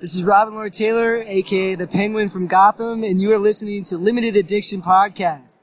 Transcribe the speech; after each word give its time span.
This 0.00 0.14
is 0.14 0.24
Robin 0.24 0.54
Lord 0.54 0.72
Taylor, 0.72 1.22
aka 1.26 1.74
the 1.74 1.86
Penguin 1.86 2.30
from 2.30 2.46
Gotham, 2.46 3.04
and 3.04 3.20
you 3.20 3.34
are 3.34 3.38
listening 3.38 3.84
to 3.84 3.98
Limited 3.98 4.34
Addiction 4.34 4.80
Podcast. 4.80 5.60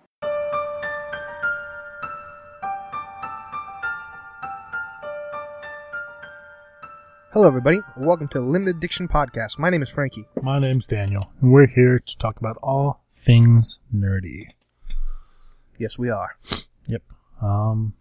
Hello, 7.33 7.47
everybody. 7.47 7.79
Welcome 7.97 8.27
to 8.27 8.39
Limited 8.39 8.75
Addiction 8.75 9.07
Podcast. 9.07 9.57
My 9.57 9.71
name 9.71 9.81
is 9.81 9.89
Frankie. 9.89 10.27
My 10.39 10.59
name's 10.59 10.85
Daniel, 10.85 11.31
and 11.41 11.51
we're 11.51 11.65
here 11.65 11.97
to 11.97 12.17
talk 12.19 12.39
about 12.39 12.57
all 12.61 13.01
things 13.09 13.79
nerdy. 13.91 14.49
Yes, 15.79 15.97
we 15.97 16.11
are. 16.11 16.37
Yep. 16.85 17.01
Um. 17.41 17.95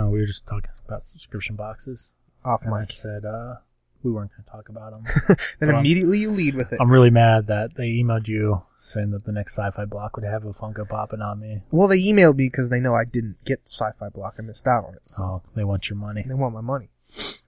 Oh, 0.00 0.08
we 0.08 0.20
were 0.20 0.26
just 0.26 0.46
talking 0.46 0.70
about 0.86 1.04
subscription 1.04 1.56
boxes, 1.56 2.10
Off 2.42 2.62
and 2.64 2.74
I 2.74 2.86
said 2.86 3.26
uh, 3.26 3.56
we 4.02 4.10
weren't 4.10 4.30
going 4.32 4.44
to 4.44 4.50
talk 4.50 4.68
about 4.68 4.92
them. 4.92 5.36
Then 5.60 5.70
immediately 5.70 6.18
you 6.18 6.30
lead 6.30 6.54
with 6.54 6.72
it. 6.72 6.78
I'm 6.80 6.90
really 6.90 7.10
mad 7.10 7.46
that 7.48 7.74
they 7.76 7.88
emailed 7.94 8.28
you 8.28 8.62
saying 8.80 9.10
that 9.10 9.24
the 9.24 9.32
next 9.32 9.54
sci-fi 9.58 9.84
block 9.84 10.16
would 10.16 10.24
have 10.24 10.44
a 10.44 10.52
Funko 10.52 10.88
Popping 10.88 11.20
on 11.20 11.40
me. 11.40 11.62
well, 11.70 11.88
they 11.88 12.00
emailed 12.00 12.36
me 12.36 12.46
because 12.46 12.70
they 12.70 12.80
know 12.80 12.94
I 12.94 13.04
didn't 13.04 13.36
get 13.44 13.64
the 13.64 13.68
Sci-Fi 13.70 14.08
Block. 14.10 14.36
I 14.38 14.42
missed 14.42 14.66
out 14.66 14.84
on 14.86 14.94
it. 14.94 15.02
So 15.04 15.22
So 15.22 15.42
they 15.54 15.64
want 15.64 15.90
your 15.90 15.98
money. 15.98 16.24
they 16.26 16.34
want 16.34 16.54
my 16.54 16.60
money. 16.60 16.88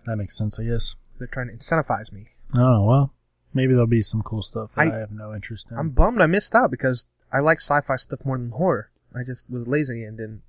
That 0.07 0.17
makes 0.17 0.37
sense, 0.37 0.59
I 0.59 0.65
guess. 0.65 0.97
They're 1.19 1.29
trying 1.29 1.49
to 1.49 1.55
incentivize 1.55 2.13
me. 2.13 2.29
Oh 2.59 2.85
well, 2.85 3.15
maybe 3.55 3.73
there'll 3.73 3.87
be 3.87 4.03
some 4.03 4.23
cool 4.23 4.43
stuff 4.43 4.71
that 4.75 4.81
I- 4.89 4.97
I, 4.97 4.99
have 4.99 5.13
no 5.13 5.33
interest 5.35 5.71
in. 5.71 5.79
I'm 5.79 5.91
bummed 5.91 6.21
I 6.21 6.27
missed 6.27 6.55
out 6.55 6.71
because 6.71 7.07
I 7.33 7.39
like 7.41 7.59
sci-fi 7.61 7.97
stuff 7.97 8.25
more 8.25 8.37
than 8.37 8.51
horror. 8.51 8.91
I 9.15 9.21
just 9.25 9.49
was 9.49 9.67
lazy 9.69 10.03
and 10.05 10.17
didn't. 10.19 10.43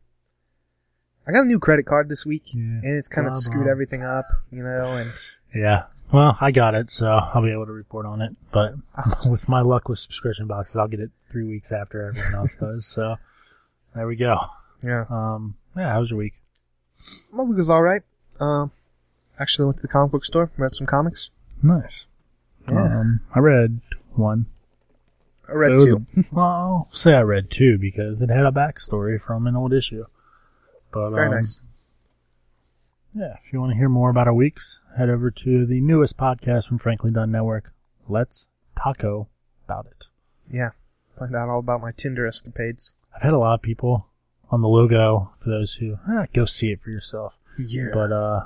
I 1.28 1.31
got 1.31 1.42
a 1.44 1.45
new 1.45 1.59
credit 1.59 1.86
card 1.86 2.09
this 2.09 2.26
week, 2.26 2.54
Yeah. 2.54 2.62
and 2.62 2.98
it's 2.98 3.08
kind 3.08 3.28
of 3.28 3.36
screwed 3.36 3.68
everything 3.68 4.04
up, 4.04 4.26
you 4.52 4.64
know. 4.64 4.86
And 4.98 5.12
Yeah. 5.54 5.84
Well, 6.12 6.38
I 6.42 6.52
got 6.52 6.76
it, 6.76 6.90
so 6.90 7.08
I'll 7.08 7.42
be 7.42 7.52
able 7.52 7.66
to 7.68 7.72
report 7.72 8.06
on 8.06 8.22
it. 8.22 8.36
But 8.52 8.76
with 9.26 9.48
my 9.48 9.62
luck 9.62 9.88
with 9.88 10.00
subscription 10.00 10.48
boxes, 10.48 10.78
I'll 10.78 10.88
get 10.88 11.00
it 11.00 11.12
three 11.31 11.45
weeks 11.45 11.72
after 11.72 12.08
everyone 12.09 12.36
else 12.36 12.56
does. 12.56 12.86
So 12.86 13.16
there 13.95 14.08
we 14.08 14.16
go. 14.18 14.38
yeah, 14.84 15.06
Um, 15.09 15.56
yeah, 15.76 15.92
how 15.94 16.00
was 16.00 16.09
your 16.12 16.18
week? 16.20 16.34
my 17.31 17.44
week 17.44 17.58
was 17.58 17.70
all 17.70 17.81
right. 17.81 18.02
Um, 18.40 18.72
actually 19.40 19.66
went 19.66 19.78
to 19.78 19.81
the 19.84 19.88
comic 19.88 20.12
book 20.12 20.26
store, 20.26 20.52
read 20.58 20.76
some 20.76 20.86
comics. 20.88 21.30
Nice. 21.64 22.08
Yeah. 22.70 22.84
Um, 22.84 23.22
I 23.34 23.40
read 23.40 23.80
one. 24.16 24.48
I 25.50 25.53
read 25.53 25.80
two. 25.80 26.06
a- 26.18 26.25
well, 26.31 26.46
I'll 26.46 26.88
say 26.92 27.14
I 27.16 27.22
read 27.22 27.50
two 27.50 27.78
because 27.78 28.22
it 28.22 28.30
had 28.30 28.46
a 28.46 28.52
backstory 28.52 29.20
from 29.20 29.48
an 29.48 29.56
old 29.56 29.73
issue. 29.73 30.06
But 30.94 31.12
Very 31.12 31.28
um, 31.28 31.31
nice. 31.34 31.62
Yeah, 33.14 33.36
if 33.45 33.52
you 33.52 33.59
want 33.59 33.73
to 33.73 33.78
hear 33.78 33.90
more 33.90 34.09
about 34.09 34.28
our 34.28 34.34
weeks, 34.34 34.80
head 34.98 35.09
over 35.09 35.30
to 35.31 35.66
the 35.66 35.81
newest 35.81 36.17
podcast 36.17 36.67
from 36.67 36.78
Frankly 36.78 37.09
Done 37.12 37.31
Network. 37.31 37.73
Let's 38.08 38.48
taco 38.81 39.28
about 39.66 39.86
it. 39.88 40.08
Yeah, 40.50 40.70
find 41.20 41.36
out 41.36 41.50
all 41.50 41.59
about 41.59 41.81
my 41.81 41.92
Tinder 41.92 42.26
escapades. 42.26 42.94
I've 43.14 43.22
had 43.22 43.34
a 43.34 43.38
lot 43.38 43.56
of 43.56 43.62
people 43.62 44.08
on 44.50 44.62
the 44.62 44.70
logo 44.70 45.31
for 45.38 45.50
those 45.50 45.73
who 45.76 45.98
ah, 46.08 46.28
go 46.34 46.45
see 46.45 46.72
it 46.72 46.81
for 46.81 46.90
yourself. 46.90 47.34
Yeah, 47.59 47.90
But 47.94 48.14
uh, 48.14 48.45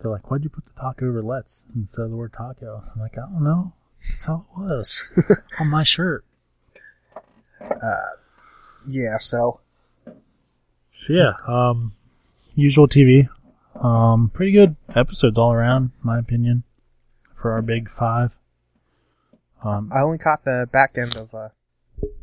they're 0.00 0.10
like, 0.10 0.30
"Why'd 0.30 0.42
you 0.42 0.50
put 0.50 0.64
the 0.64 0.80
taco 0.80 1.06
over 1.08 1.22
let's 1.22 1.64
instead 1.74 2.04
of 2.04 2.10
the 2.10 2.16
word 2.16 2.32
taco?" 2.32 2.84
I'm 2.94 3.00
like, 3.00 3.18
"I 3.18 3.22
don't 3.30 3.44
know. 3.44 3.74
That's 4.10 4.24
how 4.24 4.46
it 4.56 4.58
was 4.58 5.02
on 5.60 5.70
my 5.70 5.82
shirt." 5.82 6.24
yeah. 8.86 9.18
So 9.18 9.60
So 10.96 11.12
yeah, 11.12 11.32
um, 11.46 11.92
usual 12.54 12.88
TV, 12.88 13.28
um, 13.82 14.30
pretty 14.32 14.52
good 14.52 14.76
episodes 14.94 15.38
all 15.38 15.52
around, 15.52 15.84
in 15.84 15.90
my 16.02 16.18
opinion, 16.18 16.62
for 17.40 17.52
our 17.52 17.62
big 17.62 17.88
five. 17.90 18.36
Um, 19.62 19.90
I 19.92 20.00
only 20.00 20.18
caught 20.18 20.44
the 20.44 20.68
back 20.70 20.96
end 20.96 21.16
of 21.16 21.34
uh, 21.34 21.48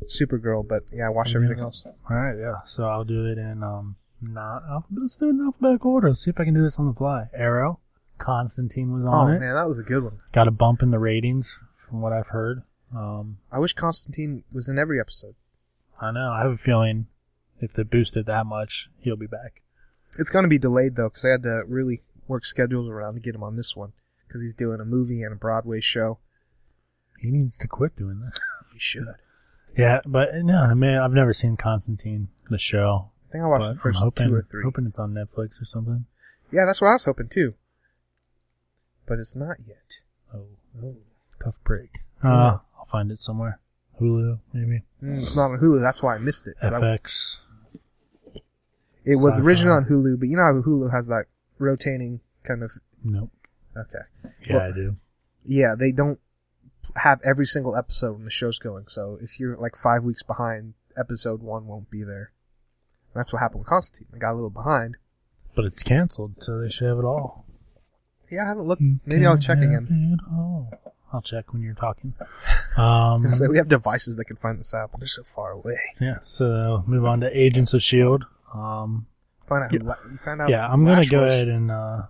Supergirl, 0.06 0.68
but 0.68 0.84
yeah, 0.94 1.08
I 1.08 1.10
watched 1.10 1.36
everything 1.36 1.60
else. 1.60 1.86
all 1.86 2.16
right, 2.16 2.38
yeah. 2.38 2.60
So 2.66 2.86
I'll 2.86 3.04
do 3.04 3.26
it 3.26 3.38
in 3.38 3.62
um, 3.64 3.98
not 4.22 4.64
alph- 4.70 4.86
let's 4.94 5.18
do 5.18 5.28
it 5.28 5.32
in 5.32 5.42
alphabetical 5.46 5.92
order. 5.92 6.10
Let's 6.10 6.24
see 6.24 6.30
if 6.30 6.40
I 6.40 6.46
can 6.46 6.54
do 6.54 6.64
this 6.64 6.80
on 6.80 6.88
the 6.88 6.94
fly. 6.94 7.26
Arrow, 7.34 7.80
Constantine 8.18 8.92
was 8.94 9.04
Oh 9.06 9.10
on 9.10 9.32
it. 9.34 9.38
Oh 9.38 9.40
man, 9.40 9.56
that 9.56 9.68
was 9.68 9.80
a 9.80 9.84
good 9.84 10.04
one. 10.04 10.20
Got 10.32 10.48
a 10.48 10.52
bump 10.52 10.82
in 10.82 10.92
the 10.92 11.00
ratings 11.00 11.60
from 11.90 12.02
what 12.02 12.14
I've 12.14 12.28
heard. 12.28 12.64
Um, 12.96 13.40
I 13.52 13.60
wish 13.60 13.74
Constantine 13.74 14.44
was 14.54 14.68
in 14.70 14.80
every 14.80 15.00
episode. 15.00 15.36
I 16.00 16.12
know. 16.12 16.32
I 16.32 16.40
have 16.42 16.52
a 16.52 16.58
feeling 16.58 17.08
if 17.60 17.74
they 17.74 17.84
boosted 17.84 18.26
that 18.28 18.46
much, 18.46 18.90
he'll 19.00 19.18
be 19.18 19.28
back. 19.28 19.62
It's 20.18 20.30
going 20.30 20.44
to 20.44 20.50
be 20.50 20.58
delayed 20.58 20.96
though, 20.96 21.10
because 21.10 21.24
they 21.24 21.30
had 21.30 21.44
to 21.44 21.64
really 21.68 22.02
work 22.28 22.46
schedules 22.46 22.88
around 22.90 23.16
to 23.16 23.20
get 23.20 23.36
him 23.36 23.44
on 23.44 23.56
this 23.56 23.76
one, 23.76 23.94
because 24.28 24.42
he's 24.42 24.54
doing 24.54 24.80
a 24.80 24.86
movie 24.86 25.22
and 25.24 25.34
a 25.34 25.36
Broadway 25.36 25.82
show. 25.82 26.20
He 27.20 27.32
needs 27.32 27.58
to 27.58 27.68
quit 27.68 27.96
doing 27.96 28.20
that. 28.22 28.38
He 28.74 28.80
should. 28.80 29.08
Yeah, 29.78 30.02
but 30.06 30.36
no, 30.36 30.58
I 30.58 30.74
mean, 30.74 30.96
I've 30.98 31.14
never 31.14 31.32
seen 31.34 31.56
Constantine, 31.56 32.28
the 32.50 32.58
show. 32.58 33.12
I 33.30 33.32
think 33.32 33.44
I 33.44 33.48
watched 33.48 33.68
the 33.82 33.90
1st 33.90 33.96
hoping, 33.96 34.28
two 34.28 34.36
or 34.36 34.42
three. 34.42 34.64
hoping 34.64 34.86
it's 34.86 35.00
on 35.00 35.14
Netflix 35.14 35.62
or 35.62 35.66
something. 35.66 36.06
Yeah, 36.52 36.66
that's 36.66 36.82
what 36.82 36.90
I 36.90 36.94
was 36.94 37.06
hoping 37.06 37.30
too. 37.30 37.54
But 39.06 39.20
it's 39.20 39.36
not 39.36 39.58
yet. 39.66 40.00
Oh, 40.34 40.48
Oh. 40.84 40.96
tough 41.42 41.64
break. 41.64 42.00
Yeah. 42.24 42.30
Uh, 42.34 42.58
I'll 42.78 42.86
find 42.86 43.12
it 43.12 43.20
somewhere. 43.22 43.60
Hulu, 44.02 44.40
maybe. 44.54 44.84
Mm, 45.02 45.22
it's 45.22 45.36
not 45.38 45.52
on 45.52 45.60
Hulu. 45.60 45.80
That's 45.80 46.04
why 46.04 46.16
I 46.16 46.18
missed 46.18 46.48
it. 46.48 46.56
'cause 46.60 46.74
I- 46.74 46.80
FX. 46.82 47.42
It 49.06 49.16
was 49.16 49.34
Sci-fi. 49.36 49.42
originally 49.46 49.76
on 49.78 49.86
Hulu, 49.86 50.20
but 50.20 50.28
you 50.30 50.36
know 50.38 50.44
how 50.44 50.54
Hulu 50.62 50.92
has 50.92 51.08
that 51.08 51.26
rotating 51.60 52.20
kind 52.44 52.64
of. 52.64 52.72
Nope. 53.04 53.32
Okay. 53.78 54.00
Yeah, 54.48 54.56
Well- 54.58 54.62
I 54.68 54.72
do. 54.72 54.96
yeah, 55.44 55.76
they 55.78 55.92
don't 55.92 56.20
have 56.98 57.20
every 57.24 57.46
single 57.46 57.76
episode 57.76 58.14
when 58.14 58.26
the 58.26 58.32
show's 58.32 58.60
going. 58.60 58.86
So 58.88 59.18
if 59.22 59.40
you're 59.40 59.58
like 59.58 59.76
five 59.76 60.04
weeks 60.04 60.24
behind, 60.24 60.74
episode 60.98 61.42
one 61.42 61.66
won't 61.68 61.90
be 61.90 62.04
there. 62.04 62.32
That's 63.14 63.32
what 63.34 63.40
happened 63.42 63.60
with 63.60 63.68
Constantine. 63.70 64.08
I 64.14 64.18
got 64.18 64.34
a 64.34 64.36
little 64.36 64.50
behind. 64.50 64.98
But 65.56 65.66
it's 65.66 65.84
canceled, 65.84 66.44
so 66.44 66.60
they 66.60 66.70
should 66.70 66.88
have 66.88 67.00
it 67.00 67.06
all. 67.06 67.46
Yeah, 68.30 68.44
I 68.44 68.48
haven't 68.48 68.66
looked. 68.66 68.82
Maybe 69.06 69.26
I'll 69.26 69.38
check 69.38 69.60
again. 69.60 70.18
I'll 71.14 71.22
check 71.22 71.54
when 71.54 71.62
you're 71.62 71.74
talking. 71.76 72.14
Um, 72.78 73.34
So 73.34 73.48
we 73.50 73.56
have 73.58 73.70
devices 73.70 74.18
that 74.18 74.26
can 74.26 74.36
find 74.36 74.60
this 74.60 74.74
out, 74.74 74.92
but 74.92 75.00
they're 75.00 75.08
so 75.08 75.24
far 75.24 75.52
away. 75.52 75.80
yeah, 76.02 76.18
so 76.24 76.84
move 76.86 77.06
on 77.06 77.22
to 77.22 77.30
Agents 77.40 77.74
of 77.74 77.78
S.H.I.E.L.D. 77.78 78.26
Um, 78.60 79.08
Find 79.48 79.64
out. 79.64 79.74
Yeah. 79.74 79.80
La- 79.84 79.96
you 80.12 80.18
found 80.18 80.42
out. 80.42 80.50
yeah, 80.50 80.68
I'm 80.68 80.86
gonna 80.86 81.06
go 81.06 81.24
was? 81.24 81.34
ahead 81.34 81.48
and 81.50 81.70
uh, 81.72 82.04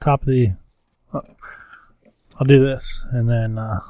top 0.00 0.22
of 0.22 0.28
the. 0.28 0.52
Uh, 1.12 1.20
I'll 2.38 2.46
do 2.46 2.64
this, 2.64 3.04
and 3.12 3.28
then 3.28 3.58
uh, 3.58 3.80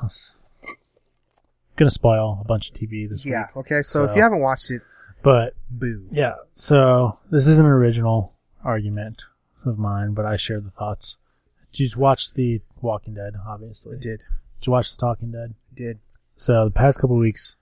gonna 1.76 1.90
spoil 1.90 2.38
a 2.40 2.44
bunch 2.44 2.70
of 2.70 2.76
TV 2.76 3.08
this 3.08 3.24
Yeah. 3.24 3.40
week. 3.40 3.46
Yeah. 3.54 3.60
Okay. 3.60 3.82
So, 3.82 4.04
if 4.04 4.14
you 4.16 4.22
haven't 4.22 4.40
watched 4.40 4.70
it, 4.70 4.82
But 5.22 5.54
boo. 5.68 6.06
yeah, 6.10 6.34
so 6.54 7.18
this 7.30 7.46
is 7.46 7.58
an 7.58 7.66
original 7.66 8.32
argument 8.64 9.24
of 9.64 9.78
mine, 9.78 10.14
but 10.14 10.24
I 10.24 10.36
share 10.36 10.60
the 10.60 10.70
thoughts. 10.70 11.16
Did 11.72 11.92
you 11.92 12.00
watch 12.00 12.32
the 12.34 12.62
Walking 12.80 13.14
Dead? 13.14 13.34
Obviously, 13.46 13.96
It 13.96 14.00
did. 14.02 14.18
Did 14.60 14.66
you 14.68 14.72
watch 14.72 14.94
the 14.96 15.00
Talking 15.00 15.32
Dead? 15.32 15.54
It 15.72 15.74
did. 15.74 15.98
So 16.36 16.64
the 16.66 16.70
past 16.70 17.00
couple 17.00 17.16
weeks, 17.16 17.56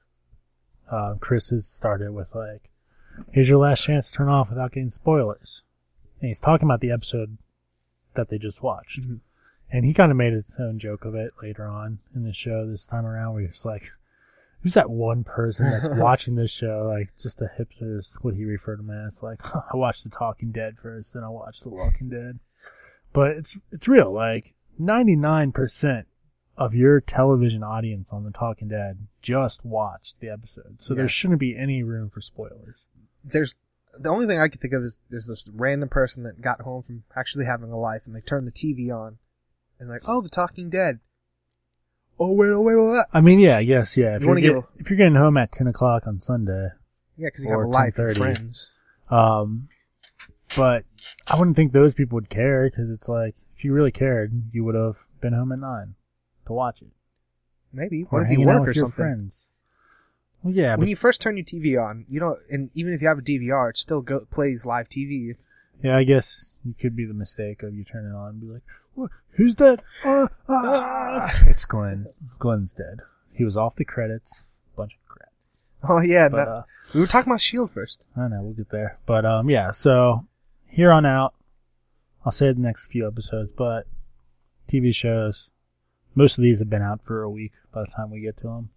uh, 0.91 1.15
Chris 1.19 1.49
has 1.51 1.67
started 1.67 2.11
with 2.13 2.29
like, 2.35 2.71
"Here's 3.33 3.49
your 3.49 3.59
last 3.59 3.85
chance 3.85 4.11
to 4.11 4.17
turn 4.17 4.29
off 4.29 4.49
without 4.51 4.73
getting 4.73 4.91
spoilers," 4.91 5.63
and 6.21 6.29
he's 6.29 6.41
talking 6.41 6.67
about 6.67 6.81
the 6.81 6.91
episode 6.91 7.39
that 8.15 8.29
they 8.29 8.39
just 8.39 8.63
watched, 8.63 9.03
Mhm. 9.03 9.21
and 9.71 9.85
he 9.85 9.93
kind 9.95 10.11
of 10.13 10.17
made 10.19 10.33
his 10.33 10.55
own 10.59 10.79
joke 10.79 11.05
of 11.05 11.15
it 11.15 11.33
later 11.43 11.65
on 11.67 11.99
in 12.15 12.23
the 12.25 12.33
show 12.33 12.67
this 12.67 12.87
time 12.87 13.05
around, 13.07 13.35
where 13.35 13.43
he's 13.47 13.65
like, 13.65 13.91
"Who's 14.63 14.75
that 14.75 14.89
one 14.91 15.25
person 15.25 15.67
that's 15.71 15.89
watching 16.01 16.37
this 16.37 16.51
show? 16.51 16.87
Like, 16.89 17.11
just 17.17 17.41
a 17.43 17.51
hipster 17.59 17.99
is 17.99 18.15
what 18.23 18.35
he 18.35 18.45
referred 18.45 18.77
to 18.87 18.93
as. 18.93 19.23
Like, 19.23 19.41
I 19.73 19.77
watched 19.77 20.05
The 20.05 20.11
Talking 20.11 20.53
Dead 20.53 20.79
first, 20.79 21.13
then 21.15 21.25
I 21.25 21.29
watched 21.29 21.65
The 21.65 21.71
Walking 21.71 22.09
Dead." 22.09 22.39
But 23.13 23.33
it's 23.33 23.59
it's 23.71 23.87
real. 23.89 24.13
Like, 24.13 24.55
ninety 24.79 25.17
nine 25.17 25.53
percent 25.53 26.07
of 26.57 26.73
your 26.75 27.01
television 27.01 27.63
audience 27.65 28.13
on 28.13 28.23
The 28.25 28.31
Talking 28.31 28.69
Dead 28.69 29.07
just 29.23 29.65
watched 29.65 30.21
the 30.21 30.29
episode. 30.29 30.81
So 30.81 30.95
Yeah. 30.95 30.99
there 30.99 31.09
shouldn't 31.09 31.41
be 31.41 31.57
any 31.57 31.83
room 31.83 32.11
for 32.11 32.21
spoilers. 32.21 32.87
There's 33.25 33.55
the 33.99 34.09
only 34.11 34.27
thing 34.27 34.39
I 34.39 34.49
can 34.49 34.61
think 34.61 34.75
of 34.75 34.83
is 34.83 35.01
there's 35.11 35.27
this 35.27 35.49
random 35.53 35.89
person 35.89 36.25
that 36.25 36.41
got 36.41 36.61
home 36.61 36.83
from 36.83 37.05
actually 37.17 37.47
having 37.47 37.71
a 37.71 37.79
life, 37.79 38.07
and 38.07 38.15
they 38.15 38.21
turned 38.21 38.47
the 38.47 38.53
TV 38.53 38.91
on, 38.91 39.19
and 39.79 39.89
like, 39.89 40.03
oh, 40.07 40.21
The 40.21 40.29
Talking 40.29 40.69
Dead. 40.71 41.01
Oh 42.19 42.33
wait, 42.33 42.51
oh 42.51 42.61
wait, 42.61 42.75
oh 42.75 42.93
wait. 42.93 43.05
I 43.13 43.21
mean, 43.21 43.41
yeah, 43.41 43.59
yes, 43.59 43.97
yeah. 43.97 44.17
If, 44.17 44.23
You 44.23 44.29
are 44.29 44.35
wanna 44.35 44.63
if 44.79 44.89
you're 44.91 44.97
getting 44.97 45.17
home 45.17 45.37
at 45.37 45.51
10 45.51 45.67
o'clock 45.67 46.07
on 46.07 46.21
Sunday, 46.21 46.69
Yeah, 47.17 47.27
because 47.29 47.45
you 47.45 47.51
have 47.51 47.61
a 47.61 47.67
life 47.67 47.99
and 47.99 48.17
friends. 48.17 48.71
um, 49.11 49.69
but 50.57 50.85
I 51.29 51.37
wouldn't 51.37 51.57
think 51.57 51.73
those 51.73 51.95
people 51.95 52.15
would 52.17 52.29
care 52.31 52.71
because 52.71 52.89
it's 52.91 53.09
like, 53.09 53.35
if 53.57 53.65
you 53.65 53.73
really 53.73 53.91
cared, 53.91 54.33
you 54.53 54.65
would 54.65 54.77
have 54.77 54.97
been 55.21 55.33
home 55.33 55.51
at 55.51 55.59
9 55.59 55.95
to 56.47 56.53
watch 56.53 56.83
it. 56.83 56.89
Maybe. 57.73 58.05
Or 58.13 58.21
What 58.21 58.31
if 58.31 58.39
you 58.39 58.47
work 58.47 58.69
or 58.69 58.75
something? 58.75 58.91
friends. 58.93 59.44
Well, 60.45 60.53
yeah, 60.55 60.77
when 60.77 60.89
you 60.89 60.95
first 60.97 61.21
turn 61.23 61.37
your 61.39 61.45
TV 61.45 61.83
on, 61.83 62.05
you 62.09 62.21
know, 62.21 62.37
and 62.51 62.71
even 62.75 62.93
if 62.93 63.01
you 63.01 63.09
have 63.09 63.19
a 63.19 63.23
DVR, 63.23 63.71
it 63.71 63.79
still 63.79 64.03
go, 64.03 64.21
plays 64.31 64.65
live 64.67 64.89
TV. 64.91 65.35
Yeah, 65.83 65.97
I 65.97 66.05
guess 66.05 66.53
you 66.65 66.75
could 66.79 66.95
be 66.95 67.07
the 67.07 67.15
mistake 67.15 67.63
of 67.63 67.75
you 67.75 67.83
turn 67.83 68.07
it 68.07 68.15
on 68.15 68.29
and 68.31 68.41
be 68.41 68.47
like, 68.47 68.63
what? 68.95 69.11
who's 69.31 69.55
that? 69.57 69.83
Uh, 70.05 70.29
ah. 70.49 71.33
It's 71.47 71.65
Glenn. 71.65 72.07
Glenn's 72.39 72.75
dead. 72.75 73.01
He 73.33 73.43
was 73.43 73.57
off 73.57 73.75
the 73.77 73.85
credits. 73.87 74.45
Bunch 74.77 74.93
of 74.93 74.99
crap. 75.09 75.33
Oh 75.89 76.01
yeah, 76.01 76.29
But 76.29 76.37
that- 76.45 76.49
uh, 76.49 76.63
we 76.95 77.01
were 77.01 77.07
talking 77.07 77.31
about 77.31 77.41
Shield 77.41 77.71
first. 77.71 78.05
I 78.15 78.29
know 78.29 78.43
we'll 78.43 78.53
get 78.53 78.69
there. 78.71 78.99
But 79.07 79.25
um, 79.25 79.49
yeah. 79.49 79.71
So 79.73 80.27
here 80.69 80.93
on 80.93 81.07
out, 81.07 81.35
I'll 82.25 82.33
say 82.33 82.53
the 82.53 82.61
next 82.61 82.89
few 82.89 83.07
episodes. 83.07 83.51
But 83.51 83.87
TV 84.71 84.95
shows, 84.95 85.49
most 86.15 86.37
of 86.39 86.43
these 86.45 86.59
have 86.61 86.71
been 86.71 86.83
out 86.83 87.01
for 87.05 87.23
a 87.23 87.31
week 87.31 87.53
by 87.73 87.81
the 87.81 87.91
time 87.91 88.11
we 88.11 88.21
get 88.21 88.37
to 88.39 88.45
them, 88.45 88.69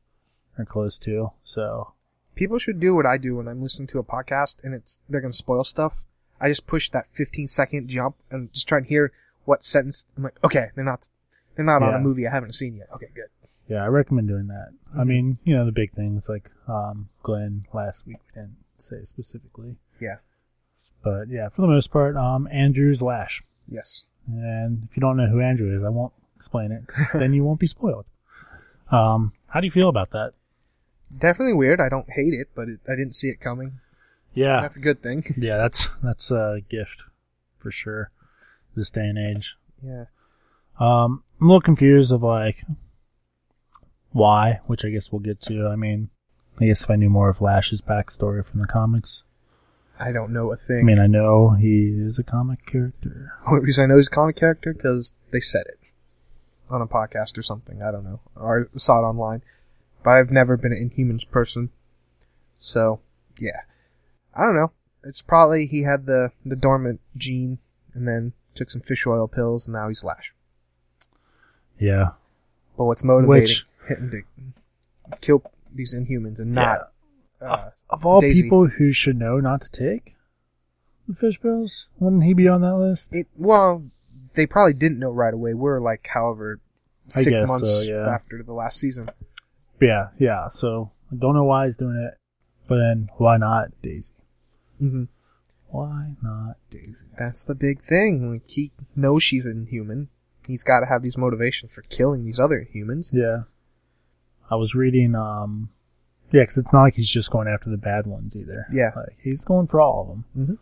or 0.57 0.65
close 0.65 0.97
to. 0.99 1.31
So 1.43 1.93
People 2.35 2.59
should 2.59 2.79
do 2.79 2.93
what 2.93 3.05
I 3.07 3.17
do 3.17 3.35
when 3.37 3.47
I'm 3.47 3.61
listening 3.61 3.87
to 3.87 3.99
a 3.99 4.03
podcast 4.03 4.57
and 4.63 4.73
it's 4.75 4.99
they're 5.09 5.21
gonna 5.21 5.33
spoil 5.33 5.63
stuff. 5.63 6.03
I 6.39 6.49
just 6.49 6.67
push 6.67 6.89
that 6.91 7.07
15 7.11 7.47
second 7.47 7.87
jump 7.87 8.15
and 8.29 8.53
just 8.53 8.67
try 8.67 8.77
and 8.77 8.85
hear 8.87 9.11
what 9.45 9.63
sentence. 9.63 10.05
I'm 10.15 10.23
like, 10.23 10.37
okay, 10.43 10.67
they're 10.75 10.83
not 10.85 11.09
they're 11.55 11.65
not 11.65 11.81
on 11.81 11.95
a 11.95 11.99
movie 11.99 12.27
I 12.27 12.31
haven't 12.31 12.53
seen 12.53 12.75
yet. 12.75 12.89
Okay, 12.93 13.07
good. 13.15 13.29
yeah, 13.67 13.83
I 13.83 13.87
recommend 13.87 14.27
doing 14.27 14.47
that. 14.47 14.69
I 14.93 14.99
Mhm. 14.99 15.07
mean, 15.07 15.37
you 15.43 15.55
know, 15.55 15.65
the 15.65 15.71
big 15.71 15.93
things 15.93 16.29
like 16.29 16.51
um, 16.67 17.09
Glenn 17.23 17.65
last 17.73 18.05
week 18.05 18.17
we 18.35 18.41
didn't 18.41 18.57
say 18.77 19.03
specifically, 19.03 19.77
Yeah. 19.99 20.17
but 21.03 21.29
yeah, 21.29 21.49
for 21.49 21.61
the 21.63 21.67
most 21.67 21.89
part, 21.91 22.15
um, 22.15 22.47
Andrew's 22.51 23.01
Lash. 23.01 23.43
Yes. 23.67 24.03
And 24.27 24.83
if 24.89 24.95
you 24.95 25.01
don't 25.01 25.17
know 25.17 25.25
who 25.27 25.39
Andrew 25.41 25.75
is, 25.75 25.83
I 25.83 25.89
won't 25.89 26.13
explain 26.35 26.71
it. 26.71 26.85
'cause 26.87 27.05
then 27.13 27.33
you 27.33 27.43
won't 27.43 27.59
be 27.59 27.65
spoiled. 27.67 28.05
Um, 28.91 29.33
how 29.47 29.59
do 29.59 29.65
you 29.65 29.71
feel 29.71 29.89
about 29.89 30.11
that? 30.11 30.33
Definitely 31.15 31.53
weird. 31.53 31.79
I 31.79 31.89
don't 31.89 32.09
hate 32.09 32.33
it, 32.33 32.49
but 32.55 32.67
it, 32.67 32.79
I 32.87 32.91
didn't 32.95 33.13
see 33.15 33.29
it 33.29 33.39
coming. 33.39 33.79
Yeah, 34.33 34.61
That's 34.61 34.77
a 34.77 34.79
good 34.81 35.01
thing. 35.01 35.33
yeah, 35.37 35.57
that's 35.57 35.87
that's 36.03 36.29
a 36.31 36.61
gift 36.69 37.05
for 37.57 37.71
sure. 37.71 38.11
This 38.75 38.91
day 38.91 39.05
and 39.07 39.17
age. 39.17 39.55
yeah. 39.83 40.05
Um, 40.79 41.23
I'm 41.41 41.47
a 41.47 41.49
little 41.49 41.61
confused 41.61 42.11
of 42.11 42.21
like 42.21 42.63
why, 44.11 44.59
which 44.67 44.85
I 44.85 44.89
guess 44.89 45.11
we'll 45.11 45.19
get 45.21 45.41
to. 45.43 45.67
I 45.67 45.75
mean, 45.75 46.09
I 46.59 46.65
guess 46.65 46.83
if 46.83 46.89
I 46.91 46.95
knew 46.95 47.09
more 47.09 47.29
of 47.29 47.41
Lash's 47.41 47.81
backstory 47.81 48.45
from 48.45 48.59
the 48.61 48.67
comics, 48.67 49.23
I 49.99 50.11
don't 50.11 50.31
know 50.31 50.51
a 50.51 50.55
thing. 50.57 50.81
I 50.81 50.83
mean, 50.83 50.99
I 50.99 51.07
know 51.07 51.51
he 51.51 51.87
is 51.97 52.19
a 52.19 52.23
comic 52.23 52.65
character. 52.67 53.33
Only 53.47 53.61
reason 53.61 53.85
I 53.85 53.87
know 53.87 53.97
he's 53.97 54.07
a 54.07 54.11
comic 54.11 54.35
character 54.35 54.73
because 54.73 55.13
they 55.31 55.39
said 55.39 55.65
it 55.67 55.79
on 56.69 56.81
a 56.81 56.87
podcast 56.87 57.37
or 57.37 57.41
something. 57.41 57.81
I 57.81 57.89
don't 57.91 58.03
know, 58.03 58.19
or 58.35 58.69
saw 58.75 58.99
it 58.99 59.03
online. 59.03 59.41
But 60.07 60.15
I've 60.15 60.31
never 60.31 60.55
been 60.55 60.71
an 60.71 60.89
Inhumans 60.89 61.29
person, 61.29 61.69
so 62.55 63.01
yeah, 63.41 63.63
I 64.33 64.43
don't 64.43 64.55
know. 64.55 64.71
It's 65.03 65.21
probably 65.21 65.65
he 65.65 65.81
had 65.81 66.05
the 66.05 66.31
the 66.45 66.55
dormant 66.55 67.01
gene 67.17 67.57
and 67.93 68.07
then 68.07 68.31
took 68.55 68.71
some 68.71 68.79
fish 68.79 69.05
oil 69.05 69.27
pills 69.27 69.67
and 69.67 69.73
now 69.73 69.89
he's 69.89 70.05
Lash. 70.05 70.33
Yeah, 71.77 72.11
But 72.77 72.85
what's 72.85 73.03
motivating 73.03 73.41
Which- 73.41 73.65
him 73.89 74.09
to 75.09 75.17
kill 75.19 75.43
these 75.75 75.93
Inhumans 75.93 76.39
and 76.39 76.53
not? 76.53 76.93
Uh, 77.41 77.71
of 77.89 78.05
all 78.05 78.21
Daisy. 78.21 78.43
people 78.43 78.67
who 78.67 78.93
should 78.93 79.17
know 79.17 79.41
not 79.41 79.59
to 79.63 79.69
take 79.69 80.15
the 81.05 81.15
fish 81.15 81.37
pills, 81.41 81.89
wouldn't 81.99 82.23
he 82.23 82.33
be 82.33 82.47
on 82.47 82.61
that 82.61 82.77
list? 82.77 83.13
it 83.13 83.27
well, 83.35 83.83
they 84.35 84.45
probably 84.45 84.73
didn't 84.73 84.99
know 84.99 85.11
right 85.11 85.33
away. 85.33 85.53
We're 85.53 85.81
like, 85.81 86.07
however, 86.13 86.61
six 87.09 87.45
months 87.45 87.69
so, 87.69 87.81
yeah. 87.81 88.07
after 88.07 88.41
the 88.41 88.53
last 88.53 88.79
season. 88.79 89.09
Yeah, 89.79 90.09
yeah. 90.17 90.47
So 90.49 90.91
I 91.11 91.15
don't 91.15 91.35
know 91.35 91.43
why 91.43 91.65
he's 91.65 91.77
doing 91.77 91.97
it, 91.97 92.17
but 92.67 92.77
then 92.77 93.09
why 93.17 93.37
not 93.37 93.69
Daisy? 93.81 94.11
Mm-hmm. 94.81 95.03
Why 95.69 96.13
not 96.21 96.55
Daisy? 96.71 96.95
That's 97.17 97.43
the 97.43 97.55
big 97.55 97.81
thing. 97.81 98.31
Like 98.31 98.47
he 98.47 98.71
knows 98.95 99.23
she's 99.23 99.45
an 99.45 99.57
inhuman. 99.67 100.09
He's 100.47 100.63
got 100.63 100.79
to 100.79 100.85
have 100.85 101.01
these 101.03 101.17
motivations 101.17 101.71
for 101.73 101.81
killing 101.83 102.23
these 102.25 102.39
other 102.39 102.61
humans. 102.71 103.11
Yeah. 103.13 103.43
I 104.49 104.55
was 104.55 104.73
reading, 104.73 105.13
um, 105.13 105.69
yeah, 106.31 106.45
'cause 106.45 106.57
it's 106.57 106.71
not 106.71 106.83
like 106.83 106.95
he's 106.95 107.09
just 107.09 107.31
going 107.31 107.49
after 107.49 107.69
the 107.69 107.75
bad 107.77 108.07
ones 108.07 108.33
either. 108.35 108.65
Yeah. 108.71 108.91
Like, 108.95 109.17
he's 109.21 109.43
going 109.43 109.67
for 109.67 109.81
all 109.81 110.01
of 110.01 110.07
them. 110.07 110.25
Mhm. 110.37 110.57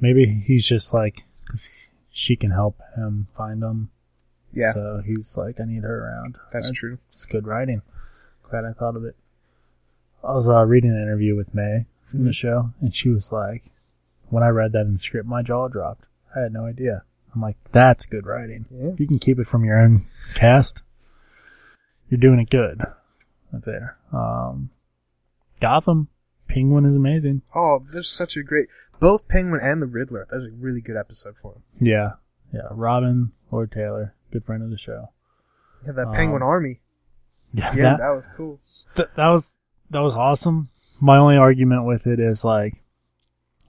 Maybe 0.00 0.26
he's 0.46 0.66
just 0.66 0.92
like, 0.92 1.24
cause 1.48 1.88
she 2.10 2.36
can 2.36 2.50
help 2.50 2.78
him 2.94 3.28
find 3.34 3.62
them. 3.62 3.90
Yeah, 4.52 4.74
So 4.74 5.00
he's 5.02 5.34
like, 5.38 5.58
I 5.60 5.64
need 5.64 5.82
her 5.82 6.04
around. 6.04 6.36
that's 6.52 6.70
true. 6.70 6.98
It's 7.08 7.24
good 7.24 7.46
writing. 7.46 7.80
I 8.54 8.72
thought 8.72 8.96
of 8.96 9.04
it. 9.04 9.16
I 10.24 10.32
was 10.32 10.48
uh, 10.48 10.64
reading 10.64 10.90
an 10.90 11.02
interview 11.02 11.34
with 11.36 11.54
May 11.54 11.86
from 12.10 12.24
the 12.24 12.30
Mhm. 12.30 12.34
show, 12.34 12.70
and 12.80 12.94
she 12.94 13.08
was 13.08 13.32
like, 13.32 13.70
when 14.28 14.42
I 14.42 14.48
read 14.48 14.72
that 14.72 14.86
in 14.86 14.94
the 14.94 14.98
script, 14.98 15.26
my 15.28 15.42
jaw 15.42 15.68
dropped. 15.68 16.06
I 16.34 16.40
had 16.40 16.52
no 16.52 16.66
idea. 16.66 17.02
I'm 17.34 17.40
like, 17.40 17.56
that's 17.72 18.06
good 18.06 18.26
writing. 18.26 18.66
Yeah. 18.70 18.92
You 18.98 19.06
can 19.06 19.18
keep 19.18 19.38
it 19.38 19.46
from 19.46 19.64
your 19.64 19.78
own 19.78 20.06
cast, 20.34 20.82
you're 22.08 22.20
doing 22.20 22.38
it 22.40 22.50
good. 22.50 22.80
Right 23.52 23.64
there. 23.64 23.96
Um, 24.12 24.70
Gotham, 25.60 26.08
Penguin 26.48 26.84
is 26.84 26.92
amazing. 26.92 27.42
Oh, 27.54 27.84
there's 27.92 28.10
such 28.10 28.36
a 28.36 28.42
great 28.42 28.68
both 29.00 29.26
Penguin 29.28 29.60
and 29.62 29.80
the 29.82 29.86
Riddler. 29.86 30.26
That 30.30 30.36
was 30.40 30.46
a 30.48 30.56
really 30.56 30.80
good 30.80 30.96
episode 30.96 31.36
for 31.40 31.54
him. 31.54 31.62
Yeah. 31.80 32.12
Yeah. 32.52 32.68
Robin, 32.70 33.32
Lord 33.50 33.72
Taylor, 33.72 34.14
good 34.30 34.44
friend 34.44 34.62
of 34.62 34.70
the 34.70 34.76
show. 34.78 35.08
Yeah, 35.86 35.92
that 35.92 36.08
Um, 36.08 36.14
Penguin 36.14 36.42
army. 36.42 36.80
Yeah. 37.52 37.74
Yeah, 37.74 37.82
that, 37.82 37.98
that 37.98 38.10
was 38.10 38.24
cool. 38.36 38.60
Th- 38.96 39.08
that 39.16 39.28
was 39.28 39.58
that 39.90 40.00
was 40.00 40.16
awesome. 40.16 40.68
My 41.00 41.18
only 41.18 41.36
argument 41.36 41.84
with 41.84 42.06
it 42.06 42.20
is 42.20 42.44
like, 42.44 42.82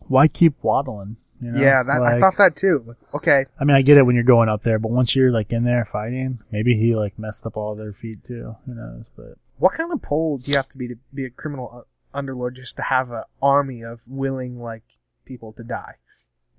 why 0.08 0.28
keep 0.28 0.54
waddling? 0.62 1.18
You 1.42 1.52
know? 1.52 1.62
yeah, 1.62 1.84
that 1.84 2.02
I 2.02 2.20
thought 2.20 2.38
that 2.38 2.56
too. 2.56 2.96
Okay, 3.14 3.46
I 3.60 3.66
mean, 3.66 3.76
I 3.76 3.82
get 3.82 3.98
it 3.98 4.04
when 4.04 4.16
you're 4.16 4.24
going 4.24 4.48
up 4.48 4.62
there, 4.62 4.80
but 4.80 4.92
once 4.92 5.14
you're 5.16 5.32
like 5.32 5.52
in 5.52 5.66
there 5.66 5.84
fighting, 5.84 6.40
maybe 6.52 6.76
he 6.76 6.96
like 6.96 7.20
messed 7.20 7.46
up 7.46 7.58
all 7.58 7.76
their 7.76 7.92
feet 7.92 8.24
too. 8.26 8.56
Who 8.66 8.76
knows? 8.76 9.06
But 9.16 9.38
what 9.58 9.74
kind 9.74 9.92
of 9.92 10.02
pole 10.02 10.38
do 10.38 10.50
you 10.52 10.56
have 10.58 10.70
to 10.70 10.78
be 10.78 10.88
to 10.88 10.96
be 11.14 11.26
a 11.26 11.30
criminal 11.30 11.86
uh, 12.14 12.18
underlord 12.18 12.56
just 12.56 12.78
to 12.78 12.84
have 12.84 13.12
an 13.12 13.24
army 13.42 13.84
of 13.84 14.02
willing 14.08 14.62
like 14.62 14.84
people 15.26 15.52
to 15.54 15.64
die? 15.64 15.96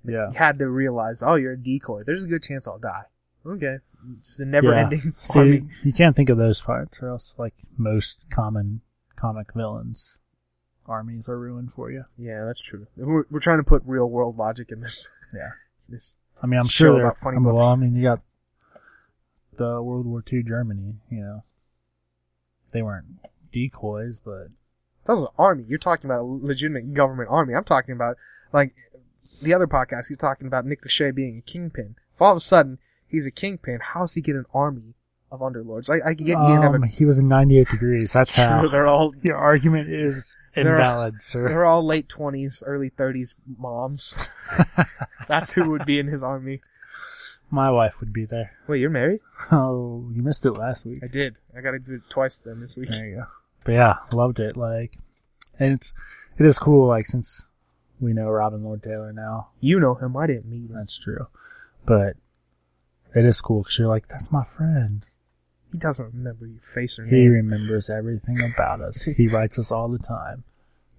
yeah, 0.03 0.29
You 0.29 0.35
had 0.37 0.59
to 0.59 0.69
realize, 0.69 1.23
oh, 1.23 1.35
you're 1.35 1.53
a 1.53 1.57
decoy. 1.57 2.03
There's 2.03 2.23
a 2.23 2.27
good 2.27 2.43
chance 2.43 2.67
I'll 2.67 2.77
die. 2.77 3.05
Okay, 3.45 3.77
just 4.23 4.39
a 4.39 4.45
never-ending 4.45 5.13
See, 5.19 5.33
army. 5.39 5.63
you 5.83 5.93
can't 5.93 6.15
think 6.15 6.29
of 6.29 6.37
those 6.37 6.61
parts, 6.61 7.01
or 7.01 7.09
else 7.09 7.35
like 7.37 7.53
most 7.77 8.25
common 8.29 8.81
comic 9.15 9.53
villains, 9.53 10.17
armies 10.87 11.29
are 11.29 11.37
ruined 11.39 11.71
for 11.73 11.91
you. 11.91 12.05
Yeah, 12.17 12.45
that's 12.45 12.59
true. 12.59 12.87
We're, 12.97 13.25
we're 13.29 13.39
trying 13.39 13.57
to 13.59 13.63
put 13.63 13.83
real 13.85 14.09
world 14.09 14.37
logic 14.37 14.71
in 14.71 14.81
this. 14.81 15.09
Yeah. 15.33 15.49
This. 15.87 16.15
I 16.41 16.47
mean, 16.47 16.59
I'm 16.59 16.67
sure 16.67 16.93
they're. 16.93 17.03
about 17.05 17.19
funny 17.19 17.35
I 17.35 17.39
mean, 17.39 17.43
books. 17.53 17.61
well, 17.61 17.71
I 17.73 17.75
mean, 17.75 17.95
you 17.95 18.01
got 18.01 18.21
the 19.57 19.83
World 19.83 20.07
War 20.07 20.23
II 20.33 20.41
Germany. 20.41 20.95
You 21.11 21.19
know, 21.21 21.43
they 22.71 22.81
weren't 22.81 23.05
decoys, 23.51 24.19
but 24.19 24.47
That 25.05 25.13
was 25.13 25.21
an 25.25 25.27
army. 25.37 25.63
You're 25.67 25.77
talking 25.77 26.09
about 26.09 26.21
a 26.21 26.23
legitimate 26.23 26.95
government 26.95 27.29
army. 27.29 27.53
I'm 27.53 27.63
talking 27.63 27.93
about 27.93 28.17
like 28.51 28.73
the 29.43 29.53
other 29.53 29.67
podcast. 29.67 30.09
You're 30.09 30.17
talking 30.17 30.47
about 30.47 30.65
Nick 30.65 30.81
Lachey 30.83 31.13
being 31.13 31.37
a 31.37 31.41
kingpin. 31.41 31.97
If 32.15 32.19
all 32.19 32.31
of 32.31 32.37
a 32.37 32.41
sudden 32.41 32.79
he's 33.07 33.25
a 33.25 33.31
kingpin, 33.31 33.79
how's 33.81 34.13
he 34.15 34.21
get 34.21 34.35
an 34.35 34.45
army 34.53 34.95
of 35.31 35.39
underlords? 35.41 35.89
I, 35.89 36.09
I 36.09 36.13
can 36.15 36.25
get 36.25 36.37
um, 36.37 36.83
he 36.83 37.05
was 37.05 37.17
in 37.17 37.27
98 37.27 37.67
degrees. 37.69 38.11
That's 38.13 38.35
how. 38.35 38.67
They're 38.67 38.87
all 38.87 39.13
Your 39.21 39.37
argument 39.37 39.89
is 39.89 40.35
invalid, 40.55 41.21
sir. 41.21 41.47
they're 41.49 41.65
all 41.65 41.83
late 41.85 42.07
twenties, 42.09 42.63
early 42.65 42.89
thirties 42.89 43.35
moms. 43.57 44.15
That's 45.27 45.53
who 45.53 45.69
would 45.71 45.85
be 45.85 45.99
in 45.99 46.07
his 46.07 46.23
army. 46.23 46.61
My 47.51 47.69
wife 47.69 47.99
would 47.99 48.11
be 48.13 48.25
there. 48.25 48.53
Wait, 48.67 48.79
you're 48.79 48.89
married? 48.89 49.19
Oh, 49.51 50.09
you 50.13 50.21
missed 50.23 50.45
it 50.45 50.53
last 50.53 50.85
week. 50.85 51.01
I 51.03 51.07
did. 51.07 51.37
I 51.55 51.61
got 51.61 51.71
to 51.71 51.79
do 51.79 51.95
it 51.95 52.01
twice 52.09 52.37
then 52.39 52.59
this 52.59 52.75
week. 52.75 52.89
There 52.89 53.05
you 53.07 53.15
go. 53.17 53.25
But 53.63 53.71
yeah, 53.73 53.95
loved 54.11 54.39
it. 54.39 54.55
Like, 54.57 54.97
and 55.59 55.73
it's 55.73 55.93
it 56.37 56.45
is 56.45 56.57
cool. 56.57 56.87
Like 56.87 57.05
since 57.05 57.45
we 57.99 58.13
know 58.13 58.29
Robin 58.29 58.63
Lord 58.63 58.81
Taylor 58.83 59.11
now, 59.13 59.49
You 59.59 59.79
know 59.79 59.95
him. 59.95 60.15
I 60.17 60.27
didn't 60.27 60.45
meet 60.49 60.69
him. 60.69 60.73
that's 60.75 60.97
true. 60.97 61.27
But 61.85 62.15
it 63.15 63.25
is 63.25 63.41
cool 63.41 63.63
because 63.63 63.79
you're 63.79 63.87
like, 63.87 64.07
that's 64.07 64.31
my 64.31 64.43
friend. 64.43 65.05
He 65.71 65.77
doesn't 65.77 66.13
remember 66.13 66.45
your 66.45 66.61
face 66.61 66.99
or 66.99 67.05
name. 67.05 67.13
He 67.13 67.27
remembers 67.27 67.89
everything 67.89 68.39
about 68.41 68.81
us. 68.81 69.03
He 69.03 69.27
writes 69.27 69.57
us 69.59 69.71
all 69.71 69.89
the 69.89 69.97
time. 69.97 70.43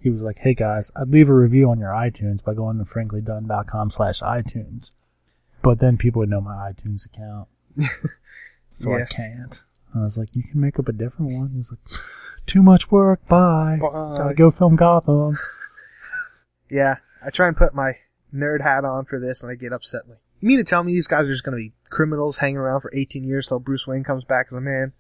He 0.01 0.11
was 0.11 0.23
like, 0.23 0.39
hey 0.39 0.55
guys, 0.55 0.91
I'd 0.95 1.09
leave 1.09 1.29
a 1.29 1.35
review 1.35 1.71
on 1.71 1.79
your 1.79 1.91
iTunes 1.91 2.45
by 2.45 2.55
going 2.55 2.79
to 2.79 2.85
franklydunn.com 2.85 3.91
slash 3.91 4.21
iTunes. 4.21 4.93
But 5.63 5.79
then 5.79 5.97
people 5.97 6.21
would 6.21 6.29
know 6.29 6.41
my 6.41 6.73
iTunes 6.73 7.07
account. 7.07 7.49
so 8.71 8.93
I 8.93 9.05
can't. 9.05 9.63
I 9.95 10.01
was 10.01 10.19
like, 10.19 10.29
you 10.35 10.43
can 10.43 10.61
make 10.61 10.79
up 10.79 10.89
a 10.89 10.93
different 10.93 11.33
one. 11.33 11.51
He's 11.55 11.71
like, 11.71 11.81
too 12.47 12.63
much 12.63 12.91
work. 12.91 13.27
Bye. 13.29 13.79
Bye. 13.81 14.17
Gotta 14.17 14.35
go 14.35 14.51
film 14.51 14.77
Gotham. 14.77 15.39
Yeah, 16.69 16.97
I 17.25 17.31
try 17.31 17.47
and 17.47 17.57
put 17.57 17.75
my 17.77 17.93
nerd 18.35 18.61
hat 18.61 18.85
on 18.85 19.05
for 19.05 19.21
this, 19.21 19.43
and 19.43 19.53
I 19.53 19.55
get 19.55 19.73
upset. 19.73 20.09
Like, 20.09 20.19
you 20.41 20.49
mean 20.49 20.59
to 20.59 20.65
tell 20.65 20.85
me 20.85 20.93
these 20.93 21.07
guys 21.07 21.27
are 21.27 21.33
just 21.33 21.45
going 21.45 21.57
to 21.57 21.63
be 21.63 21.73
criminals 21.91 22.39
hanging 22.39 22.59
around 22.59 22.81
for 22.81 22.93
18 22.95 23.25
years 23.25 23.49
till 23.49 23.59
Bruce 23.59 23.87
Wayne 23.87 24.05
comes 24.05 24.25
back 24.25 24.47
as 24.51 24.57
a 24.57 24.61
man? 24.61 24.93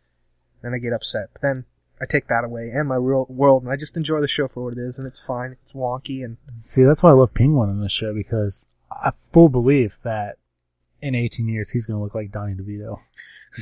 Then 0.62 0.74
I 0.74 0.78
get 0.78 0.92
upset. 0.92 1.28
But 1.32 1.42
then 1.42 1.64
I 2.00 2.06
take 2.06 2.28
that 2.28 2.44
away 2.44 2.70
and 2.72 2.88
my 2.88 2.96
real 2.96 3.26
world, 3.28 3.62
and 3.62 3.72
I 3.72 3.76
just 3.76 3.96
enjoy 3.96 4.20
the 4.20 4.28
show 4.28 4.48
for 4.48 4.64
what 4.64 4.72
it 4.72 4.78
is, 4.78 4.98
and 4.98 5.06
it's 5.06 5.24
fine. 5.24 5.52
It's 5.62 5.72
wonky, 5.72 6.24
and 6.24 6.36
See, 6.60 6.84
that's 6.84 7.02
why 7.02 7.10
I 7.10 7.14
love 7.14 7.34
Penguin 7.34 7.70
in 7.70 7.80
this 7.80 7.92
show 7.92 8.14
because 8.14 8.66
I 8.90 9.12
full 9.32 9.48
believe 9.48 9.98
that 10.02 10.36
in 11.00 11.14
18 11.14 11.48
years 11.48 11.70
he's 11.70 11.86
going 11.86 11.98
to 11.98 12.02
look 12.02 12.14
like 12.14 12.30
Donnie 12.30 12.54
DeVito, 12.54 13.00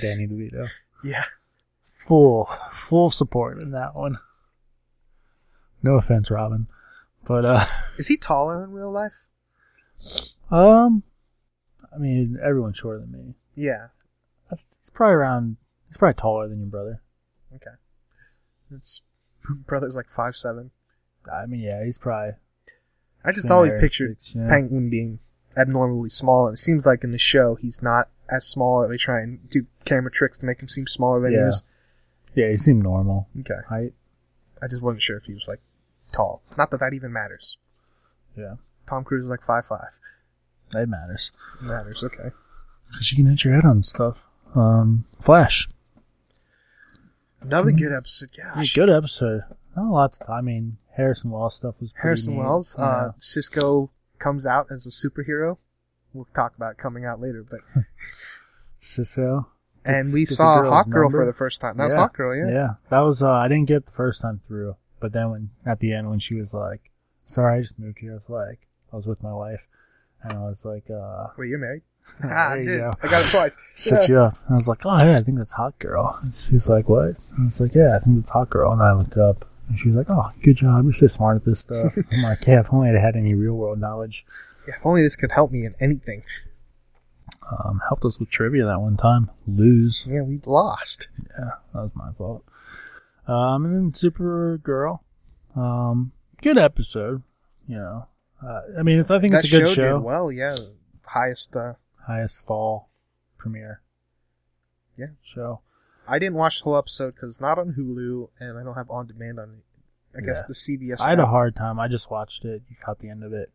Danny 0.00 0.26
DeVito. 0.26 0.68
Yeah. 1.04 1.24
Full, 1.92 2.46
full 2.72 3.10
support 3.10 3.62
in 3.62 3.72
that 3.72 3.94
one. 3.94 4.16
No 5.82 5.96
offense, 5.96 6.30
Robin, 6.30 6.66
but 7.26 7.44
uh, 7.44 7.66
Is 7.98 8.08
he 8.08 8.16
taller 8.16 8.64
in 8.64 8.72
real 8.72 8.90
life? 8.90 9.26
um, 10.50 11.02
I 11.94 11.98
mean, 11.98 12.38
everyone's 12.42 12.76
shorter 12.76 13.00
than 13.00 13.12
me. 13.12 13.34
Yeah. 13.54 13.88
He's 14.50 14.90
probably 14.90 15.14
around. 15.14 15.56
He's 15.88 15.96
probably 15.96 16.20
taller 16.20 16.48
than 16.48 16.58
your 16.58 16.68
brother. 16.68 17.00
Okay. 17.54 17.70
It's 18.74 19.02
brother's 19.66 19.94
like 19.94 20.08
five 20.08 20.34
seven. 20.36 20.70
I 21.32 21.46
mean, 21.46 21.60
yeah, 21.60 21.84
he's 21.84 21.98
probably. 21.98 22.34
I 23.24 23.32
just 23.32 23.50
always 23.50 23.72
pictured 23.80 24.20
six, 24.20 24.34
yeah. 24.34 24.48
Penguin 24.48 24.90
being 24.90 25.20
abnormally 25.56 26.10
small, 26.10 26.46
and 26.48 26.54
it 26.54 26.58
seems 26.58 26.84
like 26.84 27.04
in 27.04 27.10
the 27.10 27.18
show 27.18 27.54
he's 27.54 27.80
not 27.82 28.08
as 28.30 28.46
small. 28.46 28.82
Or 28.82 28.88
they 28.88 28.96
try 28.98 29.20
and 29.20 29.48
do 29.48 29.66
camera 29.84 30.10
tricks 30.10 30.38
to 30.38 30.46
make 30.46 30.60
him 30.60 30.68
seem 30.68 30.86
smaller 30.86 31.20
than 31.20 31.32
he 31.32 31.38
is. 31.38 31.62
Yeah, 32.34 32.50
he 32.50 32.56
seemed 32.56 32.82
normal 32.82 33.28
Okay. 33.40 33.60
height. 33.68 33.92
I 34.62 34.66
just 34.68 34.82
wasn't 34.82 35.02
sure 35.02 35.16
if 35.16 35.24
he 35.24 35.32
was 35.32 35.46
like 35.48 35.60
tall. 36.12 36.42
Not 36.58 36.70
that 36.70 36.80
that 36.80 36.92
even 36.92 37.12
matters. 37.12 37.56
Yeah, 38.36 38.56
Tom 38.88 39.04
Cruise 39.04 39.24
is 39.24 39.30
like 39.30 39.44
five 39.46 39.64
five. 39.66 39.90
That 40.74 40.88
matters 40.88 41.32
It 41.60 41.64
Matters. 41.64 42.04
Okay. 42.04 42.30
because 42.90 43.10
you 43.12 43.16
can 43.16 43.26
hit 43.26 43.44
your 43.44 43.54
head 43.54 43.64
on 43.64 43.82
stuff. 43.82 44.24
Um, 44.54 45.04
Flash. 45.20 45.68
Another 47.40 47.72
good 47.72 47.92
episode. 47.92 48.30
Gosh. 48.36 48.74
Good 48.74 48.90
episode. 48.90 49.42
Not 49.76 49.86
a 49.86 49.92
lot. 49.92 50.12
To, 50.14 50.30
I 50.30 50.40
mean, 50.40 50.78
Harrison 50.96 51.30
Wells 51.30 51.56
stuff 51.56 51.74
was 51.80 51.92
pretty 51.92 52.02
Harrison 52.02 52.32
neat. 52.34 52.38
Wells. 52.40 52.76
Yeah. 52.78 52.84
Uh, 52.84 53.12
Cisco 53.18 53.90
comes 54.18 54.46
out 54.46 54.66
as 54.70 54.86
a 54.86 54.90
superhero. 54.90 55.58
We'll 56.12 56.28
talk 56.34 56.56
about 56.56 56.72
it 56.72 56.78
coming 56.78 57.04
out 57.04 57.20
later, 57.20 57.44
but 57.48 57.60
Cisco. 58.78 59.48
and 59.84 60.04
Gets- 60.04 60.12
we 60.14 60.24
saw 60.26 60.62
Hawk 60.64 60.88
Girl 60.88 61.10
for 61.10 61.26
the 61.26 61.32
first 61.32 61.60
time. 61.60 61.76
That 61.76 61.84
was 61.84 61.94
Yeah. 61.94 62.00
Hawk 62.00 62.16
Girl, 62.16 62.36
yeah. 62.36 62.52
Yeah, 62.54 62.68
that 62.90 63.00
was. 63.00 63.22
Uh, 63.22 63.32
I 63.32 63.48
didn't 63.48 63.66
get 63.68 63.86
the 63.86 63.92
first 63.92 64.22
time 64.22 64.40
through, 64.46 64.76
but 65.00 65.12
then 65.12 65.30
when 65.30 65.50
at 65.66 65.80
the 65.80 65.92
end 65.92 66.08
when 66.10 66.20
she 66.20 66.36
was 66.36 66.54
like, 66.54 66.92
"Sorry, 67.24 67.58
I 67.58 67.62
just 67.62 67.78
moved 67.78 67.98
here," 67.98 68.12
I 68.12 68.14
was 68.14 68.28
like, 68.28 68.68
I 68.92 68.96
was 68.96 69.06
with 69.06 69.22
my 69.24 69.32
wife, 69.32 69.66
and 70.24 70.38
I 70.38 70.42
was 70.42 70.64
like, 70.64 70.90
uh, 70.90 71.28
Wait, 71.36 71.48
you're 71.48 71.58
married? 71.58 71.82
There 72.20 72.36
ah, 72.36 72.54
you 72.54 72.64
dude, 72.64 72.80
go. 72.80 72.92
I 73.02 73.08
got 73.08 73.24
it 73.24 73.30
twice. 73.30 73.56
set 73.74 74.08
you 74.08 74.18
up. 74.20 74.34
And 74.46 74.52
I 74.52 74.56
was 74.56 74.68
like, 74.68 74.84
oh 74.84 74.96
yeah, 74.98 75.16
I 75.16 75.22
think 75.22 75.38
that's 75.38 75.54
Hot 75.54 75.78
Girl. 75.78 76.18
And 76.22 76.34
She's 76.46 76.68
like, 76.68 76.88
what? 76.88 77.04
And 77.06 77.40
I 77.40 77.44
was 77.44 77.60
like, 77.60 77.74
yeah, 77.74 77.96
I 77.96 78.04
think 78.04 78.16
that's 78.16 78.28
Hot 78.30 78.50
Girl. 78.50 78.72
And 78.72 78.82
I 78.82 78.92
looked 78.92 79.12
it 79.12 79.18
up, 79.18 79.46
and 79.68 79.78
she 79.78 79.88
was 79.88 79.96
like, 79.96 80.10
oh, 80.10 80.30
good 80.42 80.56
job, 80.56 80.84
you're 80.84 80.92
so 80.92 81.06
smart 81.06 81.36
at 81.36 81.44
this 81.44 81.60
stuff. 81.60 81.94
I'm 82.12 82.22
like, 82.22 82.46
yeah, 82.46 82.60
if 82.60 82.72
only 82.72 82.90
I'd 82.90 82.96
had 82.96 83.16
any 83.16 83.34
real 83.34 83.54
world 83.54 83.78
knowledge. 83.78 84.26
Yeah, 84.68 84.74
if 84.76 84.84
only 84.84 85.02
this 85.02 85.16
could 85.16 85.32
help 85.32 85.50
me 85.50 85.64
in 85.64 85.74
anything. 85.80 86.24
Um, 87.50 87.82
helped 87.88 88.04
us 88.04 88.18
with 88.18 88.30
trivia 88.30 88.64
that 88.66 88.80
one 88.80 88.96
time. 88.96 89.30
Lose. 89.46 90.04
Yeah, 90.08 90.22
we 90.22 90.40
lost. 90.44 91.08
Yeah, 91.38 91.50
that 91.72 91.80
was 91.80 91.90
my 91.94 92.12
fault. 92.12 92.44
Um, 93.26 93.64
and 93.64 93.74
then 93.74 93.92
Supergirl. 93.92 95.00
Um, 95.56 96.12
good 96.42 96.58
episode. 96.58 97.22
You 97.66 97.76
know, 97.76 98.06
uh, 98.44 98.60
I 98.78 98.82
mean, 98.82 99.00
I 99.00 99.02
think 99.18 99.32
that 99.32 99.44
it's 99.44 99.52
a 99.52 99.58
good 99.58 99.68
show, 99.68 99.74
show. 99.74 99.98
did 99.98 100.04
well. 100.04 100.30
Yeah, 100.32 100.56
highest. 101.06 101.54
Uh, 101.56 101.74
Highest 102.06 102.44
fall 102.44 102.90
premiere. 103.38 103.80
Yeah. 104.96 105.06
Show. 105.22 105.60
I 106.06 106.18
didn't 106.18 106.34
watch 106.34 106.58
the 106.58 106.64
whole 106.64 106.76
episode 106.76 107.14
because 107.14 107.40
not 107.40 107.58
on 107.58 107.74
Hulu, 107.78 108.28
and 108.38 108.58
I 108.58 108.62
don't 108.62 108.74
have 108.74 108.90
on 108.90 109.06
demand 109.06 109.40
on. 109.40 109.62
I 110.16 110.20
guess 110.20 110.42
the 110.46 110.54
CBS. 110.54 111.00
I 111.00 111.10
had 111.10 111.18
a 111.18 111.26
hard 111.26 111.56
time. 111.56 111.80
I 111.80 111.88
just 111.88 112.08
watched 112.10 112.44
it. 112.44 112.62
You 112.68 112.76
caught 112.80 113.00
the 113.00 113.08
end 113.08 113.24
of 113.24 113.32
it. 113.32 113.50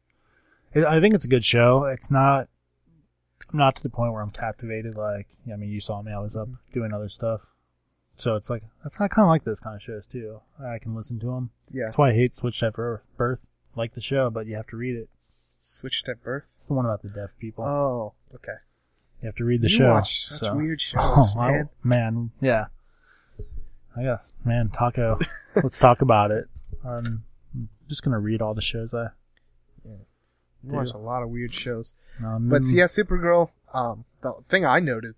it. 0.73 0.83
I 0.83 0.99
think 0.99 1.15
it's 1.15 1.23
a 1.23 1.29
good 1.29 1.45
show. 1.45 1.85
It's 1.85 2.11
not 2.11 2.49
not 3.53 3.77
to 3.77 3.83
the 3.83 3.89
point 3.89 4.11
where 4.11 4.21
I'm 4.21 4.31
captivated. 4.31 4.95
Like, 4.95 5.27
I 5.51 5.55
mean, 5.55 5.69
you 5.69 5.79
saw 5.79 6.01
me. 6.01 6.11
I 6.11 6.19
was 6.19 6.35
up 6.35 6.49
doing 6.73 6.91
other 6.91 7.07
stuff. 7.07 7.41
So 8.17 8.35
it's 8.35 8.49
like 8.49 8.63
that's 8.83 8.99
I 8.99 9.07
kind 9.07 9.25
of 9.25 9.29
like 9.29 9.45
this 9.45 9.61
kind 9.61 9.75
of 9.75 9.81
shows 9.81 10.05
too. 10.05 10.41
I 10.61 10.79
can 10.79 10.93
listen 10.93 11.19
to 11.19 11.27
them. 11.27 11.51
Yeah, 11.71 11.85
That's 11.85 11.97
why 11.97 12.09
I 12.09 12.13
hate 12.13 12.35
Switched 12.35 12.61
at 12.63 12.73
Birth. 12.73 13.45
Birth, 13.79 13.83
like 13.83 13.93
the 13.95 14.01
show, 14.01 14.29
but 14.29 14.45
you 14.47 14.55
have 14.55 14.67
to 14.67 14.77
read 14.77 14.95
it. 14.95 15.09
switched 15.57 16.07
at 16.07 16.23
birth. 16.23 16.51
It's 16.55 16.65
the 16.67 16.73
one 16.73 16.85
about 16.85 17.01
the 17.01 17.09
deaf 17.09 17.31
people. 17.39 17.63
Oh, 17.65 18.13
okay. 18.35 18.59
you 19.21 19.25
have 19.27 19.35
to 19.35 19.43
read 19.43 19.61
the 19.61 19.69
you 19.69 19.77
show. 19.77 19.89
watch 19.91 20.21
such 20.25 20.39
so- 20.39 20.55
weird 20.55 20.79
shows, 20.89 21.33
Oh, 21.35 21.39
I- 21.39 21.51
man. 21.51 21.69
man, 21.83 22.31
yeah. 22.41 22.65
I 23.97 24.03
guess, 24.03 24.31
man, 24.45 24.69
Taco. 24.69 25.19
let's 25.55 25.77
talk 25.77 26.01
about 26.01 26.31
it. 26.31 26.45
Um, 26.85 27.23
I'm 27.53 27.69
just 27.89 28.03
gonna 28.03 28.19
read 28.19 28.41
all 28.41 28.53
the 28.53 28.61
shows 28.61 28.93
I. 28.93 29.07
You 30.61 30.73
watch 30.73 30.91
a 30.91 30.97
lot 30.97 31.23
of 31.23 31.29
weird 31.29 31.53
shows. 31.53 31.93
Um, 32.23 32.49
But 32.49 32.63
yeah, 32.65 32.85
Supergirl. 32.85 33.49
Um, 33.73 34.03
the 34.21 34.33
thing 34.49 34.65
I 34.65 34.79
noted 34.79 35.15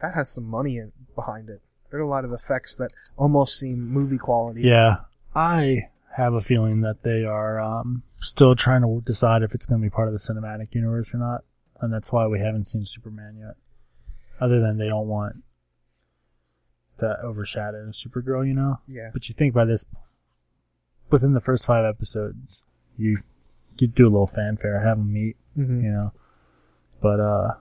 that 0.00 0.14
has 0.14 0.28
some 0.30 0.44
money 0.44 0.76
in, 0.76 0.92
behind 1.14 1.48
it. 1.48 1.62
There 1.90 1.98
are 1.98 2.02
a 2.02 2.08
lot 2.08 2.24
of 2.26 2.32
effects 2.32 2.76
that 2.76 2.92
almost 3.16 3.58
seem 3.58 3.88
movie 3.88 4.18
quality. 4.18 4.62
Yeah, 4.62 4.98
I 5.34 5.88
have 6.16 6.34
a 6.34 6.40
feeling 6.40 6.80
that 6.82 7.02
they 7.02 7.24
are 7.24 7.60
um, 7.60 8.02
still 8.20 8.54
trying 8.56 8.82
to 8.82 9.02
decide 9.04 9.42
if 9.42 9.54
it's 9.54 9.66
going 9.66 9.80
to 9.80 9.84
be 9.84 9.90
part 9.90 10.08
of 10.08 10.12
the 10.14 10.18
cinematic 10.20 10.74
universe 10.74 11.14
or 11.14 11.18
not, 11.18 11.44
and 11.80 11.92
that's 11.92 12.12
why 12.12 12.26
we 12.26 12.40
haven't 12.40 12.66
seen 12.66 12.84
Superman 12.84 13.36
yet. 13.38 13.54
Other 14.40 14.60
than 14.60 14.78
they 14.78 14.88
don't 14.88 15.06
want 15.08 15.36
to 16.98 17.18
overshadow 17.22 17.90
Supergirl, 17.90 18.46
you 18.46 18.54
know. 18.54 18.80
Yeah. 18.88 19.10
But 19.12 19.28
you 19.28 19.34
think 19.34 19.54
by 19.54 19.64
this, 19.64 19.86
within 21.10 21.32
the 21.34 21.40
first 21.40 21.64
five 21.66 21.84
episodes, 21.84 22.62
you 22.96 23.18
you 23.78 23.86
do 23.86 24.04
a 24.04 24.10
little 24.10 24.26
fanfare, 24.26 24.80
have 24.80 24.98
them 24.98 25.12
meet, 25.12 25.36
Mhm. 25.56 25.82
you 25.82 25.90
know. 25.90 26.12
But 27.00 27.20
uh, 27.20 27.54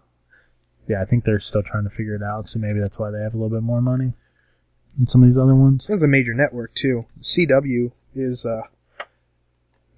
yeah, 0.88 1.01
I 1.01 1.06
think 1.06 1.24
they're 1.24 1.39
still 1.39 1.63
trying 1.63 1.86
to 1.86 1.89
figure 1.89 2.15
it 2.15 2.24
out. 2.24 2.50
So 2.50 2.60
maybe 2.60 2.79
that's 2.79 3.00
why 3.00 3.12
they 3.12 3.22
have 3.22 3.34
a 3.34 3.38
little 3.38 3.56
bit 3.56 3.63
more 3.63 3.82
money 3.82 4.13
than 4.98 5.08
some 5.08 5.24
of 5.24 5.29
these 5.29 5.38
other 5.38 5.56
ones. 5.56 5.86
It's 5.88 6.03
a 6.03 6.08
major 6.08 6.34
network 6.34 6.74
too. 6.74 7.06
CW 7.22 7.91
is. 8.13 8.45
uh 8.45 8.61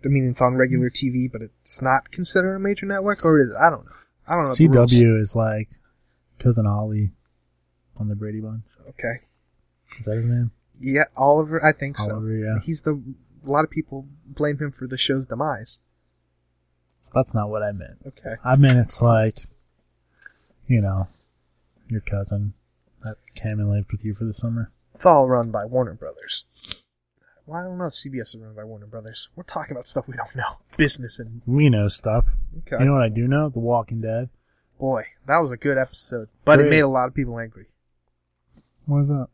I 0.04 0.08
mean, 0.08 0.28
it's 0.30 0.42
on 0.42 0.56
regular 0.56 0.90
TV, 0.90 1.32
but 1.32 1.44
it's 1.44 1.80
not 1.82 2.10
considered 2.12 2.56
a 2.56 2.60
major 2.60 2.88
network, 2.88 3.24
or 3.24 3.40
is 3.40 3.50
it? 3.52 3.56
I 3.56 3.70
don't 3.70 3.86
know. 3.86 3.92
I 4.28 4.34
don't 4.34 4.74
know. 4.74 4.84
CW 4.84 5.22
is 5.22 5.36
like 5.36 5.70
cousin 6.40 6.66
Ollie 6.66 7.12
on 7.98 8.08
the 8.08 8.16
Brady 8.16 8.40
Bunch. 8.40 8.64
Okay. 8.90 9.22
Is 10.00 10.06
that 10.06 10.16
his 10.16 10.26
name? 10.26 10.52
Yeah, 10.80 11.04
Oliver. 11.16 11.64
I 11.64 11.72
think 11.72 11.98
so. 11.98 12.12
Oliver, 12.12 12.36
yeah. 12.36 12.60
He's 12.64 12.82
the. 12.82 13.02
A 13.46 13.50
lot 13.50 13.64
of 13.64 13.72
people 13.72 14.08
blame 14.26 14.60
him 14.60 14.72
for 14.72 14.88
the 14.88 14.98
show's 14.98 15.26
demise. 15.26 15.82
That's 17.14 17.34
not 17.34 17.50
what 17.50 17.64
I 17.64 17.72
meant. 17.72 17.98
Okay. 18.08 18.36
I 18.44 18.56
meant 18.56 18.80
it's 18.80 19.02
like, 19.02 19.40
you 20.68 20.80
know, 20.80 21.08
your 21.90 22.02
cousin 22.02 22.54
that 23.04 23.18
came 23.36 23.60
and 23.60 23.70
lived 23.70 23.92
with 23.92 24.06
you 24.06 24.14
for 24.14 24.26
the 24.26 24.34
summer. 24.34 24.72
It's 24.94 25.06
all 25.06 25.28
run 25.28 25.52
by 25.52 25.66
Warner 25.66 25.96
Brothers. 25.96 26.46
Well, 27.46 27.60
I 27.60 27.64
don't 27.64 27.78
know 27.78 27.86
if 27.86 27.94
CBS 27.94 28.36
is 28.36 28.38
run 28.38 28.54
by 28.56 28.64
Warner 28.64 28.86
Brothers. 28.86 29.30
We're 29.36 29.44
talking 29.44 29.72
about 29.72 29.88
stuff 29.88 30.08
we 30.08 30.16
don't 30.16 30.36
know. 30.36 30.58
Business 30.78 31.20
and 31.20 31.42
We 31.46 31.70
know 31.70 31.88
stuff. 31.88 32.36
okay. 32.60 32.78
You 32.84 32.86
know 32.90 32.94
what 32.94 33.02
I 33.04 33.10
do 33.10 33.28
know? 33.28 33.50
The 33.50 33.60
Walking 33.60 34.02
Dead. 34.02 34.30
Boy, 34.80 35.06
that 35.28 35.40
was 35.40 35.52
a 35.52 35.58
good 35.58 35.78
episode, 35.78 36.30
but 36.44 36.60
it 36.60 36.70
made 36.70 36.80
a 36.80 36.88
lot 36.88 37.08
of 37.08 37.14
people 37.14 37.38
angry. 37.40 37.68
What 38.86 39.02
is 39.02 39.08
that? 39.10 39.28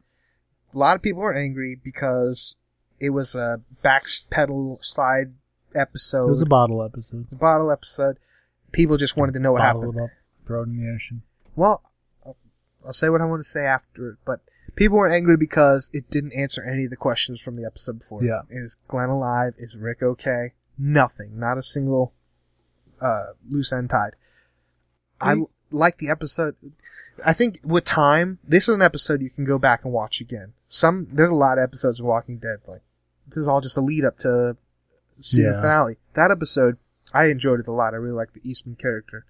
A 0.74 0.78
lot 0.78 0.96
of 0.98 1.02
people 1.02 1.22
were 1.22 1.34
angry 1.34 1.80
because 1.82 2.58
it 3.00 3.12
was 3.12 3.34
a 3.34 3.62
backpedal 3.84 4.84
slide 4.84 5.34
episode, 5.74 6.26
It 6.26 6.30
was 6.30 6.42
a 6.42 6.46
bottle 6.46 6.84
episode. 6.84 7.28
a 7.32 7.36
bottle 7.36 7.72
episode. 7.72 8.18
People 8.74 8.98
just 8.98 9.16
wanted 9.16 9.32
to 9.34 9.40
know 9.40 9.54
what 9.54 9.60
Bottle 9.60 9.82
happened. 9.84 10.00
it 10.00 10.04
up, 10.04 10.10
throw 10.46 10.62
it 10.64 10.68
in 10.68 10.82
the 10.82 10.92
ocean. 10.94 11.22
Well, 11.56 11.82
I'll, 12.26 12.36
I'll 12.86 12.94
say 12.94 13.08
what 13.10 13.22
I 13.22 13.26
want 13.26 13.42
to 13.42 13.48
say 13.48 13.64
after 13.66 14.10
it, 14.10 14.18
but 14.26 14.42
people 14.78 14.98
were 14.98 15.12
angry 15.12 15.36
because 15.36 15.90
it 15.92 16.10
didn't 16.10 16.32
answer 16.34 16.64
any 16.64 16.86
of 16.86 16.90
the 16.90 16.96
questions 16.96 17.42
from 17.42 17.58
the 17.58 17.66
episode 17.66 18.00
before. 18.00 18.24
Yeah. 18.24 18.44
Is 18.50 18.78
Glenn 18.88 19.10
alive? 19.10 19.54
Is 19.58 19.76
Rick 19.76 20.02
okay? 20.02 20.54
Nothing. 20.78 21.38
Not 21.38 21.58
a 21.58 21.64
single 21.64 22.14
uh, 23.02 23.28
loose 23.50 23.74
end 23.74 23.90
tied. 23.90 24.12
I 25.20 25.36
like 25.72 25.98
the 25.98 26.10
episode. 26.10 26.56
I 27.26 27.34
think 27.34 27.60
with 27.64 27.84
time, 27.84 28.38
this 28.48 28.70
is 28.70 28.76
an 28.76 28.82
episode 28.82 29.22
you 29.22 29.32
can 29.32 29.44
go 29.44 29.58
back 29.58 29.84
and 29.84 29.92
watch 29.92 30.22
again. 30.22 30.54
Some 30.68 31.08
there's 31.12 31.32
a 31.32 31.36
lot 31.36 31.58
of 31.58 31.64
episodes 31.64 32.00
of 32.00 32.06
Walking 32.06 32.38
Dead. 32.38 32.60
Like 32.68 32.82
this 33.28 33.38
is 33.38 33.48
all 33.48 33.60
just 33.62 33.78
a 33.78 33.82
lead 33.82 34.06
up 34.06 34.20
to 34.20 34.56
season 35.20 35.54
Yeah. 35.56 35.62
finale. 35.62 35.98
That 36.14 36.30
episode, 36.30 36.78
I 37.14 37.26
enjoyed 37.26 37.60
it 37.60 37.68
a 37.68 37.72
lot. 37.72 37.94
I 37.94 37.98
really 37.98 38.14
like 38.16 38.34
the 38.34 38.42
Eastman 38.48 38.76
character. 38.76 39.26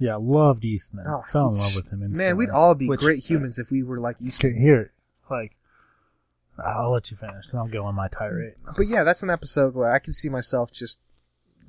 Yeah, 0.00 0.16
loved 0.16 0.64
Eastman. 0.64 1.04
Oh, 1.06 1.22
Fell 1.30 1.50
in 1.50 1.54
love 1.56 1.76
with 1.76 1.90
him. 1.90 2.00
Man, 2.12 2.36
we'd 2.36 2.50
all 2.50 2.74
be 2.74 2.88
Which- 2.88 3.00
great 3.00 3.20
humans 3.30 3.58
if 3.58 3.70
we 3.70 3.82
were 3.82 4.00
like 4.00 4.16
Eastman. 4.20 4.56
Here, 4.60 4.92
like, 5.30 5.56
I'll 6.58 6.90
let 6.92 7.10
you 7.10 7.16
finish. 7.16 7.48
Then 7.48 7.60
I'll 7.60 7.68
go 7.68 7.84
on 7.84 7.94
my 7.94 8.08
tirade. 8.08 8.54
But 8.76 8.88
yeah, 8.88 9.04
that's 9.04 9.22
an 9.22 9.30
episode 9.30 9.74
where 9.74 9.92
I 9.92 9.98
can 9.98 10.12
see 10.12 10.28
myself 10.28 10.72
just 10.72 11.00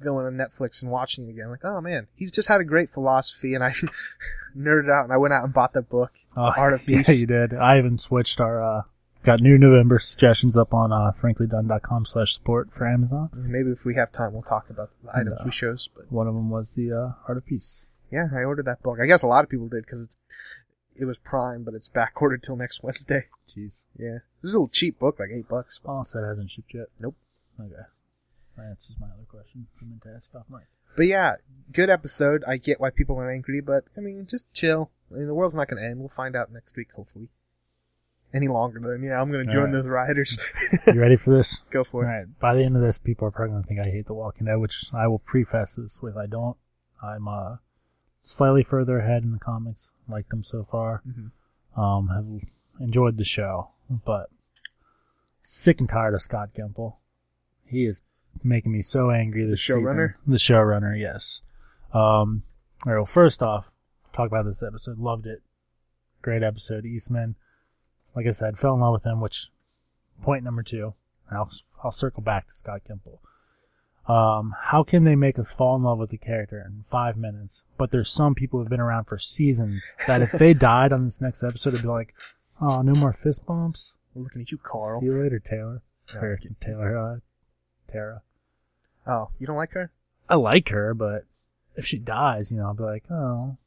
going 0.04 0.26
on 0.26 0.34
Netflix 0.34 0.82
and 0.82 0.92
watching 0.92 1.28
it 1.28 1.30
again. 1.32 1.50
Like, 1.50 1.64
oh 1.64 1.80
man, 1.82 2.08
he's 2.16 2.32
just 2.32 2.48
had 2.48 2.60
a 2.60 2.64
great 2.66 2.90
philosophy, 2.90 3.54
and 3.54 3.64
I 3.64 3.72
nerded 4.58 4.92
out 4.92 5.04
and 5.04 5.14
I 5.14 5.18
went 5.18 5.34
out 5.34 5.44
and 5.44 5.54
bought 5.54 5.74
the 5.74 5.82
book, 5.82 6.12
Oh, 6.36 6.48
The 6.48 6.58
Art 6.60 6.74
of 6.74 6.82
yeah, 6.90 7.04
Peace. 7.04 7.22
you 7.22 7.28
did. 7.28 7.54
I 7.54 7.78
even 7.78 7.98
switched 7.98 8.42
our 8.42 8.62
uh, 8.64 8.82
got 9.24 9.40
new 9.42 9.58
November 9.58 10.00
suggestions 10.00 10.58
up 10.58 10.74
on 10.74 10.92
uh, 10.92 11.12
franklydone.com 11.22 12.06
slash 12.06 12.34
support 12.34 12.72
for 12.74 12.88
Amazon. 12.88 13.30
Maybe 13.34 13.70
if 13.72 13.86
we 13.86 13.96
have 13.96 14.12
time, 14.12 14.34
we'll 14.34 14.42
talk 14.42 14.70
about 14.70 14.90
the 15.04 15.12
items 15.16 15.38
No. 15.40 15.46
we 15.46 15.52
chose. 15.52 15.90
But 15.96 16.12
One 16.12 16.28
of 16.28 16.34
them 16.34 16.50
was 16.50 16.72
the 16.72 16.92
uh, 16.92 17.12
Art 17.28 17.38
of 17.38 17.46
Peace. 17.46 17.86
Yeah, 18.12 18.27
I 18.34 18.44
ordered 18.44 18.65
that 18.65 18.84
book. 18.84 19.00
I 19.01 19.08
guess 19.08 19.24
a 19.24 19.27
lot 19.27 19.44
of 19.44 19.50
people 19.50 19.68
did 19.68 19.86
because 19.86 20.01
it's 20.01 20.18
it 20.96 21.06
was 21.06 21.20
Prime, 21.20 21.63
but 21.63 21.74
it's 21.74 21.88
back 21.88 22.22
ordered 22.22 22.44
till 22.44 22.56
next 22.56 22.84
Wednesday. 22.84 23.25
Jeez. 23.50 23.84
Yeah, 23.98 24.20
this 24.41 24.50
is 24.50 24.51
a 24.51 24.58
little 24.58 24.68
cheap 24.68 25.00
book, 25.00 25.20
like 25.20 25.30
eight 25.34 25.48
bucks. 25.48 25.80
Oh, 25.86 26.03
so 26.03 26.20
it 26.20 26.27
hasn't 26.27 26.50
shipped 26.50 26.74
yet? 26.74 26.88
Nope. 27.00 27.15
Okay. 27.60 27.74
That 28.58 28.65
answers 28.65 28.98
my 29.00 29.08
other 29.08 29.25
question. 29.30 29.68
I 29.82 29.86
meant 29.86 30.03
to 30.03 30.10
ask 30.15 30.30
off 30.36 30.46
mic. 30.50 30.68
But 30.96 31.08
yeah, 31.08 31.36
good 31.72 31.89
episode. 31.89 32.44
I 32.48 32.58
get 32.58 32.80
why 32.82 32.89
people 32.89 33.18
are 33.18 33.32
angry, 33.32 33.62
but 33.62 33.86
I 33.98 34.01
mean, 34.01 34.27
just 34.27 34.51
chill. 34.53 34.91
I 35.10 35.18
mean, 35.18 35.27
the 35.27 35.34
world's 35.34 35.56
not 35.56 35.70
going 35.70 35.82
to 35.82 35.88
end. 35.89 36.00
We'll 36.00 36.10
find 36.10 36.36
out 36.36 36.51
next 36.51 36.75
week, 36.75 36.89
hopefully. 36.96 37.30
Any 38.34 38.48
longer 38.48 38.80
than 38.80 39.03
yeah, 39.03 39.22
I'm 39.22 39.32
going 39.32 39.46
to 39.46 39.51
join 39.51 39.63
Alright. 39.68 39.74
those 39.74 39.88
rioters. 39.88 40.38
You 40.88 41.01
ready 41.01 41.18
for 41.18 41.36
this? 41.36 41.62
Go 41.70 41.84
for 41.84 42.06
All 42.06 42.10
it. 42.10 42.13
right. 42.13 42.39
By 42.39 42.53
the 42.56 42.63
end 42.63 42.77
of 42.77 42.82
this, 42.82 42.98
people 42.98 43.27
are 43.27 43.32
probably 43.32 43.51
going 43.51 43.63
to 43.63 43.68
think 43.68 43.80
I 43.86 43.89
hate 43.89 44.06
The 44.06 44.13
Walking 44.13 44.46
Dead, 44.48 44.56
which 44.56 44.86
I 44.94 45.08
will 45.08 45.20
preface 45.20 45.75
this 45.75 46.01
with 46.01 46.15
I 46.15 46.27
don't. 46.27 46.56
I'm 47.03 47.27
uh, 47.27 47.58
slightly 48.24 48.63
further 48.63 49.00
ahead 49.00 49.24
in 49.24 49.32
the 49.32 49.40
comics. 49.40 49.92
Like 50.08 50.30
them 50.30 50.44
so 50.44 50.63
far. 50.63 51.01
Mhm. 51.08 51.32
Um, 51.80 52.08
have 52.10 52.28
enjoyed 52.82 53.18
the 53.18 53.24
show, 53.24 53.70
but 53.90 54.30
sick 55.42 55.80
and 55.80 55.90
tired 55.90 56.13
of 56.13 56.22
Scott 56.22 56.54
Gimple. 56.54 56.98
He 57.66 57.86
is 57.86 58.01
making 58.44 58.72
me 58.72 58.82
so 58.82 59.10
angry 59.12 59.46
this 59.46 59.63
season. 59.63 59.84
showrunner? 59.86 60.13
The 60.28 60.36
showrunner, 60.38 61.00
yes. 61.00 61.42
Um, 61.94 62.44
all 62.86 62.92
right, 62.94 62.98
well, 62.98 63.06
first 63.06 63.42
off, 63.42 63.72
talk 64.13 64.28
about 64.28 64.46
this 64.46 64.62
episode. 64.63 64.98
Loved 64.98 65.25
it. 65.28 65.42
Great 66.22 66.44
episode. 66.44 66.86
Eastman, 66.86 67.36
like 68.16 68.28
I 68.28 68.32
said, 68.32 68.58
fell 68.60 68.74
in 68.74 68.82
love 68.82 68.94
with 68.94 69.06
him, 69.06 69.22
which 69.22 69.50
point 70.22 70.44
number 70.44 70.63
two. 70.63 70.94
I'll 71.32 71.50
I'll 71.84 71.92
circle 71.94 72.22
back 72.22 72.48
to 72.48 72.54
Scott 72.54 72.82
Gimple. 72.90 73.20
Um, 74.08 74.55
how 74.60 74.84
can 74.84 75.03
they 75.03 75.15
make 75.15 75.38
us 75.38 75.51
fall 75.51 75.75
in 75.75 75.84
love 75.84 76.00
with 76.00 76.10
the 76.10 76.17
character 76.17 76.60
in 76.65 76.86
five 76.89 77.17
minutes? 77.17 77.63
But 77.77 77.91
there's 77.91 78.10
some 78.12 78.36
people 78.36 78.60
who've 78.60 78.70
been 78.70 78.79
around 78.79 79.05
for 79.05 79.17
seasons 79.17 79.93
that 80.08 80.22
if 80.22 80.31
they 80.31 80.53
died 80.55 80.91
on 80.91 81.05
this 81.05 81.22
next 81.22 81.43
episode, 81.43 81.74
it'd 81.74 81.84
be 81.84 81.88
like, 81.88 82.13
oh, 82.60 82.81
no 82.81 82.93
more 82.93 83.13
fist 83.13 83.46
bumps. 83.46 83.93
We're 84.13 84.24
looking 84.24 84.41
at 84.41 84.51
you, 84.51 84.58
Carl. 84.58 85.00
See 85.00 85.05
you 85.05 85.22
later, 85.22 85.39
Taylor. 85.39 85.81
No, 86.13 86.20
Or 86.22 86.39
Taylor, 86.60 86.98
uh, 86.98 87.20
Tara. 87.91 88.22
Oh, 89.08 89.29
you 89.39 89.48
don't 89.48 89.55
like 89.55 89.72
her? 89.72 89.91
I 90.27 90.36
like 90.36 90.70
her, 90.70 90.93
but 90.93 91.25
if 91.75 91.86
she 91.86 91.98
dies, 91.98 92.51
you 92.51 92.58
know, 92.58 92.65
I'll 92.65 92.74
be 92.74 92.84
like, 92.84 93.03
oh. 93.10 93.58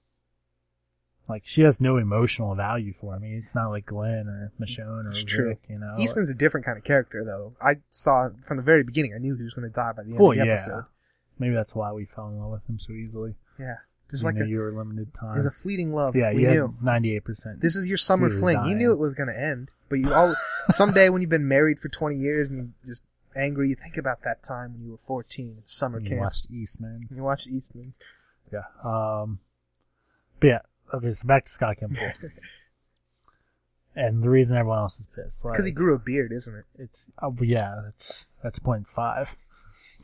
Like, 1.28 1.42
she 1.46 1.62
has 1.62 1.80
no 1.80 1.96
emotional 1.96 2.54
value 2.54 2.92
for 2.92 3.18
me. 3.18 3.34
It's 3.34 3.54
not 3.54 3.68
like 3.68 3.86
Glenn 3.86 4.28
or 4.28 4.52
Michonne 4.60 5.06
or 5.06 5.08
It's 5.08 5.24
true. 5.24 5.56
You 5.68 5.78
know. 5.78 5.94
Eastman's 5.98 6.28
a 6.28 6.34
different 6.34 6.66
kind 6.66 6.76
of 6.76 6.84
character, 6.84 7.24
though. 7.24 7.54
I 7.62 7.76
saw 7.90 8.28
from 8.46 8.58
the 8.58 8.62
very 8.62 8.82
beginning. 8.82 9.14
I 9.14 9.18
knew 9.18 9.34
he 9.34 9.42
was 9.42 9.54
going 9.54 9.66
to 9.68 9.74
die 9.74 9.92
by 9.96 10.02
the 10.02 10.10
end 10.10 10.20
Well, 10.20 10.32
of 10.32 10.38
the 10.38 10.44
yeah. 10.44 10.52
episode. 10.52 10.84
Maybe 11.38 11.54
that's 11.54 11.74
why 11.74 11.92
we 11.92 12.04
fell 12.04 12.28
in 12.28 12.38
love 12.38 12.50
with 12.50 12.68
him 12.68 12.78
so 12.78 12.92
easily. 12.92 13.34
Yeah, 13.58 13.76
just 14.10 14.22
You 14.22 14.28
like 14.30 14.36
a, 14.40 14.46
you 14.46 14.58
were 14.58 14.70
limited 14.72 15.14
time. 15.14 15.34
there's 15.34 15.46
a 15.46 15.50
fleeting 15.50 15.92
love. 15.92 16.14
yeah, 16.14 16.32
we 16.32 16.42
you 16.42 16.48
knew. 16.50 16.74
98%. 16.82 17.60
This 17.60 17.74
is 17.74 17.88
your 17.88 17.98
summer 17.98 18.28
fling. 18.30 18.64
You 18.66 18.74
knew 18.74 18.92
it 18.92 18.98
was 18.98 19.14
going 19.14 19.28
to 19.28 19.38
end, 19.40 19.70
but 19.88 19.98
you 19.98 20.12
all 20.12 20.34
someday 20.70 21.08
when 21.08 21.22
you've 21.22 21.30
been 21.30 21.48
married 21.48 21.80
for 21.80 21.88
20 21.88 22.16
years 22.16 22.50
and 22.50 22.58
you 22.58 22.72
just 22.86 23.02
angry, 23.34 23.68
you 23.70 23.74
think 23.76 23.96
about 23.96 24.22
that 24.24 24.42
time 24.44 24.74
when 24.74 24.82
you 24.84 24.90
were 24.92 24.98
14 24.98 25.56
at 25.62 25.68
summer 25.68 25.98
you 26.00 26.10
camp. 26.10 26.20
watched 26.20 26.46
Eastman. 26.50 27.08
You 27.12 27.22
watched 27.24 27.48
Eastman. 27.48 27.94
Yeah. 28.52 28.62
Um, 28.84 29.40
but 30.38 30.46
yeah, 30.46 30.58
okay, 30.96 31.12
so 31.12 31.26
back 31.26 31.44
to 31.44 31.50
Scott 31.50 31.76
Gimple. 31.80 32.12
and 33.96 34.22
the 34.22 34.30
reason 34.30 34.56
everyone 34.56 34.78
else 34.78 34.98
is 34.98 35.06
pissed. 35.14 35.44
Like, 35.44 35.54
Because 35.54 35.66
he 35.66 35.72
grew 35.72 35.94
a 35.94 35.98
beard, 35.98 36.32
isn't 36.32 36.54
it? 36.54 36.64
it's, 36.78 37.06
uh, 37.22 37.30
yeah, 37.40 37.80
that's, 37.84 38.26
that's 38.42 38.58
point 38.58 38.86
five. 38.88 39.36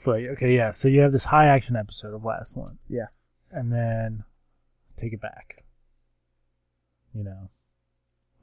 But, 0.05 0.21
okay, 0.21 0.55
yeah, 0.55 0.71
so 0.71 0.89
you 0.89 1.01
have 1.01 1.13
this 1.13 1.25
high 1.27 1.47
action 1.47 1.77
episode 1.77 2.15
of 2.15 2.25
last 2.25 2.57
one. 2.57 2.79
Yeah. 2.89 3.07
And 3.51 3.73
then 3.73 4.25
take 4.97 5.13
it 5.13 5.21
back. 5.21 5.65
You 7.15 7.25
know. 7.25 7.51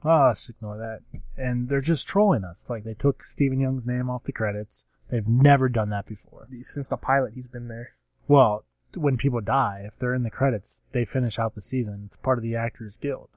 Oh, 0.04 0.26
let's 0.28 0.48
ignore 0.48 0.76
that. 0.78 1.20
And 1.36 1.68
they're 1.68 1.80
just 1.80 2.06
trolling 2.06 2.44
us. 2.44 2.66
Like, 2.68 2.84
they 2.84 2.94
took 2.94 3.24
Steven 3.24 3.58
Yeun's 3.58 3.86
name 3.86 4.08
off 4.08 4.24
the 4.24 4.32
credits. 4.32 4.84
They've 5.10 5.26
never 5.26 5.68
done 5.68 5.90
that 5.90 6.06
before. 6.06 6.46
Since 6.62 6.88
the 6.88 6.96
pilot, 6.96 7.32
he's 7.34 7.48
been 7.48 7.68
there. 7.68 7.90
Well, 8.28 8.64
when 8.94 9.16
people 9.16 9.40
die, 9.40 9.82
if 9.86 9.98
they're 9.98 10.14
in 10.14 10.22
the 10.22 10.30
credits, 10.30 10.80
they 10.92 11.04
finish 11.04 11.38
out 11.38 11.54
the 11.54 11.62
season. 11.62 12.02
It's 12.06 12.16
part 12.16 12.38
of 12.38 12.42
the 12.42 12.56
Actors 12.56 12.96
Guild. 12.96 13.28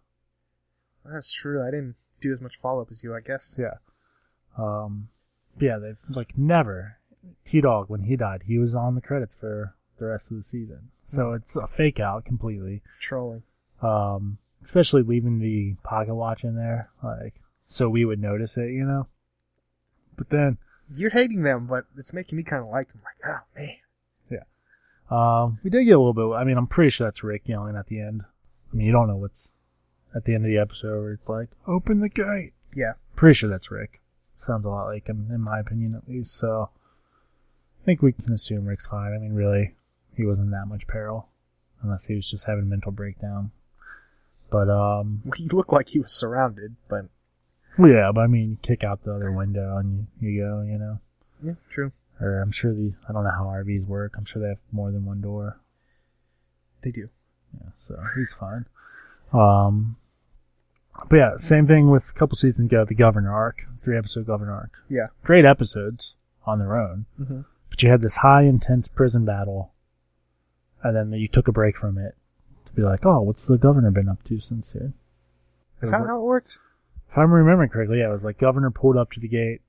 That's 1.06 1.32
true. 1.32 1.62
I 1.62 1.72
didn't 1.72 1.96
do 2.20 2.34
as 2.34 2.42
much 2.42 2.58
follow 2.58 2.82
up 2.82 2.92
as 2.92 3.04
you, 3.04 3.16
I 3.16 3.20
guess. 3.22 3.58
Yeah. 3.60 3.76
Um, 4.58 5.10
yeah, 5.60 5.78
they've 5.78 5.98
like 6.10 6.38
never. 6.38 6.98
T 7.46 7.62
Dog, 7.62 7.90
when 7.90 8.04
he 8.04 8.16
died, 8.16 8.44
he 8.48 8.58
was 8.58 8.76
on 8.76 8.96
the 8.96 9.02
credits 9.02 9.34
for 9.34 9.76
the 9.98 10.06
rest 10.06 10.32
of 10.32 10.38
the 10.38 10.44
season. 10.44 10.90
So 11.06 11.34
it's 11.34 11.56
a 11.56 11.68
fake 11.68 12.00
out 12.00 12.26
completely. 12.26 12.82
Trolling. 13.00 13.44
Um, 13.82 14.38
especially 14.64 15.04
leaving 15.04 15.40
the 15.40 15.76
pocket 15.84 16.16
watch 16.16 16.44
in 16.44 16.56
there, 16.56 16.90
like, 17.04 17.42
so 17.66 17.90
we 17.90 18.06
would 18.06 18.22
notice 18.22 18.58
it, 18.58 18.72
you 18.72 18.86
know? 18.86 19.08
But 20.16 20.30
then, 20.30 20.58
You're 20.94 21.12
hating 21.12 21.44
them, 21.44 21.68
but 21.68 21.86
it's 21.98 22.14
making 22.14 22.38
me 22.38 22.44
kind 22.44 22.64
of 22.64 22.70
like 22.70 22.92
them. 22.92 23.02
Like, 23.04 23.32
oh 23.34 23.44
man. 23.56 23.78
Um, 25.12 25.60
we 25.63 25.69
did 25.69 25.84
get 25.84 25.91
a 25.91 26.00
little 26.00 26.13
bit. 26.13 26.36
I 26.36 26.43
mean, 26.43 26.58
I'm 26.58 26.67
pretty 26.67 26.89
sure 26.89 27.08
that's 27.08 27.24
Rick 27.24 27.43
yelling 27.45 27.76
at 27.76 27.88
the 27.88 28.00
end. 28.00 28.24
I 28.71 28.76
mean, 28.76 28.88
you 28.88 28.93
don't 28.93 29.08
know 29.08 29.17
what's 29.17 29.50
at 30.15 30.26
the 30.26 30.34
end 30.34 30.45
of 30.45 30.50
the 30.50 30.58
episode 30.58 31.02
where 31.02 31.12
it's 31.13 31.28
like, 31.30 31.50
"Open 31.67 32.00
the 32.00 32.10
gate." 32.10 32.54
Yeah. 32.74 32.93
Pretty 33.15 33.34
sure 33.34 33.50
that's 33.50 33.69
Rick. 33.69 34.02
Sounds 34.38 34.65
a 34.65 34.69
lot 34.69 34.86
like 34.86 35.08
him, 35.08 35.28
in 35.30 35.41
my 35.41 35.60
opinion, 35.60 35.93
at 35.95 36.08
least. 36.08 36.34
So, 36.36 36.69
I 37.82 37.86
think 37.86 38.02
we 38.02 38.13
can 38.13 38.34
assume 38.34 38.65
Rick's 38.65 38.88
fine. 38.88 39.13
I 39.13 39.17
mean, 39.17 39.34
really, 39.34 39.76
he 40.15 40.26
wasn't 40.26 40.52
that 40.52 40.67
much 40.67 40.88
peril, 40.88 41.28
unless 41.82 42.06
he 42.06 42.15
was 42.15 42.30
just 42.30 42.45
having 42.45 42.63
a 42.63 42.67
mental 42.67 42.91
breakdown. 42.91 43.52
But 44.50 44.69
um, 44.69 45.21
He 45.36 45.47
looked 45.50 45.71
like 45.71 45.89
he 45.89 46.00
was 46.00 46.13
surrounded, 46.13 46.76
but 46.89 47.06
yeah. 47.78 48.12
But 48.13 48.21
I 48.21 48.28
mean, 48.28 48.58
kick 48.62 48.84
out 48.84 49.04
the 49.04 49.13
other 49.13 49.32
window 49.32 49.78
and 49.78 50.08
you, 50.19 50.30
you 50.30 50.41
go, 50.41 50.62
you 50.62 50.78
know. 50.78 51.00
yeah, 51.41 51.54
true. 51.69 51.91
Or 52.21 52.39
I'm 52.41 52.51
sure 52.51 52.73
the 52.73 52.93
I 53.10 53.13
don't 53.13 53.23
know 53.23 53.31
how 53.31 53.45
RVs 53.45 53.86
work. 53.86 54.13
I'm 54.17 54.25
sure 54.25 54.41
they 54.41 54.49
have 54.49 54.60
more 54.71 54.91
than 54.91 55.05
one 55.05 55.21
door. 55.21 55.60
They 56.81 56.91
do. 56.91 57.10
Yeah, 57.53 57.69
so 57.88 57.99
he's 58.15 58.34
fine. 58.34 58.65
Um, 59.34 59.97
but 61.10 61.15
yeah, 61.17 61.36
same 61.38 61.65
thing 61.67 61.89
with 61.89 62.10
a 62.15 62.17
couple 62.19 62.36
seasons 62.38 62.67
ago, 62.71 62.86
the 62.86 62.95
Governor 62.95 63.34
arc, 63.34 63.65
three 63.79 63.97
episode 63.97 64.27
Governor 64.27 64.53
arc. 64.53 64.71
Yeah. 64.89 65.07
Great 65.23 65.45
episodes 65.45 66.15
on 66.45 66.60
their 66.60 66.75
own, 66.77 67.05
Mm-hmm. 67.19 67.41
but 67.69 67.81
you 67.84 67.89
had 67.89 68.01
this 68.01 68.17
high 68.17 68.43
intense 68.43 68.88
prison 68.88 69.25
battle, 69.25 69.73
and 70.84 70.95
then 70.95 71.12
you 71.19 71.27
took 71.27 71.47
a 71.47 71.51
break 71.51 71.77
from 71.77 71.97
it 71.97 72.15
to 72.65 72.71
be 72.73 72.81
like, 72.81 73.05
oh, 73.05 73.21
what's 73.21 73.45
the 73.45 73.57
Governor 73.57 73.91
been 73.91 74.10
up 74.10 74.23
to 74.25 74.39
since 74.39 74.71
here? 74.73 74.93
Is 75.81 75.91
that 75.91 75.99
like- 76.01 76.07
how 76.07 76.19
it 76.19 76.23
worked? 76.25 76.57
If 77.12 77.17
I'm 77.17 77.31
remembering 77.31 77.69
correctly, 77.69 77.99
yeah, 77.99 78.10
it 78.10 78.13
was 78.13 78.23
like 78.23 78.38
Governor 78.38 78.71
pulled 78.71 78.95
up 78.97 79.12
to 79.12 79.19
the 79.19 79.27
gate, 79.27 79.62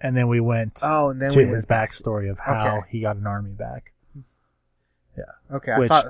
and 0.00 0.16
then 0.16 0.28
we 0.28 0.40
went 0.40 0.80
Oh, 0.82 1.10
and 1.10 1.20
then 1.20 1.30
to 1.32 1.38
we 1.38 1.46
his 1.46 1.66
backstory 1.66 2.30
of 2.30 2.38
how 2.40 2.78
Okay. 2.78 2.86
he 2.90 3.00
got 3.00 3.16
an 3.16 3.26
army 3.26 3.50
back. 3.52 3.92
Yeah. 5.16 5.24
Okay, 5.56 5.72
I 5.72 5.86
thought 5.88 6.06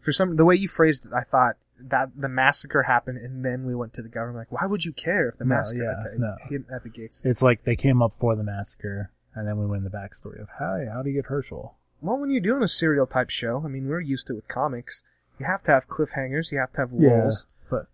for 0.00 0.12
some 0.12 0.36
the 0.36 0.44
way 0.44 0.54
you 0.54 0.68
phrased 0.68 1.06
it, 1.06 1.12
I 1.14 1.22
thought 1.22 1.56
that 1.78 2.10
the 2.16 2.28
massacre 2.28 2.84
happened 2.84 3.18
and 3.18 3.44
then 3.44 3.66
we 3.66 3.74
went 3.74 3.92
to 3.94 4.02
the 4.02 4.08
government. 4.08 4.48
Like, 4.50 4.60
why 4.60 4.66
would 4.66 4.84
you 4.84 4.92
care 4.92 5.28
if 5.30 5.38
the 5.38 5.44
No, 5.44 5.56
massacre 5.56 5.82
yeah, 5.82 6.04
okay, 6.10 6.18
no. 6.18 6.36
hit 6.48 6.62
at 6.70 6.82
the 6.84 6.88
gates? 6.88 7.24
It's 7.24 7.42
like 7.42 7.64
they 7.64 7.76
came 7.76 8.00
up 8.02 8.12
for 8.12 8.36
the 8.36 8.44
massacre, 8.44 9.10
and 9.34 9.48
then 9.48 9.58
we 9.58 9.66
went 9.66 9.82
the 9.84 9.90
backstory 9.90 10.40
of 10.40 10.48
how 10.58 10.78
how 10.92 11.02
do 11.02 11.10
you 11.10 11.16
get 11.20 11.26
Hershel? 11.30 11.72
well, 12.00 12.18
when 12.18 12.30
you're 12.30 12.40
doing 12.40 12.62
a 12.62 12.68
serial 12.68 13.06
type 13.06 13.30
show, 13.30 13.62
I 13.64 13.68
mean, 13.68 13.88
we're 13.88 14.00
used 14.00 14.26
to 14.28 14.32
it 14.34 14.36
with 14.36 14.48
comics. 14.48 15.02
You 15.38 15.46
have 15.46 15.62
to 15.64 15.70
have 15.72 15.88
cliffhangers. 15.88 16.50
You 16.52 16.58
have 16.58 16.72
to 16.72 16.78
have 16.82 16.92
lulls. 16.92 17.46
but 17.70 17.86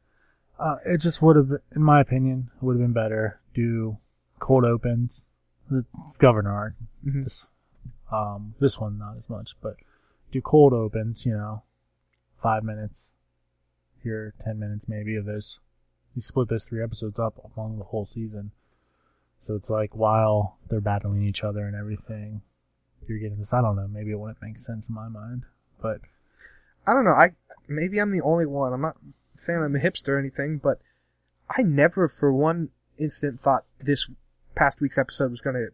uh, 0.59 0.77
it 0.85 0.99
just 0.99 1.23
would 1.23 1.37
have, 1.37 1.53
in 1.75 1.83
my 1.83 2.01
opinion, 2.01 2.51
would 2.61 2.73
have 2.75 2.81
been 2.83 2.93
better 2.93 3.39
do 3.55 3.99
cold 4.39 4.65
opens, 4.65 5.25
the 5.71 5.85
governor. 6.19 6.77
Mhm. 7.05 7.25
This, 7.25 7.47
um, 8.11 8.55
this 8.61 8.79
one 8.79 8.99
not 8.99 9.17
as 9.17 9.29
much, 9.29 9.57
but 9.61 9.77
do 10.33 10.41
cold 10.41 10.73
opens. 10.73 11.27
You 11.27 11.35
know, 11.35 11.63
five 12.43 12.65
minutes 12.65 13.13
here, 14.03 14.35
ten 14.45 14.59
minutes 14.59 14.89
maybe 14.89 15.17
of 15.17 15.25
this. 15.25 15.61
You 16.15 16.23
split 16.23 16.49
those 16.49 16.65
three 16.65 16.83
episodes 16.83 17.19
up 17.19 17.37
along 17.57 17.79
the 17.79 17.85
whole 17.85 18.05
season, 18.05 18.53
so 19.39 19.55
it's 19.55 19.71
like 19.71 19.95
while 19.95 20.59
they're 20.69 20.81
battling 20.81 21.23
each 21.23 21.45
other 21.45 21.67
and 21.67 21.77
everything, 21.77 22.43
you're 23.07 23.19
getting 23.19 23.39
this. 23.39 23.53
I 23.53 23.61
don't 23.61 23.77
know. 23.77 23.89
Maybe 23.89 24.11
it 24.11 24.19
wouldn't 24.19 24.43
make 24.43 24.59
sense 24.59 24.89
in 24.89 24.95
my 24.95 25.09
mind, 25.09 25.45
but 25.81 26.01
I 26.87 26.95
don't 26.95 27.05
know. 27.05 27.13
I 27.13 27.33
maybe 27.69 27.99
I'm 27.99 28.11
the 28.11 28.23
only 28.23 28.47
one. 28.47 28.73
I'm 28.73 28.81
not 28.81 28.97
saying 29.37 29.63
I'm 29.63 29.77
a 29.77 29.79
hipster 29.79 30.09
or 30.09 30.19
anything, 30.19 30.59
but 30.59 30.81
I 31.49 31.63
never 31.63 32.09
for 32.09 32.33
one 32.33 32.71
instant 32.99 33.39
thought 33.39 33.65
this 33.79 34.11
past 34.59 34.81
week's 34.81 34.99
episode 34.99 35.31
was 35.31 35.41
going 35.41 35.55
to 35.57 35.69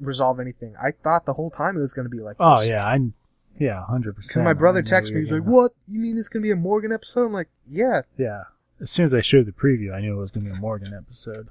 resolve 0.00 0.40
anything. 0.40 0.74
I 0.82 0.90
thought 0.90 1.26
the 1.26 1.34
whole 1.34 1.50
time 1.50 1.76
it 1.76 1.80
was 1.80 1.92
going 1.92 2.06
to 2.06 2.10
be 2.16 2.22
like, 2.22 2.36
oh 2.40 2.60
this. 2.60 2.70
yeah, 2.70 2.84
I'm. 2.86 3.14
yeah, 3.58 3.84
hundred 3.86 4.16
percent. 4.16 4.44
my 4.44 4.52
brother 4.54 4.82
texted 4.82 5.12
me, 5.14 5.20
he's 5.20 5.30
like, 5.30 5.42
"What? 5.44 5.72
You 5.86 6.00
mean 6.00 6.16
this 6.16 6.28
gonna 6.28 6.42
be 6.42 6.50
a 6.50 6.56
Morgan 6.56 6.90
episode?" 6.92 7.26
I'm 7.26 7.32
like, 7.32 7.48
"Yeah." 7.70 8.02
Yeah. 8.16 8.44
As 8.80 8.90
soon 8.90 9.04
as 9.04 9.14
I 9.14 9.20
showed 9.20 9.46
the 9.46 9.52
preview, 9.52 9.94
I 9.94 10.00
knew 10.00 10.16
it 10.16 10.20
was 10.20 10.30
going 10.32 10.44
to 10.46 10.50
be 10.52 10.56
a 10.56 10.60
Morgan 10.60 10.92
episode. 10.92 11.48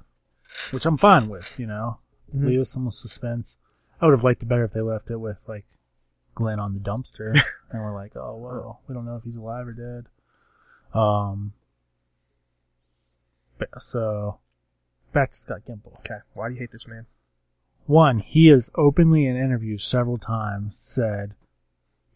which 0.70 0.84
I'm 0.84 0.98
fine 0.98 1.28
with. 1.30 1.54
You 1.58 1.66
know, 1.66 1.98
Mhm. 2.36 2.46
leave 2.46 2.60
us 2.60 2.68
some 2.70 2.90
suspense. 2.90 3.56
I 4.00 4.04
would 4.06 4.12
have 4.12 4.24
liked 4.24 4.42
it 4.42 4.46
better 4.48 4.64
if 4.64 4.72
they 4.72 4.82
left 4.82 5.10
it 5.10 5.16
with 5.16 5.38
like 5.48 5.64
Glenn 6.34 6.58
on 6.60 6.74
the 6.74 6.80
dumpster, 6.80 7.32
and 7.70 7.80
we're 7.82 7.94
like, 7.94 8.14
oh 8.16 8.36
well, 8.36 8.80
we 8.86 8.94
don't 8.94 9.06
know 9.06 9.16
if 9.16 9.22
he's 9.24 9.36
alive 9.36 9.66
or 9.68 9.72
dead. 9.72 10.06
Um. 10.92 11.54
but- 13.58 13.68
So, 13.80 14.38
back 15.12 15.30
to 15.30 15.36
Scott 15.36 15.60
Gimple. 15.68 15.98
Okay, 15.98 16.18
why 16.34 16.48
do 16.48 16.54
you 16.54 16.60
hate 16.60 16.72
this 16.72 16.86
man? 16.86 17.06
One, 17.86 18.20
he 18.20 18.46
has 18.46 18.70
openly 18.74 19.26
in 19.26 19.36
interviews 19.36 19.84
several 19.84 20.18
times 20.18 20.74
said, 20.78 21.34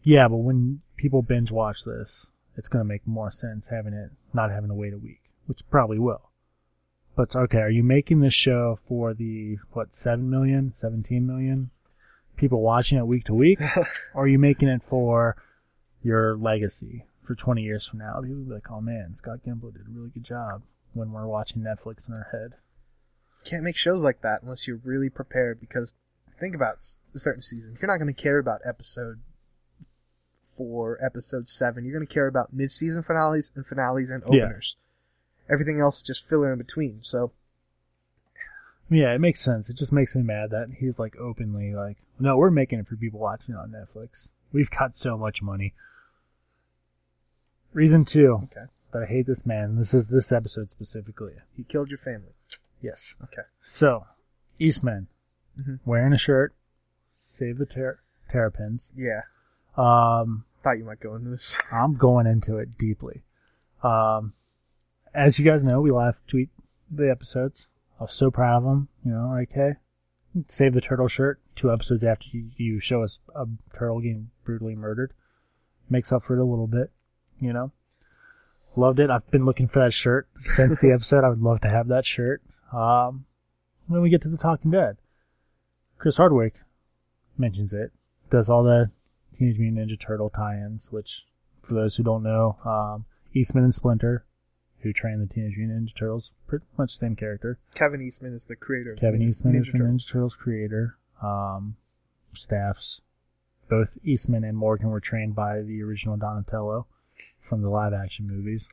"Yeah, 0.03 0.27
but 0.27 0.37
when 0.37 0.81
people 0.95 1.21
binge 1.21 1.51
watch 1.51 1.83
this, 1.83 2.27
it's 2.55 2.69
going 2.69 2.83
to 2.83 2.87
make 2.87 3.05
more 3.05 3.31
sense 3.31 3.67
having 3.67 3.93
it 3.93 4.11
not 4.33 4.51
having 4.51 4.69
to 4.69 4.75
wait 4.75 4.93
a 4.93 4.97
week, 4.97 5.21
which 5.45 5.69
probably 5.69 5.99
will." 5.99 6.29
But 7.15 7.35
okay, 7.35 7.59
are 7.59 7.69
you 7.69 7.83
making 7.83 8.21
this 8.21 8.33
show 8.33 8.79
for 8.87 9.13
the 9.13 9.57
what 9.71 9.93
7 9.93 10.29
million, 10.29 10.71
17 10.73 11.25
million 11.25 11.71
people 12.37 12.61
watching 12.61 12.97
it 12.97 13.07
week 13.07 13.25
to 13.25 13.33
week, 13.33 13.59
or 14.13 14.23
are 14.23 14.27
you 14.27 14.39
making 14.39 14.69
it 14.69 14.83
for 14.83 15.35
your 16.01 16.37
legacy 16.37 17.07
for 17.23 17.35
20 17.35 17.61
years 17.61 17.85
from 17.85 17.99
now? 17.99 18.21
People 18.21 18.43
be 18.43 18.53
like, 18.53 18.71
"Oh 18.71 18.81
man, 18.81 19.13
Scott 19.13 19.39
Gimple 19.45 19.73
did 19.73 19.87
a 19.87 19.91
really 19.91 20.09
good 20.09 20.23
job." 20.23 20.63
When 20.93 21.11
we're 21.11 21.27
watching 21.27 21.61
Netflix 21.61 22.07
in 22.07 22.15
our 22.15 22.29
head, 22.31 22.53
can't 23.43 23.63
make 23.63 23.77
shows 23.77 24.03
like 24.03 24.21
that 24.21 24.41
unless 24.43 24.67
you're 24.67 24.81
really 24.83 25.09
prepared 25.09 25.59
because 25.59 25.93
think 26.39 26.53
about 26.55 26.77
a 27.15 27.19
certain 27.19 27.41
season. 27.41 27.77
You're 27.81 27.89
not 27.89 27.97
going 27.97 28.13
to 28.13 28.21
care 28.21 28.37
about 28.37 28.61
episode 28.65 29.19
four, 30.55 30.97
episode 31.03 31.47
seven. 31.49 31.83
You're 31.85 31.93
going 31.97 32.07
to 32.07 32.13
care 32.13 32.27
about 32.27 32.51
mid-season 32.53 33.03
finales 33.03 33.51
and 33.55 33.65
finales 33.65 34.09
and 34.09 34.23
Yeah. 34.29 34.45
openers. 34.45 34.75
Everything 35.49 35.79
else 35.79 35.97
is 35.97 36.03
just 36.03 36.27
filler 36.27 36.51
in 36.51 36.57
between. 36.57 36.99
So 37.03 37.31
Yeah, 38.89 39.13
it 39.13 39.19
makes 39.19 39.39
sense. 39.41 39.69
It 39.69 39.75
just 39.77 39.91
makes 39.93 40.15
me 40.15 40.23
mad 40.23 40.49
that 40.51 40.69
he's 40.79 40.97
like 40.99 41.15
openly 41.17 41.73
like, 41.73 41.97
no, 42.19 42.37
we're 42.37 42.49
making 42.51 42.79
it 42.79 42.87
for 42.87 42.95
people 42.95 43.19
watching 43.19 43.53
on 43.55 43.71
Netflix. 43.71 44.29
We've 44.51 44.69
got 44.71 44.95
so 44.97 45.17
much 45.17 45.41
money. 45.41 45.73
Reason 47.73 48.05
two 48.05 48.41
okay, 48.45 48.65
that 48.93 49.03
I 49.03 49.05
hate 49.05 49.27
this 49.27 49.45
man. 49.45 49.75
This 49.75 49.93
is 49.93 50.09
this 50.09 50.31
episode 50.31 50.71
specifically. 50.71 51.33
he 51.55 51.63
killed 51.63 51.89
your 51.89 51.97
family. 51.99 52.31
Yes. 52.81 53.15
Okay, 53.23 53.43
So, 53.61 54.05
Eastman 54.59 55.07
Mhm. 55.59 55.79
wearing 55.85 56.13
a 56.13 56.17
shirt, 56.17 56.53
save 57.19 57.57
the 57.57 57.65
ter- 57.65 57.99
terrapins. 58.29 58.91
yeah. 58.95 59.21
Um, 59.75 60.45
Thought 60.63 60.77
you 60.79 60.83
might 60.85 60.99
go 60.99 61.15
into 61.15 61.29
this. 61.29 61.55
I'm 61.71 61.95
going 61.95 62.25
into 62.27 62.57
it 62.57 62.77
deeply. 62.77 63.23
Um, 63.83 64.33
as 65.13 65.37
you 65.39 65.45
guys 65.45 65.63
know, 65.63 65.81
we 65.81 65.91
live 65.91 66.19
tweet 66.27 66.49
the 66.89 67.09
episodes. 67.09 67.67
I 67.99 68.03
was 68.03 68.13
so 68.13 68.29
proud 68.31 68.57
of 68.57 68.63
them. 68.63 68.87
You 69.05 69.11
know, 69.11 69.29
like, 69.29 69.51
hey, 69.53 69.75
save 70.47 70.73
the 70.73 70.81
turtle 70.81 71.07
shirt. 71.07 71.39
Two 71.55 71.71
episodes 71.71 72.03
after 72.03 72.27
you, 72.31 72.51
you 72.57 72.79
show 72.79 73.01
us 73.03 73.19
a 73.35 73.47
turtle 73.73 73.99
getting 74.01 74.29
brutally 74.43 74.75
murdered, 74.75 75.13
makes 75.89 76.11
up 76.11 76.23
for 76.23 76.35
it 76.35 76.39
a 76.41 76.43
little 76.43 76.67
bit. 76.67 76.91
You 77.39 77.53
know, 77.53 77.71
loved 78.75 78.99
it. 78.99 79.09
I've 79.09 79.29
been 79.31 79.45
looking 79.45 79.67
for 79.67 79.79
that 79.79 79.93
shirt 79.93 80.27
since 80.39 80.81
the 80.81 80.91
episode. 80.93 81.23
I 81.23 81.29
would 81.29 81.41
love 81.41 81.61
to 81.61 81.69
have 81.69 81.87
that 81.87 82.05
shirt. 82.05 82.41
Um, 82.71 83.25
when 83.87 84.01
we 84.01 84.09
get 84.09 84.21
to 84.23 84.29
the 84.29 84.37
Talking 84.37 84.71
Dead, 84.71 84.97
Chris 85.97 86.17
Hardwick 86.17 86.59
mentions 87.37 87.73
it. 87.73 87.91
Does 88.29 88.49
all 88.49 88.63
the 88.63 88.91
Teenage 89.37 89.57
Mutant 89.59 89.89
Ninja 89.89 89.99
Turtle 89.99 90.29
tie-ins, 90.29 90.91
which, 90.91 91.25
for 91.61 91.73
those 91.73 91.95
who 91.95 92.03
don't 92.03 92.23
know, 92.23 92.57
um, 92.65 93.05
Eastman 93.33 93.63
and 93.63 93.73
Splinter, 93.73 94.25
who 94.81 94.91
trained 94.91 95.21
the 95.21 95.33
Teenage 95.33 95.55
Mutant 95.57 95.87
Ninja 95.87 95.95
Turtles, 95.95 96.31
pretty 96.47 96.65
much 96.77 96.93
the 96.97 97.05
same 97.05 97.15
character. 97.15 97.59
Kevin 97.73 98.01
Eastman 98.01 98.33
is 98.33 98.45
the 98.45 98.55
creator. 98.55 98.95
Kevin 98.95 99.21
Ninja- 99.21 99.29
Eastman 99.29 99.55
is 99.55 99.71
the 99.71 99.77
Turtles. 99.77 100.03
Ninja 100.05 100.11
Turtles 100.11 100.35
creator. 100.35 100.97
Um, 101.21 101.77
staffs. 102.33 103.01
Both 103.69 103.97
Eastman 104.03 104.43
and 104.43 104.57
Morgan 104.57 104.89
were 104.89 104.99
trained 104.99 105.35
by 105.35 105.61
the 105.61 105.81
original 105.81 106.15
Donatello 106.17 106.85
from 107.41 107.61
the 107.61 107.69
live 107.69 107.93
action 107.93 108.27
movies. 108.27 108.69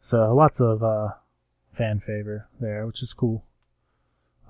So 0.00 0.34
lots 0.34 0.60
of 0.60 0.82
uh, 0.82 1.08
fan 1.76 2.00
favor 2.00 2.48
there, 2.60 2.86
which 2.86 3.02
is 3.02 3.12
cool. 3.12 3.44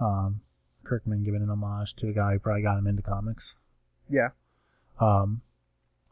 Um, 0.00 0.40
Kirkman 0.84 1.24
giving 1.24 1.42
an 1.42 1.50
homage 1.50 1.94
to 1.96 2.08
a 2.08 2.12
guy 2.12 2.32
who 2.32 2.38
probably 2.38 2.62
got 2.62 2.78
him 2.78 2.86
into 2.86 3.02
comics. 3.02 3.54
Yeah, 4.08 4.30
Um, 5.00 5.40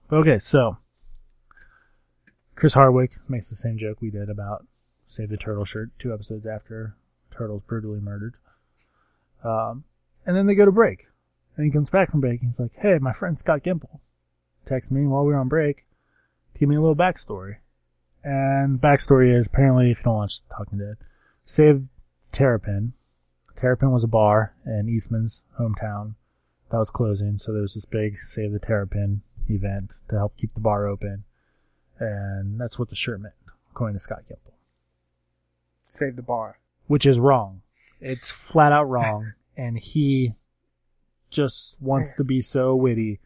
but 0.08 0.16
okay, 0.16 0.38
so 0.38 0.78
Chris 2.56 2.74
Hardwick 2.74 3.18
makes 3.28 3.48
the 3.48 3.54
same 3.54 3.76
joke 3.76 4.00
we 4.00 4.10
did 4.10 4.28
about 4.30 4.66
Save 5.06 5.28
the 5.28 5.36
Turtle 5.36 5.64
shirt 5.64 5.90
two 5.98 6.12
episodes 6.14 6.46
after 6.46 6.96
Turtle's 7.30 7.62
brutally 7.66 8.00
murdered. 8.00 8.34
Um, 9.44 9.84
and 10.24 10.36
then 10.36 10.46
they 10.46 10.54
go 10.54 10.64
to 10.64 10.72
break. 10.72 11.06
And 11.56 11.66
he 11.66 11.72
comes 11.72 11.90
back 11.90 12.10
from 12.10 12.20
break 12.20 12.40
and 12.40 12.48
he's 12.50 12.60
like, 12.60 12.72
Hey, 12.78 12.98
my 12.98 13.12
friend 13.12 13.38
Scott 13.38 13.62
Gimple 13.62 14.00
texted 14.66 14.92
me 14.92 15.06
while 15.06 15.24
we 15.24 15.32
were 15.34 15.38
on 15.38 15.48
break 15.48 15.84
to 16.54 16.60
give 16.60 16.68
me 16.68 16.76
a 16.76 16.80
little 16.80 16.96
backstory. 16.96 17.56
And 18.24 18.80
backstory 18.80 19.34
is 19.36 19.46
apparently, 19.46 19.90
if 19.90 19.98
you 19.98 20.04
don't 20.04 20.14
watch 20.14 20.40
Talking 20.56 20.78
Dead, 20.78 20.96
Save 21.44 21.88
Terrapin. 22.30 22.92
Terrapin 23.56 23.90
was 23.90 24.04
a 24.04 24.08
bar 24.08 24.54
in 24.64 24.88
Eastman's 24.88 25.42
hometown 25.60 26.14
that 26.70 26.78
was 26.78 26.90
closing, 26.90 27.38
so 27.38 27.52
there 27.52 27.62
was 27.62 27.74
this 27.74 27.84
big 27.84 28.16
Save 28.16 28.52
the 28.52 28.58
Terrapin 28.58 29.22
event 29.48 29.94
to 30.08 30.16
help 30.16 30.36
keep 30.36 30.54
the 30.54 30.60
bar 30.60 30.86
open. 30.86 31.24
And 31.98 32.60
that's 32.60 32.78
what 32.78 32.88
the 32.88 32.96
shirt 32.96 33.20
meant, 33.20 33.34
according 33.70 33.94
to 33.94 34.00
Scott 34.00 34.22
Gimple. 34.28 34.52
save 35.82 36.16
the 36.16 36.22
bar. 36.22 36.58
Which 36.86 37.06
is 37.06 37.18
wrong. 37.18 37.62
It's 38.00 38.30
flat 38.30 38.72
out 38.72 38.84
wrong. 38.88 39.34
and 39.56 39.78
he 39.78 40.34
just 41.30 41.76
wants 41.80 42.12
to 42.12 42.24
be 42.24 42.40
so 42.40 42.74
witty 42.74 43.20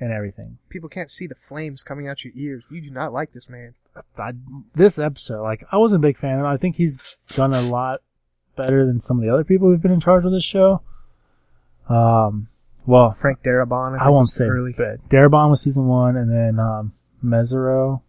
and 0.00 0.12
everything. 0.12 0.58
People 0.68 0.88
can't 0.88 1.10
see 1.10 1.26
the 1.26 1.34
flames 1.34 1.82
coming 1.82 2.08
out 2.08 2.24
your 2.24 2.32
ears. 2.36 2.66
You 2.70 2.80
do 2.80 2.90
not 2.90 3.12
like 3.12 3.32
this 3.32 3.48
man. 3.48 3.74
I, 4.18 4.32
this 4.74 4.98
episode, 4.98 5.42
like, 5.42 5.64
I 5.70 5.76
wasn't 5.76 6.04
a 6.04 6.06
big 6.06 6.16
fan 6.16 6.34
of 6.34 6.40
him. 6.40 6.46
I 6.46 6.56
think 6.56 6.76
he's 6.76 6.98
done 7.28 7.54
a 7.54 7.62
lot 7.62 8.00
better 8.56 8.86
than 8.86 9.00
some 9.00 9.18
of 9.18 9.24
the 9.24 9.32
other 9.32 9.44
people 9.44 9.68
who've 9.68 9.82
been 9.82 9.92
in 9.92 10.00
charge 10.00 10.24
of 10.24 10.32
this 10.32 10.44
show. 10.44 10.82
Um, 11.88 12.48
well, 12.86 13.10
Frank 13.10 13.42
Darabont. 13.42 13.98
I 13.98 14.10
won't 14.10 14.24
was 14.24 14.34
say 14.34 14.44
early. 14.46 14.74
but 14.76 15.08
Darabont 15.08 15.50
was 15.50 15.62
season 15.62 15.86
one, 15.86 16.16
and 16.16 16.30
then 16.30 16.58
um, 16.58 16.92
Mesero, 17.24 18.02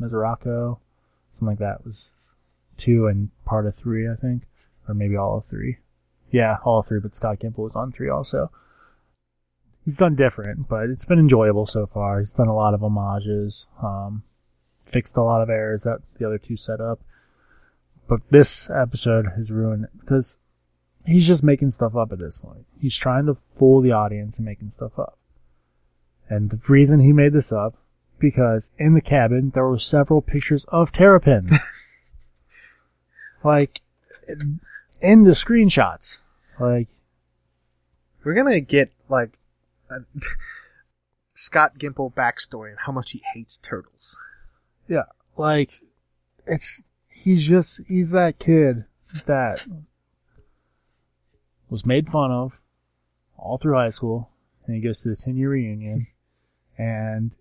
Mesoraco, 0.00 0.78
something 1.32 1.48
like 1.48 1.58
that 1.58 1.84
was 1.84 2.10
two 2.76 3.06
and 3.06 3.30
part 3.44 3.66
of 3.66 3.74
three, 3.74 4.08
I 4.08 4.14
think, 4.14 4.42
or 4.86 4.94
maybe 4.94 5.16
all 5.16 5.38
of 5.38 5.46
three. 5.46 5.78
Yeah, 6.30 6.58
all 6.64 6.80
of 6.80 6.86
three, 6.86 7.00
but 7.00 7.14
Scott 7.14 7.40
Gimple 7.40 7.58
was 7.58 7.76
on 7.76 7.92
three 7.92 8.08
also. 8.08 8.50
He's 9.84 9.96
done 9.96 10.14
different, 10.14 10.68
but 10.68 10.90
it's 10.90 11.06
been 11.06 11.18
enjoyable 11.18 11.66
so 11.66 11.86
far. 11.86 12.20
He's 12.20 12.34
done 12.34 12.48
a 12.48 12.54
lot 12.54 12.74
of 12.74 12.80
homages, 12.80 13.66
um, 13.82 14.22
fixed 14.88 15.16
a 15.16 15.22
lot 15.22 15.42
of 15.42 15.50
errors 15.50 15.82
that 15.82 16.00
the 16.18 16.26
other 16.26 16.38
two 16.38 16.56
set 16.56 16.80
up. 16.80 17.00
But 18.08 18.20
this 18.30 18.70
episode 18.70 19.26
has 19.36 19.52
ruined 19.52 19.84
it 19.84 19.90
because 20.00 20.38
he's 21.04 21.26
just 21.26 21.42
making 21.42 21.70
stuff 21.70 21.94
up 21.94 22.12
at 22.12 22.18
this 22.18 22.38
point. 22.38 22.66
He's 22.80 22.96
trying 22.96 23.26
to 23.26 23.34
fool 23.34 23.80
the 23.80 23.92
audience 23.92 24.38
and 24.38 24.46
making 24.46 24.70
stuff 24.70 24.98
up. 24.98 25.18
And 26.28 26.50
the 26.50 26.60
reason 26.68 27.00
he 27.00 27.12
made 27.12 27.32
this 27.32 27.52
up, 27.52 27.76
because 28.18 28.70
in 28.78 28.94
the 28.94 29.00
cabin 29.00 29.50
there 29.50 29.66
were 29.66 29.78
several 29.78 30.22
pictures 30.22 30.64
of 30.68 30.92
terrapins. 30.92 31.52
like, 33.44 33.80
in 35.00 35.24
the 35.24 35.32
screenshots. 35.32 36.20
Like, 36.58 36.88
We're 38.24 38.34
gonna 38.34 38.60
get 38.60 38.92
like 39.08 39.38
a 39.90 40.00
Scott 41.32 41.78
Gimple 41.78 42.12
backstory 42.12 42.70
and 42.70 42.80
how 42.80 42.92
much 42.92 43.12
he 43.12 43.22
hates 43.34 43.58
turtles. 43.58 44.16
Yeah, 44.88 45.04
like, 45.36 45.72
it's, 46.46 46.82
he's 47.08 47.46
just, 47.46 47.80
he's 47.86 48.10
that 48.10 48.38
kid 48.38 48.84
that 49.26 49.66
was 51.68 51.84
made 51.84 52.08
fun 52.08 52.30
of 52.30 52.60
all 53.36 53.58
through 53.58 53.76
high 53.76 53.90
school, 53.90 54.30
and 54.66 54.74
he 54.74 54.82
goes 54.82 55.00
to 55.02 55.08
the 55.08 55.16
10 55.16 55.36
year 55.36 55.50
reunion, 55.50 56.08
and 56.76 57.32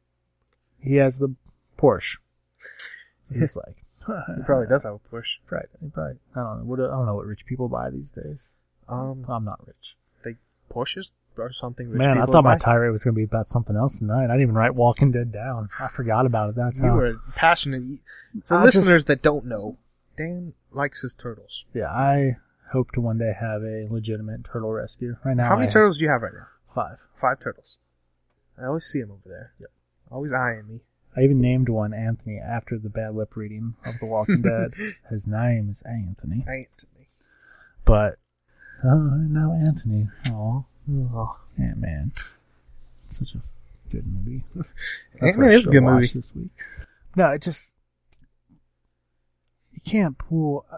he 0.80 0.96
has 0.96 1.20
the 1.20 1.36
Porsche. 1.78 2.18
He's 3.34 3.56
like, 3.68 3.84
He 4.36 4.44
probably 4.44 4.68
does 4.68 4.84
have 4.84 4.94
a 4.94 5.00
Porsche. 5.00 5.38
Right. 5.50 5.68
He 5.82 5.88
probably. 5.88 6.18
I 6.36 6.40
don't 6.40 6.60
know. 6.60 6.66
What 6.66 6.80
I 6.80 6.88
don't 6.88 7.06
know 7.06 7.16
what 7.16 7.26
rich 7.26 7.46
people 7.46 7.68
buy 7.68 7.90
these 7.90 8.12
days. 8.12 8.52
Um, 8.88 9.26
I'm 9.28 9.44
not 9.44 9.66
rich. 9.68 9.98
they 10.24 10.36
Porsches 10.72 11.12
or 11.40 11.52
something. 11.54 11.92
Man, 11.92 12.18
I 12.18 12.26
thought 12.26 12.44
my 12.44 12.58
tirade 12.58 12.92
was 12.92 13.04
going 13.04 13.14
to 13.14 13.18
be 13.18 13.24
about 13.24 13.48
something 13.48 13.76
else 13.76 14.00
tonight. 14.00 14.26
I 14.26 14.28
didn't 14.28 14.42
even 14.44 14.56
write 14.56 14.76
Walking 14.76 15.12
Dead 15.12 15.32
down. 15.32 15.70
I 15.80 15.88
forgot 15.88 16.26
about 16.26 16.50
it. 16.50 16.56
That's 16.56 16.80
You 16.80 16.88
how. 16.88 16.96
were 16.96 17.16
passionate. 17.36 17.84
For 18.44 18.56
I 18.56 18.66
just- 18.66 18.78
listeners 18.78 19.06
that 19.06 19.22
don't 19.22 19.46
know, 19.46 19.78
Dan 20.18 20.54
likes 20.72 21.02
his 21.02 21.14
turtles. 21.14 21.66
Yeah, 21.74 21.88
I 21.92 22.38
hope 22.74 22.92
to 22.94 23.02
one 23.02 23.18
day 23.18 23.34
have 23.40 23.62
a 23.64 23.88
legitimate 23.90 24.44
turtle 24.44 24.72
rescue. 24.72 25.16
Right 25.24 25.36
now, 25.38 25.48
How 25.50 25.56
many 25.56 25.68
I- 25.68 25.72
turtles 25.72 25.98
do 25.98 26.04
you 26.04 26.10
have 26.10 26.22
right 26.22 26.34
now? 26.34 26.48
Five. 26.74 26.98
Five 27.16 27.40
turtles. 27.40 27.78
I 28.62 28.66
always 28.66 28.86
see 28.86 29.00
him 29.00 29.12
over 29.12 29.22
there. 29.28 29.54
Yep. 29.60 29.70
Always 30.12 30.34
eyeing 30.34 30.68
me. 30.68 30.80
I 31.16 31.22
even 31.22 31.42
named 31.42 31.68
one 31.70 31.94
Anthony 31.94 32.38
after 32.38 32.78
the 32.78 32.90
bad 32.90 33.16
lip 33.16 33.36
reading 33.36 33.74
of 33.86 33.98
The 34.00 34.06
Walking 34.06 34.42
Dead. 34.44 34.74
His 35.10 35.26
name 35.26 35.70
is 35.70 35.82
Anthony. 35.82 36.46
Anthony. 36.48 37.10
But 37.86 38.18
oh, 38.84 39.16
now 39.28 39.52
Anthony. 39.54 40.10
Oh, 40.30 40.66
Oh. 40.90 41.38
Ant 41.60 41.78
Man. 41.78 42.12
Such 43.08 43.36
a 43.36 43.42
good 43.90 44.06
movie. 44.06 44.44
Ant-Man 45.22 45.52
is 45.52 45.66
a 45.68 45.70
good 45.70 45.84
movie. 45.84 46.08
This 46.08 46.34
week. 46.36 46.50
No, 47.16 47.30
it 47.32 47.42
just 47.42 47.74
you 49.74 49.82
can't 49.86 50.18
pull 50.18 50.66
uh, 50.72 50.78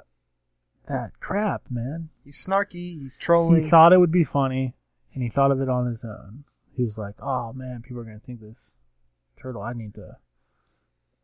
that 0.88 1.19
crap, 1.19 1.63
man. 1.69 2.10
He's 2.24 2.45
snarky. 2.45 3.02
He's 3.02 3.17
trolling. 3.17 3.63
He 3.63 3.69
thought 3.69 3.93
it 3.93 3.98
would 4.00 4.12
be 4.12 4.24
funny, 4.24 4.74
and 5.13 5.24
he 5.24 5.30
thought 5.30 5.52
of 5.52 5.62
it 5.62 5.69
on 5.69 5.88
his 5.88 6.04
own. 6.04 6.43
He 6.76 6.84
was 6.84 6.98
like, 6.98 7.15
"Oh 7.22 7.52
man, 7.54 7.82
people 7.82 8.02
are 8.02 8.06
gonna 8.06 8.19
think 8.19 8.41
this 8.41 8.72
turtle. 9.41 9.62
I 9.62 9.74
need 9.74 9.95
to." 9.95 10.17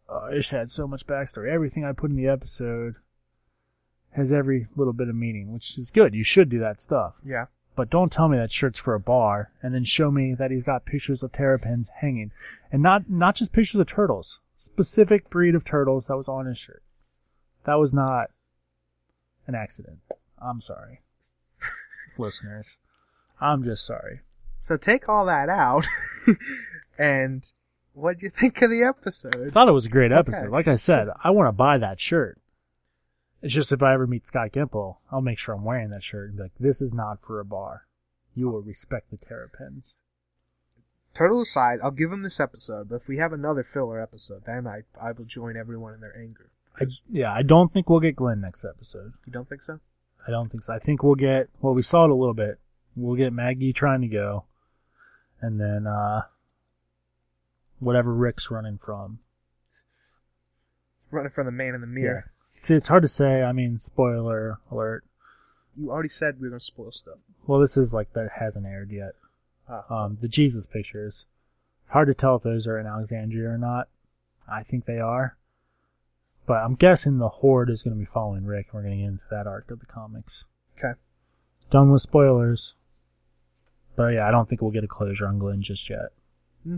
Uh, 0.07 0.29
Ish 0.35 0.49
had 0.49 0.69
so 0.69 0.87
much 0.87 1.07
backstory. 1.07 1.51
Everything 1.51 1.83
I 1.83 1.91
put 1.91 2.11
in 2.11 2.15
the 2.15 2.27
episode 2.27 2.95
has 4.11 4.31
every 4.31 4.67
little 4.75 4.93
bit 4.93 5.09
of 5.09 5.15
meaning, 5.15 5.51
which 5.51 5.77
is 5.77 5.91
good. 5.91 6.13
You 6.13 6.23
should 6.23 6.49
do 6.49 6.59
that 6.59 6.79
stuff. 6.79 7.15
yeah. 7.25 7.45
But 7.75 7.89
don't 7.89 8.11
tell 8.11 8.27
me 8.29 8.37
that 8.37 8.51
shirt's 8.51 8.79
for 8.79 8.93
a 8.93 8.99
bar, 8.99 9.51
and 9.61 9.73
then 9.73 9.83
show 9.83 10.09
me 10.11 10.33
that 10.33 10.49
he's 10.51 10.63
got 10.63 10.85
pictures 10.85 11.21
of 11.23 11.31
terrapins 11.33 11.89
hanging, 11.99 12.31
and 12.71 12.81
not 12.81 13.09
not 13.09 13.35
just 13.35 13.51
pictures 13.51 13.79
of 13.81 13.87
turtles, 13.87 14.39
specific 14.57 15.29
breed 15.29 15.55
of 15.55 15.65
turtles 15.65 16.07
that 16.07 16.15
was 16.17 16.29
on 16.29 16.45
his 16.45 16.57
shirt. 16.57 16.81
That 17.65 17.75
was 17.75 17.93
not 17.93 18.29
an 19.47 19.55
accident. 19.55 19.99
I'm 20.41 20.61
sorry, 20.61 21.01
listeners. 22.17 22.77
I'm 23.41 23.63
just 23.63 23.85
sorry. 23.85 24.21
So 24.59 24.77
take 24.77 25.09
all 25.09 25.25
that 25.25 25.49
out, 25.49 25.85
and 26.97 27.43
what 27.93 28.19
do 28.19 28.25
you 28.25 28.29
think 28.29 28.61
of 28.61 28.69
the 28.69 28.83
episode? 28.83 29.47
I 29.47 29.51
thought 29.51 29.67
it 29.67 29.73
was 29.73 29.85
a 29.85 29.89
great 29.89 30.11
Okay. 30.11 30.19
episode. 30.19 30.49
Like 30.49 30.67
I 30.67 30.75
said, 30.77 31.09
I 31.23 31.31
want 31.31 31.47
to 31.49 31.51
buy 31.51 31.77
that 31.77 31.99
shirt. 31.99 32.39
It's 33.45 33.53
just 33.53 33.71
if 33.71 33.83
I 33.83 33.93
ever 33.93 34.07
meet 34.07 34.25
Scott 34.25 34.53
Gimple, 34.53 34.97
I'll 35.11 35.21
make 35.21 35.37
sure 35.37 35.53
I'm 35.53 35.63
wearing 35.63 35.91
that 35.91 36.03
shirt 36.03 36.29
and 36.29 36.37
be 36.37 36.41
like, 36.41 36.53
"This 36.59 36.81
is 36.81 36.95
not 36.95 37.21
for 37.21 37.39
a 37.39 37.45
bar. 37.45 37.85
You 38.33 38.49
will 38.49 38.63
respect 38.63 39.11
the 39.11 39.17
terrapins." 39.17 39.95
Turtle 41.13 41.41
aside, 41.41 41.77
I'll 41.83 41.91
give 41.91 42.11
him 42.11 42.23
this 42.23 42.39
episode, 42.39 42.89
but 42.89 42.95
if 42.95 43.07
we 43.07 43.17
have 43.17 43.33
another 43.33 43.61
filler 43.61 44.01
episode, 44.01 44.45
then 44.47 44.65
I 44.65 44.81
I 44.99 45.11
will 45.11 45.25
join 45.25 45.57
everyone 45.57 45.93
in 45.93 46.01
their 46.01 46.17
anger. 46.17 46.49
I, 46.81 46.85
yeah, 47.07 47.31
I 47.31 47.43
don't 47.43 47.71
think 47.71 47.87
we'll 47.87 47.99
get 47.99 48.15
Glenn 48.15 48.41
next 48.41 48.65
episode. 48.65 49.13
You 49.27 49.33
don't 49.33 49.47
think 49.47 49.61
so? 49.61 49.79
I 50.27 50.31
don't 50.31 50.49
think 50.49 50.63
so. 50.63 50.73
I 50.73 50.79
think 50.79 51.03
we'll 51.03 51.13
get 51.13 51.47
well, 51.61 51.75
we 51.75 51.83
saw 51.83 52.05
it 52.05 52.09
a 52.09 52.15
little 52.15 52.33
bit. 52.33 52.59
We'll 52.95 53.15
get 53.15 53.31
Maggie 53.31 53.73
trying 53.73 54.01
to 54.01 54.07
go, 54.07 54.45
and 55.39 55.61
then 55.61 55.85
uh 55.85 56.23
whatever 57.77 58.11
Rick's 58.11 58.49
running 58.49 58.79
from. 58.79 59.19
Running 61.11 61.29
from 61.29 61.45
the 61.45 61.51
man 61.51 61.75
in 61.75 61.81
the 61.81 61.85
mirror. 61.85 62.31
See, 62.65 62.73
it's 62.73 62.87
hard 62.87 63.03
to 63.03 63.07
say. 63.07 63.43
I 63.43 63.51
mean, 63.51 63.77
spoiler 63.77 64.57
alert. 64.71 65.03
You 65.77 65.91
already 65.91 66.09
said 66.09 66.39
we 66.39 66.47
were 66.47 66.49
gonna 66.49 66.59
spoil 66.59 66.91
stuff. 66.91 67.19
Well, 67.45 67.59
this 67.59 67.77
is 67.77 67.93
like 67.93 68.13
that 68.13 68.27
hasn't 68.39 68.65
aired 68.65 68.91
yet. 68.91 69.11
Ah. 69.69 70.05
Um, 70.05 70.17
the 70.19 70.27
Jesus 70.27 70.65
pictures. 70.65 71.27
Hard 71.89 72.07
to 72.07 72.15
tell 72.15 72.37
if 72.37 72.41
those 72.41 72.65
are 72.65 72.79
in 72.79 72.87
Alexandria 72.87 73.49
or 73.49 73.59
not. 73.59 73.89
I 74.51 74.63
think 74.63 74.85
they 74.85 74.97
are. 74.97 75.37
But 76.47 76.63
I'm 76.63 76.73
guessing 76.73 77.19
the 77.19 77.29
Horde 77.29 77.69
is 77.69 77.83
going 77.83 77.95
to 77.95 77.99
be 77.99 78.05
following 78.05 78.45
Rick. 78.45 78.69
and 78.71 78.73
We're 78.73 78.89
going 78.89 78.97
to 78.97 79.03
get 79.03 79.09
into 79.09 79.23
that 79.29 79.45
arc 79.45 79.69
of 79.69 79.79
the 79.79 79.85
comics. 79.85 80.45
Okay. 80.75 80.99
Done 81.69 81.91
with 81.91 82.01
spoilers. 82.01 82.73
But 83.95 84.15
yeah, 84.15 84.27
I 84.27 84.31
don't 84.31 84.49
think 84.49 84.63
we'll 84.63 84.71
get 84.71 84.83
a 84.83 84.87
closure 84.87 85.27
on 85.27 85.37
Glenn 85.37 85.61
just 85.61 85.87
yet. 85.87 86.13
Hmm. 86.63 86.77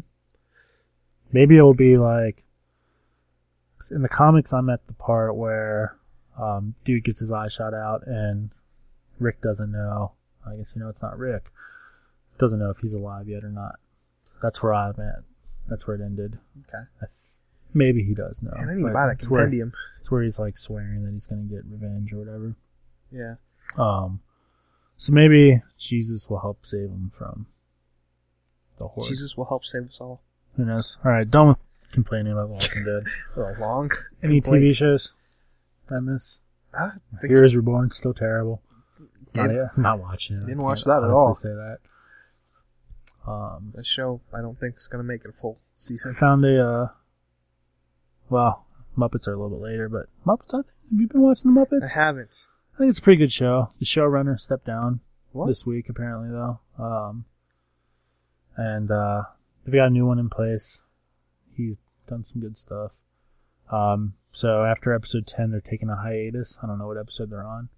Maybe 1.32 1.56
it 1.56 1.62
will 1.62 1.74
be 1.74 1.96
like 1.96 2.44
in 3.92 4.02
the 4.02 4.10
comics. 4.10 4.54
I'm 4.54 4.70
at 4.70 4.86
the 4.88 4.94
part 4.94 5.36
where 5.36 5.98
um, 6.40 6.76
dude 6.86 7.04
gets 7.04 7.20
his 7.20 7.32
eye 7.32 7.48
shot 7.48 7.74
out 7.74 8.06
and 8.06 8.52
Rick 9.20 9.42
doesn't 9.42 9.72
know. 9.72 10.14
I 10.46 10.56
guess 10.56 10.72
you 10.76 10.82
know 10.82 10.90
it's 10.90 11.02
not 11.02 11.18
Rick. 11.18 11.46
Doesn't 12.40 12.60
know 12.60 12.70
if 12.70 12.80
he's 12.80 12.94
alive 12.94 13.28
yet 13.28 13.44
or 13.44 13.50
not. 13.50 13.76
That's 14.42 14.62
where 14.62 14.74
I'm 14.74 15.00
at. 15.00 15.24
That's 15.68 15.88
where 15.88 15.96
it 15.96 16.02
ended. 16.02 16.38
Okay. 16.68 16.84
I 17.02 17.06
th- 17.06 17.12
maybe 17.74 18.04
he 18.04 18.14
does 18.14 18.42
know. 18.42 18.52
Man, 18.56 18.70
I 18.70 18.74
need 18.76 18.84
to 18.84 18.94
buy 18.94 19.08
that 19.08 19.14
it's 19.14 19.30
where, 19.30 19.42
compendium. 19.42 19.74
it's 20.00 20.12
where 20.12 20.22
he's 20.22 20.40
like 20.40 20.58
swearing 20.58 21.04
that 21.04 21.12
he's 21.12 21.28
going 21.28 21.48
to 21.48 21.54
get 21.54 21.64
revenge 21.70 22.14
or 22.14 22.18
whatever. 22.18 22.56
Yeah. 23.12 23.36
Um, 23.78 24.22
so 24.96 25.12
maybe 25.12 25.62
Jesus 25.78 26.30
will 26.30 26.40
help 26.40 26.66
save 26.66 26.90
him 26.90 27.12
from 27.14 27.48
the 28.78 28.88
horde. 28.88 29.10
Jesus 29.10 29.36
will 29.36 29.46
help 29.46 29.66
save 29.66 29.88
us 29.88 30.00
all. 30.00 30.22
Who 30.56 30.66
knows? 30.66 30.98
All 31.04 31.12
right, 31.12 31.30
done 31.30 31.50
with 31.50 31.60
complaining 31.92 32.34
about 32.34 32.50
Walking 32.50 32.84
Dead. 32.86 33.04
A 33.36 33.60
long. 33.60 33.92
Any 34.24 34.42
complaint. 34.42 34.66
TV 34.66 34.76
shows 34.76 35.14
I 35.90 36.00
miss? 36.00 36.40
Ah, 36.78 36.92
the- 37.22 37.28
Heroes 37.28 37.56
Reborn 37.56 37.90
still 37.92 38.14
terrible. 38.14 38.62
Not, 39.34 39.54
yet. 39.54 39.68
not 39.78 40.00
watching 40.00 40.38
it. 40.38 40.44
I 40.44 40.48
didn't 40.48 40.64
watch 40.64 40.84
that 40.86 41.04
at 41.04 41.10
all. 41.10 41.34
Say 41.36 41.50
that. 41.50 41.78
Um, 43.26 43.72
That 43.76 43.86
show, 43.86 44.22
I 44.34 44.42
don't 44.42 44.58
think 44.58 44.78
is 44.78 44.88
gonna 44.88 45.04
make 45.04 45.22
it 45.26 45.30
a 45.30 45.34
full 45.34 45.60
I 45.62 45.64
season. 45.76 46.14
found 46.14 46.46
a. 46.46 46.66
Uh, 46.68 46.88
well, 48.30 48.66
Muppets 48.98 49.28
are 49.28 49.34
a 49.34 49.38
little 49.42 49.58
bit 49.58 49.62
later, 49.64 49.90
but 49.90 50.08
Muppets. 50.26 50.54
I 50.54 50.58
think, 50.64 50.66
have 50.92 51.00
you 51.02 51.08
been 51.08 51.22
watching 51.22 51.54
the 51.54 51.60
Muppets? 51.60 51.92
I 51.92 51.94
haven't. 51.94 52.46
I 52.76 52.78
think 52.80 52.90
it's 52.90 53.00
a 53.00 53.02
pretty 53.02 53.18
good 53.18 53.32
show. 53.34 53.72
The 53.80 53.86
showrunner 53.86 54.40
stepped 54.40 54.66
down 54.66 55.02
What? 55.32 55.48
this 55.48 55.66
week, 55.66 55.90
apparently, 55.90 56.30
though. 56.30 56.60
Um, 56.78 57.26
and 58.56 58.90
uh, 58.92 59.24
they've 59.66 59.76
got 59.76 59.88
a 59.88 59.90
new 59.90 60.06
one 60.06 60.20
in 60.20 60.30
place. 60.30 60.82
He's 61.58 61.76
done 62.08 62.24
some 62.24 62.40
good 62.42 62.56
stuff. 62.58 62.92
Um, 63.72 64.14
so 64.32 64.64
after 64.64 64.94
episode 64.94 65.28
10, 65.28 65.52
they're 65.52 65.60
taking 65.60 65.90
a 65.90 65.96
hiatus. 65.98 66.58
I 66.64 66.68
don't 66.68 66.78
know 66.80 66.88
what 66.88 66.98
episode 66.98 67.30
they're 67.32 67.44
on. 67.46 67.70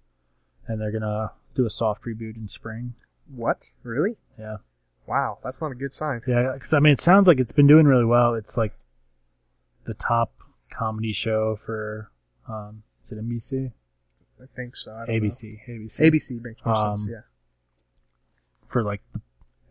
And 0.68 0.80
they're 0.80 0.92
going 0.92 1.02
to 1.02 1.32
do 1.54 1.66
a 1.66 1.70
soft 1.70 2.04
reboot 2.04 2.36
in 2.36 2.46
spring. 2.46 2.94
What? 3.34 3.72
Really? 3.82 4.16
Yeah. 4.38 4.58
Wow, 5.06 5.38
that's 5.42 5.60
not 5.60 5.72
a 5.72 5.74
good 5.74 5.92
sign. 5.92 6.20
Yeah, 6.26 6.52
because 6.54 6.72
I 6.72 6.78
mean, 6.78 6.92
it 6.92 7.00
sounds 7.00 7.26
like 7.26 7.40
it's 7.40 7.52
been 7.52 7.66
doing 7.66 7.86
really 7.86 8.04
well. 8.04 8.34
It's 8.34 8.56
like 8.56 8.72
the 9.84 9.94
top 9.94 10.32
comedy 10.70 11.12
show 11.12 11.56
for, 11.56 12.12
um, 12.48 12.84
is 13.02 13.10
it 13.10 13.18
NBC? 13.18 13.72
I 14.40 14.44
think 14.54 14.76
so. 14.76 14.92
I 14.92 15.06
don't 15.06 15.16
ABC. 15.16 15.58
ABC. 15.68 15.98
Know. 15.98 16.06
ABC 16.06 16.42
makes 16.44 16.64
more 16.64 16.76
sense. 16.76 17.06
Um, 17.08 17.12
Yeah. 17.14 17.20
for 18.66 18.82
like 18.84 19.02
the 19.12 19.20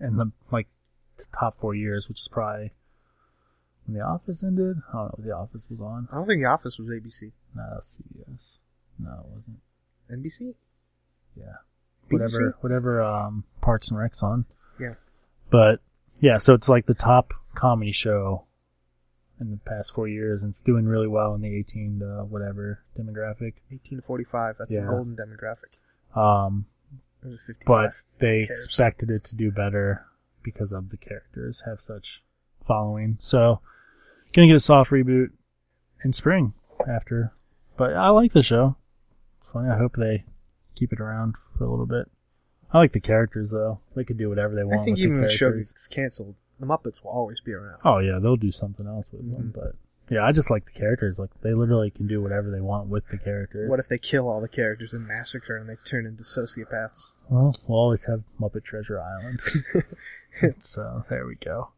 in 0.06 0.18
the 0.18 0.32
like 0.52 0.68
the 1.18 1.26
top 1.38 1.56
four 1.56 1.74
years, 1.74 2.08
which 2.10 2.22
is 2.22 2.28
probably 2.28 2.72
when 3.90 4.00
The 4.00 4.06
Office 4.06 4.44
ended. 4.44 4.78
I 4.90 4.98
don't 4.98 5.06
know 5.06 5.16
if 5.20 5.26
The 5.26 5.36
Office 5.36 5.68
was 5.70 5.82
on. 5.82 6.08
I 6.12 6.16
don't 6.16 6.28
think 6.28 6.42
The 6.42 6.50
Office 6.50 6.78
was 6.78 6.88
ABC. 6.90 7.32
No, 7.56 7.64
that's 7.74 7.98
CBS. 7.98 8.38
No, 9.00 9.12
it 9.12 9.26
wasn't. 9.36 9.60
NBC. 10.12 10.56
Yeah, 11.36 11.46
BBC? 12.10 12.12
whatever, 12.12 12.58
whatever. 12.62 13.02
Um, 13.02 13.44
Parks 13.62 13.90
and 13.90 13.98
Rec's 14.00 14.22
on. 14.24 14.46
Yeah. 14.80 14.96
But 15.50 15.80
yeah, 16.20 16.38
so 16.38 16.54
it's 16.54 16.68
like 16.70 16.86
the 16.86 16.94
top 16.94 17.34
comedy 17.56 17.92
show 17.92 18.46
in 19.40 19.52
the 19.52 19.58
past 19.58 19.94
four 19.94 20.08
years, 20.08 20.42
and 20.44 20.50
it's 20.50 20.60
doing 20.60 20.86
really 20.86 21.08
well 21.08 21.34
in 21.34 21.42
the 21.42 21.56
18 21.56 22.00
to 22.00 22.06
whatever 22.28 22.84
demographic. 22.98 23.54
18 23.72 24.00
to 24.00 24.02
45. 24.02 24.56
That's 24.60 24.74
Yeah. 24.74 24.82
the 24.82 24.88
golden 24.88 25.16
demographic. 25.16 25.78
Um, 26.20 26.66
There's 27.22 27.36
a 27.36 27.38
55. 27.38 27.66
but 27.66 27.94
they 28.20 28.42
expected 28.42 29.10
it 29.10 29.24
to 29.26 29.36
do 29.36 29.52
better 29.52 30.06
because 30.44 30.72
of 30.74 30.90
the 30.90 30.98
characters 30.98 31.62
have 31.66 31.80
such 31.80 32.24
following. 32.66 33.18
So, 33.22 33.62
gonna 34.34 34.48
get 34.48 34.56
a 34.56 34.60
soft 34.60 34.92
reboot 34.92 35.30
in 36.04 36.14
spring 36.14 36.54
after. 36.88 37.34
But 37.78 37.94
I 37.94 38.10
like 38.10 38.34
the 38.34 38.44
show. 38.44 38.76
It's 39.40 39.50
funny. 39.50 39.70
I 39.70 39.78
hope 39.78 39.96
they 39.96 40.26
keep 40.76 40.92
it 40.94 41.00
around 41.00 41.36
for 41.58 41.64
a 41.66 41.70
little 41.70 41.86
bit. 41.86 42.10
I 42.72 42.78
like 42.78 42.92
the 42.92 43.00
characters 43.00 43.52
though. 43.52 43.80
They 43.96 44.04
could 44.04 44.18
do 44.18 44.30
whatever 44.30 44.56
they 44.56 44.64
want. 44.64 44.82
I 44.82 44.86
think 44.86 45.00
even 45.00 45.18
the 45.22 45.24
if 45.24 45.32
the 45.32 45.38
show 45.38 45.52
gets 45.54 45.88
canceled, 45.88 46.36
the 46.60 46.66
Muppets 46.66 47.04
will 47.04 47.12
always 47.12 47.40
be 47.42 47.54
around. 47.54 47.80
Oh 47.84 48.00
yeah, 48.00 48.20
they'll 48.20 48.36
do 48.36 48.52
something 48.52 48.86
else 48.86 49.10
with 49.12 49.22
them. 49.32 49.52
Mhm. 49.52 49.54
But 49.54 49.76
yeah, 50.14 50.26
I 50.26 50.32
just 50.32 50.50
like 50.52 50.66
the 50.66 50.72
characters. 50.72 51.18
Like 51.20 51.30
they 51.42 51.54
literally 51.54 51.90
can 51.90 52.08
do 52.08 52.22
whatever 52.22 52.52
they 52.52 52.62
want 52.62 52.88
with 52.88 53.08
the 53.10 53.18
characters. 53.18 53.70
What 53.70 53.80
if 53.80 53.88
they 53.88 53.98
kill 53.98 54.28
all 54.28 54.42
the 54.42 54.48
characters 54.48 54.94
in 54.94 55.08
Massacre 55.08 55.56
and 55.58 55.70
they 55.70 55.76
turn 55.86 56.06
into 56.06 56.24
sociopaths? 56.24 57.12
Well, 57.30 57.56
we'll 57.68 57.80
always 57.80 58.06
have 58.06 58.24
Muppet 58.40 58.64
Treasure 58.64 59.00
Island. 59.02 59.42
so 60.64 61.06
there 61.10 61.26
we 61.26 61.36
go. 61.36 61.70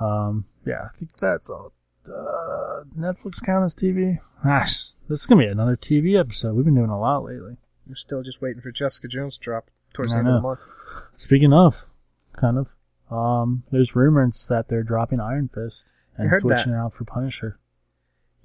Um, 0.00 0.46
yeah, 0.66 0.88
I 0.92 0.96
think 0.96 1.10
that's 1.20 1.50
all. 1.50 1.72
Uh, 2.06 2.84
Netflix 2.98 3.44
count 3.44 3.64
as 3.64 3.74
TV? 3.74 4.20
Gosh, 4.42 4.92
this 5.08 5.20
is 5.20 5.26
gonna 5.26 5.42
be 5.42 5.48
another 5.48 5.76
TV 5.76 6.18
episode. 6.18 6.54
We've 6.54 6.64
been 6.64 6.74
doing 6.74 6.90
a 6.90 6.98
lot 6.98 7.24
lately. 7.24 7.56
We're 7.86 7.94
still 7.94 8.22
just 8.22 8.40
waiting 8.40 8.62
for 8.62 8.72
Jessica 8.72 9.08
Jones 9.08 9.34
to 9.34 9.40
drop 9.40 9.70
towards 9.92 10.12
I 10.12 10.16
the 10.16 10.18
end 10.20 10.28
of 10.28 10.34
the 10.34 10.40
month. 10.40 10.60
Speaking 11.16 11.52
of, 11.52 11.84
kind 12.32 12.56
of, 12.56 12.68
um, 13.14 13.64
there's 13.70 13.94
rumors 13.94 14.46
that 14.48 14.68
they're 14.68 14.82
dropping 14.82 15.20
Iron 15.20 15.50
Fist 15.52 15.84
and 16.16 16.30
switching 16.40 16.72
out 16.72 16.94
for 16.94 17.04
Punisher. 17.04 17.58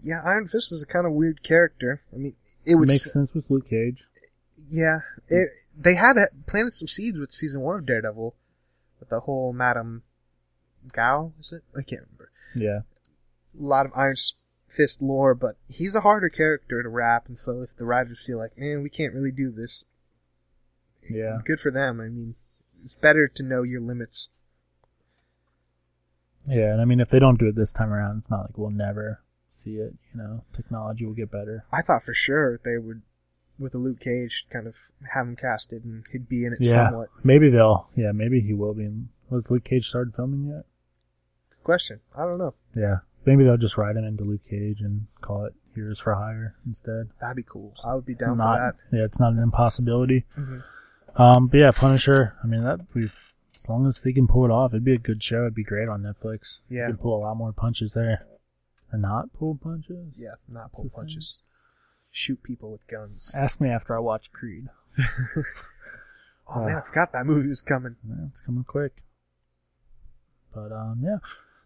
Yeah, 0.04 0.22
Iron 0.26 0.48
Fist 0.48 0.72
is 0.72 0.84
a 0.84 0.86
kind 0.86 1.06
of 1.06 1.14
weird 1.14 1.44
character. 1.44 2.02
I 2.14 2.18
mean, 2.18 2.36
it 2.66 2.76
would. 2.76 2.90
Makes 2.90 3.12
sense 3.12 3.34
with 3.34 3.50
Luke 3.50 3.70
Cage. 3.70 4.04
Yeah, 4.70 5.00
it, 5.30 5.50
they 5.78 5.96
had 5.96 6.18
planted 6.48 6.74
some 6.74 6.88
seeds 6.88 7.20
with 7.20 7.32
season 7.32 7.62
one 7.62 7.78
of 7.78 7.86
Daredevil, 7.86 8.36
with 9.00 9.10
the 9.10 9.22
whole 9.22 9.54
Madame 9.54 10.04
Gao. 10.94 11.34
Is 11.40 11.52
it? 11.52 11.64
I 11.78 11.82
can't 11.82 12.02
remember. 12.04 12.32
Yeah, 12.56 12.80
A 13.60 13.64
lot 13.64 13.86
of 13.86 13.92
Iron 13.96 14.16
Fist 14.68 15.02
lore, 15.02 15.36
but 15.36 15.58
he's 15.68 15.96
a 15.96 16.02
harder 16.02 16.30
character 16.30 16.82
to 16.84 16.90
wrap, 16.90 17.28
and 17.28 17.38
so 17.40 17.62
if 17.62 17.76
the 17.76 17.86
writers 17.86 18.24
feel 18.26 18.38
like, 18.38 18.58
man, 18.58 18.82
we 18.82 18.90
can't 18.90 19.14
really 19.14 19.32
do 19.32 19.52
this 19.52 19.84
Yeah. 21.10 21.40
good 21.46 21.60
for 21.60 21.72
them. 21.72 22.00
I 22.02 22.08
mean, 22.10 22.36
it's 22.84 22.96
better 22.96 23.28
to 23.28 23.44
know 23.44 23.64
your 23.64 23.82
limits. 23.82 24.30
Yeah, 26.48 26.72
and 26.74 26.82
I 26.82 26.86
mean, 26.86 27.00
if 27.00 27.10
they 27.10 27.20
don't 27.20 27.40
do 27.40 27.48
it 27.48 27.56
this 27.56 27.74
time 27.74 27.92
around, 27.92 28.20
it's 28.20 28.30
not 28.30 28.42
like 28.42 28.58
we'll 28.58 28.70
never 28.70 29.22
see 29.50 29.76
it. 29.78 29.96
You 30.14 30.22
know, 30.22 30.44
technology 30.54 31.06
will 31.06 31.14
get 31.14 31.32
better. 31.32 31.66
I 31.72 31.82
thought 31.82 32.04
for 32.04 32.14
sure 32.14 32.60
they 32.64 32.78
would, 32.78 33.02
with 33.58 33.74
a 33.74 33.80
Luke 33.80 34.00
Cage, 34.00 34.46
kind 34.50 34.68
of 34.68 34.76
have 35.14 35.28
him 35.28 35.36
casted 35.36 35.84
and 35.84 36.04
he'd 36.12 36.30
be 36.30 36.46
in 36.46 36.54
it 36.54 36.60
Yeah, 36.62 36.74
somewhat. 36.90 37.10
maybe 37.24 37.50
they'll. 37.50 37.90
Yeah, 37.96 38.12
maybe 38.12 38.42
he 38.42 38.54
will 38.54 38.74
be. 38.74 38.86
In, 38.86 39.10
was 39.30 39.50
Luke 39.50 39.64
Cage 39.64 39.88
started 39.90 40.14
filming 40.16 40.48
yet? 40.54 40.66
Question. 41.66 42.00
I 42.16 42.22
don't 42.22 42.38
know. 42.38 42.54
Yeah, 42.76 43.00
maybe 43.26 43.44
they'll 43.44 43.58
just 43.58 43.78
write 43.78 43.98
him 43.98 44.06
into 44.06 44.24
Luke 44.24 44.44
Cage 44.50 44.80
and 44.82 45.08
call 45.22 45.46
it 45.46 45.54
Heroes 45.74 46.00
for 46.00 46.14
Hire 46.16 46.56
instead. 46.66 47.10
That'd 47.20 47.36
be 47.36 47.44
cool. 47.44 47.74
I 47.86 47.96
would 47.96 48.06
be 48.06 48.16
down 48.16 48.38
not, 48.38 48.56
for 48.56 48.60
that. 48.92 48.98
Yeah, 48.98 49.04
it's 49.04 49.20
not 49.20 49.34
an 49.34 49.40
impossibility. 49.40 50.26
Mhm. 50.38 50.64
Um, 51.18 51.48
but 51.48 51.58
yeah, 51.58 51.72
Punisher. 51.72 52.36
I 52.44 52.48
mean, 52.48 52.64
that 52.64 52.80
we 52.94 53.06
as 53.06 53.70
long 53.70 53.88
as 53.88 54.02
they 54.02 54.14
can 54.14 54.28
pull 54.28 54.46
it 54.46 54.52
off, 54.52 54.72
it'd 54.74 54.86
be 54.86 54.94
a 54.94 54.98
good 54.98 55.24
show. 55.24 55.42
It'd 55.42 55.56
be 55.56 55.64
great 55.64 55.90
on 55.90 56.04
Netflix. 56.04 56.60
Yeah. 56.70 56.88
you 56.88 56.94
could 56.94 57.02
pull 57.02 57.18
a 57.18 57.24
lot 57.26 57.36
more 57.36 57.52
punches 57.52 57.94
there, 57.94 58.26
and 58.92 59.02
not 59.02 59.34
pull 59.34 59.58
punches. 59.62 60.14
Yeah, 60.18 60.36
not 60.48 60.72
pull 60.72 60.86
the 60.86 60.90
thing. 60.92 60.96
punches. 61.00 61.42
Shoot 62.12 62.44
people 62.44 62.72
with 62.72 62.88
guns. 62.88 63.36
Ask 63.38 63.60
me 63.60 63.70
after 63.70 63.96
I 63.96 64.00
watch 64.00 64.32
Creed. 64.32 64.68
Oh 66.48 66.64
man, 66.64 66.78
I 66.78 66.82
forgot 66.82 67.12
that 67.14 67.26
movie 67.26 67.48
was 67.50 67.64
coming. 67.64 67.96
Yeah, 68.08 68.26
it's 68.28 68.40
coming 68.42 68.64
quick. 68.64 69.02
But 70.54 70.72
um, 70.72 71.00
yeah. 71.02 71.18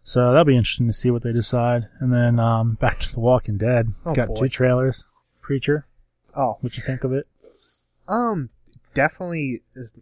So 0.02 0.28
that'll 0.28 0.44
be 0.44 0.56
interesting 0.56 0.86
to 0.86 0.92
see 0.92 1.10
what 1.10 1.22
they 1.22 1.32
decide. 1.32 1.88
And 2.00 2.12
then 2.12 2.38
um, 2.40 2.74
back 2.74 2.98
to 3.00 3.12
The 3.12 3.20
Walking 3.20 3.58
Dead. 3.58 3.92
Oh, 4.04 4.14
Got 4.14 4.28
boy. 4.28 4.40
two 4.40 4.48
trailers. 4.48 5.04
Preacher, 5.42 5.86
Oh, 6.36 6.58
what 6.60 6.76
you 6.76 6.82
think 6.82 7.02
of 7.04 7.12
it? 7.12 7.26
um, 8.06 8.50
definitely 8.94 9.62
is 9.74 9.94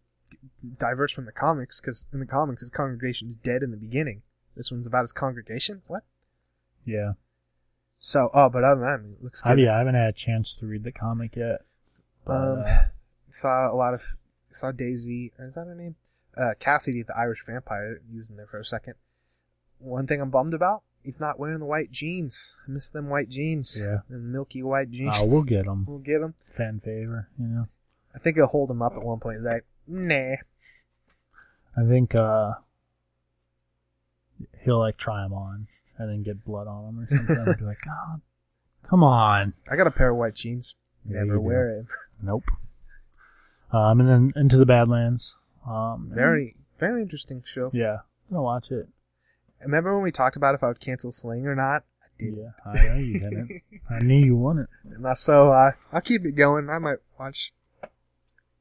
diverse 0.78 1.11
from 1.12 1.24
the 1.24 1.32
comics 1.32 1.80
because 1.80 2.06
in 2.12 2.20
the 2.20 2.26
comics 2.26 2.61
his 2.61 2.68
congregation 2.70 3.30
is 3.30 3.37
dead 3.42 3.62
in 3.62 3.70
the 3.70 3.76
beginning. 3.78 4.22
This 4.56 4.70
one's 4.70 4.87
about 4.87 5.02
his 5.02 5.12
congregation. 5.12 5.82
What? 5.87 6.02
Yeah. 6.84 7.12
So, 7.98 8.30
oh, 8.34 8.48
but 8.50 8.62
other 8.62 8.80
than 8.80 8.88
that, 8.88 8.94
I 8.94 9.02
mean, 9.02 9.12
it 9.18 9.24
looks 9.24 9.42
I, 9.44 9.54
good. 9.54 9.62
yeah, 9.64 9.74
I 9.74 9.78
haven't 9.78 9.94
had 9.94 10.08
a 10.08 10.12
chance 10.12 10.54
to 10.56 10.66
read 10.66 10.84
the 10.84 10.92
comic 10.92 11.34
yet. 11.37 11.62
But, 12.26 12.32
Um, 12.34 12.64
uh, 12.66 12.78
saw 13.30 13.72
a 13.72 13.74
lot 13.74 13.94
of 13.94 14.02
saw 14.50 14.70
Daisy. 14.70 15.32
Is 15.38 15.54
that 15.54 15.66
her 15.66 15.74
name? 15.74 15.96
Uh, 16.37 16.54
Cassidy, 16.58 17.02
the 17.02 17.16
Irish 17.16 17.44
vampire, 17.46 18.00
using 18.12 18.37
there 18.37 18.46
for 18.46 18.58
a 18.58 18.64
second. 18.64 18.94
One 19.80 20.06
thing 20.06 20.20
I'm 20.20 20.30
bummed 20.30 20.54
about: 20.54 20.82
he's 21.04 21.20
not 21.20 21.38
wearing 21.38 21.58
the 21.60 21.64
white 21.66 21.90
jeans. 21.90 22.56
I 22.66 22.70
miss 22.70 22.90
them 22.90 23.08
white 23.08 23.28
jeans. 23.28 23.78
Yeah. 23.80 23.98
the 24.08 24.18
milky 24.18 24.62
white 24.62 24.90
jeans. 24.90 25.14
uh, 25.16 25.24
we'll 25.24 25.44
get 25.44 25.64
them. 25.66 25.84
We'll 25.88 25.98
get 25.98 26.20
them. 26.20 26.34
Fan 26.48 26.80
favor, 26.80 27.28
you 27.38 27.46
know. 27.46 27.68
I 28.14 28.18
think 28.18 28.36
he'll 28.36 28.46
hold 28.46 28.70
him 28.70 28.82
up 28.82 28.94
at 28.94 29.02
one 29.02 29.20
point. 29.20 29.38
He's 29.38 29.44
like, 29.46 29.64
nah. 29.86 30.36
I 31.76 31.88
think 31.88 32.14
uh, 32.14 32.54
he'll 34.64 34.78
like 34.80 34.96
try 34.96 35.22
them 35.22 35.32
on 35.32 35.68
and 35.96 36.10
then 36.10 36.22
get 36.22 36.44
blood 36.44 36.66
on 36.66 36.84
them 36.86 37.00
or 37.00 37.08
something. 37.08 37.36
and 37.36 37.56
be 37.58 37.64
like, 37.64 37.78
God, 37.84 38.20
come 38.88 39.04
on. 39.04 39.54
I 39.70 39.76
got 39.76 39.86
a 39.86 39.90
pair 39.92 40.10
of 40.10 40.16
white 40.16 40.34
jeans. 40.34 40.74
Yeah, 41.08 41.18
Never 41.20 41.34
do. 41.34 41.40
wear 41.40 41.70
it. 41.80 41.86
Nope. 42.20 42.44
Um, 43.70 44.00
and 44.00 44.08
then 44.08 44.32
into 44.34 44.56
the 44.56 44.66
Badlands. 44.66 45.36
Um, 45.64 46.10
Very, 46.12 46.56
very 46.80 47.00
interesting 47.02 47.44
show. 47.46 47.70
Yeah, 47.72 47.98
I'm 48.28 48.30
gonna 48.32 48.42
watch 48.42 48.72
it. 48.72 48.88
Remember 49.62 49.94
when 49.94 50.02
we 50.04 50.12
talked 50.12 50.36
about 50.36 50.54
if 50.54 50.62
I 50.62 50.68
would 50.68 50.80
cancel 50.80 51.12
Sling 51.12 51.46
or 51.46 51.54
not? 51.54 51.84
I 52.02 52.06
did. 52.18 52.34
Yeah, 52.36 52.50
I 52.64 52.86
know 52.86 52.94
you 52.96 53.18
didn't. 53.20 53.62
I 53.90 54.00
knew 54.00 54.24
you 54.24 54.36
wouldn't. 54.36 54.68
And 54.84 55.18
so 55.18 55.52
uh, 55.52 55.72
I'll 55.92 56.00
keep 56.00 56.24
it 56.24 56.32
going. 56.36 56.68
I 56.70 56.78
might 56.78 56.98
watch. 57.18 57.52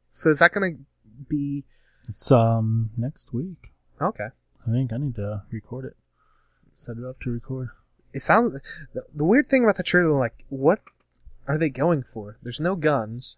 So 0.10 0.30
is 0.30 0.40
that 0.40 0.52
gonna 0.52 0.72
be 1.30 1.66
It's 2.10 2.32
um 2.32 2.92
next 2.98 3.34
week. 3.34 3.74
okay? 4.02 4.28
I 4.68 4.72
think 4.72 4.92
I 4.92 4.98
need 4.98 5.16
to 5.16 5.44
record 5.52 5.86
it. 5.86 5.96
Set 6.76 6.98
it 6.98 7.06
up 7.06 7.20
to 7.22 7.32
record. 7.32 7.70
It 8.14 8.22
sounds. 8.22 8.54
The, 8.94 9.04
the 9.14 9.26
weird 9.26 9.48
thing 9.48 9.64
about 9.64 9.78
the 9.78 9.84
trailer, 9.84 10.18
like, 10.18 10.44
what 10.50 10.80
are 11.48 11.58
they 11.58 11.70
going 11.70 12.04
for? 12.04 12.38
There's 12.42 12.60
no 12.60 12.76
guns, 12.76 13.38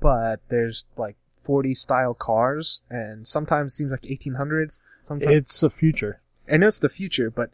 but 0.00 0.40
there's 0.48 0.84
like 0.96 1.16
40 1.42 1.74
style 1.74 2.14
cars, 2.14 2.82
and 2.90 3.26
sometimes 3.26 3.74
seems 3.74 3.90
like 3.90 4.02
1800s. 4.02 4.80
Sometimes 5.02 5.34
It's 5.34 5.62
a 5.62 5.70
future. 5.70 6.20
I 6.50 6.56
know 6.56 6.68
it's 6.68 6.78
the 6.78 6.88
future, 6.88 7.30
but 7.30 7.50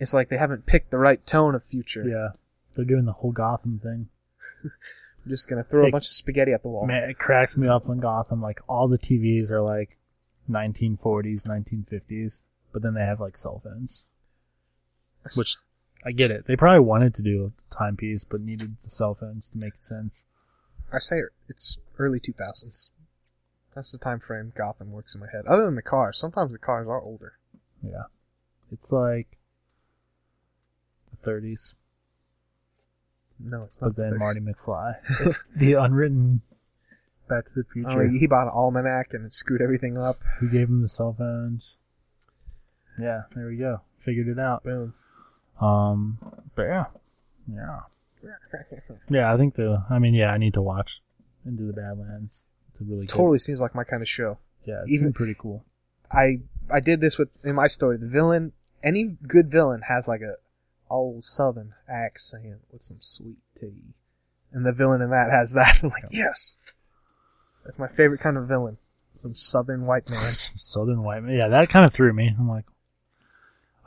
it's 0.00 0.14
like 0.14 0.28
they 0.28 0.38
haven't 0.38 0.66
picked 0.66 0.90
the 0.90 0.98
right 0.98 1.24
tone 1.26 1.54
of 1.54 1.64
future. 1.64 2.06
Yeah, 2.06 2.30
they're 2.74 2.84
doing 2.84 3.04
the 3.04 3.12
whole 3.12 3.32
Gotham 3.32 3.78
thing. 3.78 4.08
I'm 4.64 5.30
just 5.30 5.48
gonna 5.48 5.64
throw 5.64 5.82
Hey, 5.82 5.88
a 5.88 5.92
bunch 5.92 6.06
of 6.06 6.12
spaghetti 6.12 6.52
at 6.52 6.62
the 6.62 6.68
wall. 6.68 6.86
Man, 6.86 7.08
it 7.10 7.18
cracks 7.18 7.56
me 7.56 7.68
up 7.68 7.86
when 7.86 8.00
Gotham, 8.00 8.40
like 8.40 8.60
all 8.68 8.88
the 8.88 8.98
TVs 8.98 9.50
are 9.50 9.60
like 9.60 9.96
1940s, 10.50 11.46
1950s, 11.46 12.42
but 12.72 12.82
then 12.82 12.94
they 12.94 13.04
have 13.04 13.20
like 13.20 13.36
cell 13.36 13.60
phones. 13.62 14.04
Which 15.34 15.56
I 16.04 16.12
get 16.12 16.30
it. 16.30 16.46
They 16.46 16.56
probably 16.56 16.80
wanted 16.80 17.14
to 17.14 17.22
do 17.22 17.52
a 17.52 17.74
timepiece, 17.74 18.24
but 18.24 18.40
needed 18.40 18.76
the 18.84 18.90
cell 18.90 19.14
phones 19.14 19.48
to 19.48 19.58
make 19.58 19.74
sense. 19.80 20.24
I 20.92 20.98
say 20.98 21.22
it's 21.48 21.78
early 21.98 22.20
2000s. 22.20 22.90
That's 23.74 23.92
the 23.92 23.98
time 23.98 24.20
frame 24.20 24.52
Gotham 24.56 24.90
works 24.90 25.14
in 25.14 25.20
my 25.20 25.26
head. 25.30 25.44
Other 25.46 25.64
than 25.64 25.74
the 25.74 25.82
cars, 25.82 26.18
sometimes 26.18 26.52
the 26.52 26.58
cars 26.58 26.86
are 26.86 27.00
older. 27.00 27.37
Yeah, 27.82 28.04
it's 28.72 28.90
like 28.92 29.38
the 31.22 31.30
30s, 31.30 31.74
No, 33.38 33.64
it's 33.64 33.80
not. 33.80 33.88
but 33.88 33.96
then 33.96 34.10
the 34.10 34.18
Marty 34.18 34.40
McFly. 34.40 34.96
It's 35.20 35.44
the 35.56 35.74
unwritten 35.74 36.42
Back 37.28 37.44
to 37.44 37.50
the 37.56 37.60
Oh, 37.60 37.72
Future. 37.72 38.08
he 38.08 38.26
bought 38.26 38.46
an 38.46 38.52
almanac 38.54 39.12
and 39.12 39.26
it 39.26 39.34
screwed 39.34 39.60
everything 39.60 39.98
up. 39.98 40.16
Who 40.40 40.48
gave 40.48 40.68
him 40.68 40.80
the 40.80 40.88
cell 40.88 41.14
phones? 41.16 41.76
Yeah, 42.98 43.22
there 43.34 43.46
we 43.46 43.56
go. 43.56 43.82
Figured 43.98 44.28
it 44.28 44.38
out. 44.38 44.64
Boom. 44.64 44.94
Um, 45.60 46.18
but 46.54 46.62
yeah, 46.62 46.84
yeah, 47.52 47.80
yeah. 49.10 49.32
I 49.32 49.36
think 49.36 49.56
the. 49.56 49.84
I 49.90 49.98
mean, 49.98 50.14
yeah, 50.14 50.32
I 50.32 50.38
need 50.38 50.54
to 50.54 50.62
watch 50.62 51.02
Into 51.44 51.64
the 51.64 51.72
Badlands 51.74 52.42
to 52.78 52.84
really 52.84 53.06
get- 53.06 53.10
totally 53.14 53.38
seems 53.40 53.60
like 53.60 53.74
my 53.74 53.84
kind 53.84 54.00
of 54.02 54.08
show. 54.08 54.38
Yeah, 54.64 54.80
it's 54.82 54.90
even 54.90 55.12
pretty 55.12 55.34
cool. 55.38 55.64
I 56.12 56.40
I 56.72 56.80
did 56.80 57.00
this 57.00 57.18
with 57.18 57.28
in 57.44 57.54
my 57.54 57.66
story. 57.66 57.96
The 57.96 58.06
villain, 58.08 58.52
any 58.82 59.16
good 59.26 59.50
villain 59.50 59.82
has 59.88 60.08
like 60.08 60.20
a 60.20 60.34
old 60.90 61.24
Southern 61.24 61.74
accent 61.88 62.60
with 62.72 62.82
some 62.82 62.98
sweet 63.00 63.38
tea, 63.54 63.94
and 64.52 64.64
the 64.64 64.72
villain 64.72 65.02
in 65.02 65.10
that 65.10 65.30
has 65.30 65.52
that. 65.54 65.80
I'm 65.82 65.90
like, 65.90 66.04
yes, 66.10 66.56
that's 67.64 67.78
my 67.78 67.88
favorite 67.88 68.20
kind 68.20 68.36
of 68.36 68.46
villain. 68.48 68.78
Some 69.14 69.34
Southern 69.34 69.84
white 69.86 70.08
man. 70.08 70.20
Some 70.32 70.56
Southern 70.56 71.02
white 71.02 71.22
man. 71.22 71.36
Yeah, 71.36 71.48
that 71.48 71.68
kind 71.68 71.84
of 71.84 71.92
threw 71.92 72.12
me. 72.12 72.34
I'm 72.38 72.48
like, 72.48 72.66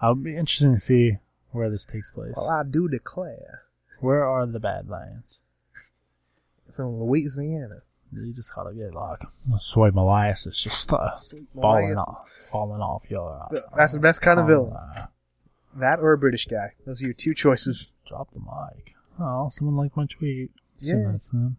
I'll 0.01 0.15
be 0.15 0.35
interesting 0.35 0.73
to 0.73 0.79
see 0.79 1.17
where 1.51 1.69
this 1.69 1.85
takes 1.85 2.11
place. 2.11 2.33
well, 2.35 2.49
I 2.49 2.63
do 2.69 2.87
declare, 2.89 3.63
Where 3.99 4.25
are 4.25 4.45
the 4.45 4.59
bad 4.59 4.89
Badlands? 4.89 5.39
from 6.71 6.99
Louisiana. 7.01 7.81
You 8.13 8.33
just 8.33 8.53
gotta 8.53 8.73
get 8.73 8.93
like 8.93 9.19
soy 9.59 9.91
molasses 9.91 10.57
just 10.61 10.91
uh, 10.91 11.11
falling 11.55 11.93
molasses. 11.93 11.97
off, 12.07 12.29
falling 12.51 12.81
off 12.81 13.05
your. 13.09 13.29
Uh, 13.35 13.57
That's 13.75 13.93
the 13.93 13.99
best 13.99 14.21
kind 14.21 14.39
of 14.39 14.45
oh, 14.45 14.47
villain. 14.47 14.73
uh, 14.73 15.05
That 15.75 15.99
or 15.99 16.11
a 16.13 16.17
British 16.17 16.45
guy. 16.45 16.73
Those 16.85 17.01
are 17.01 17.05
your 17.05 17.13
two 17.13 17.33
choices. 17.33 17.91
drop 18.05 18.31
the 18.31 18.39
mic. 18.41 18.95
Oh, 19.19 19.47
someone 19.49 19.77
liked 19.77 19.95
my 19.95 20.05
tweet. 20.07 20.51
So 20.77 20.95
Yeah. 20.97 21.11
nice. 21.11 21.29
When 21.31 21.55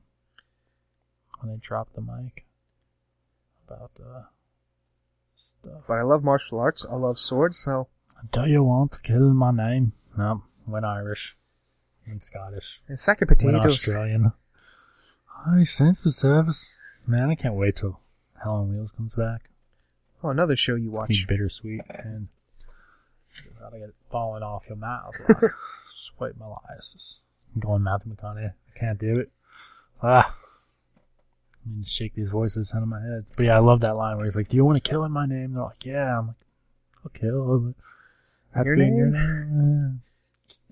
they 1.45 1.57
dropped 1.57 1.95
the 1.95 2.03
mic 2.03 2.45
about 3.67 3.93
uh 3.99 4.23
stuff. 5.37 5.85
But 5.89 5.95
I 5.95 6.03
love 6.03 6.23
martial 6.23 6.59
arts. 6.61 6.85
I 6.89 6.97
love 6.97 7.19
swords. 7.19 7.59
So 7.59 7.89
Do 8.31 8.45
you 8.47 8.63
want 8.63 8.93
to 8.93 9.01
kill 9.01 9.33
my 9.33 9.51
name? 9.53 9.93
No, 10.19 10.43
went 10.67 10.85
Irish 10.85 11.37
and 12.07 12.23
Scottish. 12.23 12.83
and 12.89 12.99
sack 13.01 13.23
of 13.23 13.29
Went. 13.31 13.57
Australian. 13.57 14.33
Hi, 15.45 15.65
thanks 15.65 16.01
for 16.03 16.11
service. 16.11 16.73
Man, 17.07 17.31
I 17.31 17.35
can't 17.35 17.55
wait 17.55 17.77
till 17.77 18.01
Hell 18.43 18.55
on 18.57 18.71
Wheels 18.71 18.93
comes 18.93 19.15
back. 19.15 19.51
Oh, 20.23 20.29
another 20.31 20.55
show 20.57 20.77
you 20.77 20.89
It's 20.91 20.99
gonna 20.99 21.09
be 21.09 21.15
watch. 21.21 21.27
bittersweet 21.29 21.81
and 21.89 22.29
gotta 23.59 23.79
get 23.79 23.89
it 23.89 23.95
falling 24.11 24.43
off 24.43 24.65
your 24.69 24.77
mouth. 24.77 25.15
Like, 25.29 25.51
sweat 25.87 26.37
molasses. 26.39 27.19
I'm 27.55 27.61
going 27.61 27.83
Matthew 27.83 28.15
McConaughey. 28.15 28.51
I 28.53 28.79
can't 28.79 28.99
do 28.99 29.15
it. 29.19 29.31
Ah. 30.03 30.37
I 31.65 31.71
need 31.77 31.85
to 31.85 31.91
shake 31.91 32.15
these 32.15 32.31
voices 32.31 32.73
out 32.75 32.83
of 32.83 32.89
my 32.89 33.01
head. 33.01 33.27
But 33.37 33.47
yeah, 33.47 33.57
I 33.57 33.61
love 33.61 33.81
that 33.81 33.97
line 33.97 34.17
where 34.17 34.25
he's 34.27 34.37
like, 34.37 34.49
Do 34.49 34.57
you 34.57 34.65
want 34.65 34.83
to 34.83 34.89
kill 34.89 35.05
in 35.05 35.13
my 35.13 35.27
name? 35.27 35.55
They're 35.55 35.65
like, 35.65 35.85
Yeah. 35.85 36.19
I'm 36.19 36.27
like, 36.29 36.37
I'll 37.05 37.11
kill. 37.11 37.75
I 38.55 38.61
to 38.63 38.65
Your 38.67 38.75
in 38.81 38.97
your 38.97 39.07
name? 39.07 39.59
name. 39.59 40.03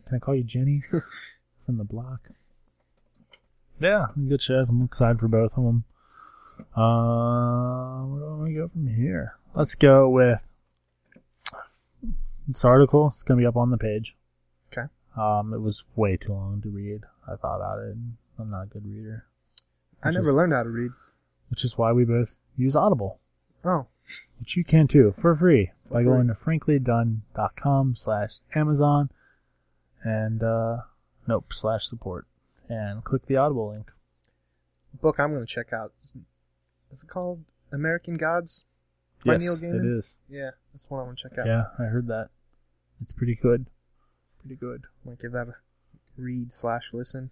Can 0.06 0.16
I 0.16 0.18
call 0.18 0.34
you 0.36 0.42
Jenny 0.44 0.82
from 1.66 1.76
the 1.78 1.84
block? 1.84 2.28
Yeah, 3.80 4.06
good 4.28 4.42
shows. 4.42 4.68
I'm 4.68 4.84
excited 4.84 5.18
for 5.20 5.28
both 5.28 5.56
of 5.56 5.64
them. 5.64 5.84
Uh, 6.76 8.02
where 8.04 8.20
do 8.36 8.42
we 8.42 8.54
go 8.54 8.68
from 8.68 8.86
here? 8.88 9.36
Let's 9.54 9.74
go 9.74 10.08
with 10.08 10.46
this 12.46 12.64
article. 12.64 13.08
It's 13.08 13.22
gonna 13.22 13.40
be 13.40 13.46
up 13.46 13.56
on 13.56 13.70
the 13.70 13.78
page. 13.78 14.16
Okay. 14.72 14.88
Um, 15.16 15.54
it 15.54 15.60
was 15.60 15.84
way 15.96 16.16
too 16.16 16.32
long 16.32 16.60
to 16.62 16.68
read. 16.68 17.04
I 17.26 17.36
thought 17.36 17.56
about 17.56 17.78
it. 17.80 17.96
I'm 18.38 18.50
not 18.50 18.62
a 18.64 18.66
good 18.66 18.84
reader. 18.86 19.24
I 20.02 20.10
never 20.10 20.28
is- 20.28 20.34
learned 20.34 20.52
how 20.52 20.62
to 20.62 20.68
read. 20.70 20.90
which 21.48 21.64
is 21.64 21.76
why 21.76 21.92
we 21.92 22.04
both 22.04 22.36
use 22.56 22.76
Audible, 22.76 23.18
Oh, 23.64 23.86
which 24.38 24.56
you 24.56 24.62
can 24.64 24.86
too 24.88 25.14
for 25.18 25.34
free 25.34 25.72
by 25.90 25.96
free. 25.98 26.04
going 26.04 26.28
to 26.28 26.34
franklydone.com 26.34 27.96
slash 27.96 28.38
Amazon 28.54 29.10
and 30.04 30.42
uh, 30.42 30.82
nope 31.26 31.52
slash 31.52 31.86
support 31.86 32.26
and 32.70 33.04
click 33.04 33.26
the 33.26 33.36
Audible 33.36 33.70
link. 33.70 33.90
book 35.00 35.16
I'm 35.18 35.32
going 35.32 35.44
to 35.44 35.52
check 35.52 35.72
out. 35.72 35.92
Is 36.90 37.02
it 37.02 37.08
called 37.08 37.44
American 37.72 38.16
Gods? 38.16 38.64
By 39.24 39.34
yes, 39.34 39.42
Neil 39.42 39.54
it 39.54 39.60
Gaiman? 39.62 39.98
is. 39.98 40.16
Yeah, 40.28 40.50
that's 40.72 40.88
one 40.88 41.00
I 41.00 41.04
want 41.04 41.18
to 41.18 41.28
check 41.28 41.38
out. 41.38 41.46
Yeah, 41.46 41.64
I 41.78 41.84
heard 41.84 42.06
that. 42.06 42.30
It's 43.02 43.12
pretty 43.12 43.34
good. 43.34 43.66
Pretty 44.40 44.56
good. 44.56 44.84
Might 45.04 45.18
give 45.20 45.32
that 45.32 45.48
a 45.48 45.54
read 46.16 46.52
slash 46.54 46.90
listen. 46.94 47.30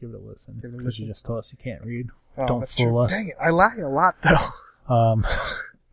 Give 0.00 0.10
it 0.10 0.14
a 0.14 0.18
listen. 0.18 0.58
Give 0.62 0.72
it 0.72 0.74
a 0.74 0.78
Because 0.78 1.00
you 1.00 1.06
just 1.06 1.24
told 1.26 1.40
us 1.40 1.50
you 1.52 1.58
can't 1.62 1.82
read. 1.84 2.10
Oh, 2.38 2.46
Don't 2.46 2.60
that's 2.60 2.74
fool 2.76 2.86
true. 2.86 2.98
us. 2.98 3.10
Dang 3.10 3.28
it, 3.28 3.34
I 3.40 3.50
lie 3.50 3.74
a 3.80 3.88
lot 3.88 4.16
though. 4.22 4.36
Um, 4.88 5.24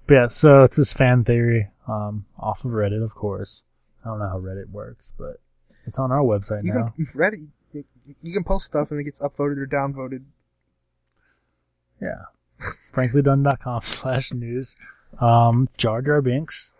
but 0.07 0.13
yeah, 0.15 0.27
so 0.27 0.63
it's 0.63 0.75
this 0.77 0.91
fan 0.91 1.23
theory 1.23 1.69
um, 1.87 2.25
off 2.39 2.65
of 2.65 2.71
Reddit, 2.71 3.03
of 3.03 3.13
course. 3.13 3.61
I 4.03 4.07
don't 4.09 4.17
know 4.17 4.27
how 4.27 4.39
Reddit 4.39 4.71
works, 4.71 5.11
but 5.19 5.39
it's 5.85 5.99
on 5.99 6.11
our 6.11 6.21
website 6.23 6.63
You 6.63 6.73
now. 6.73 6.93
Reddit. 7.13 7.47
You, 7.73 8.33
can 8.33 8.43
post 8.43 8.65
stuff 8.65 8.91
and 8.91 8.99
it 8.99 9.03
gets 9.03 9.19
upvoted 9.19 9.57
or 9.57 9.67
downvoted. 9.67 10.23
Yeah. 12.01 12.25
franklydone.com 12.93 13.81
slash 13.83 14.31
news. 14.33 14.75
Um, 15.19 15.69
Jar 15.77 16.01
Jar 16.01 16.21
Binks 16.21 16.73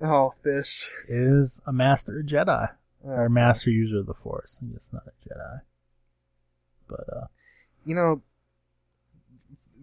Oh, 0.00 0.32
this. 0.42 0.90
is 1.08 1.60
a 1.66 1.72
master 1.72 2.22
Jedi. 2.26 2.70
Oh, 3.04 3.08
Or 3.10 3.28
master 3.28 3.70
user 3.70 3.98
of 3.98 4.06
the 4.06 4.14
Force. 4.14 4.58
I 4.62 4.72
guess 4.72 4.90
not 4.92 5.02
a 5.06 5.28
Jedi. 5.28 5.60
But, 6.88 7.06
uh, 7.14 7.26
You 7.84 7.94
know, 7.94 8.22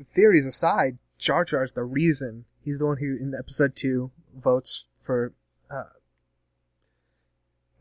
theories 0.05 0.45
aside, 0.45 0.97
Jar 1.17 1.45
Jar's 1.45 1.73
the 1.73 1.83
reason. 1.83 2.45
He's 2.63 2.79
the 2.79 2.85
one 2.85 2.97
who, 2.97 3.15
in 3.17 3.33
episode 3.37 3.75
two, 3.75 4.11
votes 4.35 4.87
for 5.01 5.33
uh, 5.69 5.83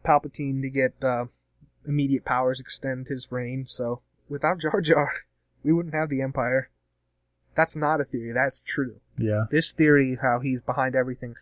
Palpatine 0.04 0.62
to 0.62 0.70
get 0.70 0.94
uh, 1.02 1.26
immediate 1.86 2.24
powers, 2.24 2.60
extend 2.60 3.08
his 3.08 3.30
reign. 3.30 3.66
So, 3.68 4.00
without 4.28 4.58
Jar 4.60 4.80
Jar, 4.80 5.12
we 5.62 5.72
wouldn't 5.72 5.94
have 5.94 6.08
the 6.08 6.22
Empire. 6.22 6.70
That's 7.54 7.76
not 7.76 8.00
a 8.00 8.04
theory. 8.04 8.32
That's 8.32 8.60
true. 8.60 9.00
yeah. 9.18 9.44
This 9.50 9.72
theory, 9.72 10.18
how 10.20 10.38
he's 10.40 10.62
behind 10.62 10.94
everything, 10.94 11.34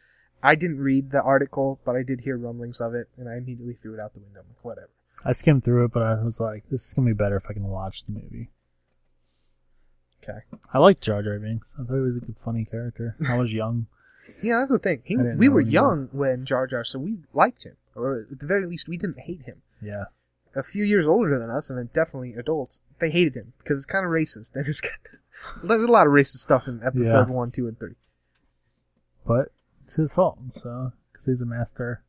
I 0.42 0.54
didn't 0.54 0.78
read 0.78 1.10
the 1.10 1.22
article, 1.22 1.80
but 1.84 1.96
I 1.96 2.02
did 2.02 2.20
hear 2.20 2.36
rumblings 2.36 2.80
of 2.80 2.94
it, 2.94 3.08
and 3.16 3.28
I 3.28 3.36
immediately 3.36 3.74
threw 3.74 3.94
it 3.94 4.00
out 4.00 4.14
the 4.14 4.20
window. 4.20 4.40
Like, 4.48 4.64
whatever. 4.64 4.90
I 5.24 5.32
skimmed 5.32 5.64
through 5.64 5.84
it, 5.86 5.92
but 5.92 6.02
I 6.02 6.22
was 6.22 6.38
like, 6.40 6.64
this 6.70 6.86
is 6.86 6.92
going 6.94 7.08
to 7.08 7.14
be 7.14 7.18
better 7.18 7.36
if 7.36 7.44
I 7.50 7.52
can 7.52 7.64
watch 7.64 8.04
the 8.04 8.12
movie. 8.12 8.50
Okay. 10.22 10.38
I 10.72 10.78
liked 10.78 11.02
Jar 11.02 11.22
Jar 11.22 11.38
Binks. 11.38 11.74
I 11.78 11.84
thought 11.84 11.94
he 11.94 12.00
was 12.00 12.16
a 12.16 12.20
good, 12.20 12.38
funny 12.38 12.64
character. 12.64 13.16
I 13.28 13.36
was 13.38 13.52
young. 13.52 13.86
Yeah, 14.42 14.58
that's 14.58 14.70
the 14.70 14.78
thing. 14.78 15.00
He, 15.04 15.16
we 15.16 15.48
were 15.48 15.62
young 15.62 16.10
when 16.12 16.44
Jar 16.44 16.66
Jar, 16.66 16.84
so 16.84 16.98
we 16.98 17.16
liked 17.32 17.64
him, 17.64 17.76
or 17.96 18.26
at 18.30 18.40
the 18.40 18.44
very 18.46 18.66
least, 18.66 18.86
we 18.86 18.98
didn't 18.98 19.20
hate 19.20 19.40
him. 19.46 19.62
Yeah. 19.80 20.04
A 20.54 20.62
few 20.62 20.82
years 20.84 21.06
older 21.06 21.38
than 21.38 21.50
us, 21.50 21.70
and 21.70 21.92
definitely 21.92 22.34
adults, 22.34 22.80
they 22.98 23.10
hated 23.10 23.34
him 23.34 23.52
because 23.58 23.76
it's 23.78 23.86
kind 23.86 24.04
of 24.04 24.10
racist. 24.10 24.54
And 24.54 24.66
it's 24.66 24.80
kind 24.80 24.96
there's 25.62 25.84
a 25.84 25.86
lot 25.86 26.06
of 26.06 26.12
racist 26.12 26.38
stuff 26.38 26.66
in 26.66 26.82
episode 26.84 27.28
Yeah. 27.28 27.34
one, 27.34 27.50
two, 27.52 27.68
and 27.68 27.78
three. 27.78 27.94
But 29.26 29.52
it's 29.84 29.94
his 29.94 30.12
fault, 30.12 30.38
so, 30.60 30.92
because 31.12 31.26
he's 31.26 31.40
a 31.40 31.46
master 31.46 32.02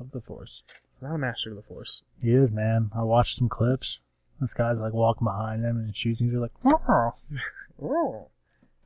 of 0.00 0.10
the 0.10 0.20
Force. 0.20 0.62
Not 1.00 1.14
a 1.14 1.18
master 1.18 1.50
of 1.50 1.56
the 1.56 1.62
Force. 1.62 2.02
He 2.22 2.32
is, 2.34 2.50
man. 2.52 2.90
I 2.94 3.02
watched 3.02 3.38
some 3.38 3.48
clips. 3.48 4.00
This 4.40 4.52
guy's 4.52 4.78
like 4.80 4.92
walking 4.92 5.24
behind 5.24 5.64
him 5.64 5.76
and 5.78 5.96
shooting. 5.96 6.28
He's 6.30 6.38
like, 6.38 6.52
"Oh." 6.64 7.14
Oh. 7.82 8.28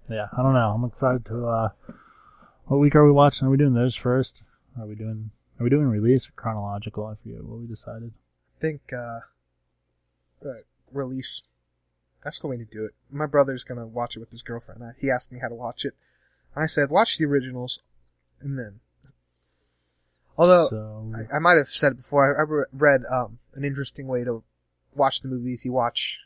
yeah, 0.09 0.27
I 0.37 0.43
don't 0.43 0.53
know. 0.55 0.73
I'm 0.75 0.85
excited 0.85 1.25
to, 1.27 1.47
uh, 1.47 1.69
what 2.67 2.79
week 2.79 2.97
are 2.97 3.05
we 3.05 3.13
watching? 3.13 3.47
Are 3.47 3.51
we 3.51 3.57
doing 3.57 3.75
those 3.75 3.95
first? 3.95 4.43
Are 4.79 4.85
we 4.87 4.97
doing, 4.97 5.31
are 5.59 5.63
we 5.65 5.71
doing 5.71 5.87
release 5.87 6.29
or 6.29 6.33
chronological? 6.33 7.07
I 7.07 7.15
forget 7.15 7.45
what 7.45 7.61
we 7.61 7.67
decided. 7.69 8.13
I 8.61 8.63
think 8.63 8.93
uh, 8.93 9.21
uh, 10.45 10.53
release. 10.93 11.43
That's 12.23 12.39
the 12.39 12.47
way 12.47 12.59
to 12.59 12.65
do 12.65 12.85
it. 12.85 12.93
My 13.11 13.25
brother's 13.25 13.65
gonna 13.65 13.87
watch 13.87 14.17
it 14.17 14.21
with 14.21 14.31
his 14.31 14.43
girlfriend. 14.43 14.85
I, 14.85 14.91
he 15.01 15.11
asked 15.11 15.33
me 15.33 15.39
how 15.41 15.49
to 15.49 15.55
watch 15.55 15.85
it. 15.87 15.95
I 16.55 16.67
said, 16.67 16.91
watch 16.91 17.17
the 17.17 17.25
originals, 17.25 17.83
and 18.41 18.59
then. 18.59 18.81
Although 20.37 20.69
so, 20.69 21.13
I, 21.15 21.37
I 21.37 21.39
might 21.39 21.57
have 21.57 21.69
said 21.69 21.93
it 21.93 21.99
before. 21.99 22.37
I, 22.39 22.43
I 22.43 22.65
read 22.73 23.03
um, 23.11 23.39
an 23.55 23.65
interesting 23.65 24.07
way 24.07 24.25
to 24.25 24.43
watch 24.95 25.23
the 25.23 25.29
movies. 25.29 25.65
You 25.65 25.73
watch 25.73 26.21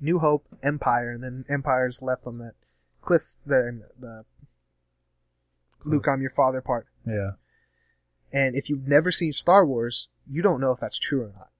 New 0.00 0.18
Hope, 0.18 0.46
Empire, 0.62 1.10
and 1.10 1.22
then 1.22 1.44
Empire's 1.48 2.02
left 2.02 2.26
on 2.26 2.38
that 2.38 2.54
cliff. 3.00 3.36
The 3.46 3.82
the 3.98 4.24
Luke, 5.84 6.06
I'm 6.06 6.20
your 6.20 6.30
father 6.30 6.60
part. 6.60 6.86
yeah. 7.06 7.32
And 8.34 8.56
if 8.56 8.70
you've 8.70 8.88
never 8.88 9.10
seen 9.10 9.32
Star 9.32 9.64
Wars, 9.66 10.08
you 10.26 10.40
don't 10.40 10.60
know 10.60 10.72
if 10.72 10.80
that's 10.80 10.98
true 10.98 11.22
or 11.22 11.32
not. 11.36 11.51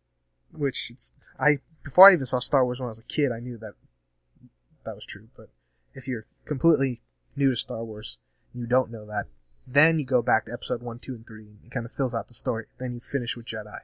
Which 0.52 0.90
it's 0.90 1.12
I 1.38 1.58
before 1.82 2.10
I 2.10 2.14
even 2.14 2.26
saw 2.26 2.38
Star 2.38 2.64
Wars 2.64 2.80
when 2.80 2.86
I 2.86 2.90
was 2.90 2.98
a 2.98 3.04
kid, 3.04 3.32
I 3.32 3.40
knew 3.40 3.58
that 3.58 3.74
that 4.84 4.94
was 4.94 5.06
true. 5.06 5.28
But 5.36 5.48
if 5.94 6.06
you're 6.06 6.26
completely 6.44 7.00
new 7.36 7.50
to 7.50 7.56
Star 7.56 7.84
Wars 7.84 8.18
and 8.52 8.62
you 8.62 8.68
don't 8.68 8.90
know 8.90 9.06
that, 9.06 9.24
then 9.66 9.98
you 9.98 10.04
go 10.04 10.22
back 10.22 10.46
to 10.46 10.52
Episode 10.52 10.82
one, 10.82 10.98
two, 10.98 11.14
and 11.14 11.26
three, 11.26 11.46
and 11.46 11.58
it 11.64 11.70
kind 11.70 11.86
of 11.86 11.92
fills 11.92 12.14
out 12.14 12.28
the 12.28 12.34
story. 12.34 12.66
Then 12.78 12.94
you 12.94 13.00
finish 13.00 13.36
with 13.36 13.46
Jedi. 13.46 13.78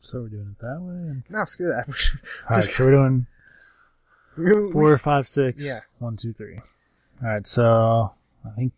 So 0.00 0.22
we're 0.22 0.28
doing 0.28 0.56
it 0.58 0.62
that 0.62 0.80
way. 0.80 0.94
And... 0.94 1.22
No, 1.28 1.44
screw 1.44 1.68
that. 1.68 1.86
All 2.50 2.56
right, 2.56 2.64
so 2.64 2.84
we're 2.84 2.90
doing 2.90 3.26
four, 4.72 4.98
five, 4.98 5.28
six. 5.28 5.64
Yeah. 5.64 5.80
One, 5.98 6.16
two, 6.16 6.32
three. 6.32 6.58
All 7.22 7.28
right, 7.28 7.46
so 7.46 8.12
I 8.44 8.50
think 8.56 8.72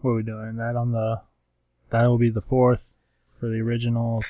what 0.00 0.12
are 0.12 0.16
we 0.16 0.22
doing? 0.22 0.56
That 0.56 0.76
on 0.76 0.92
the 0.92 1.20
that 1.90 2.06
will 2.06 2.18
be 2.18 2.30
the 2.30 2.40
fourth 2.40 2.82
for 3.38 3.48
the 3.48 3.60
originals, 3.60 4.24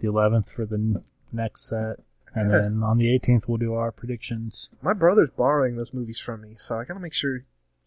the 0.00 0.08
eleventh 0.08 0.50
for 0.50 0.64
the 0.64 1.02
next 1.32 1.68
set, 1.68 1.96
and 2.34 2.52
then 2.52 2.82
on 2.82 2.98
the 2.98 3.12
eighteenth 3.12 3.48
we'll 3.48 3.58
do 3.58 3.74
our 3.74 3.90
predictions. 3.92 4.68
My 4.82 4.92
brother's 4.94 5.30
borrowing 5.30 5.76
those 5.76 5.92
movies 5.94 6.18
from 6.18 6.40
me, 6.42 6.54
so 6.56 6.78
I 6.78 6.84
gotta 6.84 7.00
make 7.00 7.12
sure 7.14 7.44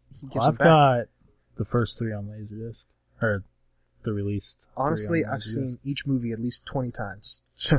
he 0.10 0.28
gives 0.28 0.36
Well, 0.36 0.46
them 0.46 0.54
I've 0.54 0.58
back. 0.58 0.66
got 0.66 1.08
the 1.58 1.66
first 1.66 1.98
three 1.98 2.12
on 2.14 2.26
Laserdisc, 2.28 2.86
or 3.22 3.44
the 4.04 4.14
released. 4.14 4.60
three 4.62 4.68
Honestly, 4.78 5.26
on 5.26 5.32
I've 5.34 5.40
Laserdisc. 5.42 5.44
seen 5.54 5.80
each 5.84 6.06
movie 6.06 6.32
at 6.32 6.40
least 6.40 6.66
twenty 6.66 6.92
times, 6.92 7.42
so 7.56 7.78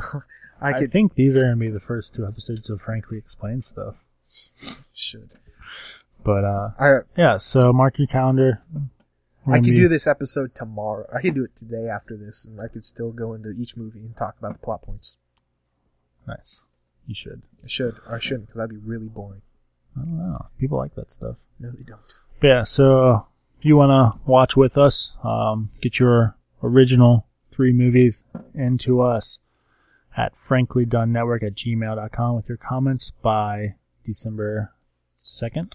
I 0.61 0.69
I, 0.69 0.73
could 0.79 0.91
think 0.91 1.15
these 1.15 1.35
are 1.37 1.41
gonna 1.41 1.55
be 1.57 1.69
the 1.69 1.79
first 1.79 2.13
two 2.15 2.25
episodes 2.25 2.69
of 2.69 2.81
Frankly 2.81 3.17
Explain 3.17 3.61
stuff. 3.61 3.95
should. 4.93 5.33
But 6.23 6.43
uh, 6.45 6.69
I 6.79 6.99
yeah, 7.17 7.37
so 7.37 7.73
mark 7.73 7.97
your 7.97 8.07
calendar. 8.07 8.61
We're 9.45 9.55
I 9.55 9.57
gonna 9.57 9.67
could 9.67 9.71
be- 9.75 9.81
do 9.81 9.87
this 9.89 10.07
episode 10.07 10.55
tomorrow. 10.55 11.05
I 11.13 11.19
could 11.21 11.35
do 11.35 11.43
it 11.43 11.55
today 11.55 11.87
after 11.89 12.15
this, 12.15 12.45
and 12.45 12.61
I 12.61 12.67
could 12.69 12.85
still 12.85 13.11
go 13.11 13.33
into 13.33 13.49
each 13.51 13.75
movie 13.75 13.99
and 13.99 14.15
talk 14.15 14.35
about 14.39 14.53
the 14.53 14.59
plot 14.59 14.83
points. 14.83 15.17
Nice. 16.27 16.63
You 17.07 17.15
should. 17.15 17.41
I 17.63 17.67
should, 17.67 17.95
or 18.07 18.15
I 18.15 18.19
shouldn't, 18.19 18.47
because 18.47 18.57
that'd 18.57 18.69
be 18.69 18.89
really 18.89 19.07
boring. 19.07 19.41
I 19.95 20.01
don't 20.01 20.17
know. 20.17 20.45
People 20.59 20.77
like 20.77 20.95
that 20.95 21.11
stuff. 21.11 21.35
No, 21.59 21.69
they 21.71 21.83
don't. 21.83 22.01
But 22.39 22.47
yeah, 22.47 22.63
so 22.63 23.27
if 23.59 23.65
you 23.65 23.77
want 23.77 23.91
to 23.91 24.19
watch 24.29 24.57
with 24.57 24.77
us, 24.77 25.13
um, 25.23 25.69
get 25.81 25.99
your 25.99 26.35
original 26.61 27.25
three 27.51 27.71
movies 27.71 28.23
into 28.53 29.01
us 29.01 29.39
at 30.15 30.33
franklydonenetwork 30.35 31.43
at 31.43 31.55
gmail.com 31.55 32.35
with 32.35 32.47
your 32.47 32.57
comments 32.57 33.11
by 33.21 33.75
December 34.03 34.73
2nd. 35.23 35.73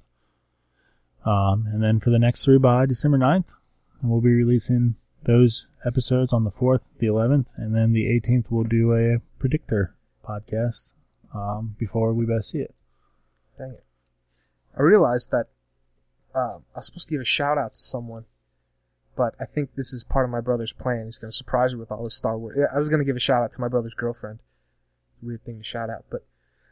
Um, 1.24 1.66
and 1.72 1.82
then 1.82 2.01
for 2.01 2.11
the 2.11 2.18
next 2.18 2.44
three 2.44 2.59
by 2.59 2.86
December 2.86 3.18
9th. 3.18 3.55
And 4.01 4.11
we'll 4.11 4.20
be 4.20 4.34
releasing 4.34 4.94
those 5.24 5.66
episodes 5.84 6.32
on 6.32 6.44
the 6.44 6.51
4th, 6.51 6.82
the 6.99 7.07
11th, 7.07 7.46
and 7.57 7.74
then 7.74 7.92
the 7.92 8.05
18th 8.05 8.46
we'll 8.51 8.64
do 8.64 8.94
a 8.94 9.18
predictor 9.38 9.94
podcast 10.28 10.90
um, 11.34 11.76
before 11.78 12.12
we 12.12 12.26
best 12.26 12.50
see 12.50 12.58
it. 12.58 12.74
Dang 13.56 13.70
it. 13.70 13.84
I 14.76 14.82
realized 14.82 15.30
that 15.30 15.46
um, 16.34 16.64
I 16.74 16.78
was 16.78 16.86
supposed 16.86 17.08
to 17.08 17.14
give 17.14 17.20
a 17.20 17.24
shout 17.24 17.58
out 17.58 17.74
to 17.74 17.80
someone, 17.80 18.24
but 19.16 19.34
I 19.40 19.44
think 19.44 19.74
this 19.74 19.92
is 19.92 20.04
part 20.04 20.24
of 20.24 20.30
my 20.30 20.40
brother's 20.40 20.72
plan. 20.72 21.06
He's 21.06 21.18
going 21.18 21.30
to 21.30 21.36
surprise 21.36 21.74
me 21.74 21.80
with 21.80 21.90
all 21.90 22.04
his 22.04 22.14
Star 22.14 22.38
Wars. 22.38 22.58
I 22.72 22.78
was 22.78 22.88
going 22.88 23.00
to 23.00 23.04
give 23.04 23.16
a 23.16 23.20
shout 23.20 23.42
out 23.42 23.52
to 23.52 23.60
my 23.60 23.68
brother's 23.68 23.94
girlfriend. 23.94 24.38
Weird 25.22 25.44
thing 25.44 25.58
to 25.58 25.64
shout 25.64 25.90
out, 25.90 26.04
but 26.10 26.24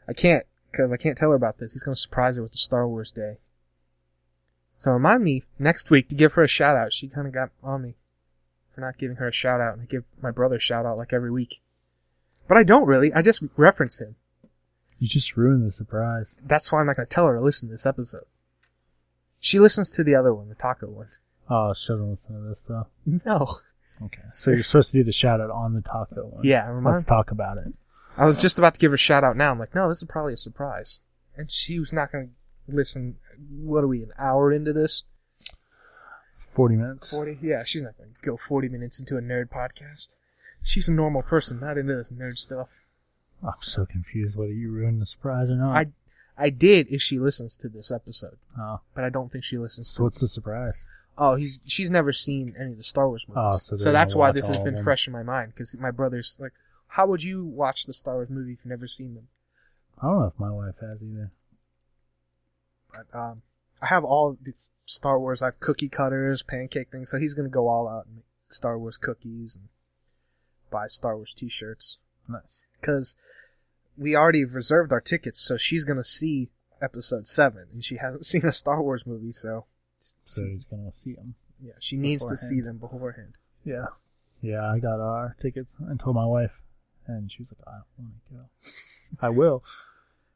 I 0.07 0.13
can't 0.13 0.45
because 0.71 0.91
I 0.91 0.97
can't 0.97 1.17
tell 1.17 1.29
her 1.29 1.35
about 1.35 1.57
this. 1.57 1.73
He's 1.73 1.83
going 1.83 1.95
to 1.95 2.01
surprise 2.01 2.35
her 2.35 2.43
with 2.43 2.51
the 2.51 2.57
Star 2.57 2.87
Wars 2.87 3.11
Day. 3.11 3.37
So 4.77 4.91
remind 4.91 5.23
me 5.23 5.43
next 5.57 5.89
week 5.89 6.07
to 6.09 6.15
give 6.15 6.33
her 6.33 6.43
a 6.43 6.47
shout 6.47 6.77
out. 6.77 6.93
She 6.93 7.07
kind 7.07 7.27
of 7.27 7.33
got 7.33 7.49
on 7.63 7.81
me 7.81 7.95
for 8.73 8.81
not 8.81 8.97
giving 8.97 9.17
her 9.17 9.27
a 9.27 9.33
shout 9.33 9.59
out, 9.59 9.73
and 9.73 9.81
I 9.81 9.85
give 9.85 10.03
my 10.21 10.31
brother 10.31 10.57
a 10.57 10.61
shout 10.61 10.85
out 10.85 10.97
like 10.97 11.11
every 11.11 11.31
week. 11.31 11.61
But 12.47 12.57
I 12.57 12.63
don't 12.63 12.85
really. 12.87 13.13
I 13.13 13.21
just 13.21 13.41
reference 13.55 13.99
him. 13.99 14.15
You 14.99 15.07
just 15.07 15.37
ruined 15.37 15.65
the 15.65 15.71
surprise. 15.71 16.35
That's 16.43 16.71
why 16.71 16.79
I'm 16.79 16.87
not 16.87 16.95
going 16.95 17.07
to 17.07 17.13
tell 17.13 17.27
her 17.27 17.35
to 17.35 17.41
listen 17.41 17.69
to 17.69 17.73
this 17.73 17.85
episode. 17.85 18.23
She 19.39 19.59
listens 19.59 19.91
to 19.91 20.03
the 20.03 20.15
other 20.15 20.33
one, 20.33 20.49
the 20.49 20.55
taco 20.55 20.87
one. 20.87 21.07
Oh, 21.49 21.73
she 21.73 21.87
doesn't 21.93 22.09
listen 22.09 22.35
to 22.41 22.47
this 22.47 22.61
though. 22.61 22.87
No. 23.05 23.59
Okay, 24.03 24.21
so 24.33 24.51
you're 24.51 24.63
supposed 24.63 24.91
to 24.91 24.97
do 24.97 25.03
the 25.03 25.11
shout 25.11 25.39
out 25.41 25.49
on 25.49 25.73
the 25.73 25.81
taco 25.81 26.25
one. 26.27 26.43
Yeah, 26.43 26.67
remind- 26.67 26.93
Let's 26.95 27.03
talk 27.03 27.31
about 27.31 27.57
it. 27.57 27.73
I 28.15 28.25
was 28.25 28.37
just 28.37 28.57
about 28.57 28.73
to 28.73 28.79
give 28.79 28.91
her 28.91 28.95
a 28.95 28.97
shout 28.97 29.23
out 29.23 29.37
now. 29.37 29.51
I'm 29.51 29.59
like, 29.59 29.75
no, 29.75 29.87
this 29.89 29.99
is 30.01 30.07
probably 30.09 30.33
a 30.33 30.37
surprise. 30.37 30.99
And 31.35 31.51
she 31.51 31.77
was 31.79 31.93
not 31.93 32.11
going 32.11 32.31
to 32.69 32.75
listen. 32.75 33.17
What 33.51 33.83
are 33.83 33.87
we? 33.87 34.01
An 34.01 34.11
hour 34.17 34.51
into 34.51 34.73
this? 34.73 35.03
Forty 36.37 36.75
minutes. 36.75 37.11
Forty? 37.11 37.37
Yeah, 37.41 37.63
she's 37.63 37.83
not 37.83 37.95
going 37.97 38.09
to 38.19 38.29
go 38.29 38.37
forty 38.37 38.69
minutes 38.69 38.99
into 38.99 39.17
a 39.17 39.21
nerd 39.21 39.49
podcast. 39.49 40.09
She's 40.63 40.89
a 40.89 40.93
normal 40.93 41.21
person, 41.21 41.59
not 41.59 41.77
into 41.77 41.95
this 41.95 42.11
nerd 42.11 42.37
stuff. 42.37 42.83
I'm 43.43 43.53
so 43.61 43.85
confused 43.85 44.35
whether 44.35 44.51
you 44.51 44.71
ruined 44.71 45.01
the 45.01 45.05
surprise 45.05 45.49
or 45.49 45.55
not. 45.55 45.75
I, 45.75 45.85
I 46.37 46.49
did 46.49 46.87
if 46.91 47.01
she 47.01 47.19
listens 47.19 47.55
to 47.57 47.69
this 47.69 47.91
episode, 47.91 48.37
oh, 48.59 48.81
but 48.93 49.03
I 49.03 49.09
don't 49.09 49.31
think 49.31 49.43
she 49.43 49.57
listens 49.57 49.89
so 49.89 49.97
to. 49.97 50.03
what's 50.03 50.19
the 50.19 50.27
surprise? 50.27 50.85
Oh, 51.17 51.35
he's 51.35 51.61
she's 51.65 51.89
never 51.89 52.11
seen 52.13 52.53
any 52.59 52.71
of 52.71 52.77
the 52.77 52.83
Star 52.83 53.07
Wars 53.07 53.25
movies. 53.27 53.41
Oh, 53.43 53.57
so 53.57 53.75
they're 53.75 53.91
that's 53.93 54.15
why 54.15 54.27
watch 54.27 54.35
this 54.35 54.47
has 54.47 54.57
all 54.57 54.61
of 54.61 54.65
been 54.65 54.75
them. 54.75 54.83
fresh 54.83 55.07
in 55.07 55.13
my 55.13 55.23
mind 55.23 55.53
because 55.53 55.75
my 55.77 55.91
brother's 55.91 56.35
like, 56.39 56.53
how 56.89 57.07
would 57.07 57.23
you 57.23 57.43
watch 57.45 57.85
the 57.85 57.93
Star 57.93 58.15
Wars 58.15 58.29
movie 58.29 58.53
if 58.53 58.59
you've 58.59 58.69
never 58.69 58.87
seen 58.87 59.15
them? 59.15 59.27
I 60.01 60.07
don't 60.07 60.19
know 60.19 60.25
if 60.27 60.39
my 60.39 60.51
wife 60.51 60.75
has 60.81 61.01
either. 61.01 61.31
But 62.93 63.17
um, 63.17 63.41
I 63.81 63.87
have 63.87 64.03
all 64.03 64.37
these 64.41 64.71
Star 64.85 65.19
Wars. 65.19 65.41
I 65.41 65.45
have 65.45 65.59
cookie 65.59 65.89
cutters, 65.89 66.43
pancake 66.43 66.89
things. 66.91 67.09
So 67.09 67.17
he's 67.17 67.33
gonna 67.33 67.49
go 67.49 67.67
all 67.67 67.87
out 67.87 68.05
and 68.05 68.17
make 68.17 68.25
Star 68.49 68.77
Wars 68.77 68.97
cookies 68.97 69.55
and 69.55 69.69
buy 70.69 70.87
Star 70.87 71.15
Wars 71.15 71.33
T-shirts 71.35 71.97
Nice. 72.27 72.61
because 72.79 73.15
we 73.97 74.15
already 74.15 74.45
reserved 74.45 74.91
our 74.93 75.01
tickets. 75.01 75.39
So 75.39 75.57
she's 75.57 75.83
gonna 75.83 76.03
see 76.03 76.49
Episode 76.81 77.27
Seven, 77.27 77.67
and 77.73 77.83
she 77.83 77.95
hasn't 77.97 78.25
seen 78.31 78.45
a 78.45 78.51
Star 78.51 78.81
Wars 78.81 79.05
movie. 79.05 79.31
So 79.31 79.65
So 80.23 80.45
he's 80.45 80.65
gonna 80.65 80.93
see 80.93 81.13
them. 81.13 81.35
yeah, 81.61 81.73
she 81.79 81.97
needs 81.97 82.25
to 82.25 82.37
see 82.37 82.61
them 82.61 82.77
beforehand. 82.77 83.33
Yeah. 83.65 83.87
Yeah, 84.41 84.71
I 84.71 84.77
got 84.79 84.99
our 84.99 85.35
tickets 85.41 85.69
and 85.79 85.99
told 85.99 86.15
my 86.15 86.25
wife, 86.25 86.51
and 87.07 87.31
she 87.31 87.41
was 87.43 87.49
like, 87.57 87.67
I 87.67 87.79
don't 87.79 88.05
want 88.05 88.13
to 88.29 88.35
go. 88.35 88.71
I 89.25 89.29
will, 89.29 89.63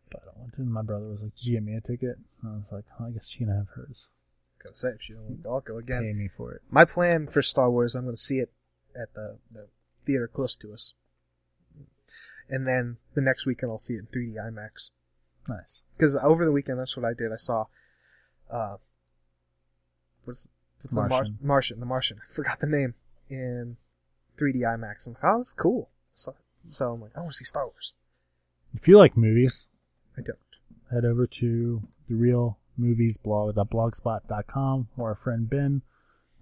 but 0.10 0.22
I 0.24 0.26
don't 0.26 0.38
want 0.40 0.54
to. 0.56 0.62
And 0.62 0.74
my 0.74 0.82
brother 0.82 1.08
was 1.08 1.22
like, 1.22 1.36
Did 1.36 1.46
you 1.46 1.54
get 1.58 1.64
me 1.64 1.76
a 1.76 1.82
ticket? 1.82 2.18
And 2.42 2.52
I 2.52 2.56
was 2.56 2.66
like, 2.72 2.86
oh, 3.00 3.06
I 3.06 3.12
guess 3.12 3.30
she 3.30 3.38
can 3.40 3.50
have 3.50 3.68
hers. 3.76 4.08
Gonna 4.64 4.74
say 4.74 4.90
if 4.90 5.02
she 5.04 5.14
don't 5.14 5.24
want 5.24 5.38
to 5.38 5.44
go, 5.44 5.54
I'll 5.54 5.62
go 5.62 5.78
again. 5.78 6.02
Pay 6.02 6.14
me 6.14 6.28
for 6.36 6.52
it. 6.54 6.62
My 6.72 6.84
plan 6.86 7.28
for 7.28 7.42
Star 7.44 7.70
Wars, 7.70 7.94
I'm 7.94 8.04
going 8.06 8.16
to 8.16 8.22
see 8.22 8.40
it 8.40 8.52
at 9.00 9.14
the, 9.14 9.38
the 9.52 9.68
theater 10.06 10.28
close 10.28 10.56
to 10.58 10.74
us. 10.74 10.94
And 12.50 12.68
then 12.68 12.98
the 13.14 13.22
next 13.22 13.46
weekend, 13.46 13.72
I'll 13.72 13.78
see 13.78 13.94
it 13.94 14.02
in 14.02 14.08
3D 14.08 14.36
IMAX. 14.36 14.90
Nice. 15.48 15.82
Because 15.98 16.18
over 16.22 16.44
the 16.44 16.52
weekend, 16.52 16.80
that's 16.80 16.98
what 16.98 17.06
I 17.06 17.14
did. 17.14 17.32
I 17.32 17.38
saw, 17.38 17.66
uh, 18.50 18.76
what's, 20.26 20.48
what's 20.82 20.94
the 20.94 21.00
Mar- 21.00 21.10
Martian. 21.10 21.38
Martian, 21.42 21.80
the 21.80 21.86
Martian. 21.86 22.18
I 22.22 22.32
forgot 22.32 22.60
the 22.60 22.68
name 22.68 22.96
in 23.30 23.78
3D 24.38 24.58
IMAX. 24.58 25.08
I'm 25.08 25.14
like, 25.14 25.24
oh, 25.24 25.38
this 25.38 25.54
cool. 25.54 25.90
So, 26.14 26.36
so 26.70 26.92
I'm 26.94 27.02
like, 27.02 27.12
I 27.16 27.22
want 27.22 27.32
to 27.32 27.38
see 27.38 27.46
Star 27.46 27.66
Wars. 27.66 27.94
If 28.74 28.88
you 28.88 28.98
like 28.98 29.16
movies, 29.16 29.68
I 30.18 30.22
don't. 30.22 30.38
head 30.92 31.06
over 31.06 31.26
to 31.28 31.82
the 32.08 32.16
real 32.16 32.58
movies 32.78 33.18
blog 33.18 33.58
at 33.58 33.70
blogspot.com 33.70 34.90
where 34.96 35.10
our 35.10 35.16
friend 35.16 35.50
Ben 35.50 35.82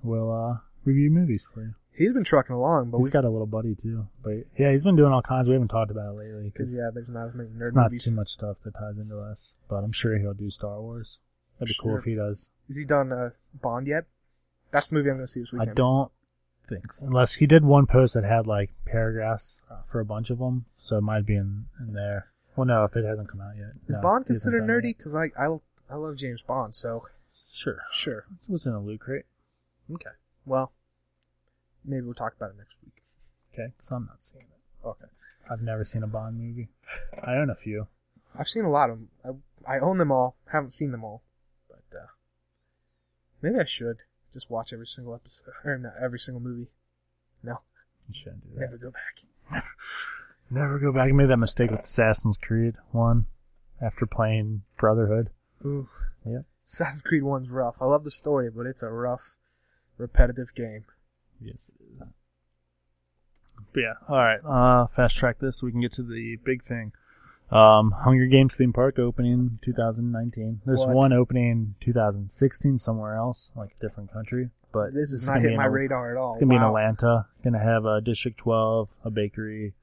will 0.01 0.31
uh, 0.31 0.57
review 0.83 1.09
movies 1.11 1.43
for 1.53 1.61
you. 1.61 1.75
He's 1.93 2.13
been 2.13 2.23
trucking 2.23 2.55
along, 2.55 2.91
but 2.91 2.97
He's 2.99 3.05
we've, 3.05 3.13
got 3.13 3.25
a 3.25 3.29
little 3.29 3.47
buddy 3.47 3.75
too, 3.75 4.07
but 4.23 4.45
yeah, 4.57 4.71
he's 4.71 4.85
been 4.85 4.95
doing 4.95 5.11
all 5.11 5.21
kinds. 5.21 5.49
We 5.49 5.53
haven't 5.53 5.67
talked 5.67 5.91
about 5.91 6.13
it 6.13 6.17
lately 6.17 6.49
because 6.53 6.73
yeah, 6.73 6.89
there's 6.93 7.09
not 7.09 7.27
as 7.27 7.33
many 7.35 7.49
nerd 7.49 7.61
it's 7.61 7.73
not 7.73 7.91
movies. 7.91 8.05
too 8.05 8.11
much 8.11 8.29
stuff 8.29 8.57
that 8.63 8.73
ties 8.75 8.97
into 8.97 9.19
us. 9.19 9.53
But 9.67 9.83
I'm 9.83 9.91
sure 9.91 10.17
he'll 10.17 10.33
do 10.33 10.49
Star 10.49 10.79
Wars. 10.81 11.19
That'd 11.59 11.75
be 11.75 11.81
cool 11.81 11.97
if 11.97 12.05
he 12.05 12.15
does. 12.15 12.49
Has 12.67 12.77
he 12.77 12.85
done 12.85 13.11
uh, 13.11 13.31
Bond 13.53 13.87
yet? 13.87 14.05
That's 14.71 14.89
the 14.89 14.95
movie 14.95 15.09
I'm 15.09 15.17
going 15.17 15.25
to 15.25 15.31
see 15.31 15.41
this 15.41 15.51
weekend. 15.51 15.71
I 15.71 15.73
don't 15.73 16.11
think 16.69 16.93
so. 16.93 17.05
unless 17.05 17.33
he 17.33 17.47
did 17.47 17.65
one 17.65 17.85
post 17.85 18.13
that 18.13 18.23
had 18.23 18.47
like 18.47 18.71
paragraphs 18.85 19.59
uh, 19.69 19.77
for 19.91 19.99
a 19.99 20.05
bunch 20.05 20.29
of 20.29 20.39
them, 20.39 20.65
so 20.77 20.97
it 20.99 21.01
might 21.01 21.25
be 21.25 21.35
in, 21.35 21.65
in 21.79 21.93
there. 21.93 22.27
Well, 22.55 22.65
no, 22.65 22.85
if 22.85 22.95
it 22.95 23.03
hasn't 23.03 23.29
come 23.29 23.41
out 23.41 23.57
yet. 23.57 23.71
Is 23.87 23.89
No, 23.89 24.01
Bond 24.01 24.25
considered 24.25 24.63
nerdy? 24.63 24.95
Because 24.95 25.15
I, 25.15 25.31
I 25.37 25.57
I 25.89 25.95
love 25.95 26.15
James 26.17 26.41
Bond, 26.41 26.75
so 26.75 27.07
Sure. 27.51 27.81
sure. 27.91 28.25
It's 28.37 28.47
what's 28.47 28.65
in 28.65 28.73
a 28.73 28.79
loot 28.79 28.99
crate. 28.99 29.25
Okay. 29.91 30.11
Well, 30.45 30.71
maybe 31.85 32.01
we'll 32.01 32.13
talk 32.13 32.35
about 32.35 32.51
it 32.51 32.57
next 32.57 32.75
week. 32.83 33.03
Okay, 33.53 33.73
so 33.79 33.95
I'm 33.95 34.05
not 34.05 34.25
seeing 34.25 34.45
it. 34.45 34.87
Okay. 34.87 35.05
I've 35.51 35.61
never 35.61 35.83
seen 35.83 36.03
a 36.03 36.07
Bond 36.07 36.37
movie. 36.39 36.69
I 37.23 37.33
own 37.33 37.49
a 37.49 37.55
few. 37.55 37.87
I've 38.37 38.47
seen 38.47 38.63
a 38.65 38.69
lot 38.69 38.89
of 38.91 38.99
them. 39.23 39.41
I, 39.65 39.75
I 39.75 39.79
own 39.79 39.97
them 39.97 40.11
all. 40.11 40.35
Haven't 40.51 40.71
seen 40.73 40.91
them 40.91 41.03
all, 41.03 41.23
but 41.67 41.97
uh, 41.97 42.05
maybe 43.41 43.57
I 43.59 43.65
should 43.65 43.97
just 44.31 44.49
watch 44.51 44.71
every 44.71 44.85
single 44.85 45.15
episode 45.15 45.49
or 45.65 45.77
not 45.79 45.93
every 46.01 46.19
single 46.19 46.41
movie. 46.41 46.67
No, 47.43 47.61
You 48.07 48.13
shouldn't 48.13 48.43
do 48.43 48.49
that. 48.55 48.59
never 48.61 48.77
go 48.77 48.91
back. 48.91 49.63
Never 50.51 50.79
go 50.79 50.91
back. 50.93 51.09
I 51.09 51.11
made 51.11 51.29
that 51.29 51.37
mistake 51.37 51.71
with 51.71 51.81
Assassin's 51.81 52.37
Creed 52.37 52.75
1 52.91 53.25
after 53.81 54.05
playing 54.05 54.63
Brotherhood. 54.77 55.29
Ooh. 55.65 55.89
Yep. 56.25 56.45
Assassin's 56.67 57.01
Creed 57.01 57.23
One's 57.23 57.49
rough. 57.49 57.75
I 57.81 57.85
love 57.85 58.03
the 58.03 58.11
story, 58.11 58.49
but 58.49 58.65
it's 58.65 58.83
a 58.83 58.89
rough, 58.89 59.35
repetitive 59.97 60.53
game. 60.55 60.85
Yes, 61.41 61.69
it 61.79 61.83
is. 61.83 61.99
But 63.73 63.79
yeah, 63.81 63.93
alright. 64.09 64.39
Uh, 64.43 64.87
fast 64.87 65.17
track 65.17 65.39
this 65.39 65.57
so 65.59 65.65
we 65.65 65.71
can 65.71 65.81
get 65.81 65.91
to 65.93 66.03
the 66.03 66.37
big 66.43 66.63
thing. 66.63 66.91
Um, 67.51 67.91
Hunger 67.91 68.27
Games 68.27 68.53
theme 68.53 68.73
park 68.73 68.99
opening 68.99 69.59
2019. 69.63 70.61
There's 70.65 70.79
What? 70.85 70.95
one 70.95 71.13
opening 71.13 71.75
2016 71.81 72.77
somewhere 72.77 73.15
else, 73.15 73.49
like 73.55 73.75
a 73.79 73.81
different 73.81 74.11
country. 74.13 74.49
But 74.71 74.93
This 74.93 75.11
is 75.13 75.25
not 75.27 75.33
gonna 75.35 75.39
be 75.41 75.47
hit 75.47 75.51
in 75.53 75.57
my 75.57 75.63
Al- 75.65 75.69
radar 75.71 76.11
at 76.11 76.17
all. 76.17 76.29
It's 76.29 76.37
gonna 76.39 76.49
be 76.51 76.55
in 76.57 76.61
Wow. 76.61 76.67
Atlanta. 76.69 77.27
Gonna 77.43 77.59
have 77.59 77.85
a 77.85 78.01
District 78.01 78.37
12, 78.37 78.93
a 79.03 79.09
bakery. 79.09 79.73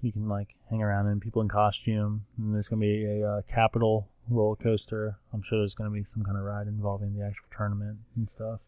You 0.00 0.10
can 0.12 0.28
like 0.28 0.56
hang 0.70 0.82
around 0.82 1.06
in 1.06 1.20
people 1.20 1.40
in 1.40 1.48
costume. 1.48 2.26
And 2.36 2.52
there's 2.54 2.68
gonna 2.68 2.80
be 2.80 3.04
a 3.04 3.28
uh, 3.28 3.42
Capitol 3.42 4.08
roller 4.28 4.56
coaster. 4.56 5.18
I'm 5.32 5.42
sure 5.42 5.58
there's 5.60 5.74
gonna 5.74 5.90
be 5.90 6.02
some 6.02 6.24
kind 6.24 6.36
of 6.36 6.42
ride 6.42 6.66
involving 6.66 7.14
the 7.16 7.24
actual 7.24 7.46
tournament 7.56 7.98
and 8.16 8.28
stuff. 8.28 8.60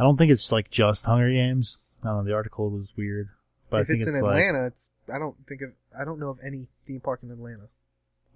I 0.00 0.02
don't 0.02 0.16
think 0.16 0.32
it's 0.32 0.50
like 0.50 0.70
just 0.70 1.04
Hunger 1.04 1.30
Games. 1.30 1.78
I 2.02 2.06
don't 2.06 2.16
know. 2.16 2.24
The 2.24 2.32
article 2.32 2.70
was 2.70 2.88
weird, 2.96 3.28
but 3.68 3.82
if 3.82 3.84
I 3.84 3.86
think 3.86 4.00
it's, 4.00 4.08
it's, 4.08 4.16
in 4.16 4.24
like 4.24 4.32
Atlanta, 4.32 4.66
it's 4.68 4.90
I 5.12 5.18
don't 5.18 5.36
think 5.46 5.60
of 5.60 5.72
I 5.98 6.06
don't 6.06 6.18
know 6.18 6.30
of 6.30 6.38
any 6.42 6.68
theme 6.86 7.00
park 7.00 7.20
in 7.22 7.30
Atlanta. 7.30 7.68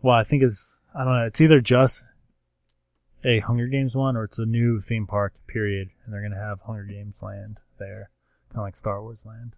well, 0.02 0.14
I 0.14 0.24
think 0.24 0.42
it's 0.42 0.76
I 0.94 1.04
don't 1.04 1.14
know. 1.14 1.24
It's 1.24 1.40
either 1.40 1.62
just 1.62 2.04
a 3.24 3.38
Hunger 3.40 3.66
Games 3.66 3.96
one 3.96 4.14
or 4.14 4.24
it's 4.24 4.38
a 4.38 4.44
new 4.44 4.82
theme 4.82 5.06
park. 5.06 5.32
Period, 5.46 5.88
and 6.04 6.12
they're 6.12 6.20
gonna 6.20 6.36
have 6.36 6.60
Hunger 6.60 6.84
Games 6.84 7.22
Land 7.22 7.60
there, 7.78 8.10
kind 8.50 8.58
of 8.58 8.64
like 8.64 8.76
Star 8.76 9.00
Wars 9.00 9.22
Land. 9.24 9.54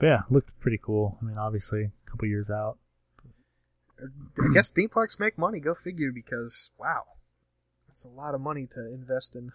But 0.00 0.06
yeah, 0.06 0.22
looked 0.30 0.58
pretty 0.58 0.80
cool. 0.82 1.16
I 1.22 1.24
mean, 1.24 1.38
obviously, 1.38 1.84
a 1.84 2.10
couple 2.10 2.26
years 2.26 2.50
out. 2.50 2.78
I 4.00 4.52
guess 4.52 4.70
theme 4.70 4.88
parks 4.88 5.20
make 5.20 5.38
money. 5.38 5.60
Go 5.60 5.74
figure. 5.76 6.10
Because 6.10 6.70
wow, 6.76 7.04
that's 7.86 8.04
a 8.04 8.08
lot 8.08 8.34
of 8.34 8.40
money 8.40 8.66
to 8.74 8.92
invest 8.92 9.36
in. 9.36 9.52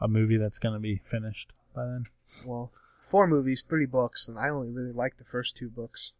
A 0.00 0.08
movie 0.08 0.36
that's 0.36 0.58
gonna 0.58 0.80
be 0.80 1.00
finished 1.04 1.52
by 1.74 1.84
then. 1.86 2.04
Well, 2.44 2.70
four 3.00 3.26
movies, 3.26 3.64
three 3.68 3.86
books, 3.86 4.28
and 4.28 4.38
I 4.38 4.48
only 4.48 4.70
really 4.70 4.92
liked 4.92 5.18
the 5.18 5.24
first 5.24 5.56
two 5.56 5.68
books. 5.68 6.12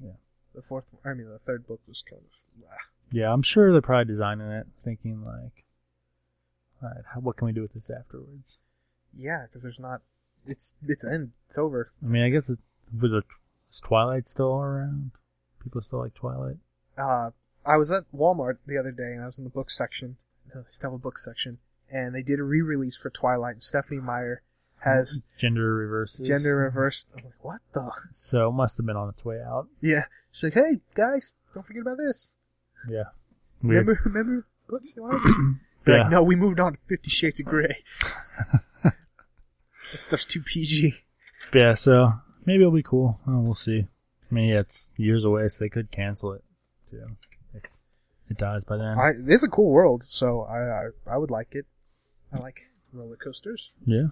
Yeah. 0.00 0.12
The 0.54 0.62
fourth, 0.62 0.84
I 1.04 1.12
mean, 1.14 1.28
the 1.28 1.38
third 1.38 1.66
book 1.66 1.80
was 1.86 2.02
kind 2.02 2.22
of. 2.22 2.64
ah. 2.70 2.76
Yeah, 3.12 3.32
I'm 3.32 3.42
sure 3.42 3.70
they're 3.70 3.80
probably 3.80 4.12
designing 4.12 4.48
it, 4.48 4.66
thinking 4.84 5.24
like, 5.24 5.64
all 6.82 6.90
right, 6.90 7.04
how, 7.14 7.20
what 7.20 7.36
can 7.36 7.46
we 7.46 7.52
do 7.52 7.62
with 7.62 7.72
this 7.72 7.90
afterwards? 7.90 8.58
Yeah, 9.16 9.46
because 9.46 9.62
there's 9.62 9.78
not. 9.78 10.02
It's 10.46 10.76
it's 10.86 11.04
end. 11.04 11.32
It's 11.48 11.58
over. 11.58 11.92
I 12.02 12.06
mean, 12.06 12.22
I 12.22 12.30
guess 12.30 12.48
it, 12.48 12.58
with 12.98 13.10
the, 13.10 13.22
is 13.70 13.80
Twilight 13.80 14.26
still 14.26 14.54
around? 14.54 15.12
People 15.62 15.82
still 15.82 15.98
like 16.00 16.14
Twilight. 16.14 16.56
Uh, 16.96 17.30
I 17.66 17.76
was 17.76 17.90
at 17.90 18.04
Walmart 18.14 18.58
the 18.66 18.78
other 18.78 18.92
day, 18.92 19.12
and 19.12 19.22
I 19.22 19.26
was 19.26 19.38
in 19.38 19.44
the 19.44 19.50
book 19.50 19.70
section. 19.70 20.16
No, 20.54 20.62
they 20.62 20.68
still 20.70 20.90
have 20.90 21.00
a 21.00 21.02
book 21.02 21.18
section, 21.18 21.58
and 21.90 22.14
they 22.14 22.22
did 22.22 22.38
a 22.38 22.42
re-release 22.42 22.96
for 22.96 23.10
Twilight. 23.10 23.54
And 23.54 23.62
Stephenie 23.62 24.00
Meyer 24.00 24.42
has 24.80 25.22
gender 25.36 25.74
reverses. 25.74 26.26
gender 26.26 26.56
reversed. 26.56 27.08
I'm 27.16 27.24
like, 27.24 27.44
what 27.44 27.60
the? 27.72 27.90
So 28.12 28.48
it 28.48 28.52
must 28.52 28.76
have 28.76 28.86
been 28.86 28.96
on 28.96 29.08
its 29.08 29.24
way 29.24 29.40
out. 29.40 29.68
Yeah. 29.80 30.04
She's 30.30 30.44
like, 30.44 30.54
hey 30.54 30.80
guys, 30.94 31.34
don't 31.54 31.66
forget 31.66 31.82
about 31.82 31.98
this. 31.98 32.34
Yeah. 32.88 33.04
Weird. 33.62 33.86
Remember, 33.86 34.00
remember 34.04 34.46
you 34.70 35.02
liked? 35.02 35.26
Yeah. 35.86 36.02
Like, 36.02 36.10
no, 36.10 36.22
we 36.22 36.36
moved 36.36 36.60
on 36.60 36.74
to 36.74 36.78
Fifty 36.86 37.10
Shades 37.10 37.40
of 37.40 37.46
Grey. 37.46 37.82
that 38.84 38.94
stuff's 39.96 40.26
too 40.26 40.42
PG. 40.42 40.94
Yeah, 41.54 41.74
so 41.74 42.12
maybe 42.44 42.60
it'll 42.60 42.72
be 42.72 42.82
cool. 42.82 43.18
Oh, 43.26 43.40
we'll 43.40 43.54
see. 43.54 43.86
I 44.30 44.34
mean, 44.34 44.50
yeah, 44.50 44.60
it's 44.60 44.88
years 44.96 45.24
away, 45.24 45.48
so 45.48 45.58
they 45.60 45.70
could 45.70 45.90
cancel 45.90 46.32
it 46.32 46.44
too 46.90 47.16
if 47.54 47.62
it 48.30 48.36
dies 48.36 48.64
by 48.64 48.76
then. 48.76 48.98
I, 48.98 49.12
it's 49.26 49.42
a 49.42 49.48
cool 49.48 49.70
world, 49.70 50.04
so 50.06 50.42
I, 50.42 50.58
I 50.58 51.14
I 51.14 51.16
would 51.16 51.30
like 51.30 51.48
it. 51.52 51.66
I 52.32 52.38
like 52.38 52.66
roller 52.92 53.16
coasters. 53.16 53.70
yeah. 53.84 54.08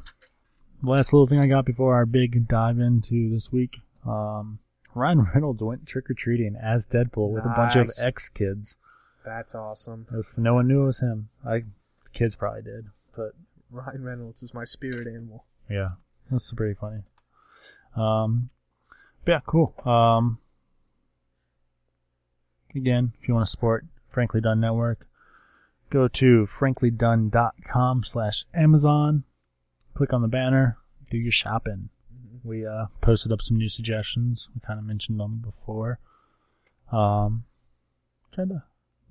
Last 0.83 1.13
little 1.13 1.27
thing 1.27 1.41
I 1.41 1.47
got 1.47 1.65
before 1.65 1.95
our 1.95 2.05
big 2.05 2.47
dive 2.49 2.79
into 2.79 3.31
this 3.31 3.51
week. 3.51 3.81
Um, 4.07 4.59
Ryan 4.95 5.23
Reynolds 5.35 5.63
went 5.63 5.87
trick 5.87 6.11
or 6.11 6.15
treating 6.15 6.55
as 6.55 6.87
Deadpool 6.87 7.31
with 7.31 7.45
a 7.47 7.49
bunch 7.57 7.77
of 7.77 7.87
Nice. 7.87 8.01
ex 8.03 8.29
kids. 8.29 8.77
That's 9.25 9.55
awesome. 9.55 10.07
If 10.13 10.37
no 10.37 10.55
one 10.55 10.69
knew 10.69 10.83
it 10.83 10.87
was 10.87 11.01
him, 11.01 11.31
I 11.45 11.61
the 11.61 12.11
kids 12.13 12.37
probably 12.37 12.63
did, 12.63 12.87
but 13.17 13.33
Ryan 13.71 14.05
Reynolds 14.05 14.43
is 14.43 14.53
my 14.55 14.65
spirit 14.65 15.07
animal. 15.07 15.45
Yeah, 15.69 15.91
that's 16.31 16.53
pretty 16.53 16.75
funny. 16.75 17.03
Um, 17.97 18.51
but 19.25 19.33
yeah, 19.33 19.41
cool. 19.47 19.75
Um, 19.85 20.39
again, 22.75 23.13
if 23.21 23.29
you 23.29 23.35
want 23.35 23.47
to 23.47 23.51
support 23.51 23.85
Frankly 24.11 24.41
Done 24.41 24.61
Network, 24.61 25.09
go 25.91 26.09
to 26.09 26.47
franklydone.com 26.47 28.05
slash 28.05 28.45
Amazon, 28.55 29.25
click 29.95 30.13
on 30.13 30.23
the 30.23 30.29
banner, 30.29 30.79
do 31.11 31.17
your 31.17 31.33
shopping. 31.33 31.89
We 32.45 32.67
uh, 32.67 32.87
posted 33.01 33.33
up 33.33 33.41
some 33.41 33.59
new 33.59 33.69
suggestions. 33.69 34.49
We 34.55 34.61
kind 34.65 34.79
of 34.79 34.85
mentioned 34.85 35.19
them 35.19 35.43
before. 35.45 35.99
Um, 36.93 37.45
tried 38.33 38.51
to 38.51 38.55
a 38.55 38.63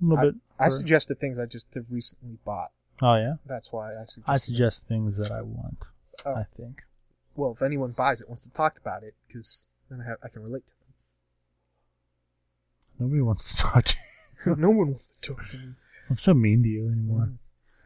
little 0.01 0.32
bit. 0.32 0.36
I 0.57 0.65
for- 0.65 0.71
suggested 0.71 1.19
things 1.19 1.39
I 1.39 1.45
just 1.45 1.73
have 1.73 1.88
recently 1.89 2.38
bought. 2.45 2.71
Oh 3.01 3.15
yeah, 3.15 3.36
That's 3.45 3.73
why 3.73 3.91
I 3.91 4.05
suggest. 4.05 4.30
I 4.30 4.38
suggest 4.38 4.88
things 4.88 5.17
that 5.17 5.32
I 5.32 5.41
want. 5.41 5.80
Oh. 6.26 6.34
I 6.34 6.45
think. 6.55 6.84
Well, 7.36 7.51
if 7.51 7.61
anyone 7.61 7.91
buys 7.91 8.21
it, 8.21 8.30
wants 8.30 8.43
to 8.43 8.51
talk 8.51 8.78
about 8.78 9.03
it, 9.03 9.15
because 9.28 9.67
then 9.89 10.01
I 10.01 10.09
have 10.09 10.17
I 10.23 10.30
can 10.30 10.43
relate 10.43 10.65
to 10.67 10.73
them. 10.73 10.80
Nobody 13.07 13.21
wants 13.21 13.53
to 13.53 13.61
talk 13.61 13.84
to 13.84 13.95
you. 14.45 14.55
no 14.57 14.69
one 14.69 14.88
wants 14.88 15.11
to 15.21 15.34
talk 15.34 15.49
to 15.49 15.57
me. 15.57 15.73
I'm 16.10 16.18
so 16.18 16.34
mean 16.34 16.64
to 16.64 16.70
you 16.70 16.88
anymore. 16.91 17.34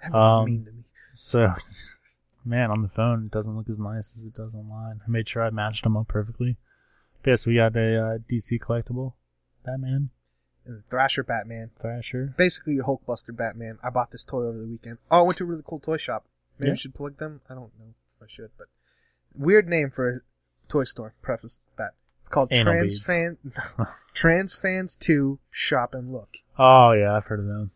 Everyone 0.04 0.22
Um, 0.40 0.46
mean 0.46 0.66
to 0.66 0.72
me. 0.72 0.84
So, 1.16 1.54
man, 2.46 2.72
on 2.72 2.82
the 2.82 2.90
phone, 2.90 3.26
it 3.26 3.32
doesn't 3.32 3.56
look 3.56 3.70
as 3.70 3.80
nice 3.80 4.14
as 4.16 4.24
it 4.24 4.34
does 4.34 4.56
online. 4.56 5.02
I 5.06 5.10
made 5.10 5.28
sure 5.28 5.44
I 5.44 5.50
matched 5.50 5.84
them 5.84 5.98
up 5.98 6.08
perfectly. 6.08 6.58
But 7.24 7.32
yes, 7.32 7.46
we 7.48 7.56
got 7.56 7.76
a 7.76 7.98
uh, 7.98 8.18
DC 8.32 8.60
collectible, 8.60 9.14
Batman, 9.66 10.10
And 10.66 10.86
Thrasher 10.86 11.24
Batman, 11.24 11.72
Thrasher. 11.82 12.34
basically 12.38 12.78
a 12.78 12.84
Hulkbuster 12.84 13.36
Batman. 13.36 13.78
I 13.84 13.90
bought 13.90 14.12
this 14.12 14.24
toy 14.24 14.44
over 14.46 14.58
the 14.58 14.68
weekend. 14.68 15.00
Oh, 15.12 15.20
I 15.20 15.22
went 15.24 15.38
to 15.40 15.44
a 15.44 15.48
really 15.48 15.64
cool 15.66 15.80
toy 15.80 15.98
shop. 15.98 16.26
Maybe 16.58 16.70
Yeah. 16.70 16.74
I 16.74 16.78
should 16.78 16.96
plug 16.96 17.18
them. 17.18 17.42
I 17.50 17.56
don't 17.56 17.72
know 17.80 17.94
if 18.18 18.24
I 18.24 18.28
should, 18.28 18.52
but 18.58 18.68
weird 19.36 19.68
name 19.68 19.90
for 19.92 20.10
a 20.10 20.20
toy 20.70 20.86
store. 20.86 21.14
Preface 21.22 21.60
that 21.78 21.92
it's 22.22 22.30
called 22.30 22.50
Anal 22.52 22.74
Trans. 22.74 23.04
Fan 23.04 23.38
Trans 24.14 24.58
Fans 24.58 24.96
Two 24.96 25.40
Shop 25.52 25.94
and 25.94 26.12
Look. 26.14 26.38
Oh 26.58 26.92
yeah, 26.94 27.16
I've 27.16 27.26
heard 27.26 27.40
of 27.40 27.46
them. 27.48 27.72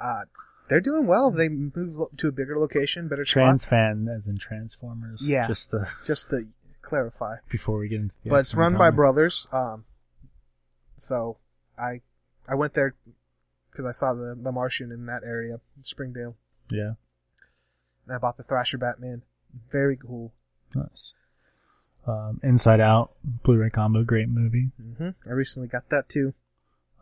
Uh, 0.00 0.22
they're 0.68 0.80
doing 0.80 1.06
well. 1.06 1.30
They 1.30 1.48
moved 1.48 1.96
lo- 1.96 2.10
to 2.16 2.28
a 2.28 2.32
bigger 2.32 2.58
location, 2.58 3.08
better 3.08 3.24
Trans 3.24 3.62
spot. 3.62 3.70
fan, 3.70 4.08
as 4.08 4.28
in 4.28 4.38
Transformers. 4.38 5.26
Yeah. 5.28 5.46
Just 5.46 5.74
uh, 5.74 5.84
Just 6.06 6.30
to 6.30 6.42
clarify, 6.82 7.36
before 7.50 7.78
we 7.78 7.88
get 7.88 8.00
into. 8.00 8.14
The 8.24 8.30
but 8.30 8.36
it's 8.40 8.54
run 8.54 8.76
by 8.78 8.90
brothers. 8.90 9.46
Um, 9.52 9.84
so 10.96 11.38
I 11.78 12.00
I 12.48 12.54
went 12.54 12.74
there 12.74 12.94
because 13.70 13.84
I 13.86 13.92
saw 13.92 14.14
the 14.14 14.36
the 14.40 14.52
Martian 14.52 14.90
in 14.92 15.06
that 15.06 15.22
area, 15.24 15.60
Springdale, 15.82 16.36
Yeah, 16.70 16.92
and 18.06 18.14
I 18.14 18.18
bought 18.18 18.36
the 18.36 18.42
Thrasher 18.44 18.78
Batman. 18.78 19.22
Very 19.72 19.96
cool. 19.96 20.32
nice. 20.74 21.12
Um, 22.06 22.40
Inside 22.42 22.80
Out, 22.80 23.12
Blu-ray 23.24 23.70
combo, 23.70 24.04
great 24.04 24.28
movie. 24.28 24.70
hmm 24.80 25.10
I 25.26 25.30
recently 25.32 25.68
got 25.68 25.90
that 25.90 26.08
too. 26.08 26.32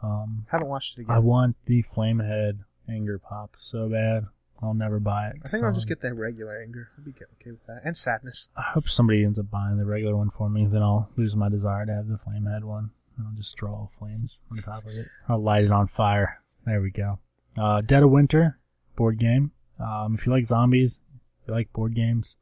Um, 0.03 0.47
Haven't 0.51 0.69
watched 0.69 0.99
it 0.99 1.03
again. 1.03 1.15
I 1.15 1.19
want 1.21 1.57
the 1.67 1.83
Flamehead 1.85 2.61
Anger 2.89 3.19
Pop 3.19 3.57
so 3.61 3.89
bad. 3.89 4.27
I'll 4.61 4.75
never 4.75 4.99
buy 4.99 5.29
it. 5.29 5.37
I 5.45 5.49
think 5.49 5.63
I'll 5.63 5.73
just 5.73 5.87
get 5.87 6.01
the 6.01 6.13
regular 6.15 6.61
anger. 6.61 6.89
I'll 6.99 7.05
be 7.05 7.13
okay 7.13 7.53
with 7.53 7.65
that. 7.67 7.83
And 7.85 7.97
sadness. 7.97 8.49
I 8.57 8.63
hope 8.63 8.89
somebody 8.89 9.25
ends 9.25 9.39
up 9.39 9.51
buying 9.51 9.77
the 9.77 9.87
regular 9.87 10.17
one 10.17 10.31
for 10.31 10.51
me. 10.51 10.67
Then 10.67 10.83
I'll 10.83 11.11
lose 11.17 11.37
my 11.37 11.49
desire 11.49 11.87
to 11.87 11.95
have 11.95 12.09
the 12.09 12.19
flamehead 12.19 12.65
one. 12.65 12.91
And 13.17 13.27
I'll 13.27 13.37
just 13.37 13.57
draw 13.57 13.89
flames 13.99 14.41
on 14.51 14.59
top 14.59 14.85
of 14.85 14.93
it. 14.93 15.07
I'll 15.29 15.43
light 15.43 15.65
it 15.65 15.71
on 15.71 15.87
fire. 15.87 16.41
There 16.67 16.81
we 16.81 16.91
go. 16.91 17.21
Uh, 17.57 17.83
Dead 17.83 18.03
of 18.03 18.11
Winter 18.11 18.59
board 18.97 19.19
game. 19.19 19.53
Um, 19.79 20.15
if 20.15 20.27
you 20.27 20.33
like 20.33 20.45
zombies, 20.45 20.99
if 21.41 21.49
you 21.49 21.55
like 21.55 21.73
board 21.73 21.95
games, 21.95 22.37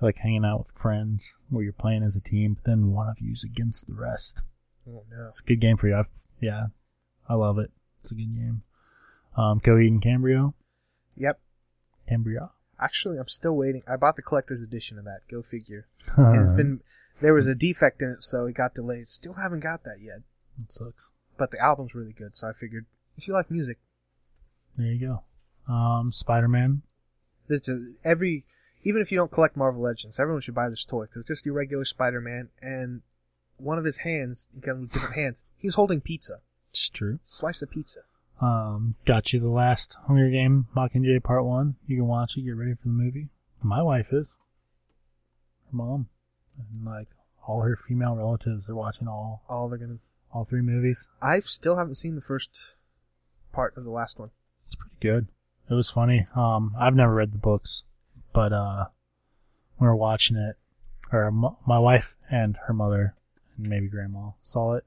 you 0.00 0.06
like 0.06 0.18
hanging 0.18 0.44
out 0.44 0.58
with 0.58 0.72
friends 0.76 1.32
where 1.50 1.62
you're 1.62 1.72
playing 1.72 2.02
as 2.02 2.16
a 2.16 2.20
team, 2.20 2.54
but 2.54 2.64
then 2.64 2.92
one 2.92 3.08
of 3.08 3.20
you's 3.20 3.44
against 3.44 3.86
the 3.86 3.94
rest. 3.94 4.42
Oh 4.88 5.04
no. 5.08 5.28
It's 5.28 5.40
a 5.40 5.44
good 5.44 5.60
game 5.60 5.76
for 5.76 5.86
you. 5.86 5.96
I've, 5.96 6.10
yeah, 6.40 6.66
I 7.28 7.34
love 7.34 7.58
it. 7.58 7.70
It's 8.00 8.10
a 8.10 8.14
good 8.14 8.34
game. 8.34 8.62
Um, 9.36 9.60
Coheed 9.60 9.88
and 9.88 10.02
Cambrio. 10.02 10.54
Yep. 11.16 11.40
Cambria. 12.08 12.50
Actually, 12.80 13.18
I'm 13.18 13.28
still 13.28 13.56
waiting. 13.56 13.82
I 13.88 13.96
bought 13.96 14.16
the 14.16 14.22
collector's 14.22 14.62
edition 14.62 14.98
of 14.98 15.04
that. 15.04 15.20
Go 15.30 15.42
figure. 15.42 15.86
And 16.16 16.48
it's 16.48 16.56
been 16.56 16.80
there 17.20 17.34
was 17.34 17.46
a 17.46 17.54
defect 17.54 18.02
in 18.02 18.10
it, 18.10 18.22
so 18.22 18.46
it 18.46 18.54
got 18.54 18.74
delayed. 18.74 19.08
Still 19.08 19.34
haven't 19.34 19.60
got 19.60 19.84
that 19.84 19.98
yet. 20.00 20.22
it 20.62 20.72
sucks. 20.72 21.08
But 21.38 21.50
the 21.52 21.58
album's 21.60 21.94
really 21.94 22.12
good, 22.12 22.34
so 22.36 22.48
I 22.48 22.52
figured 22.52 22.86
if 23.16 23.26
you 23.28 23.34
like 23.34 23.50
music, 23.50 23.78
There 24.76 24.86
you 24.86 25.06
go. 25.68 25.72
Um, 25.72 26.10
Spider-Man. 26.12 26.82
this 27.46 27.68
is 27.68 27.96
every 28.04 28.44
even 28.82 29.00
if 29.00 29.12
you 29.12 29.16
don't 29.18 29.30
collect 29.30 29.56
Marvel 29.56 29.80
Legends, 29.82 30.18
everyone 30.18 30.40
should 30.42 30.56
buy 30.56 30.68
this 30.68 30.84
toy 30.84 31.04
because 31.04 31.20
it's 31.20 31.28
just 31.28 31.46
your 31.46 31.54
regular 31.54 31.84
Spider-Man, 31.84 32.48
and 32.60 33.02
one 33.58 33.78
of 33.78 33.84
his 33.84 33.98
hands, 33.98 34.48
he 34.52 34.60
comes 34.60 34.80
with 34.80 34.92
different 34.92 35.14
hands. 35.14 35.44
He's 35.56 35.74
holding 35.74 36.00
pizza, 36.00 36.40
It's 36.70 36.88
true. 36.88 37.20
slice 37.22 37.62
of 37.62 37.70
pizza. 37.70 38.00
Um, 38.42 38.96
got 39.04 39.32
you 39.32 39.38
the 39.40 39.48
last 39.48 39.96
Hunger 40.06 40.28
Game 40.28 40.66
Mockingjay 40.76 41.22
Part 41.22 41.44
One. 41.44 41.76
You 41.86 41.96
can 41.98 42.06
watch 42.08 42.36
it. 42.36 42.42
Get 42.42 42.56
ready 42.56 42.74
for 42.74 42.82
the 42.84 42.88
movie. 42.90 43.28
My 43.62 43.82
wife 43.82 44.08
is. 44.12 44.32
Her 45.70 45.76
mom, 45.76 46.08
and 46.58 46.84
like 46.84 47.08
all 47.46 47.60
her 47.62 47.76
female 47.76 48.16
relatives 48.16 48.68
are 48.68 48.74
watching 48.74 49.06
all 49.08 49.42
All 49.48 49.68
they're 49.68 49.78
gonna. 49.78 49.98
all 50.32 50.44
three 50.44 50.60
movies. 50.60 51.08
I 51.22 51.38
still 51.40 51.76
haven't 51.76 51.94
seen 51.94 52.16
the 52.16 52.20
first 52.20 52.74
part 53.52 53.76
of 53.76 53.84
the 53.84 53.90
last 53.90 54.18
one. 54.18 54.30
It's 54.66 54.74
pretty 54.74 54.96
good. 55.00 55.28
It 55.70 55.74
was 55.74 55.90
funny. 55.90 56.24
Um, 56.34 56.74
I've 56.78 56.96
never 56.96 57.14
read 57.14 57.32
the 57.32 57.38
books, 57.38 57.84
but 58.32 58.52
uh, 58.52 58.86
we 59.78 59.86
were 59.86 59.96
watching 59.96 60.36
it, 60.36 60.56
or 61.12 61.30
my 61.30 61.78
wife 61.78 62.16
and 62.30 62.56
her 62.66 62.74
mother 62.74 63.14
and 63.56 63.68
maybe 63.68 63.86
grandma 63.86 64.30
saw 64.42 64.74
it. 64.74 64.84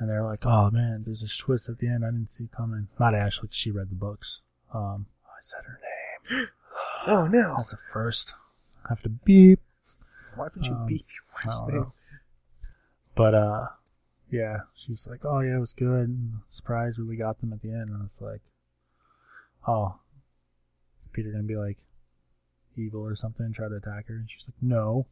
And 0.00 0.08
they're 0.08 0.24
like, 0.24 0.46
"Oh 0.46 0.70
man, 0.70 1.04
there's 1.04 1.20
this 1.20 1.36
twist 1.36 1.68
at 1.68 1.78
the 1.78 1.86
end 1.86 2.04
I 2.04 2.08
didn't 2.08 2.30
see 2.30 2.48
coming." 2.56 2.88
Not 2.98 3.14
Ashley, 3.14 3.48
she 3.52 3.70
read 3.70 3.90
the 3.90 3.94
books. 3.94 4.40
Um, 4.74 5.06
I 5.26 5.40
said 5.40 5.60
her 5.64 5.78
name. 5.80 6.46
Oh 7.06 7.26
no! 7.26 7.54
That's 7.56 7.72
a 7.72 7.78
first. 7.90 8.34
I 8.84 8.90
have 8.90 9.00
to 9.02 9.08
beep. 9.08 9.60
Why 10.34 10.48
would 10.54 10.66
you 10.66 10.74
um, 10.74 10.84
beat 10.84 11.06
your 11.08 11.52
wife's 11.52 11.62
name? 11.66 11.92
But 13.14 13.34
uh, 13.34 13.66
yeah, 14.30 14.60
she's 14.74 15.06
like, 15.06 15.24
"Oh 15.24 15.40
yeah, 15.40 15.56
it 15.56 15.60
was 15.60 15.72
good." 15.72 16.08
And 16.08 16.40
surprise, 16.50 16.98
we 16.98 17.16
got 17.16 17.40
them 17.40 17.54
at 17.54 17.62
the 17.62 17.70
end, 17.70 17.88
and 17.88 18.04
it's 18.04 18.20
like, 18.20 18.42
"Oh, 19.66 19.98
Peter 21.12 21.30
gonna 21.32 21.44
be 21.44 21.56
like 21.56 21.78
evil 22.76 23.00
or 23.00 23.16
something, 23.16 23.46
and 23.46 23.54
try 23.54 23.68
to 23.68 23.76
attack 23.76 24.08
her?" 24.08 24.16
And 24.16 24.30
she's 24.30 24.46
like, 24.46 24.62
"No." 24.62 25.06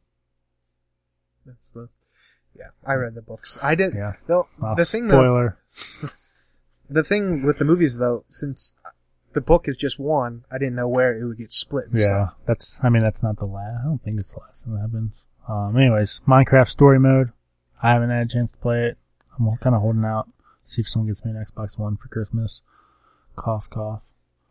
That's 1.46 1.70
the. 1.70 1.88
Yeah, 2.58 2.70
I 2.84 2.94
read 2.94 3.14
the 3.14 3.22
books. 3.22 3.58
I 3.62 3.74
did. 3.74 3.94
Yeah. 3.94 4.14
Though 4.26 4.48
Well, 4.60 4.74
the 4.74 4.84
thing 4.84 5.08
though, 5.08 5.20
spoiler. 5.22 5.58
the 6.90 7.04
thing 7.04 7.44
with 7.44 7.58
the 7.58 7.64
movies 7.64 7.98
though, 7.98 8.24
since 8.28 8.74
the 9.32 9.40
book 9.40 9.68
is 9.68 9.76
just 9.76 9.98
one, 9.98 10.44
I 10.50 10.58
didn't 10.58 10.74
know 10.74 10.88
where 10.88 11.16
it 11.16 11.24
would 11.24 11.38
get 11.38 11.52
split. 11.52 11.86
And 11.90 11.98
Yeah, 11.98 12.26
Stuff. 12.26 12.34
that's. 12.46 12.80
I 12.82 12.88
mean, 12.88 13.02
that's 13.02 13.22
not 13.22 13.36
the 13.36 13.44
last. 13.46 13.80
I 13.82 13.84
don't 13.84 14.02
think 14.02 14.18
it's 14.20 14.32
the 14.34 14.40
last 14.40 14.64
thing 14.64 14.74
that 14.74 14.80
happens. 14.80 15.24
Um. 15.48 15.76
Anyways, 15.76 16.20
Minecraft 16.26 16.68
story 16.68 16.98
mode. 16.98 17.32
I 17.82 17.90
haven't 17.92 18.10
had 18.10 18.26
a 18.26 18.28
chance 18.28 18.50
to 18.52 18.58
play 18.58 18.86
it. 18.86 18.98
I'm 19.38 19.48
kind 19.58 19.76
of 19.76 19.82
holding 19.82 20.04
out. 20.04 20.28
See 20.64 20.80
if 20.80 20.88
someone 20.88 21.06
gets 21.06 21.24
me 21.24 21.30
an 21.30 21.36
Xbox 21.44 21.78
One 21.78 21.96
for 21.96 22.08
Christmas. 22.08 22.60
Cough, 23.36 23.70
cough. 23.70 24.02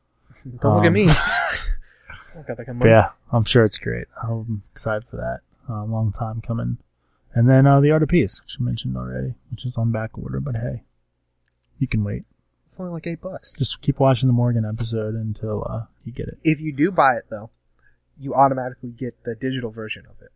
Don't 0.62 0.76
look 0.76 0.84
at 0.84 0.88
Um, 0.88 0.94
me. 0.94 1.08
I 1.10 2.42
got 2.48 2.56
that 2.58 2.80
But 2.80 2.88
yeah, 2.88 3.10
I'm 3.32 3.44
sure 3.44 3.66
it's 3.66 3.78
great. 3.80 4.08
I'm 4.24 4.64
excited 4.72 5.04
for 5.10 5.18
that. 5.18 5.42
Uh, 5.70 5.84
long 5.84 6.12
time 6.12 6.40
coming. 6.42 6.78
And 7.38 7.48
then 7.48 7.68
uh, 7.68 7.80
the 7.80 7.92
Art 7.92 8.02
of 8.02 8.10
Peace, 8.10 8.42
which 8.42 8.58
I 8.60 8.64
mentioned 8.64 8.98
already, 8.98 9.36
which 9.52 9.64
is 9.64 9.78
on 9.78 9.92
back 9.92 10.18
order. 10.18 10.40
But 10.40 10.56
hey, 10.56 10.82
you 11.78 11.88
can 11.88 12.04
wait. 12.04 12.24
It's 12.66 12.80
only 12.80 12.92
like 12.92 13.06
eight 13.06 13.22
bucks. 13.22 13.54
Just 13.56 13.80
keep 13.80 14.00
watching 14.00 14.26
the 14.26 14.34
Morgan 14.34 14.66
episode 14.66 15.14
until 15.14 15.64
uh, 15.70 15.84
you 16.04 16.12
get 16.12 16.30
it. 16.30 16.40
If 16.44 16.62
you 16.62 16.74
do 16.74 16.90
buy 16.90 17.14
it 17.14 17.26
though, 17.30 17.52
you 18.18 18.34
automatically 18.34 18.90
get 18.90 19.24
the 19.24 19.36
digital 19.36 19.70
version 19.70 20.08
of 20.10 20.20
it. 20.20 20.32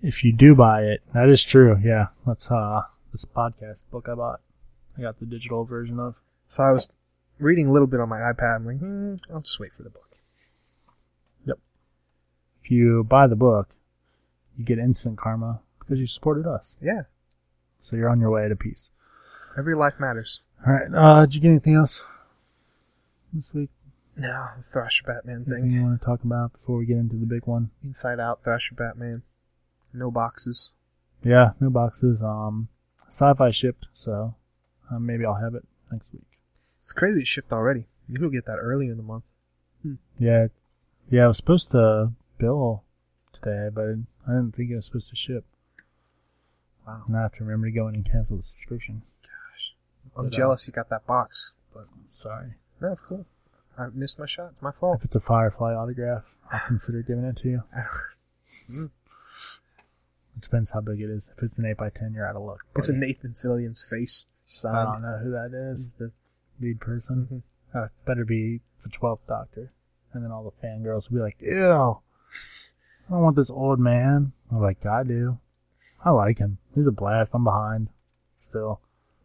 If 0.00 0.24
you 0.24 0.32
do 0.32 0.54
buy 0.54 0.84
it, 0.84 1.02
that 1.12 1.28
is 1.28 1.44
true. 1.44 1.78
Yeah, 1.84 2.06
that's 2.26 2.50
uh 2.50 2.80
this 3.12 3.26
podcast 3.26 3.82
book 3.90 4.08
I 4.10 4.14
bought. 4.14 4.40
I 4.96 5.02
got 5.02 5.20
the 5.20 5.26
digital 5.26 5.66
version 5.66 6.00
of. 6.00 6.14
So 6.46 6.62
I 6.62 6.72
was 6.72 6.88
reading 7.38 7.68
a 7.68 7.72
little 7.72 7.86
bit 7.86 8.00
on 8.00 8.08
my 8.08 8.20
iPad. 8.20 8.56
I'm 8.56 8.64
like, 8.64 8.78
hmm, 8.78 9.16
I'll 9.30 9.42
just 9.42 9.60
wait 9.60 9.74
for 9.74 9.82
the 9.82 9.90
book. 9.90 10.16
Yep. 11.44 11.58
If 12.64 12.70
you 12.70 13.04
buy 13.04 13.26
the 13.26 13.36
book, 13.36 13.68
you 14.56 14.64
get 14.64 14.78
instant 14.78 15.18
karma 15.18 15.60
because 15.88 15.98
you 16.00 16.06
supported 16.06 16.46
us. 16.46 16.76
Yeah, 16.82 17.02
So 17.80 17.96
you're 17.96 18.10
on 18.10 18.20
your 18.20 18.30
way 18.30 18.46
to 18.48 18.56
peace. 18.56 18.90
every 19.56 19.74
life 19.74 19.94
matters. 19.98 20.40
All 20.66 20.72
right. 20.72 20.92
Uh, 20.92 21.22
did 21.22 21.36
you 21.36 21.40
get 21.40 21.48
anything 21.50 21.74
else 21.76 22.02
this 23.32 23.54
week? 23.54 23.70
No, 24.16 24.48
the 24.56 24.62
Thrasher 24.64 25.04
Batman 25.06 25.44
Anything 25.46 25.62
thing. 25.62 25.70
you 25.70 25.82
want 25.82 26.00
to 26.00 26.04
talk 26.04 26.24
about 26.24 26.52
before 26.52 26.76
we 26.78 26.86
get 26.86 26.96
into 26.98 27.16
the 27.16 27.24
big 27.26 27.46
one? 27.46 27.70
Inside 27.84 28.18
Out, 28.20 28.42
Thrasher 28.42 28.74
Batman. 28.74 29.22
No 29.94 30.10
boxes. 30.10 30.72
Yeah, 31.24 31.52
no 31.60 31.70
boxes. 31.70 32.20
Um, 32.22 32.68
sci-fi 33.08 33.50
shipped, 33.52 33.86
so 33.92 34.34
uh, 34.90 34.98
maybe 34.98 35.24
I'll 35.24 35.36
have 35.36 35.54
it 35.54 35.64
next 35.92 36.12
week. 36.12 36.22
It's 36.82 36.92
crazy 36.92 37.20
it's 37.20 37.28
shipped 37.28 37.52
already. 37.52 37.86
You 38.08 38.18
could 38.18 38.32
get 38.32 38.46
that 38.46 38.58
early 38.58 38.88
in 38.88 38.96
the 38.96 39.02
month. 39.02 39.24
Yeah, 40.18 40.48
yeah. 41.10 41.24
I 41.24 41.28
was 41.28 41.36
supposed 41.36 41.70
to 41.70 42.12
bill 42.38 42.82
today, 43.32 43.68
but 43.72 43.84
I 44.26 44.30
didn't 44.32 44.56
think 44.56 44.70
it 44.70 44.76
was 44.76 44.86
supposed 44.86 45.10
to 45.10 45.16
ship. 45.16 45.44
Wow. 46.88 47.02
And 47.06 47.16
I 47.18 47.22
have 47.22 47.32
to 47.34 47.44
remember 47.44 47.66
to 47.66 47.72
go 47.72 47.86
in 47.88 47.94
and 47.94 48.10
cancel 48.10 48.38
the 48.38 48.42
subscription. 48.42 49.02
Gosh. 49.22 49.74
I'm 50.16 50.24
But, 50.24 50.34
uh, 50.34 50.36
jealous 50.38 50.66
you 50.66 50.72
got 50.72 50.88
that 50.88 51.06
box, 51.06 51.52
but 51.74 51.84
Sorry. 52.10 52.54
no, 52.80 52.92
it's 52.92 53.02
cool. 53.02 53.26
I 53.78 53.88
missed 53.92 54.18
my 54.18 54.24
shot. 54.26 54.52
It's 54.52 54.62
my 54.62 54.72
fault. 54.72 54.98
If 55.00 55.04
it's 55.04 55.16
a 55.16 55.20
Firefly 55.20 55.74
autograph, 55.74 56.34
I'll 56.50 56.60
consider 56.66 57.02
giving 57.02 57.24
it 57.24 57.36
to 57.38 57.48
you. 57.48 57.62
Mm. 58.70 58.90
It 60.36 60.42
depends 60.42 60.72
how 60.72 60.82
big 60.82 61.00
it 61.00 61.08
is. 61.08 61.30
If 61.34 61.42
it's 61.42 61.58
an 61.58 61.64
8x10, 61.64 62.14
you're 62.14 62.28
out 62.28 62.36
of 62.36 62.42
luck. 62.42 62.66
It's 62.76 62.90
a. 62.90 62.92
Nathan 62.92 63.32
Fillion's 63.34 63.82
face 63.82 64.26
I 64.64 64.84
don't 64.84 65.00
know 65.02 65.18
who 65.22 65.30
that 65.30 65.52
is, 65.54 65.94
the 65.98 66.12
lead 66.60 66.80
person. 66.80 67.42
Mhm. 67.74 67.82
Uh, 67.84 67.88
better 68.04 68.24
be 68.26 68.60
the 68.82 68.88
12th 68.90 69.26
Doctor. 69.26 69.72
And 70.12 70.22
then 70.22 70.30
all 70.30 70.44
the 70.44 70.66
fangirls 70.66 71.10
will 71.10 71.16
be 71.18 71.22
like, 71.22 71.40
ew, 71.40 72.00
I 73.08 73.10
don't 73.10 73.22
want 73.22 73.36
this 73.36 73.50
old 73.50 73.78
man. 73.78 74.32
I'm 74.50 74.60
like, 74.60 74.84
I 74.84 75.02
do. 75.02 75.38
I 76.04 76.10
like 76.10 76.38
him. 76.38 76.58
He's 76.74 76.86
a 76.86 76.92
blast. 76.92 77.32
I'm 77.34 77.44
behind. 77.44 77.88
Still. 78.36 78.80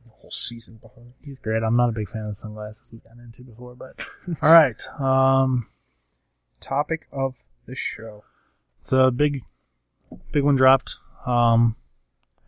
The 0.05 0.11
whole 0.11 0.31
season 0.31 0.79
behind. 0.81 1.13
He's 1.21 1.37
great. 1.39 1.63
I'm 1.63 1.75
not 1.75 1.89
a 1.89 1.93
big 1.93 2.09
fan 2.09 2.23
of 2.23 2.29
the 2.31 2.35
sunglasses 2.35 2.89
we've 2.91 3.03
gotten 3.03 3.19
into 3.19 3.43
before, 3.43 3.75
but 3.75 4.05
all 4.41 4.51
right. 4.53 4.81
Um, 4.99 5.67
Topic 6.59 7.07
of 7.11 7.43
the 7.65 7.75
show. 7.75 8.23
so 8.81 9.11
big, 9.11 9.41
big 10.31 10.43
one 10.43 10.55
dropped. 10.55 10.95
Um, 11.25 11.75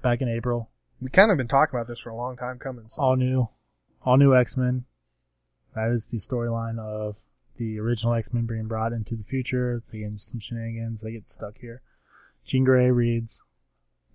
back 0.01 0.21
in 0.21 0.27
April. 0.29 0.69
We 1.01 1.09
kind 1.09 1.31
of 1.31 1.37
been 1.37 1.47
talking 1.47 1.77
about 1.77 1.87
this 1.87 1.99
for 1.99 2.09
a 2.09 2.15
long 2.15 2.37
time 2.37 2.57
coming. 2.59 2.85
So. 2.87 3.01
All 3.01 3.15
new, 3.15 3.49
all 4.03 4.17
new 4.17 4.35
X 4.35 4.57
Men. 4.57 4.85
That 5.75 5.91
is 5.91 6.07
the 6.07 6.17
storyline 6.17 6.79
of 6.79 7.17
the 7.57 7.79
original 7.79 8.13
X 8.13 8.33
Men 8.33 8.45
being 8.45 8.67
brought 8.67 8.93
into 8.93 9.15
the 9.15 9.23
future. 9.23 9.83
They 9.91 9.99
get 9.99 10.19
some 10.19 10.39
shenanigans. 10.39 11.01
They 11.01 11.11
get 11.11 11.29
stuck 11.29 11.57
here. 11.59 11.81
Jean 12.45 12.63
Grey 12.63 12.91
reads 12.91 13.41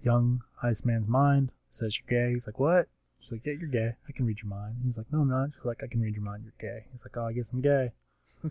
young 0.02 0.42
Iceman's 0.62 1.08
mind. 1.08 1.50
Says 1.70 1.98
you're 1.98 2.20
gay. 2.28 2.34
He's 2.34 2.46
like, 2.46 2.58
what? 2.58 2.88
She's 3.20 3.32
like, 3.32 3.42
yeah, 3.44 3.52
you're 3.58 3.68
gay. 3.68 3.92
I 4.08 4.12
can 4.12 4.24
read 4.26 4.40
your 4.42 4.48
mind. 4.50 4.76
He's 4.84 4.96
like, 4.96 5.06
no, 5.12 5.20
I'm 5.20 5.28
not. 5.28 5.50
She's 5.54 5.64
like, 5.64 5.82
I 5.82 5.86
can 5.86 6.00
read 6.00 6.14
your 6.14 6.24
mind. 6.24 6.42
You're 6.44 6.54
gay. 6.72 6.84
He's 6.92 7.02
like, 7.04 7.16
oh, 7.16 7.26
I 7.26 7.32
guess 7.32 7.50
I'm 7.52 7.60
gay. 7.60 7.92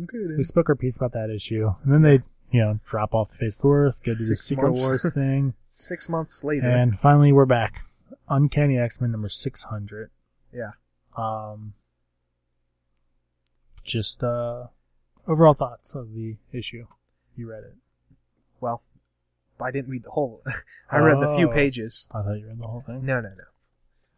Okay 0.00 0.18
We 0.36 0.44
spoke 0.44 0.68
our 0.68 0.76
piece 0.76 0.96
about 0.96 1.12
that 1.14 1.30
issue, 1.30 1.68
and 1.82 1.92
then 1.92 2.02
they, 2.02 2.20
you 2.52 2.60
know, 2.60 2.78
drop 2.84 3.12
off 3.12 3.30
the 3.32 3.38
face 3.38 3.56
of 3.56 3.62
the 3.62 3.68
earth, 3.70 4.00
go 4.04 4.12
do 4.12 4.24
the 4.28 4.36
Secret 4.36 4.68
months. 4.68 4.80
Wars 4.80 5.12
thing, 5.12 5.54
Six 5.72 6.08
months 6.08 6.44
later. 6.44 6.68
and 6.68 6.96
finally 6.96 7.32
we're 7.32 7.44
back. 7.44 7.82
Uncanny 8.28 8.78
X 8.78 9.00
Men 9.00 9.10
number 9.10 9.28
six 9.28 9.64
hundred. 9.64 10.10
yeah. 10.52 10.70
Um, 11.16 11.74
just 13.84 14.22
uh, 14.22 14.68
overall 15.26 15.54
thoughts 15.54 15.94
of 15.96 16.14
the 16.14 16.36
issue. 16.52 16.86
You 17.36 17.50
read 17.50 17.64
it. 17.64 17.74
Well, 18.60 18.82
I 19.62 19.70
didn't 19.70 19.90
read 19.90 20.04
the 20.04 20.10
whole. 20.10 20.42
I 20.90 20.98
read 20.98 21.20
the 21.20 21.34
few 21.34 21.48
Oh. 21.50 21.52
pages. 21.52 22.08
I 22.10 22.22
thought 22.22 22.34
you 22.38 22.46
read 22.48 22.58
the 22.58 22.66
whole 22.66 22.82
thing. 22.82 23.04
No, 23.04 23.20
no, 23.20 23.30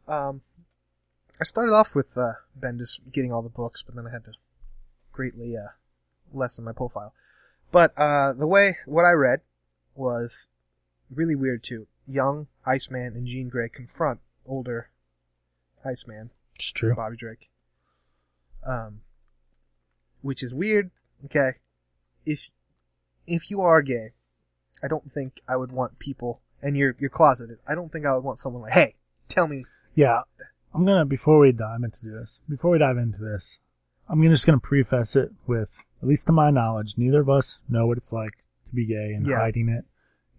no. 0.09 0.13
Um, 0.15 0.43
I 1.41 1.45
started 1.45 1.73
off 1.73 1.95
with 1.95 2.17
uh, 2.17 2.33
Bendis 2.59 3.01
getting 3.11 3.33
all 3.33 3.43
the 3.43 3.49
books, 3.49 3.83
but 3.83 3.95
then 3.95 4.07
I 4.07 4.11
had 4.11 4.25
to 4.25 4.33
greatly 5.13 5.57
uh, 5.57 5.69
lessen 6.33 6.65
my 6.65 6.73
profile. 6.73 7.15
But 7.71 7.93
uh, 7.97 8.33
the 8.35 8.47
way 8.47 8.77
what 8.87 9.05
I 9.05 9.13
read 9.13 9.41
was 9.95 10.49
really 11.11 11.35
weird 11.35 11.63
too. 11.63 11.87
Young 12.07 12.49
Iceman 12.67 13.15
and 13.15 13.27
Jean 13.27 13.49
Grey 13.49 13.69
confront 13.69 14.21
older 14.47 14.91
Iceman, 15.85 16.31
It's 16.57 16.71
true. 16.73 16.95
Bobby 16.95 17.17
Drake. 17.17 17.49
Um, 18.67 19.01
which 20.21 20.43
is 20.43 20.53
weird. 20.55 20.91
Okay, 21.25 21.53
if 22.27 22.51
if 23.27 23.51
you 23.51 23.61
are 23.61 23.83
gay, 23.83 24.11
I 24.83 24.89
don't 24.89 25.11
think 25.11 25.43
I 25.49 25.57
would 25.57 25.73
want 25.73 25.99
people, 25.99 26.41
and 26.63 26.77
you're 26.77 26.97
you're 26.99 27.11
closeted. 27.11 27.59
I 27.67 27.75
don't 27.75 27.91
think 27.93 28.07
I 28.07 28.15
would 28.15 28.25
want 28.25 28.39
someone 28.39 28.63
like, 28.63 28.73
hey, 28.73 28.95
tell 29.29 29.47
me 29.49 29.65
Yeah, 29.95 30.21
I'm 30.75 30.85
gonna 30.85 31.05
before 31.05 31.39
we 31.39 31.53
dive 31.53 31.83
into 31.83 32.05
this, 32.05 32.41
before 32.49 32.71
we 32.73 32.79
dive 32.79 32.99
into 32.99 33.19
this, 33.19 33.59
I'm 34.09 34.19
gonna 34.21 34.31
just 34.35 34.47
gonna 34.47 34.59
preface 34.59 35.15
it 35.17 35.33
with, 35.47 35.79
at 36.03 36.09
least 36.09 36.27
to 36.27 36.33
my 36.33 36.51
knowledge, 36.51 36.95
neither 36.97 37.21
of 37.21 37.29
us 37.31 37.61
know 37.69 37.87
what 37.87 37.99
it's 37.99 38.13
like 38.13 38.33
to 38.69 38.75
be 38.75 38.87
gay 38.87 39.13
and 39.15 39.27
Yeah. 39.27 39.39
hiding 39.39 39.69
it, 39.69 39.85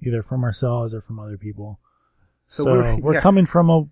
either 0.05 0.21
from 0.21 0.43
ourselves 0.43 0.93
or 0.93 1.01
from 1.01 1.19
other 1.19 1.37
people. 1.37 1.79
So 2.47 2.63
So, 2.63 2.71
we're- 2.73 3.01
we're, 3.01 3.13
yeah. 3.15 3.21
coming 3.21 3.45
from 3.45 3.69
a 3.69 3.87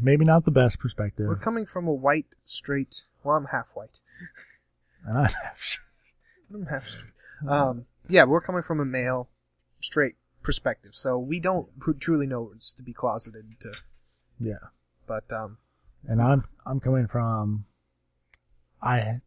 maybe 0.00 0.24
not 0.24 0.44
the 0.44 0.50
best 0.50 0.78
perspective. 0.78 1.26
We're 1.28 1.36
coming 1.36 1.66
from 1.66 1.86
a 1.86 1.92
white, 1.92 2.34
straight. 2.44 3.04
Well, 3.22 3.36
I'm 3.36 3.46
half 3.46 3.68
white. 3.74 4.00
and 5.04 5.18
I, 5.18 5.30
I'm 6.54 6.66
half. 6.66 6.96
Um, 7.46 7.86
yeah, 8.08 8.24
we're 8.24 8.40
coming 8.40 8.62
from 8.62 8.80
a 8.80 8.84
male, 8.84 9.28
straight 9.86 10.16
perspective, 10.42 10.94
so 10.94 11.18
we 11.18 11.40
don't 11.40 11.68
truly 12.00 12.26
know 12.26 12.52
it's 12.54 12.72
to 12.74 12.82
be 12.82 12.92
closeted. 12.92 13.46
To, 13.60 13.72
yeah, 14.38 14.54
but 15.06 15.32
um, 15.32 15.58
and 16.06 16.20
I'm 16.20 16.44
I'm 16.66 16.80
coming 16.80 17.06
from. 17.06 17.64
I 18.82 19.20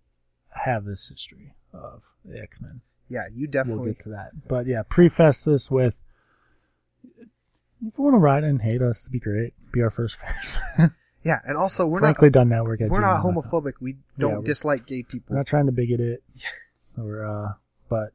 have 0.49 0.85
this 0.85 1.09
history 1.09 1.53
of 1.73 2.03
the 2.23 2.39
X 2.39 2.61
Men. 2.61 2.81
yeah, 3.09 3.27
you 3.33 3.47
definitely 3.47 3.83
We'll 3.83 3.93
get 3.93 4.03
to 4.03 4.09
that, 4.09 4.47
but 4.47 4.67
yeah, 4.67 4.83
preface 4.87 5.43
this 5.43 5.71
with. 5.71 6.01
If 7.81 7.97
you 7.97 8.03
want 8.03 8.13
to 8.15 8.19
write 8.19 8.43
and 8.43 8.61
hate 8.61 8.81
us, 8.81 9.03
to 9.03 9.09
be 9.09 9.19
great. 9.19 9.53
Be 9.71 9.81
our 9.81 9.89
first 9.89 10.17
fan. 10.17 10.93
yeah, 11.23 11.39
and 11.45 11.55
also 11.57 11.85
we're 11.85 11.99
Frankly, 11.99 12.27
not 12.27 12.33
done 12.33 12.49
network. 12.49 12.81
at 12.81 12.89
we're 12.89 12.99
not 12.99 13.23
homophobic. 13.23 13.73
We 13.79 13.97
don't 14.17 14.31
we're- 14.33 14.43
dislike 14.43 14.85
gay 14.85 15.03
people. 15.03 15.33
We're 15.33 15.37
not 15.37 15.47
trying 15.47 15.67
to 15.67 15.71
bigot 15.71 16.01
it. 16.01 16.23
Or, 16.97 17.25
uh, 17.25 17.53
but 17.87 18.11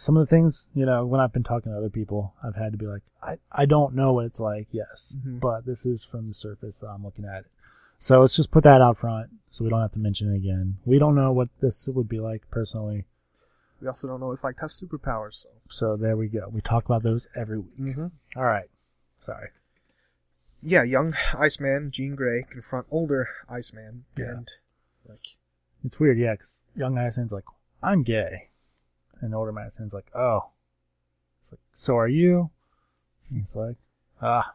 some 0.00 0.16
of 0.16 0.26
the 0.26 0.34
things, 0.34 0.66
you 0.74 0.86
know, 0.86 1.04
when 1.04 1.20
I've 1.20 1.32
been 1.32 1.42
talking 1.42 1.70
to 1.72 1.76
other 1.78 1.90
people, 1.90 2.32
I've 2.42 2.56
had 2.56 2.72
to 2.72 2.78
be 2.78 2.86
like, 2.86 3.02
I, 3.22 3.36
I 3.52 3.66
don't 3.66 3.94
know 3.94 4.14
what 4.14 4.24
it's 4.24 4.40
like, 4.40 4.68
yes, 4.70 5.14
Mhm. 5.18 5.40
but 5.40 5.66
this 5.66 5.84
is 5.84 6.04
from 6.04 6.28
the 6.28 6.32
surface 6.34 6.78
that 6.78 6.86
I'm 6.86 7.04
looking 7.04 7.26
at 7.26 7.40
it. 7.40 7.50
So 7.98 8.20
let's 8.20 8.34
just 8.34 8.50
put 8.50 8.64
that 8.64 8.80
out 8.80 8.96
front 8.96 9.28
so 9.50 9.62
we 9.62 9.68
don't 9.70 9.82
have 9.82 9.92
to 9.92 9.98
mention 9.98 10.32
it 10.32 10.36
again. 10.36 10.78
We 10.86 10.98
don't 10.98 11.14
know 11.14 11.32
what 11.32 11.50
this 11.60 11.86
would 11.86 12.08
be 12.08 12.18
like 12.18 12.50
personally. 12.50 13.04
we 13.82 13.88
also 13.88 14.06
don't 14.08 14.20
know 14.20 14.26
what 14.26 14.32
it's 14.34 14.44
like 14.44 14.56
to 14.56 14.62
have 14.62 14.70
superpowers. 14.70 15.34
So. 15.42 15.48
So 15.68 15.96
there 15.96 16.16
we 16.16 16.28
go. 16.28 16.48
We 16.50 16.60
talk 16.60 16.84
about 16.86 17.02
those 17.02 17.26
every 17.34 17.58
week. 17.58 17.78
Mm-hmm. 17.78 18.06
All 18.36 18.44
right. 18.44 18.68
Sorry. 19.18 19.48
Yeah, 20.62 20.82
young 20.82 21.14
Iceman, 21.38 21.90
Jean 21.90 22.14
Grey, 22.14 22.44
confront 22.50 22.86
older 22.90 23.28
Iceman, 23.48 24.04
Yeah. 24.16 24.30
and 24.32 24.52
like, 25.08 25.36
It's 25.84 25.98
weird, 25.98 26.18
yeah, 26.18 26.32
because 26.34 26.60
young 26.76 26.98
Iceman's 26.98 27.32
like, 27.32 27.44
I'm 27.82 28.02
gay. 28.02 28.49
And 29.20 29.34
older 29.34 29.56
Iceman's 29.58 29.92
like, 29.92 30.10
oh. 30.14 30.50
It's 31.40 31.52
like, 31.52 31.60
so 31.72 31.96
are 31.98 32.08
you? 32.08 32.50
And 33.28 33.40
he's 33.40 33.54
like, 33.54 33.76
ah. 34.22 34.54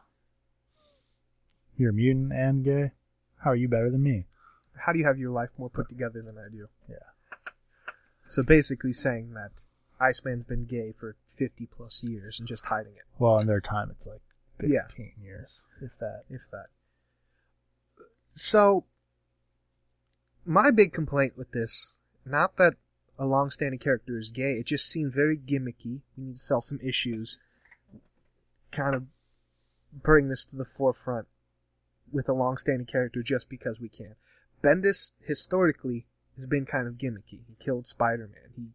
You're 1.76 1.90
a 1.90 1.92
mutant 1.94 2.32
and 2.32 2.64
gay? 2.64 2.90
How 3.38 3.50
are 3.50 3.56
you 3.56 3.68
better 3.68 3.90
than 3.90 4.02
me? 4.02 4.26
how 4.80 4.92
do 4.92 4.98
you 4.98 5.06
have 5.06 5.18
your 5.18 5.30
life 5.30 5.48
more 5.56 5.70
put 5.70 5.88
together 5.88 6.20
than 6.20 6.36
I 6.36 6.50
do? 6.50 6.68
Yeah. 6.86 6.96
So 8.28 8.42
basically 8.42 8.92
saying 8.92 9.32
that 9.32 9.62
Iceman's 9.98 10.44
been 10.44 10.66
gay 10.66 10.92
for 10.92 11.16
50 11.24 11.66
plus 11.74 12.04
years 12.04 12.38
and 12.38 12.46
just 12.46 12.66
hiding 12.66 12.92
it, 12.92 13.04
Well, 13.18 13.38
in 13.38 13.46
their 13.46 13.62
time, 13.62 13.88
it's 13.90 14.06
like 14.06 14.20
15 14.58 14.70
Yeah. 14.70 15.24
years, 15.24 15.62
if 15.80 15.98
that. 15.98 16.24
if 16.28 16.42
that. 16.50 16.66
So, 18.32 18.84
my 20.44 20.70
big 20.70 20.92
complaint 20.92 21.38
with 21.38 21.52
this, 21.52 21.94
not 22.26 22.56
that 22.58 22.74
a 23.18 23.26
long-standing 23.26 23.78
character 23.78 24.18
is 24.18 24.30
gay, 24.30 24.52
it 24.52 24.66
just 24.66 24.88
seemed 24.88 25.12
very 25.12 25.36
gimmicky. 25.36 26.00
We 26.16 26.24
need 26.24 26.34
to 26.34 26.40
sell 26.40 26.60
some 26.60 26.80
issues. 26.82 27.38
Kind 28.70 28.94
of 28.94 29.04
bring 29.92 30.28
this 30.28 30.44
to 30.46 30.56
the 30.56 30.64
forefront 30.64 31.26
with 32.12 32.28
a 32.28 32.34
long-standing 32.34 32.86
character 32.86 33.22
just 33.22 33.48
because 33.48 33.80
we 33.80 33.88
can. 33.88 34.16
Bendis, 34.62 35.12
historically, 35.20 36.06
has 36.36 36.46
been 36.46 36.66
kind 36.66 36.86
of 36.86 36.94
gimmicky. 36.94 37.40
He 37.46 37.56
killed 37.58 37.86
Spider-Man. 37.86 38.50
He 38.54 38.66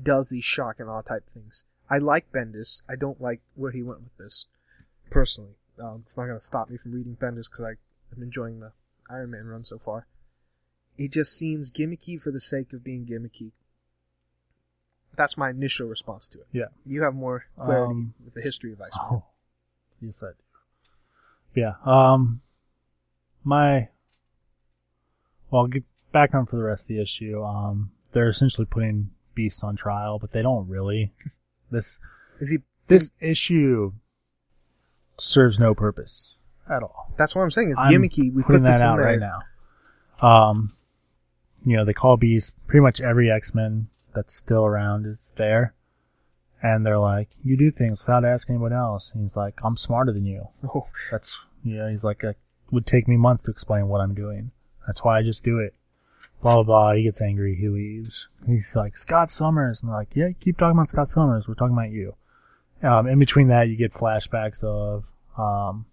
does 0.00 0.28
these 0.28 0.44
shock 0.44 0.76
and 0.78 0.88
awe 0.88 1.02
type 1.02 1.28
things. 1.32 1.64
I 1.90 1.98
like 1.98 2.30
Bendis. 2.32 2.82
I 2.88 2.96
don't 2.96 3.20
like 3.20 3.40
where 3.54 3.72
he 3.72 3.82
went 3.82 4.02
with 4.02 4.16
this, 4.18 4.46
personally. 5.10 5.54
Um, 5.82 6.02
it's 6.04 6.16
not 6.16 6.26
going 6.26 6.38
to 6.38 6.44
stop 6.44 6.68
me 6.68 6.76
from 6.76 6.92
reading 6.92 7.16
Bendis 7.20 7.50
because 7.50 7.76
I'm 8.14 8.22
enjoying 8.22 8.60
the 8.60 8.72
Iron 9.08 9.30
Man 9.30 9.46
run 9.46 9.64
so 9.64 9.78
far. 9.78 10.06
It 10.98 11.12
just 11.12 11.32
seems 11.32 11.70
gimmicky 11.70 12.20
for 12.20 12.30
the 12.30 12.40
sake 12.40 12.72
of 12.72 12.84
being 12.84 13.06
gimmicky. 13.06 13.52
That's 15.18 15.36
my 15.36 15.50
initial 15.50 15.88
response 15.88 16.28
to 16.28 16.38
it. 16.38 16.46
Yeah. 16.52 16.66
You 16.86 17.02
have 17.02 17.14
more 17.14 17.44
clarity 17.58 17.90
Um, 17.92 18.14
with 18.24 18.32
the 18.34 18.40
history 18.40 18.72
of 18.72 18.80
Iceman. 18.80 19.06
Oh, 19.10 19.24
yes, 20.00 20.22
I 20.22 20.28
do. 20.28 21.60
Yeah. 21.60 21.72
Um, 21.84 22.40
my 23.44 23.88
well, 25.50 25.66
get 25.66 25.82
background 26.12 26.48
for 26.48 26.56
the 26.56 26.62
rest 26.62 26.84
of 26.84 26.88
the 26.88 27.00
issue. 27.02 27.42
Um, 27.42 27.90
they're 28.12 28.28
essentially 28.28 28.64
putting 28.64 29.10
Beast 29.34 29.62
on 29.64 29.74
trial, 29.76 30.18
but 30.18 30.30
they 30.32 30.40
don't 30.42 30.68
really. 30.68 31.12
This 31.70 32.00
Is 32.38 32.50
he? 32.50 32.58
this 32.86 33.10
issue 33.20 33.92
serves 35.18 35.58
no 35.58 35.74
purpose 35.74 36.34
at 36.70 36.82
all. 36.82 37.12
That's 37.18 37.34
what 37.34 37.42
I'm 37.42 37.50
saying. 37.50 37.70
It's 37.72 37.78
I'm 37.78 37.92
gimmicky. 37.92 38.32
We 38.32 38.42
put 38.42 38.62
this 38.62 38.78
that 38.78 38.86
in 38.86 38.90
out 38.92 38.96
there. 38.96 39.04
right 39.06 39.18
now. 39.18 39.40
Um, 40.26 40.72
you 41.66 41.76
know, 41.76 41.84
they 41.84 41.92
call 41.92 42.16
Beast 42.16 42.54
pretty 42.66 42.80
much 42.82 43.02
every 43.02 43.30
X 43.30 43.54
Men 43.54 43.88
that's 44.18 44.34
still 44.34 44.64
around 44.64 45.06
is 45.06 45.30
there, 45.36 45.74
and 46.62 46.84
they're 46.84 46.98
like, 46.98 47.30
"You 47.42 47.56
do 47.56 47.70
things 47.70 48.00
without 48.00 48.24
asking 48.24 48.56
anyone 48.56 48.72
else." 48.72 49.10
And 49.12 49.22
he's 49.22 49.36
like, 49.36 49.58
"I'm 49.62 49.76
smarter 49.76 50.12
than 50.12 50.26
you." 50.26 50.48
Oh, 50.74 50.88
That's 51.10 51.38
yeah, 51.64 51.88
he's 51.90 52.04
like, 52.04 52.24
"It 52.24 52.36
would 52.70 52.86
take 52.86 53.08
me 53.08 53.16
months 53.16 53.44
to 53.44 53.50
explain 53.50 53.88
what 53.88 54.00
I'm 54.00 54.14
doing. 54.14 54.50
That's 54.86 55.04
why 55.04 55.18
I 55.18 55.22
just 55.22 55.44
do 55.44 55.58
it." 55.58 55.74
blah 56.42 56.54
blah 56.54 56.62
blah. 56.62 56.92
He 56.92 57.02
gets 57.04 57.22
angry. 57.22 57.54
He 57.54 57.68
leaves. 57.68 58.28
He's 58.46 58.74
like 58.76 58.96
Scott 58.96 59.30
Summers, 59.30 59.82
and 59.82 59.90
they're 59.90 59.98
like, 59.98 60.14
yeah, 60.14 60.28
keep 60.38 60.58
talking 60.58 60.76
about 60.76 60.88
Scott 60.88 61.08
Summers. 61.08 61.48
We're 61.48 61.54
talking 61.54 61.74
about 61.74 61.90
you. 61.90 62.14
Um, 62.82 63.06
in 63.06 63.18
between 63.18 63.48
that, 63.48 63.68
you 63.68 63.76
get 63.76 63.92
flashbacks 63.92 64.62
of 64.62 65.04
um, 65.36 65.86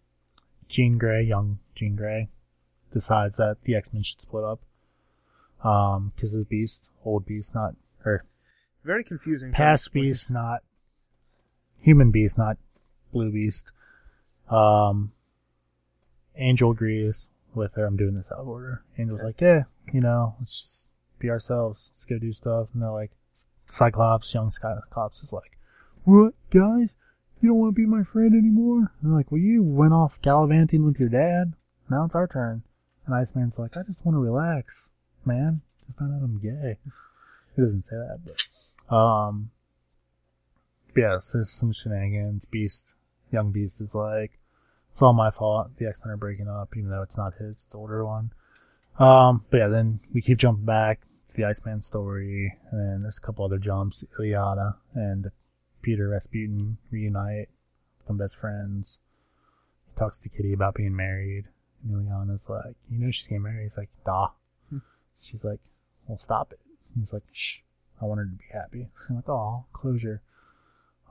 Jean 0.69 0.97
Grey, 0.97 1.23
young 1.23 1.59
Jean 1.73 1.95
Grey, 1.95 2.29
decides 2.91 3.37
that 3.37 3.63
the 3.63 3.75
X 3.75 3.93
Men 3.93 4.03
should 4.03 4.21
split 4.21 4.43
up. 4.43 4.61
Um, 5.63 6.11
because 6.15 6.33
his 6.33 6.45
Beast, 6.45 6.89
old 7.03 7.25
Beast, 7.25 7.55
not 7.55 7.75
or 8.05 8.25
Very 8.83 9.03
confusing. 9.03 9.51
past 9.51 9.91
Beast, 9.93 10.29
not 10.29 10.61
human 11.79 12.11
Beast, 12.11 12.37
not 12.37 12.57
Blue 13.11 13.31
Beast. 13.31 13.71
Um, 14.49 15.11
Angel 16.35 16.71
agrees 16.71 17.29
with 17.53 17.75
her. 17.75 17.85
I'm 17.85 17.97
doing 17.97 18.15
this 18.15 18.31
out 18.31 18.39
of 18.39 18.47
order. 18.47 18.83
Angel's 18.97 19.23
like, 19.23 19.41
yeah, 19.41 19.63
you 19.93 20.01
know, 20.01 20.35
let's 20.39 20.61
just 20.61 20.87
be 21.19 21.29
ourselves. 21.29 21.89
Let's 21.91 22.05
go 22.05 22.19
do 22.19 22.33
stuff. 22.33 22.67
And 22.73 22.81
they're 22.81 22.91
like, 22.91 23.11
Cyclops, 23.65 24.33
young 24.33 24.51
Cyclops 24.51 25.21
is 25.23 25.33
like, 25.33 25.57
what, 26.03 26.33
guys? 26.51 26.89
You 27.41 27.49
don't 27.49 27.57
want 27.59 27.75
to 27.75 27.81
be 27.81 27.85
my 27.85 28.03
friend 28.03 28.33
anymore? 28.33 28.77
And 29.01 29.11
they're 29.11 29.17
like, 29.17 29.31
well, 29.31 29.41
you 29.41 29.63
went 29.63 29.93
off 29.93 30.21
gallivanting 30.21 30.85
with 30.85 30.99
your 30.99 31.09
dad. 31.09 31.53
Now 31.89 32.05
it's 32.05 32.15
our 32.15 32.27
turn. 32.27 32.63
And 33.05 33.15
Iceman's 33.15 33.59
like, 33.59 33.77
I 33.77 33.83
just 33.83 34.05
want 34.05 34.15
to 34.15 34.19
relax, 34.19 34.89
man. 35.25 35.61
I 35.89 35.99
found 35.99 36.13
out 36.13 36.23
I'm 36.23 36.39
gay. 36.39 36.77
He 37.55 37.61
doesn't 37.61 37.83
say 37.83 37.95
that, 37.95 38.19
but 38.25 38.95
um, 38.95 39.51
yes, 40.95 41.31
there's 41.31 41.49
some 41.49 41.71
shenanigans. 41.71 42.45
Beast, 42.45 42.93
young 43.31 43.51
Beast 43.51 43.79
is 43.79 43.95
like, 43.95 44.39
it's 44.91 45.01
all 45.01 45.13
my 45.13 45.31
fault. 45.31 45.77
The 45.77 45.87
X 45.87 46.01
Men 46.03 46.13
are 46.13 46.17
breaking 46.17 46.47
up, 46.47 46.75
even 46.75 46.89
though 46.89 47.01
it's 47.01 47.17
not 47.17 47.35
his, 47.35 47.63
it's 47.65 47.75
older 47.75 48.05
one. 48.05 48.31
Um, 48.99 49.43
but 49.49 49.57
yeah, 49.57 49.67
then 49.67 49.99
we 50.13 50.21
keep 50.21 50.37
jumping 50.37 50.65
back 50.65 51.01
to 51.29 51.35
the 51.35 51.45
Iceman 51.45 51.81
story, 51.81 52.57
and 52.71 52.79
then 52.79 53.01
there's 53.01 53.17
a 53.17 53.21
couple 53.21 53.45
other 53.45 53.57
jumps. 53.57 54.03
Illyana 54.19 54.75
and 54.93 55.31
Peter 55.81 56.09
Rasputin 56.09 56.77
reunite, 56.91 57.49
become 57.99 58.17
best 58.17 58.37
friends. 58.37 58.99
He 59.87 59.97
talks 59.99 60.17
to 60.19 60.29
Kitty 60.29 60.53
about 60.53 60.75
being 60.75 60.95
married, 60.95 61.45
and 61.83 61.93
Illyana's 61.93 62.45
like, 62.49 62.75
you 62.89 62.99
know 62.99 63.11
she's 63.11 63.27
getting 63.27 63.43
married. 63.43 63.63
He's 63.63 63.77
like, 63.77 63.89
da. 64.05 64.29
She's 65.21 65.43
like, 65.43 65.59
well, 66.07 66.17
stop 66.17 66.51
it. 66.51 66.59
He's 66.97 67.13
like, 67.13 67.23
shh, 67.31 67.59
I 68.01 68.05
want 68.05 68.19
her 68.19 68.25
to 68.25 68.31
be 68.31 68.45
happy. 68.51 68.87
I'm 69.09 69.17
like, 69.17 69.29
oh, 69.29 69.65
closure. 69.73 70.21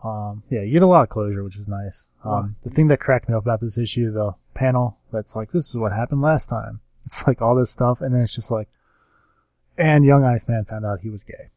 Um, 0.03 0.43
yeah, 0.51 0.63
you 0.63 0.73
get 0.73 0.83
a 0.83 0.87
lot 0.87 1.03
of 1.03 1.09
closure, 1.09 1.43
which 1.43 1.57
is 1.57 1.67
nice. 1.67 2.05
Um, 2.25 2.57
the 2.63 2.71
thing 2.71 2.89
that 2.89 3.01
cracked 3.01 3.29
me 3.29 3.35
up 3.35 3.43
about 3.43 3.61
this 3.61 3.79
issue, 3.79 4.11
the 4.13 4.35
panel 4.53 4.99
that's 5.13 5.35
like, 5.35 5.53
this 5.53 5.71
is 5.71 5.77
what 5.77 5.93
happened 5.93 6.23
last 6.23 6.49
time. 6.49 6.81
It's 7.07 7.27
like 7.27 7.43
all 7.43 7.55
this 7.55 7.71
stuff, 7.71 8.01
and 8.01 8.15
then 8.15 8.23
it's 8.23 8.35
just 8.35 8.51
like, 8.51 8.67
and 9.77 10.07
young 10.07 10.25
Iceman 10.25 10.65
found 10.65 10.87
out 10.87 11.01
he 11.03 11.11
was 11.11 11.23
gay. 11.23 11.51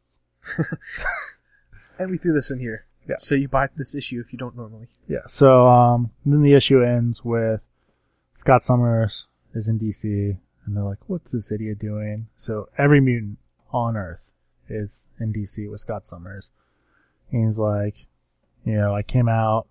And 1.99 2.11
we 2.11 2.17
threw 2.17 2.34
this 2.34 2.51
in 2.51 2.59
here. 2.59 2.86
Yeah. 3.07 3.15
So 3.19 3.36
you 3.36 3.47
buy 3.47 3.69
this 3.75 3.95
issue 3.95 4.19
if 4.19 4.34
you 4.34 4.38
don't 4.38 4.55
normally. 4.55 4.88
Yeah. 5.07 5.25
So 5.25 5.67
um, 5.67 6.11
then 6.25 6.41
the 6.41 6.53
issue 6.53 6.84
ends 6.84 7.23
with 7.23 7.63
Scott 8.34 8.63
Summers 8.63 9.28
is 9.53 9.69
in 9.69 9.80
DC, 9.80 10.38
and 10.65 10.75
they're 10.75 10.84
like, 10.84 10.99
"What's 11.07 11.32
this 11.32 11.51
idiot 11.51 11.80
doing?" 11.80 12.28
So 12.36 12.69
every 12.78 12.99
mutant 12.99 13.39
on 13.72 13.97
Earth 13.97 14.30
is 14.70 15.09
in 15.20 15.34
DC 15.34 15.70
with 15.70 15.82
Scott 15.82 16.05
Summers. 16.05 16.49
And 17.32 17.45
he's 17.45 17.59
like, 17.59 18.07
you 18.65 18.74
know, 18.74 18.95
I 18.95 19.01
came 19.01 19.30
out 19.30 19.68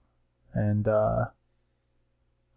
and 0.54 0.88
uh, 0.88 1.26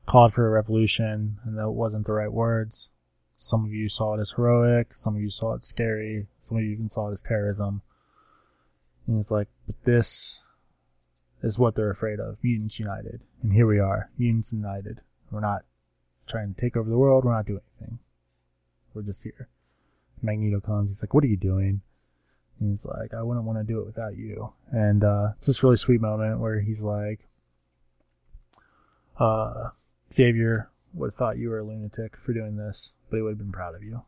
called 0.05 0.33
for 0.33 0.47
a 0.47 0.51
revolution, 0.51 1.37
and 1.43 1.57
that 1.57 1.71
wasn't 1.71 2.05
the 2.05 2.13
right 2.13 2.31
words. 2.31 2.89
Some 3.35 3.63
of 3.63 3.71
you 3.71 3.87
saw 3.87 4.15
it 4.15 4.19
as 4.19 4.31
heroic. 4.31 4.93
Some 4.93 5.15
of 5.15 5.21
you 5.21 5.29
saw 5.29 5.53
it 5.53 5.63
scary. 5.63 6.27
Some 6.39 6.57
of 6.57 6.63
you 6.63 6.71
even 6.71 6.89
saw 6.89 7.09
it 7.09 7.13
as 7.13 7.21
terrorism. 7.21 7.81
And 9.07 9.17
he's 9.17 9.31
like, 9.31 9.47
but 9.65 9.75
this 9.85 10.41
is 11.41 11.57
what 11.57 11.75
they're 11.75 11.89
afraid 11.89 12.19
of. 12.19 12.37
Mutants 12.43 12.79
United. 12.79 13.21
And 13.41 13.53
here 13.53 13.65
we 13.65 13.79
are. 13.79 14.11
Mutants 14.17 14.51
United. 14.51 15.01
We're 15.31 15.39
not 15.39 15.63
trying 16.27 16.53
to 16.53 16.59
take 16.59 16.75
over 16.75 16.89
the 16.89 16.97
world. 16.97 17.23
We're 17.23 17.35
not 17.35 17.45
doing 17.45 17.61
anything. 17.79 17.99
We're 18.93 19.03
just 19.03 19.23
here. 19.23 19.47
Magneto 20.21 20.59
comes. 20.59 20.89
He's 20.89 21.03
like, 21.03 21.13
what 21.13 21.23
are 21.23 21.27
you 21.27 21.37
doing? 21.37 21.81
And 22.59 22.69
he's 22.69 22.85
like, 22.85 23.13
I 23.13 23.23
wouldn't 23.23 23.45
want 23.45 23.57
to 23.59 23.63
do 23.63 23.79
it 23.79 23.85
without 23.85 24.17
you. 24.17 24.53
And, 24.71 25.03
uh, 25.03 25.29
it's 25.37 25.47
this 25.47 25.63
really 25.63 25.77
sweet 25.77 26.01
moment 26.01 26.39
where 26.39 26.59
he's 26.59 26.81
like, 26.81 27.27
uh, 29.17 29.69
Xavier 30.11 30.69
would 30.93 31.07
have 31.07 31.15
thought 31.15 31.37
you 31.37 31.49
were 31.49 31.59
a 31.59 31.63
lunatic 31.63 32.17
for 32.17 32.33
doing 32.33 32.57
this, 32.57 32.93
but 33.09 33.17
he 33.17 33.21
would 33.21 33.31
have 33.31 33.37
been 33.37 33.51
proud 33.51 33.75
of 33.75 33.83
you. 33.83 34.03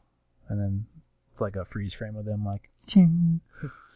And 0.49 0.59
then 0.59 0.85
it's 1.31 1.41
like 1.41 1.55
a 1.55 1.65
freeze 1.65 1.93
frame 1.93 2.15
of 2.15 2.25
them 2.25 2.45
like, 2.45 2.69
ching. 2.87 3.41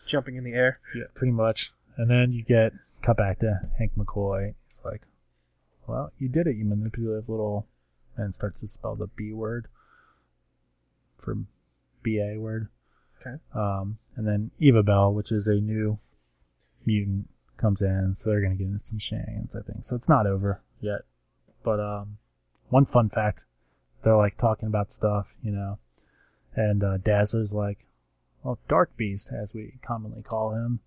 Jumping 0.05 0.35
in 0.35 0.43
the 0.43 0.53
air. 0.53 0.79
Yeah, 0.95 1.05
pretty 1.13 1.31
much. 1.31 1.73
And 1.97 2.09
then 2.09 2.31
you 2.31 2.43
get 2.43 2.73
cut 3.01 3.17
back 3.17 3.39
to 3.39 3.61
Hank 3.77 3.93
McCoy. 3.97 4.53
He's 4.67 4.79
like, 4.85 5.01
"Well, 5.87 6.11
you 6.19 6.29
did 6.29 6.47
it, 6.47 6.55
you 6.55 6.65
manipulative 6.65 7.29
little," 7.29 7.67
and 8.15 8.35
starts 8.35 8.59
to 8.59 8.67
spell 8.67 8.95
the 8.95 9.07
B 9.07 9.33
word 9.33 9.67
for 11.17 11.37
BA 12.05 12.39
word. 12.39 12.69
Okay. 13.19 13.37
Um, 13.53 13.97
and 14.15 14.27
then 14.27 14.51
Eva 14.59 14.83
Bell, 14.83 15.13
which 15.13 15.31
is 15.31 15.47
a 15.47 15.55
new 15.55 15.99
mutant, 16.85 17.27
comes 17.57 17.81
in, 17.81 18.13
so 18.13 18.29
they're 18.29 18.41
gonna 18.41 18.55
get 18.55 18.67
into 18.67 18.79
some 18.79 18.99
shenanigans, 18.99 19.55
I 19.55 19.61
think. 19.61 19.83
So 19.83 19.95
it's 19.95 20.09
not 20.09 20.27
over 20.27 20.61
yet. 20.79 21.01
But 21.63 21.79
um, 21.79 22.17
one 22.69 22.85
fun 22.85 23.09
fact, 23.09 23.45
they're 24.03 24.15
like 24.15 24.37
talking 24.37 24.67
about 24.67 24.91
stuff, 24.91 25.35
you 25.41 25.51
know, 25.51 25.79
and 26.55 26.83
uh, 26.83 26.97
Dazzler's 26.97 27.53
like, 27.53 27.85
well, 28.43 28.59
Dark 28.67 28.95
Beast, 28.95 29.31
as 29.31 29.53
we 29.53 29.79
commonly 29.81 30.21
call 30.21 30.53
him. 30.53 30.81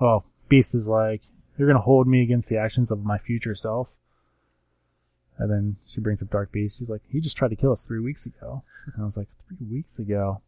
Well, 0.00 0.24
Beast 0.48 0.74
is 0.74 0.88
like, 0.88 1.22
you're 1.56 1.68
gonna 1.68 1.80
hold 1.80 2.08
me 2.08 2.22
against 2.22 2.48
the 2.48 2.58
actions 2.58 2.90
of 2.90 3.04
my 3.04 3.18
future 3.18 3.54
self. 3.54 3.94
And 5.38 5.50
then 5.50 5.76
she 5.84 6.00
brings 6.00 6.22
up 6.22 6.30
Dark 6.30 6.52
Beast. 6.52 6.78
She's 6.78 6.88
like, 6.88 7.02
he 7.08 7.20
just 7.20 7.36
tried 7.36 7.48
to 7.48 7.56
kill 7.56 7.72
us 7.72 7.82
three 7.82 8.00
weeks 8.00 8.26
ago. 8.26 8.62
And 8.86 9.02
I 9.02 9.04
was 9.04 9.16
like, 9.16 9.28
three 9.48 9.66
weeks 9.68 9.98
ago? 9.98 10.42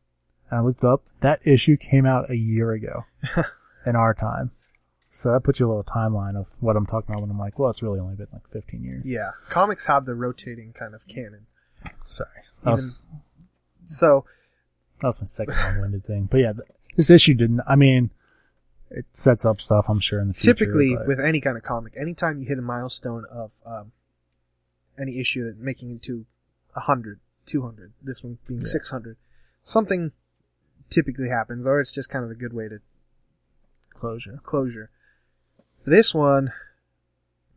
And 0.50 0.60
I 0.60 0.62
looked 0.62 0.84
up, 0.84 1.02
that 1.20 1.40
issue 1.44 1.76
came 1.76 2.06
out 2.06 2.30
a 2.30 2.36
year 2.36 2.72
ago 2.72 3.04
in 3.86 3.96
our 3.96 4.14
time. 4.14 4.52
So 5.10 5.32
that 5.32 5.40
puts 5.44 5.58
you 5.60 5.66
a 5.66 5.68
little 5.68 5.84
timeline 5.84 6.36
of 6.36 6.46
what 6.60 6.76
I'm 6.76 6.86
talking 6.86 7.10
about 7.10 7.22
when 7.22 7.30
I'm 7.30 7.38
like, 7.38 7.58
well, 7.58 7.70
it's 7.70 7.82
really 7.82 7.98
only 7.98 8.16
been 8.16 8.26
like 8.32 8.46
15 8.52 8.82
years. 8.84 9.06
Yeah. 9.06 9.30
Comics 9.48 9.86
have 9.86 10.04
the 10.04 10.14
rotating 10.14 10.72
kind 10.72 10.94
of 10.94 11.06
canon. 11.08 11.46
Sorry. 12.04 12.28
That 12.64 12.72
was, 12.72 12.98
So 13.84 14.24
that 15.00 15.06
was 15.06 15.20
my 15.20 15.26
second 15.26 15.54
long-winded 15.56 16.04
thing. 16.04 16.28
But 16.30 16.38
yeah, 16.40 16.52
this 16.96 17.08
issue 17.10 17.34
didn't, 17.34 17.60
I 17.66 17.76
mean, 17.76 18.10
it 18.90 19.06
sets 19.12 19.44
up 19.44 19.60
stuff, 19.60 19.86
I'm 19.88 20.00
sure, 20.00 20.20
in 20.20 20.28
the 20.28 20.34
future. 20.34 20.54
typically 20.54 20.94
but- 20.96 21.06
with 21.06 21.20
any 21.20 21.40
kind 21.40 21.56
of 21.56 21.62
comic, 21.62 21.94
anytime 21.96 22.38
you 22.40 22.46
hit 22.46 22.58
a 22.58 22.62
milestone 22.62 23.24
of 23.30 23.52
um, 23.64 23.92
any 24.98 25.18
issue 25.18 25.44
that 25.44 25.58
making 25.58 25.90
it 25.92 26.02
to 26.02 26.26
100, 26.74 27.20
200, 27.46 27.92
this 28.02 28.22
one 28.22 28.38
being 28.46 28.60
Yeah. 28.60 28.66
600, 28.66 29.16
something 29.62 30.12
typically 30.90 31.28
happens, 31.28 31.66
or 31.66 31.80
it's 31.80 31.92
just 31.92 32.08
kind 32.08 32.24
of 32.24 32.30
a 32.30 32.34
good 32.34 32.52
way 32.52 32.68
to 32.68 32.80
closure. 33.94 34.40
closure. 34.42 34.90
This 35.84 36.14
one, 36.14 36.52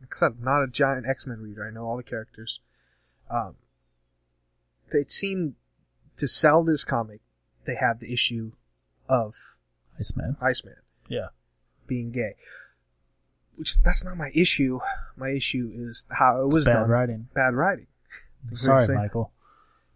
because 0.00 0.22
I'm 0.22 0.38
not 0.40 0.62
a 0.62 0.66
giant 0.68 1.06
X 1.06 1.26
Men 1.26 1.40
reader, 1.40 1.66
I 1.66 1.70
know 1.70 1.84
all 1.86 1.96
the 1.96 2.02
characters. 2.02 2.60
Um, 3.30 3.56
they 4.92 5.04
seem 5.06 5.56
to 6.16 6.26
sell 6.28 6.62
this 6.64 6.84
comic. 6.84 7.20
They 7.64 7.74
have 7.76 7.98
the 8.00 8.12
issue 8.12 8.52
of 9.08 9.34
Iceman. 9.98 10.36
Iceman 10.40 10.76
Yeah. 11.08 11.28
being 11.86 12.10
gay, 12.10 12.34
which 13.56 13.80
that's 13.82 14.04
not 14.04 14.16
my 14.16 14.30
issue. 14.34 14.78
My 15.16 15.30
issue 15.30 15.70
is 15.72 16.04
how 16.10 16.42
it 16.42 16.48
was 16.52 16.64
Bad 16.64 16.72
done. 16.72 16.88
writing. 16.88 17.28
Bad 17.34 17.54
writing. 17.54 17.86
Sorry. 18.54 18.94
Michael. 18.94 19.32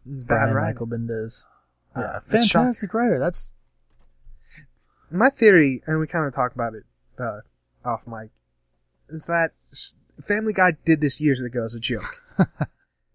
Bad 0.05 0.27
Brian 0.27 0.55
writing. 0.55 0.75
Michael 0.75 0.87
Bendis. 1.95 2.01
Uh, 2.17 2.21
Yeah, 2.31 2.37
it's 2.39 2.47
shock- 2.49 2.63
fantastic 2.63 2.95
writer. 2.95 3.19
That's 3.19 3.51
my 5.11 5.31
theory, 5.31 5.83
and 5.87 5.99
we 6.01 6.07
kind 6.07 6.27
of 6.27 6.35
talked 6.35 6.55
about 6.55 6.75
it 6.75 6.85
uh, 7.19 7.41
off 7.85 8.03
mic, 8.07 8.31
is 9.09 9.27
that 9.27 9.53
Family 10.27 10.53
Guy 10.53 10.73
did 10.85 11.01
this 11.01 11.21
years 11.21 11.41
ago 11.43 11.65
as 11.65 11.75
a 11.75 11.81
joke. 11.81 12.17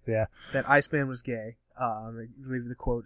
yeah. 0.07 0.25
that 0.53 0.69
Iceman 0.69 1.07
was 1.07 1.21
gay. 1.21 1.57
Um, 1.79 2.19
I 2.21 2.43
believe 2.47 2.67
the 2.67 2.75
quote 2.75 3.05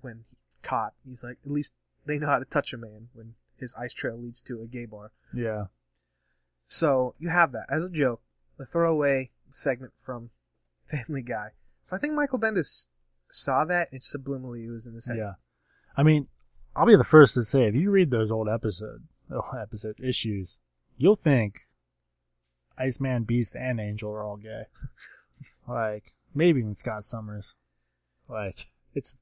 when 0.00 0.24
caught, 0.62 0.94
he's 1.08 1.22
like, 1.24 1.38
at 1.44 1.50
least 1.50 1.72
they 2.06 2.18
know 2.18 2.26
how 2.28 2.38
to 2.38 2.44
touch 2.44 2.72
a 2.72 2.76
man 2.78 3.08
when 3.12 3.34
his 3.58 3.74
ice 3.74 3.92
trail 3.92 4.16
leads 4.16 4.40
to 4.42 4.60
a 4.62 4.66
gay 4.66 4.86
bar. 4.86 5.12
Yeah. 5.34 5.66
So 6.66 7.14
you 7.18 7.28
have 7.28 7.52
that 7.52 7.66
as 7.68 7.82
a 7.84 7.88
joke, 7.90 8.22
a 8.58 8.64
throwaway 8.64 9.30
segment 9.50 9.92
from 9.98 10.30
Family 10.86 11.22
Guy. 11.22 11.50
So 11.82 11.96
I 11.96 11.98
think 11.98 12.14
Michael 12.14 12.38
Bendis 12.38 12.86
saw 13.32 13.64
that 13.64 13.90
and 13.90 14.00
subliminally 14.00 14.66
it 14.66 14.70
was 14.70 14.86
in 14.86 14.94
his 14.94 15.06
head. 15.06 15.16
Yeah. 15.16 15.32
I 15.96 16.02
mean, 16.02 16.28
I'll 16.76 16.86
be 16.86 16.96
the 16.96 17.04
first 17.04 17.34
to 17.34 17.42
say 17.42 17.64
if 17.64 17.74
you 17.74 17.90
read 17.90 18.10
those 18.10 18.30
old 18.30 18.48
episode, 18.48 19.02
old 19.32 19.44
episode 19.60 19.98
issues, 20.00 20.58
you'll 20.96 21.16
think 21.16 21.66
Iceman, 22.78 23.24
Beast, 23.24 23.54
and 23.56 23.80
Angel 23.80 24.10
are 24.12 24.22
all 24.22 24.36
gay. 24.36 24.64
like 25.68 26.12
maybe 26.34 26.60
even 26.60 26.74
Scott 26.74 27.04
Summers. 27.04 27.56
Like 28.28 28.68
it's 28.94 29.14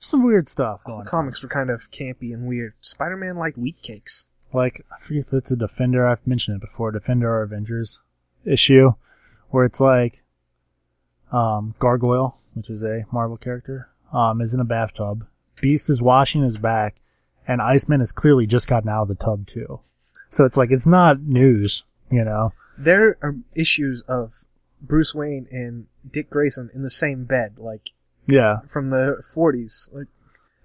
some 0.00 0.24
weird 0.24 0.48
stuff 0.48 0.80
All 0.84 0.92
going 0.92 1.04
the 1.04 1.10
on. 1.10 1.10
comics 1.10 1.42
were 1.42 1.48
kind 1.48 1.70
of 1.70 1.90
campy 1.90 2.32
and 2.34 2.46
weird. 2.46 2.74
Spider-Man 2.80 3.36
liked 3.36 3.56
wheat 3.58 3.80
cakes. 3.82 4.26
Like 4.52 4.84
I 4.94 5.00
forget 5.02 5.26
if 5.28 5.32
it's 5.32 5.50
a 5.52 5.56
Defender. 5.56 6.06
I've 6.06 6.26
mentioned 6.26 6.56
it 6.56 6.60
before. 6.60 6.90
Defender 6.90 7.30
or 7.30 7.42
Avengers 7.42 8.00
issue, 8.44 8.92
where 9.50 9.64
it's 9.64 9.80
like, 9.80 10.22
um, 11.32 11.74
Gargoyle, 11.78 12.38
which 12.56 12.70
is 12.70 12.82
a 12.82 13.04
Marvel 13.12 13.36
character, 13.36 13.88
um, 14.12 14.40
is 14.40 14.54
in 14.54 14.60
a 14.60 14.64
bathtub. 14.64 15.26
Beast 15.60 15.88
is 15.90 16.02
washing 16.02 16.42
his 16.42 16.58
back, 16.58 17.00
and 17.46 17.60
Iceman 17.60 18.00
has 18.00 18.12
clearly 18.12 18.46
just 18.46 18.66
gotten 18.66 18.88
out 18.88 19.02
of 19.02 19.08
the 19.08 19.14
tub 19.14 19.46
too. 19.46 19.80
So 20.28 20.44
it's 20.44 20.56
like 20.56 20.70
it's 20.70 20.86
not 20.86 21.20
news, 21.20 21.84
you 22.10 22.24
know. 22.24 22.52
There 22.76 23.16
are 23.22 23.36
issues 23.54 24.02
of 24.02 24.44
Bruce 24.82 25.14
Wayne 25.14 25.46
and 25.50 25.86
Dick 26.10 26.30
Grayson 26.30 26.70
in 26.74 26.82
the 26.82 26.90
same 26.90 27.24
bed, 27.24 27.58
like 27.58 27.90
Yeah, 28.26 28.58
from 28.68 28.90
the 28.90 29.22
40s. 29.34 29.92
Like 29.94 30.08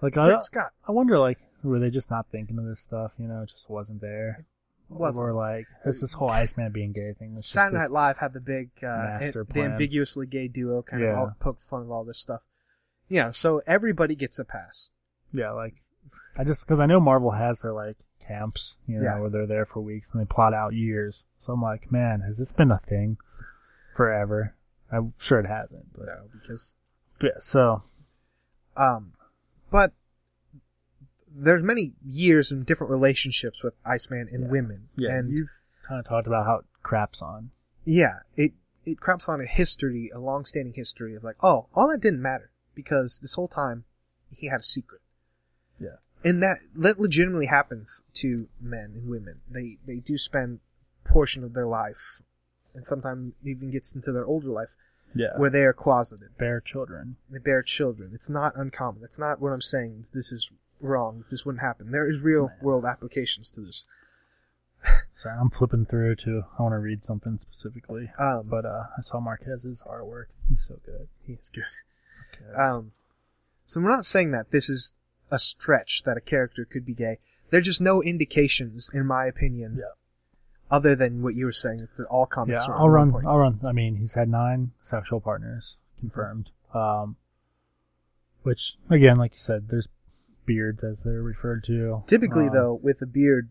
like 0.02 0.18
I, 0.18 0.40
Scott 0.40 0.72
I 0.88 0.92
wonder, 0.92 1.20
like, 1.20 1.40
were 1.64 1.80
they 1.80 1.90
just 1.90 2.10
not 2.10 2.28
thinking 2.32 2.58
of 2.58 2.66
this 2.66 2.80
stuff? 2.80 3.14
You 3.18 3.28
know, 3.28 3.44
it 3.44 3.50
just 3.50 3.70
wasn't 3.70 4.02
there. 4.02 4.46
Wasn't. 5.00 5.26
Or 5.28 5.34
like, 5.34 5.66
it's 5.86 6.02
this 6.02 6.14
whole 6.14 6.30
Iceman 6.30 6.72
being 6.72 6.92
gay 6.92 7.14
thing. 7.18 7.36
It's 7.38 7.50
Saturday 7.50 7.78
this- 7.78 7.90
Night 7.90 7.92
Live 7.92 8.18
had 8.18 8.34
the 8.34 8.40
big, 8.40 8.70
uh, 8.84 8.88
master 8.88 9.44
the 9.44 9.54
plan. 9.54 9.72
ambiguously 9.74 10.26
gay 10.28 10.48
duo 10.48 10.82
kind 10.82 11.02
Yeah. 11.04 11.12
of 11.14 11.18
all 11.18 11.36
poked 11.40 11.64
fun 11.64 11.82
of 11.84 11.92
all 11.92 12.04
this 12.04 12.20
stuff. 12.20 12.42
Yeah, 13.08 13.32
so 13.32 13.62
everybody 13.68 14.16
gets 14.16 14.40
a 14.40 14.46
pass. 14.46 14.90
Yeah, 15.34 15.52
like 15.52 15.82
I 16.38 16.44
just 16.44 16.66
because 16.66 16.80
I 16.80 16.86
know 16.86 17.00
Marvel 17.00 17.32
has 17.32 17.60
their 17.62 17.74
like 17.74 17.98
camps, 18.20 18.78
you 18.88 18.98
know, 19.00 19.04
Yeah. 19.04 19.20
where 19.20 19.30
they're 19.30 19.48
there 19.48 19.66
for 19.66 19.82
weeks 19.82 20.12
and 20.12 20.22
they 20.22 20.26
plot 20.26 20.54
out 20.54 20.74
years. 20.74 21.26
So 21.38 21.54
I'm 21.54 21.62
like, 21.62 21.92
man, 21.92 22.22
has 22.22 22.38
this 22.38 22.52
been 22.52 22.72
a 22.72 22.78
thing 22.78 23.18
forever? 23.96 24.56
I'm 24.92 25.14
sure 25.18 25.40
it 25.40 25.46
hasn't, 25.48 25.94
but, 25.94 26.06
No, 26.06 26.24
because 26.32 26.76
but 27.20 27.28
yeah. 27.36 27.40
So 27.40 27.84
um, 28.78 29.14
but 29.70 29.94
there's 31.36 31.64
many 31.64 31.94
years 32.06 32.52
and 32.52 32.66
different 32.66 32.92
relationships 32.92 33.64
with 33.64 33.74
Iceman 33.86 34.28
and 34.32 34.44
Yeah. 34.46 34.50
women. 34.50 34.90
yeah, 34.96 35.16
and 35.18 35.38
you've 35.38 35.50
kind 35.84 36.00
of 36.00 36.06
talked 36.06 36.28
about 36.28 36.46
how 36.46 36.56
it 36.58 36.66
craps 36.84 37.22
on. 37.22 37.52
yeah, 37.84 38.20
it 38.36 38.54
it 38.84 39.00
craps 39.00 39.30
on 39.30 39.40
a 39.40 39.46
history, 39.46 40.10
a 40.14 40.20
long-standing 40.20 40.74
history 40.74 41.14
of 41.16 41.24
like, 41.24 41.36
oh, 41.44 41.68
all 41.76 41.88
that 41.90 42.00
didn't 42.02 42.22
matter 42.22 42.50
because 42.74 43.20
this 43.20 43.36
whole 43.36 43.48
time 43.48 43.86
he 44.32 44.48
had 44.48 44.60
a 44.62 44.64
secret. 44.64 45.02
Yeah. 45.80 45.98
and 46.24 46.42
that 46.44 46.58
that 46.76 47.00
legitimately 47.00 47.48
happens 47.48 48.04
to 48.16 48.48
men 48.60 48.92
and 48.96 49.08
women. 49.10 49.42
They 49.50 49.78
they 49.86 49.98
do 49.98 50.18
spend 50.18 50.60
portion 51.04 51.44
of 51.44 51.54
their 51.54 51.66
life, 51.68 52.22
and 52.76 52.86
sometimes 52.86 53.34
even 53.44 53.72
gets 53.72 53.94
into 53.96 54.12
their 54.12 54.26
older 54.26 54.48
life 54.50 54.76
Yeah, 55.16 55.36
where 55.38 55.50
they 55.50 55.64
are 55.66 55.74
closeted. 55.74 56.38
bear 56.38 56.62
children. 56.62 57.18
They 57.30 57.40
bear 57.40 57.64
children. 57.64 58.12
It's 58.14 58.30
not 58.30 58.56
uncommon. 58.56 59.02
That's 59.02 59.18
not 59.20 59.42
what 59.42 59.52
I'm 59.52 59.62
saying. 59.62 60.06
This 60.14 60.32
is 60.32 60.50
wrong. 60.84 61.24
This 61.30 61.46
wouldn't 61.46 61.62
happen. 61.64 61.92
There 61.92 62.10
is 62.10 62.22
real 62.22 62.52
world 62.62 62.86
applications 62.86 63.52
to 63.52 63.62
this. 63.62 63.86
Sorry, 65.12 65.38
I'm 65.40 65.50
flipping 65.52 65.86
through 65.86 66.16
to. 66.18 66.44
I 66.58 66.64
want 66.64 66.74
to 66.74 66.80
read 66.80 67.04
something 67.04 67.38
specifically, 67.38 68.12
Um, 68.18 68.48
but 68.48 68.66
uh, 68.66 68.86
I 68.98 69.02
saw 69.02 69.20
Marquez's 69.20 69.84
artwork. 69.88 70.26
He's 70.50 70.66
so 70.68 70.80
good. 70.84 71.08
he 71.26 71.34
is 71.34 71.50
good. 71.50 71.64
Marquez. 72.48 72.78
Um, 72.78 72.92
so 73.66 73.80
we're 73.80 73.90
not 73.90 74.06
saying 74.06 74.32
that 74.32 74.50
this 74.52 74.70
is 74.70 74.94
a 75.30 75.38
stretch 75.38 76.02
that 76.04 76.18
a 76.18 76.22
character 76.22 76.66
could 76.66 76.86
be 76.86 76.94
gay. 76.96 77.20
There 77.52 77.60
are 77.60 77.64
just 77.64 77.80
no 77.82 78.02
indications, 78.02 78.90
in 78.94 79.06
my 79.06 79.26
opinion, 79.26 79.78
Yeah. 79.80 79.92
other 80.72 80.96
than 80.96 81.22
what 81.22 81.36
you 81.36 81.46
were 81.46 81.52
saying. 81.52 81.88
That 81.98 82.08
all 82.08 82.26
comics 82.26 82.64
yeah, 82.66 82.72
are 82.74 82.80
I'll 82.80 82.90
run. 82.90 83.12
point. 83.12 83.26
I'll 83.28 83.38
run. 83.38 83.60
I 83.66 83.72
mean, 83.74 83.98
he's 83.98 84.14
had 84.16 84.30
nine 84.30 84.72
sexual 84.82 85.22
partners 85.22 85.78
confirmed. 86.00 86.50
Um, 86.74 87.18
which 88.44 88.78
again, 88.90 89.18
like 89.18 89.34
you 89.34 89.40
said, 89.40 89.70
there's 89.70 89.88
beards 90.54 90.84
as 90.84 91.04
they're 91.04 91.22
referred 91.22 91.64
to. 91.66 92.04
Typically, 92.08 92.48
Um, 92.48 92.54
though, 92.54 92.74
with 92.74 93.02
a 93.02 93.06
beard, 93.06 93.50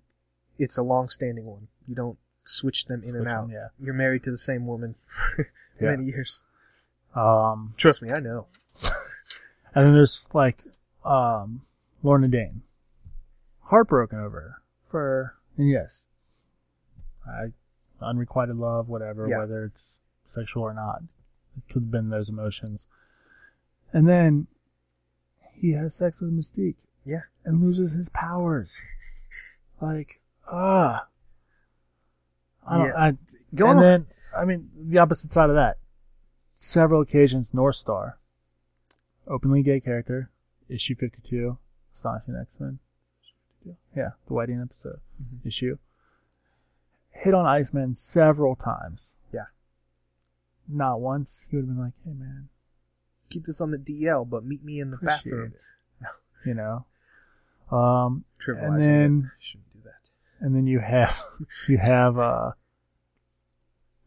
it's 0.58 0.76
a 0.76 0.82
long-standing 0.82 1.46
one. 1.46 1.68
You 1.86 1.94
don't 1.94 2.18
switch 2.44 2.86
them 2.86 3.02
in 3.02 3.14
and 3.16 3.26
out. 3.28 3.42
them, 3.42 3.50
yeah. 3.52 3.68
You're 3.78 3.94
married 3.94 4.22
to 4.24 4.30
the 4.30 4.38
same 4.38 4.66
woman 4.66 4.96
for 5.06 5.48
Yeah. 5.80 5.90
many 5.90 6.04
years. 6.04 6.42
Um, 7.14 7.74
Trust 7.76 8.02
me, 8.02 8.10
I 8.10 8.20
know. 8.20 8.46
and 9.74 9.86
then 9.86 9.92
there's 9.94 10.26
like 10.32 10.62
um, 11.04 11.62
Lorna 12.02 12.28
Dane, 12.28 12.62
heartbroken 13.64 14.18
over 14.18 14.40
her 14.40 14.62
for, 14.90 15.34
and 15.56 15.68
yes, 15.68 16.06
I 17.26 17.52
unrequited 18.02 18.56
love, 18.56 18.88
whatever, 18.88 19.26
Yeah. 19.26 19.38
whether 19.38 19.64
it's 19.64 20.00
sexual 20.24 20.62
or 20.64 20.74
not, 20.74 21.02
it 21.56 21.72
could 21.72 21.82
have 21.84 21.90
been 21.90 22.10
those 22.10 22.28
emotions. 22.28 22.86
And 23.92 24.06
then 24.08 24.46
he 25.52 25.72
has 25.72 25.94
sex 25.94 26.20
with 26.20 26.32
Mystique. 26.32 26.76
Yeah. 27.04 27.22
and 27.44 27.62
loses 27.62 27.92
his 27.92 28.08
powers. 28.10 28.78
Like, 29.82 30.20
ah. 30.46 31.06
I 32.68 32.76
don't, 32.76 32.86
Yeah. 32.86 32.92
I, 32.96 33.16
Go 33.54 33.70
and 33.70 33.78
on. 33.78 33.82
then, 33.82 34.06
I 34.36 34.44
mean, 34.44 34.68
the 34.76 34.98
opposite 34.98 35.32
side 35.32 35.48
of 35.48 35.56
that. 35.56 35.78
Several 36.58 37.00
occasions, 37.00 37.52
Northstar, 37.52 38.16
openly 39.26 39.62
gay 39.62 39.80
character, 39.80 40.28
issue 40.68 40.94
52, 40.94 41.56
Astonishing 41.94 42.36
X-Men. 42.38 42.78
Yeah, 43.96 44.10
the 44.26 44.34
wedding 44.34 44.60
episode 44.60 45.00
Mhm. 45.22 45.46
issue. 45.46 45.78
Hit 47.12 47.32
on 47.32 47.46
Iceman 47.46 47.94
several 47.94 48.54
times. 48.56 49.16
Yeah. 49.32 49.46
Not 50.68 51.00
once. 51.00 51.46
He 51.48 51.56
would 51.56 51.62
have 51.66 51.74
been 51.74 51.82
like, 51.84 51.94
hey 52.04 52.12
man, 52.12 52.50
Keep 53.30 53.44
this 53.46 53.60
on 53.62 53.70
the 53.70 53.78
DL, 53.78 54.26
but 54.28 54.44
meet 54.44 54.62
me 54.62 54.78
in 54.78 54.90
the 54.90 54.96
bathroom. 54.98 55.54
You 56.44 56.54
know. 56.54 56.86
Um, 57.70 58.24
And 58.46 58.82
then-. 58.82 59.30
Shouldn't 59.38 59.72
do 59.72 59.80
that. 59.84 60.10
and 60.40 60.54
then 60.56 60.66
you 60.66 60.80
have 60.80 61.22
you 61.68 61.78
have 61.78 62.16
a 62.18 62.54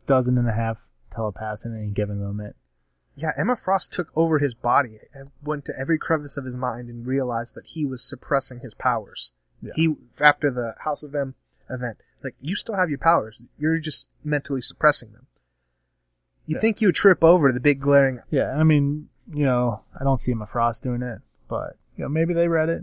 dozen 0.07 0.37
and 0.37 0.49
a 0.49 0.53
half 0.53 0.87
telepaths 1.13 1.65
in 1.65 1.77
any 1.77 1.87
given 1.89 2.21
moment. 2.21 2.55
Yeah, 3.15 3.31
Emma 3.37 3.55
Frost 3.55 3.93
took 3.93 4.09
over 4.15 4.39
his 4.39 4.53
body 4.55 4.99
and 5.13 5.29
went 5.43 5.65
to 5.65 5.79
every 5.79 5.99
crevice 5.99 6.35
of 6.35 6.45
his 6.45 6.55
mind 6.55 6.89
and 6.89 7.05
realized 7.05 7.53
that 7.55 7.67
he 7.67 7.85
was 7.85 8.03
suppressing 8.03 8.59
his 8.61 8.73
powers. 8.73 9.33
Yeah. 9.61 9.73
He 9.75 9.95
after 10.19 10.49
the 10.51 10.75
House 10.79 11.03
of 11.03 11.13
M 11.15 11.35
event, 11.69 11.99
like 12.23 12.35
you 12.41 12.55
still 12.55 12.75
have 12.75 12.89
your 12.89 12.97
powers, 12.97 13.43
you're 13.57 13.77
just 13.79 14.09
mentally 14.23 14.61
suppressing 14.61 15.11
them. 15.13 15.27
You 16.45 16.55
Yeah. 16.55 16.61
think 16.61 16.81
you 16.81 16.87
would 16.89 16.95
trip 16.95 17.23
over 17.23 17.51
the 17.51 17.59
big 17.61 17.79
glaring 17.79 18.19
Yeah, 18.29 18.51
I 18.57 18.63
mean, 18.63 19.09
you 19.31 19.45
know, 19.45 19.83
I 19.97 20.03
don't 20.03 20.19
see 20.19 20.31
Emma 20.33 20.45
Frost 20.47 20.83
doing 20.83 21.01
it, 21.03 21.21
but 21.47 21.77
you 21.97 22.03
know, 22.03 22.09
maybe 22.09 22.33
they 22.33 22.47
read 22.47 22.69
it. 22.69 22.81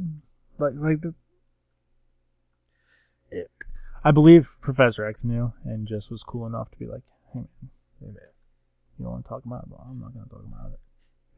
Like, 0.59 0.75
like 0.77 1.01
the. 1.01 1.15
It, 3.31 3.51
I 4.05 4.11
believe 4.11 4.57
Professor 4.61 5.05
X 5.05 5.25
knew 5.25 5.53
and 5.65 5.87
just 5.87 6.11
was 6.11 6.23
cool 6.23 6.47
enough 6.47 6.71
to 6.71 6.79
be 6.79 6.87
like, 6.87 7.03
"Hey 7.33 7.41
man, 7.41 7.71
hey 8.01 8.07
man, 8.07 8.17
you 8.99 9.05
don't 9.05 9.13
want 9.13 9.25
to 9.25 9.29
talk 9.29 9.45
about 9.45 9.65
it? 9.65 9.69
Well, 9.71 9.87
I'm 9.89 10.01
not 10.01 10.13
going 10.13 10.25
to 10.25 10.31
talk 10.31 10.45
about 10.45 10.73
it." 10.73 10.81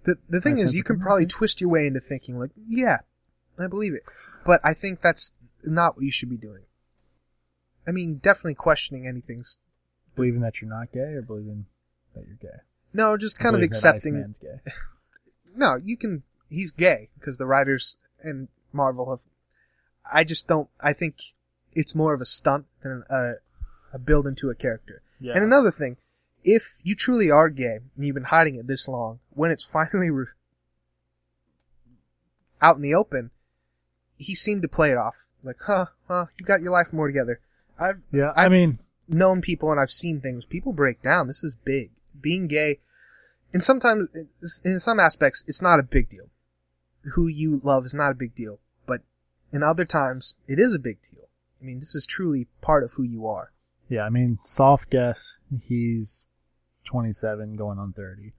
The 0.04 0.16
the 0.28 0.40
thing 0.40 0.58
is, 0.58 0.74
you 0.74 0.82
can 0.82 0.98
probably 0.98 1.26
twist 1.26 1.60
your 1.60 1.70
way 1.70 1.86
into 1.86 2.00
thinking 2.00 2.38
like, 2.38 2.50
yeah, 2.66 2.98
I 3.58 3.68
believe 3.68 3.94
it, 3.94 4.02
but 4.44 4.60
I 4.64 4.74
think 4.74 5.00
that's 5.00 5.32
not 5.64 5.96
what 5.96 6.04
you 6.04 6.10
should 6.10 6.30
be 6.30 6.36
doing. 6.36 6.62
I 7.86 7.90
mean, 7.92 8.16
definitely 8.16 8.54
questioning 8.54 9.06
anything's 9.06 9.58
Believing 10.14 10.40
that 10.42 10.60
you're 10.60 10.68
not 10.68 10.92
gay 10.92 11.14
or 11.14 11.22
believing 11.22 11.66
that 12.14 12.24
you're 12.26 12.36
gay. 12.36 12.58
no, 12.92 13.16
just 13.16 13.38
kind 13.38 13.56
of 13.56 13.62
accepting. 13.62 14.34
Gay. 14.40 14.60
No, 15.54 15.76
you 15.76 15.98
can. 15.98 16.22
He's 16.52 16.70
gay 16.70 17.08
because 17.18 17.38
the 17.38 17.46
writers 17.46 17.96
and 18.22 18.48
Marvel 18.72 19.10
have. 19.10 19.20
I 20.12 20.24
just 20.24 20.46
don't. 20.46 20.68
I 20.80 20.92
think 20.92 21.32
it's 21.72 21.94
more 21.94 22.12
of 22.12 22.20
a 22.20 22.26
stunt 22.26 22.66
than 22.82 23.04
a, 23.08 23.34
a 23.92 23.98
build 23.98 24.26
into 24.26 24.50
a 24.50 24.54
character. 24.54 25.02
Yeah. 25.20 25.34
And 25.34 25.44
another 25.44 25.70
thing, 25.70 25.96
if 26.44 26.78
you 26.82 26.94
truly 26.94 27.30
are 27.30 27.48
gay 27.48 27.78
and 27.96 28.06
you've 28.06 28.14
been 28.14 28.24
hiding 28.24 28.56
it 28.56 28.66
this 28.66 28.88
long, 28.88 29.20
when 29.30 29.50
it's 29.50 29.64
finally 29.72 30.10
re- 30.10 30.26
out 32.60 32.76
in 32.76 32.82
the 32.82 32.94
open, 32.94 33.30
he 34.18 34.34
seemed 34.34 34.62
to 34.62 34.68
play 34.68 34.90
it 34.90 34.96
off 34.96 35.26
like, 35.42 35.56
huh, 35.62 35.86
huh, 36.08 36.26
you 36.38 36.46
got 36.46 36.60
your 36.60 36.70
life 36.70 36.92
more 36.92 37.06
together. 37.06 37.40
I've 37.78 38.00
yeah, 38.12 38.32
I 38.36 38.44
I've 38.44 38.52
mean, 38.52 38.78
known 39.08 39.40
people 39.40 39.70
and 39.70 39.80
I've 39.80 39.90
seen 39.90 40.20
things. 40.20 40.44
People 40.44 40.72
break 40.72 41.02
down. 41.02 41.26
This 41.26 41.42
is 41.42 41.54
big. 41.54 41.90
Being 42.20 42.46
gay, 42.46 42.78
and 43.52 43.62
sometimes 43.62 44.08
in 44.64 44.80
some 44.80 45.00
aspects, 45.00 45.42
it's 45.46 45.62
not 45.62 45.80
a 45.80 45.82
big 45.82 46.08
deal. 46.08 46.26
Who 47.14 47.26
you 47.26 47.60
love 47.64 47.86
is 47.86 47.94
not 47.94 48.12
a 48.12 48.16
big 48.16 48.34
deal, 48.34 48.60
but 48.86 49.02
in 49.52 49.62
other 49.62 49.84
times, 49.84 50.36
it 50.46 50.58
is 50.58 50.72
a 50.72 50.78
big 50.78 51.02
deal. 51.02 51.28
I 51.60 51.64
mean, 51.64 51.80
this 51.80 51.94
is 51.94 52.06
truly 52.06 52.48
part 52.60 52.84
of 52.84 52.92
who 52.92 53.02
you 53.02 53.26
are. 53.26 53.52
Yeah, 53.88 54.02
I 54.02 54.08
mean, 54.08 54.38
soft 54.42 54.90
guess, 54.90 55.36
he's 55.66 56.26
27 56.84 57.56
going 57.56 57.78
on 57.78 57.92
30. 57.92 58.32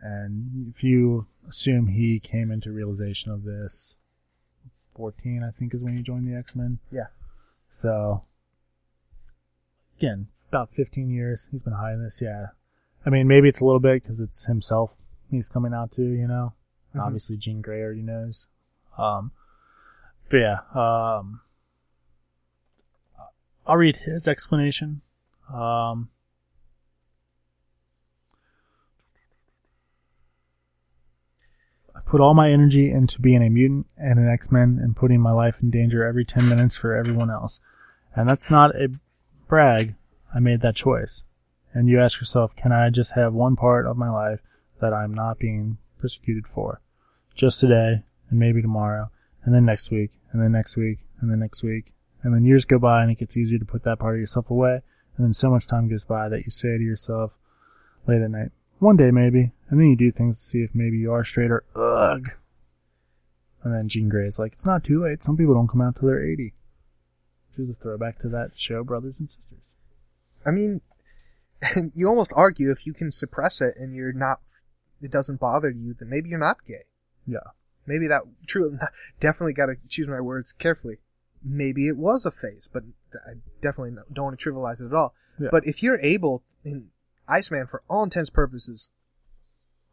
And 0.00 0.72
if 0.74 0.82
you 0.82 1.26
assume 1.48 1.88
he 1.88 2.18
came 2.18 2.50
into 2.50 2.72
realization 2.72 3.30
of 3.30 3.44
this 3.44 3.96
14, 4.96 5.44
I 5.46 5.50
think 5.50 5.74
is 5.74 5.82
when 5.82 5.96
he 5.96 6.02
joined 6.02 6.26
the 6.26 6.36
X-Men. 6.36 6.80
Yeah. 6.90 7.06
So 7.68 8.24
again, 9.96 10.26
about 10.48 10.74
15 10.74 11.08
years 11.08 11.48
he's 11.50 11.62
been 11.62 11.74
hiding 11.74 12.02
this, 12.02 12.20
yeah. 12.20 12.46
I 13.06 13.10
mean, 13.10 13.26
maybe 13.26 13.48
it's 13.48 13.60
a 13.60 13.64
little 13.64 13.80
bit 13.80 14.04
cuz 14.04 14.20
it's 14.20 14.46
himself 14.46 14.96
he's 15.30 15.48
coming 15.48 15.72
out 15.72 15.92
to, 15.92 16.02
you 16.02 16.26
know. 16.26 16.54
Mhm. 16.94 17.00
obviously 17.00 17.36
Jean 17.36 17.60
Grey 17.60 17.82
already 17.82 18.02
knows. 18.02 18.46
Um, 18.98 19.32
but 20.28 20.36
yeah, 20.38 20.60
um, 20.74 21.40
I'll 23.66 23.76
read 23.76 23.96
his 23.96 24.26
explanation. 24.26 25.02
Um, 25.52 26.10
I 31.94 32.00
put 32.00 32.20
all 32.20 32.34
my 32.34 32.50
energy 32.50 32.90
into 32.90 33.20
being 33.20 33.42
a 33.42 33.50
mutant 33.50 33.86
and 33.96 34.18
an 34.18 34.28
X-Men 34.28 34.78
and 34.82 34.96
putting 34.96 35.20
my 35.20 35.32
life 35.32 35.58
in 35.62 35.70
danger 35.70 36.04
every 36.04 36.24
10 36.24 36.48
minutes 36.48 36.76
for 36.76 36.94
everyone 36.94 37.30
else. 37.30 37.60
And 38.14 38.28
that's 38.28 38.50
not 38.50 38.74
a 38.74 38.88
brag. 39.48 39.94
I 40.34 40.40
made 40.40 40.60
that 40.62 40.76
choice. 40.76 41.24
And 41.74 41.88
you 41.88 42.00
ask 42.00 42.20
yourself, 42.20 42.54
can 42.56 42.72
I 42.72 42.90
just 42.90 43.12
have 43.12 43.32
one 43.32 43.56
part 43.56 43.86
of 43.86 43.96
my 43.96 44.10
life 44.10 44.40
that 44.80 44.92
I'm 44.92 45.14
not 45.14 45.38
being 45.38 45.78
persecuted 46.02 46.46
for? 46.46 46.82
Just 47.34 47.60
today, 47.60 48.02
and 48.28 48.38
maybe 48.38 48.60
tomorrow, 48.60 49.10
and 49.44 49.54
then 49.54 49.64
next 49.64 49.90
week, 49.90 50.10
and 50.32 50.42
then 50.42 50.52
next 50.52 50.76
week, 50.76 50.98
and 51.20 51.30
then 51.30 51.38
next 51.38 51.62
week. 51.62 51.94
And 52.22 52.34
then 52.34 52.44
years 52.44 52.64
go 52.64 52.78
by 52.78 53.02
and 53.02 53.10
it 53.10 53.18
gets 53.18 53.36
easier 53.36 53.58
to 53.58 53.64
put 53.64 53.84
that 53.84 53.98
part 53.98 54.14
of 54.14 54.20
yourself 54.20 54.50
away. 54.50 54.82
And 55.16 55.26
then 55.26 55.32
so 55.32 55.50
much 55.50 55.66
time 55.66 55.88
goes 55.88 56.04
by 56.04 56.28
that 56.28 56.44
you 56.44 56.50
say 56.50 56.76
to 56.76 56.82
yourself 56.82 57.36
late 58.06 58.22
at 58.22 58.30
night, 58.30 58.50
one 58.78 58.96
day 58.96 59.10
maybe. 59.10 59.52
And 59.68 59.80
then 59.80 59.88
you 59.88 59.96
do 59.96 60.10
things 60.10 60.38
to 60.38 60.44
see 60.44 60.58
if 60.58 60.74
maybe 60.74 60.98
you 60.98 61.12
are 61.12 61.24
straight 61.24 61.50
or 61.50 61.64
ugh. 61.74 62.30
And 63.64 63.74
then 63.74 63.88
Jean 63.88 64.08
Grey 64.08 64.26
is 64.26 64.38
like, 64.38 64.52
it's 64.52 64.66
not 64.66 64.84
too 64.84 65.02
late. 65.02 65.22
Some 65.22 65.36
people 65.36 65.54
don't 65.54 65.68
come 65.68 65.80
out 65.80 65.96
till 65.96 66.08
they're 66.08 66.24
80. 66.24 66.54
Which 67.50 67.58
is 67.58 67.70
a 67.70 67.74
throwback 67.74 68.18
to 68.20 68.28
that 68.28 68.58
show, 68.58 68.82
Brothers 68.82 69.20
and 69.20 69.30
Sisters. 69.30 69.74
I 70.44 70.50
mean, 70.50 70.80
you 71.94 72.08
almost 72.08 72.32
argue 72.34 72.70
if 72.70 72.86
you 72.86 72.92
can 72.92 73.12
suppress 73.12 73.60
it 73.60 73.74
and 73.76 73.94
you're 73.94 74.12
not, 74.12 74.40
it 75.02 75.10
doesn't 75.10 75.40
bother 75.40 75.70
you, 75.70 75.94
then 75.98 76.08
maybe 76.08 76.28
you're 76.28 76.38
not 76.38 76.64
gay. 76.64 76.84
Yeah. 77.26 77.38
Maybe 77.86 78.06
that 78.06 78.22
true. 78.46 78.78
Definitely 79.20 79.52
got 79.54 79.66
to 79.66 79.74
choose 79.88 80.08
my 80.08 80.20
words 80.20 80.52
carefully. 80.52 80.98
Maybe 81.44 81.88
it 81.88 81.96
was 81.96 82.24
a 82.24 82.30
phase, 82.30 82.68
but 82.72 82.84
I 83.26 83.32
definitely 83.60 83.96
don't 84.12 84.24
want 84.26 84.38
to 84.38 84.50
trivialize 84.50 84.80
it 84.80 84.86
at 84.86 84.94
all. 84.94 85.12
Yeah. 85.40 85.48
But 85.50 85.66
if 85.66 85.82
you're 85.82 85.98
able, 85.98 86.44
in 86.64 86.90
Iceman, 87.26 87.66
for 87.66 87.82
all 87.88 88.04
intents 88.04 88.28
and 88.28 88.34
purposes, 88.34 88.90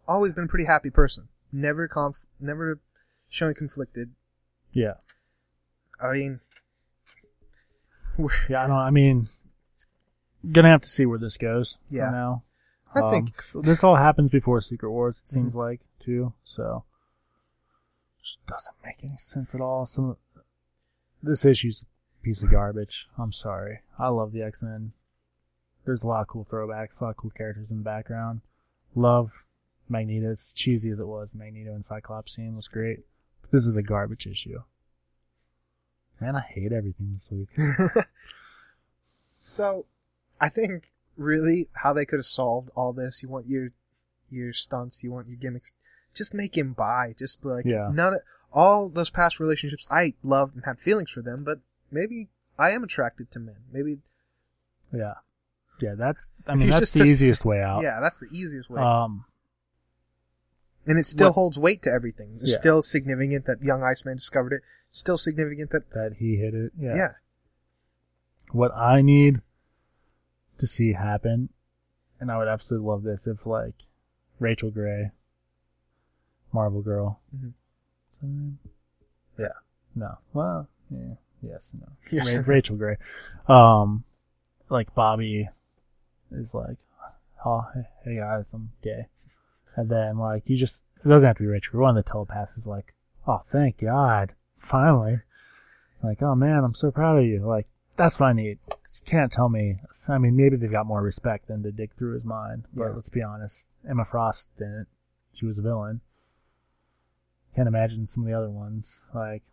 always 0.08 0.34
been 0.34 0.44
a 0.44 0.48
pretty 0.48 0.66
happy 0.66 0.92
person. 0.92 1.28
Never 1.52 1.88
conf, 1.88 2.26
never 2.40 2.80
showing 3.30 3.56
conflicted. 3.56 4.12
Yeah. 4.72 4.96
I 6.00 6.12
mean, 6.14 6.40
Yeah, 8.48 8.64
I 8.64 8.68
don't, 8.68 8.78
I 8.78 8.90
mean, 8.92 9.30
gonna 10.52 10.70
have 10.70 10.82
to 10.82 10.90
see 10.90 11.06
where 11.08 11.18
this 11.20 11.38
goes 11.38 11.78
Yeah. 11.90 12.12
now. 12.12 12.44
I 12.96 13.02
Um, 13.02 13.12
think 13.12 13.36
'cause 13.36 13.56
this 13.64 13.84
all 13.84 13.96
happens 13.98 14.32
before 14.32 14.62
Secret 14.62 14.90
Wars, 14.92 15.20
it 15.20 15.28
seems 15.28 15.56
like, 15.56 15.82
too, 16.00 16.34
so. 16.44 16.84
Just 18.22 18.46
doesn't 18.48 18.76
make 18.84 19.04
any 19.04 19.18
sense 19.18 19.54
at 19.56 19.62
all. 19.62 19.86
Some, 19.86 20.18
this 21.24 21.46
issue's 21.46 21.84
a 21.84 22.24
piece 22.24 22.42
of 22.44 22.50
garbage. 22.52 23.08
I'm 23.18 23.32
sorry. 23.32 23.82
I 23.98 24.08
love 24.10 24.32
the 24.32 24.42
X-Men. 24.42 24.94
There's 25.86 26.04
a 26.04 26.08
lot 26.08 26.22
of 26.22 26.28
cool 26.28 26.46
throwbacks, 26.46 27.00
a 27.00 27.06
lot 27.06 27.10
of 27.12 27.18
cool 27.18 27.32
characters 27.32 27.72
in 27.72 27.78
the 27.78 27.84
background. 27.84 28.42
Love 28.96 29.46
Magneto, 29.88 30.32
as 30.32 30.52
cheesy 30.54 30.90
as 30.90 31.00
it 31.00 31.08
was, 31.08 31.34
Magneto 31.34 31.74
and 31.74 31.86
Cyclops 31.86 32.34
scene 32.36 32.56
was 32.56 32.68
great. 32.68 33.06
But 33.42 33.52
this 33.52 33.66
is 33.66 33.78
a 33.78 33.84
garbage 33.84 34.28
issue. 34.28 34.64
Man, 36.20 36.36
I 36.36 36.42
hate 36.42 36.72
everything 36.74 37.14
this 37.14 37.30
week. 37.32 37.50
So, 39.42 39.86
I 40.40 40.50
think 40.50 40.92
really 41.20 41.70
how 41.74 41.94
they 41.94 42.06
could 42.06 42.20
have 42.20 42.26
solved 42.26 42.70
all 42.76 42.94
this. 42.94 43.22
You 43.22 43.30
want 43.30 43.48
your 43.48 43.70
your 44.30 44.54
stunts, 44.54 45.04
you 45.04 45.12
want 45.12 45.28
your 45.28 45.38
gimmicks. 45.38 45.72
Just 46.14 46.34
make 46.34 46.58
him 46.58 46.74
buy. 46.74 47.14
Just 47.18 47.42
be 47.42 47.50
like 47.50 47.66
Yeah. 47.66 47.90
none 47.92 48.14
of 48.14 48.20
all 48.54 48.90
those 48.90 49.10
past 49.10 49.40
relationships. 49.40 49.88
I 49.92 50.14
loved 50.24 50.56
and 50.56 50.66
had 50.66 50.80
feelings 50.80 51.12
for 51.12 51.22
them, 51.22 51.44
but 51.44 51.60
maybe 51.92 52.30
I 52.58 52.72
am 52.72 52.84
attracted 52.84 53.32
to 53.32 53.40
men. 53.40 53.56
Maybe 53.72 54.00
Yeah. 54.94 55.16
Yeah, 55.80 55.94
that's, 55.96 56.30
I 56.46 56.56
mean, 56.56 56.70
that's 56.70 56.92
the 56.92 57.00
took- 57.00 57.08
easiest 57.08 57.46
way 57.46 57.62
out. 57.62 57.84
yeah, 57.84 58.00
that's 58.02 58.20
the 58.20 58.28
easiest 58.32 58.70
way. 58.70 58.82
Um, 58.82 59.24
and 60.86 61.00
it 61.00 61.06
still 61.06 61.30
what- 61.30 61.36
holds 61.36 61.58
weight 61.60 61.82
to 61.84 61.92
everything. 61.92 62.38
It's 62.42 62.52
Yeah. 62.52 62.58
still 62.60 62.82
significant 62.82 63.46
that 63.46 63.62
young 63.64 63.82
Iceman 63.84 64.18
discovered 64.18 64.52
it. 64.54 64.62
Still 64.90 65.18
significant 65.18 65.70
that 65.72 65.92
that 65.92 66.14
he 66.18 66.36
hit 66.38 66.54
it. 66.54 66.74
Yeah. 66.78 66.96
yeah. 66.96 67.14
What 68.52 68.76
I 68.76 69.02
need 69.02 69.42
to 70.60 70.68
see 70.68 70.94
happen, 70.94 71.50
and 72.20 72.32
I 72.32 72.38
would 72.38 72.48
absolutely 72.48 72.88
love 72.88 73.04
this 73.04 73.28
if 73.28 73.46
like 73.46 73.76
Rachel 74.40 74.70
Grey, 74.72 75.12
Marvel 76.52 76.82
Girl. 76.82 77.20
Mhm. 77.36 77.48
Is 77.48 77.54
that 78.22 78.28
her 78.28 78.28
name? 78.28 78.60
Yeah. 79.38 79.48
No. 79.96 80.18
Well. 80.34 80.68
Yeah. 80.90 81.16
Yes. 81.42 81.74
No. 81.80 81.88
Yes. 82.12 82.36
Ra- 82.36 82.44
Rachel 82.46 82.76
Grey. 82.78 82.98
Um, 83.48 84.04
like 84.70 84.94
Bobby 84.94 85.50
is 86.32 86.54
like, 86.54 86.78
oh, 87.46 87.66
hey, 87.74 87.88
hey 88.04 88.16
guys, 88.18 88.46
I'm 88.54 88.72
gay. 88.84 89.08
And 89.76 89.90
then 89.90 90.18
like 90.18 90.44
you 90.48 90.58
just 90.58 90.84
it 91.04 91.08
doesn't 91.08 91.26
have 91.28 91.38
to 91.38 91.44
be 91.44 91.48
Rachel. 91.48 91.72
Gray. 91.72 91.82
One 91.82 91.98
of 91.98 92.04
the 92.04 92.10
telepaths 92.10 92.58
is 92.58 92.68
like, 92.68 92.94
oh, 93.28 93.42
thank 93.46 93.78
God, 93.80 94.34
finally. 94.58 95.22
Like, 96.04 96.22
oh 96.22 96.36
man, 96.36 96.64
I'm 96.64 96.74
so 96.74 96.92
proud 96.92 97.20
of 97.20 97.26
you. 97.26 97.46
Like, 97.46 97.68
that's 98.00 98.20
what 98.20 98.28
I 98.28 98.34
need. 98.34 98.58
You 98.70 99.02
can't 99.06 99.32
tell 99.32 99.50
me. 99.50 99.80
I 100.08 100.18
mean, 100.18 100.36
maybe 100.36 100.56
they've 100.56 100.72
got 100.72 100.86
more 100.88 101.02
respect 101.02 101.48
than 101.48 101.62
to 101.64 101.72
dig 101.72 101.94
through 101.94 102.14
his 102.14 102.24
mind. 102.24 102.66
But 102.74 102.86
Yeah. 102.86 102.96
let's 102.96 103.10
be 103.10 103.22
honest, 103.22 103.68
Emma 103.88 104.06
Frost 104.06 104.50
didn't. 104.58 104.88
She 105.34 105.46
was 105.46 105.60
a 105.60 105.62
villain. 105.62 106.02
Can't 107.56 107.68
imagine 107.68 108.08
some 108.08 108.24
of 108.24 108.28
the 108.30 108.34
other 108.38 108.50
ones, 108.50 109.00
like, 109.14 109.44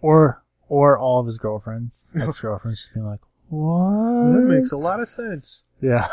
or 0.00 0.42
or 0.68 0.96
all 0.96 1.18
of 1.20 1.26
his 1.26 1.36
girlfriends, 1.36 2.06
ex 2.18 2.40
girlfriends, 2.40 2.80
just 2.80 2.94
being 2.94 3.04
like, 3.06 3.20
what? 3.48 4.32
That 4.34 4.42
makes 4.42 4.70
a 4.72 4.76
lot 4.76 5.00
of 5.00 5.08
sense. 5.08 5.64
yeah, 5.80 6.08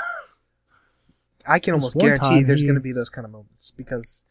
I 1.48 1.60
can 1.60 1.76
almost 1.76 1.96
guarantee 1.98 2.44
there's 2.44 2.62
he- 2.62 2.68
going 2.68 2.76
to 2.76 2.82
be 2.82 2.92
those 2.92 3.10
kind 3.10 3.24
of 3.26 3.32
moments 3.32 3.72
because 3.72 4.26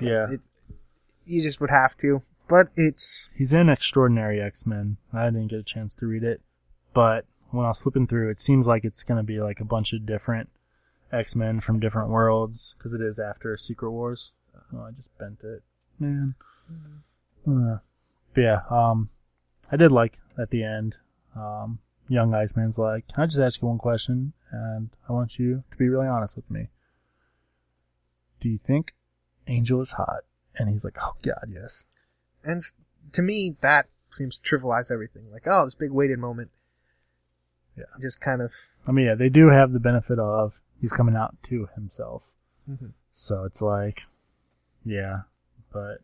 yeah. 0.00 0.30
it, 0.30 0.40
you 1.26 1.42
just 1.42 1.60
would 1.60 1.70
have 1.70 1.96
to. 1.98 2.22
But 2.46 2.68
it's 2.76 3.30
He's 3.34 3.52
in 3.52 3.68
Extraordinary 3.68 4.40
X 4.40 4.66
Men. 4.66 4.98
I 5.12 5.26
didn't 5.26 5.48
get 5.48 5.60
a 5.60 5.64
chance 5.64 5.94
to 5.96 6.06
read 6.06 6.22
it, 6.22 6.40
but 6.92 7.24
when 7.50 7.64
I 7.64 7.68
was 7.68 7.80
flipping 7.80 8.06
through, 8.06 8.30
it 8.30 8.40
seems 8.40 8.66
like 8.66 8.84
it's 8.84 9.04
going 9.04 9.18
to 9.18 9.24
be 9.24 9.40
like 9.40 9.60
a 9.60 9.64
bunch 9.64 9.92
of 9.92 10.04
different 10.04 10.50
X 11.12 11.36
Men 11.36 11.60
from 11.60 11.80
different 11.80 12.10
worlds 12.10 12.74
because 12.76 12.92
it 12.92 13.00
is 13.00 13.18
after 13.18 13.56
Secret 13.56 13.90
Wars. 13.90 14.32
Oh, 14.74 14.82
I 14.82 14.90
just 14.90 15.16
bent 15.18 15.40
it, 15.42 15.62
man. 15.98 16.34
Uh, 17.46 17.78
but 18.34 18.40
yeah, 18.40 18.60
um, 18.70 19.10
I 19.70 19.76
did 19.76 19.92
like 19.92 20.18
at 20.38 20.50
the 20.50 20.64
end. 20.64 20.96
Um, 21.36 21.78
young 22.08 22.34
Iceman's 22.34 22.78
like, 22.78 23.08
"Can 23.08 23.22
I 23.22 23.26
just 23.26 23.40
ask 23.40 23.62
you 23.62 23.68
one 23.68 23.78
question?" 23.78 24.32
And 24.50 24.90
I 25.08 25.12
want 25.12 25.38
you 25.38 25.64
to 25.70 25.76
be 25.76 25.88
really 25.88 26.06
honest 26.06 26.36
with 26.36 26.50
me. 26.50 26.68
Do 28.40 28.48
you 28.48 28.58
think 28.58 28.94
Angel 29.46 29.80
is 29.80 29.92
hot? 29.92 30.24
And 30.56 30.68
he's 30.68 30.84
like, 30.84 30.98
"Oh 31.00 31.14
God, 31.22 31.48
yes." 31.48 31.84
And 32.44 32.62
to 33.12 33.22
me 33.22 33.56
that 33.60 33.86
seems 34.10 34.38
to 34.38 34.56
trivialize 34.58 34.90
everything. 34.90 35.30
Like 35.32 35.44
oh, 35.46 35.64
this 35.64 35.74
big 35.74 35.90
weighted 35.90 36.18
moment. 36.18 36.50
Yeah. 37.76 37.84
Just 38.00 38.20
kind 38.20 38.40
of. 38.40 38.52
I 38.86 38.92
mean, 38.92 39.06
yeah, 39.06 39.14
they 39.14 39.28
do 39.28 39.48
have 39.48 39.72
the 39.72 39.80
benefit 39.80 40.18
of 40.18 40.60
he's 40.80 40.92
coming 40.92 41.16
out 41.16 41.36
to 41.44 41.68
himself. 41.74 42.32
Mhm. 42.70 42.92
So 43.12 43.44
it's 43.44 43.60
like, 43.62 44.06
yeah, 44.84 45.22
but 45.72 45.98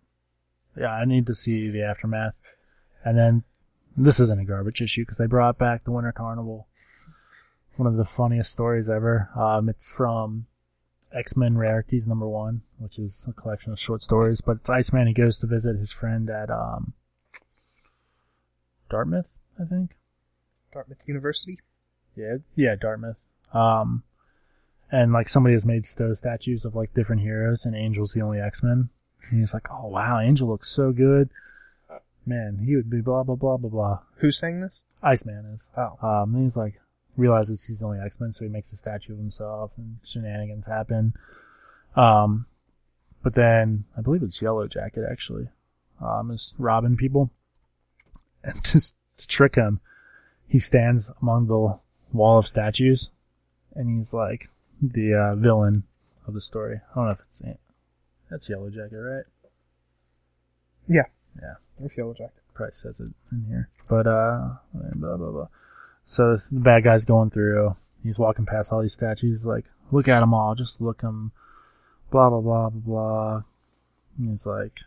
yeah, 0.77 0.93
I 0.93 1.05
need 1.05 1.27
to 1.27 1.35
see 1.35 1.71
the 1.71 1.83
aftermath. 1.83 2.41
And 3.05 3.17
then 3.17 3.45
this 3.97 4.21
isn't 4.21 4.41
a 4.41 4.45
garbage 4.45 4.81
issue 4.81 5.03
because 5.03 5.19
they 5.19 5.27
brought 5.27 5.59
back 5.59 5.85
the 5.85 5.93
Winter 5.93 6.13
Carnival. 6.13 6.67
One 7.77 7.87
of 7.87 7.97
the 7.97 8.05
funniest 8.05 8.51
stories 8.51 8.91
ever. 8.91 9.31
Um, 9.35 9.69
it's 9.69 9.91
from 9.93 10.47
X 11.13 11.37
Men 11.37 11.59
Rarities 11.59 12.07
number 12.07 12.29
one, 12.29 12.63
which 12.79 12.99
is 12.99 13.27
a 13.29 13.33
collection 13.33 13.73
of 13.73 13.81
short 13.81 14.03
stories. 14.03 14.41
But 14.41 14.59
it's 14.59 14.71
Iceman. 14.71 15.07
who 15.09 15.13
goes 15.15 15.39
to 15.41 15.47
visit 15.47 15.77
his 15.77 15.93
friend 15.93 16.31
at 16.31 16.51
um, 16.51 16.93
Dartmouth, 18.89 19.39
I 19.61 19.65
think. 19.65 19.97
Dartmouth 20.73 21.03
University. 21.07 21.59
Yeah, 22.17 22.37
yeah, 22.55 22.77
Dartmouth. 22.77 23.19
Um, 23.53 24.03
and 24.93 25.13
like 25.13 25.29
somebody 25.29 25.55
has 25.55 25.67
made 25.67 25.87
Stowe 25.87 26.15
statues 26.15 26.65
of 26.65 26.75
like 26.75 26.95
different 26.95 27.23
heroes, 27.23 27.65
and 27.65 27.75
Angel's 27.77 28.13
the 28.13 28.21
only 28.23 28.41
X 28.41 28.63
Men. 28.63 28.91
And 29.31 29.41
he's 29.41 29.55
like, 29.55 29.69
oh 29.71 29.87
wow, 29.89 30.21
Angel 30.21 30.49
looks 30.49 30.71
so 30.71 30.93
good. 30.93 31.31
Man, 32.27 32.63
he 32.67 32.77
would 32.77 32.91
be 32.91 33.01
blah 33.01 33.23
blah 33.23 33.35
blah 33.37 33.57
blah 33.57 33.71
blah. 33.71 33.99
Who's 34.17 34.39
saying 34.39 34.61
this? 34.61 34.83
Iceman 35.03 35.47
is. 35.55 35.69
Oh, 35.77 35.97
Um, 36.07 36.35
and 36.35 36.43
he's 36.43 36.57
like 36.57 36.81
realizes 37.17 37.65
he's 37.65 37.81
the 37.81 37.87
only 37.87 38.01
X 38.01 38.21
Men, 38.21 38.33
so 38.33 38.45
he 38.45 38.51
makes 38.51 38.73
a 38.73 38.77
statue 38.77 39.13
of 39.13 39.19
himself, 39.19 39.73
and 39.77 39.99
shenanigans 40.05 40.67
happen. 40.67 41.15
Um, 41.97 42.47
but 43.23 43.35
then 43.35 43.85
I 43.97 44.01
believe 44.01 44.23
it's 44.23 44.41
Yellow 44.41 44.67
Jacket 44.67 45.05
actually. 45.11 45.49
Um, 46.01 46.31
is 46.31 46.55
robbing 46.57 46.97
people, 46.97 47.31
and 48.45 48.65
just 48.65 48.97
to 49.19 49.27
trick 49.27 49.57
him, 49.57 49.81
he 50.49 50.59
stands 50.59 51.11
among 51.21 51.47
the 51.47 51.79
wall 52.13 52.39
of 52.39 52.49
statues, 52.49 53.11
and 53.75 53.97
he's 53.97 54.15
like 54.15 54.49
the 54.81 55.15
uh, 55.15 55.35
villain 55.37 55.85
of 56.27 56.35
the 56.35 56.41
story. 56.41 56.81
I 56.91 56.95
don't 56.95 57.05
know 57.05 57.11
if 57.13 57.21
it's 57.29 57.43
that's 58.31 58.49
Yellow 58.49 58.71
Jacket, 58.71 58.97
right? 58.97 59.25
Yeah, 60.89 61.07
yeah, 61.41 61.55
it's 61.85 61.99
Yellow 61.99 62.15
Jacket. 62.15 62.43
Price 62.55 62.77
says 62.77 63.01
it 63.01 63.09
in 63.33 63.45
here. 63.49 63.69
But 63.89 64.07
uh, 64.07 64.51
blah 64.73 65.17
blah 65.17 65.31
blah. 65.31 65.49
So 66.11 66.35
the 66.35 66.59
bad 66.59 66.83
guy's 66.83 67.05
going 67.05 67.31
through. 67.31 67.77
He's 68.03 68.19
walking 68.19 68.45
past 68.45 68.73
all 68.73 68.83
these 68.83 68.93
statues. 68.93 69.47
Like, 69.47 69.67
look 69.93 70.09
at 70.09 70.19
them 70.19 70.35
all. 70.35 70.57
Just 70.57 70.81
look 70.81 71.03
them. 71.03 71.31
Blah 72.11 72.31
blah 72.31 72.41
blah 72.41 72.71
blah 72.71 72.81
blah. 72.81 73.43
And 74.19 74.31
he's 74.31 74.45
like, 74.45 74.81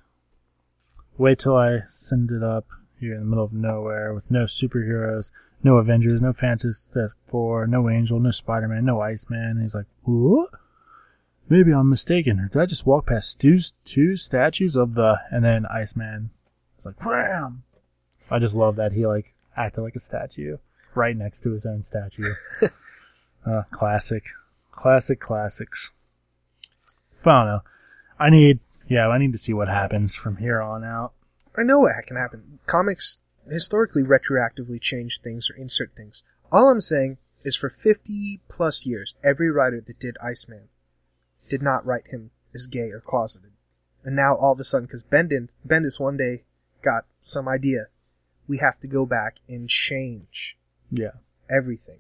wait 1.18 1.40
till 1.40 1.56
I 1.56 1.84
send 1.88 2.30
it 2.30 2.44
up 2.44 2.66
here 3.00 3.14
in 3.14 3.22
the 3.22 3.26
middle 3.26 3.46
of 3.46 3.54
nowhere 3.54 4.14
with 4.14 4.30
no 4.30 4.44
superheroes, 4.44 5.32
no 5.64 5.78
Avengers, 5.78 6.22
no 6.22 6.34
Fantastic 6.34 7.12
Four, 7.26 7.68
no 7.68 7.90
Angel, 7.90 8.20
no 8.20 8.32
Spider 8.32 8.68
Man, 8.68 8.84
no 8.84 9.00
Iceman. 9.00 9.40
And 9.40 9.62
he's 9.62 9.76
like, 9.76 9.88
what? 10.02 10.50
Maybe 11.48 11.72
I'm 11.72 11.90
mistaken. 11.90 12.50
Did 12.52 12.62
I 12.62 12.66
just 12.66 12.86
walk 12.86 13.06
past 13.06 13.40
two, 13.40 13.60
two 13.86 14.18
statues 14.18 14.76
of 14.76 14.96
the 14.96 15.22
and 15.32 15.46
then 15.46 15.68
Iceman? 15.68 16.32
It's 16.76 16.86
like 16.86 17.02
wham. 17.06 17.64
I 18.30 18.40
just 18.40 18.56
love 18.56 18.76
that 18.76 18.92
he 18.92 19.08
like 19.08 19.34
acted 19.56 19.84
like 19.84 19.96
a 19.96 20.02
statue 20.02 20.58
right 20.96 21.16
next 21.16 21.42
to 21.42 21.52
his 21.52 21.66
own 21.66 21.84
statue. 21.84 22.34
uh, 23.46 23.64
classic, 23.72 24.26
classic 24.72 25.20
classics. 25.20 25.92
But 27.24 27.32
I 27.32 27.40
don't 27.40 27.48
know. 27.48 27.62
I 28.20 28.30
need 28.30 28.60
yeah, 28.88 29.08
I 29.08 29.18
need 29.18 29.32
to 29.32 29.38
see 29.38 29.54
what 29.54 29.70
happens 29.70 30.16
from 30.16 30.38
here 30.38 30.62
on 30.62 30.84
out. 30.84 31.14
I 31.58 31.64
know 31.64 31.80
what 31.80 31.94
can 32.06 32.18
happen. 32.18 32.60
Comics 32.66 33.22
historically 33.50 34.04
retroactively 34.04 34.80
change 34.80 35.22
things 35.22 35.50
or 35.50 35.56
insert 35.56 35.96
things. 35.96 36.24
All 36.52 36.70
I'm 36.70 36.82
saying 36.82 37.18
is 37.44 37.56
for 37.56 37.70
50 37.70 38.42
plus 38.48 38.86
years, 38.86 39.16
every 39.24 39.52
writer 39.52 39.82
that 39.86 40.00
did 40.00 40.18
Iceman 40.24 40.70
did 41.50 41.62
not 41.62 41.86
write 41.86 42.08
him 42.08 42.32
as 42.54 42.68
gay 42.68 42.90
or 42.92 43.00
closeted. 43.00 43.52
And 44.04 44.16
now 44.16 44.36
all 44.36 44.54
of 44.54 44.60
a 44.60 44.64
sudden, 44.64 44.86
because 44.86 45.04
Bendis, 45.04 45.50
Bendis 45.68 46.00
one 46.00 46.18
day 46.18 46.44
got 46.82 47.06
some 47.22 47.48
idea, 47.48 47.88
we 48.48 48.58
have 48.58 48.80
to 48.82 48.88
go 48.88 49.06
back 49.06 49.38
and 49.48 49.70
change 49.70 50.58
Yeah. 50.94 51.12
everything. 51.50 52.00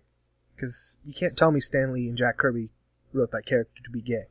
Because 0.55 0.97
you 1.05 1.13
can't 1.13 1.35
tell 1.35 1.51
me 1.51 1.59
Stan 1.59 1.91
Lee 1.93 2.07
and 2.07 2.17
Jack 2.17 2.37
Kirby 2.37 2.69
wrote 3.11 3.31
that 3.31 3.45
character 3.45 3.81
to 3.83 3.89
be 3.89 4.01
gay. 4.01 4.25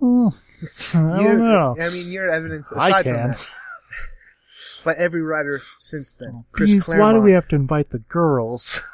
Oh, 0.00 0.32
I 0.94 1.20
You're- 1.20 1.36
don't 1.36 1.38
know. 1.40 1.76
I 1.80 1.88
mean, 1.90 2.10
you're 2.10 2.30
evidence 2.30 2.68
I 2.72 2.88
aside 2.88 3.02
can. 3.04 3.14
from 3.14 3.28
that. 3.32 3.46
But 4.84 4.98
every 4.98 5.22
writer 5.22 5.60
since 5.78 6.12
then, 6.12 6.44
Chris 6.52 6.70
Please, 6.70 6.84
Claremont. 6.84 7.14
why 7.14 7.18
do 7.18 7.24
we 7.24 7.32
have 7.32 7.48
to 7.48 7.56
invite 7.56 7.88
the 7.90 8.00
girls? 8.00 8.80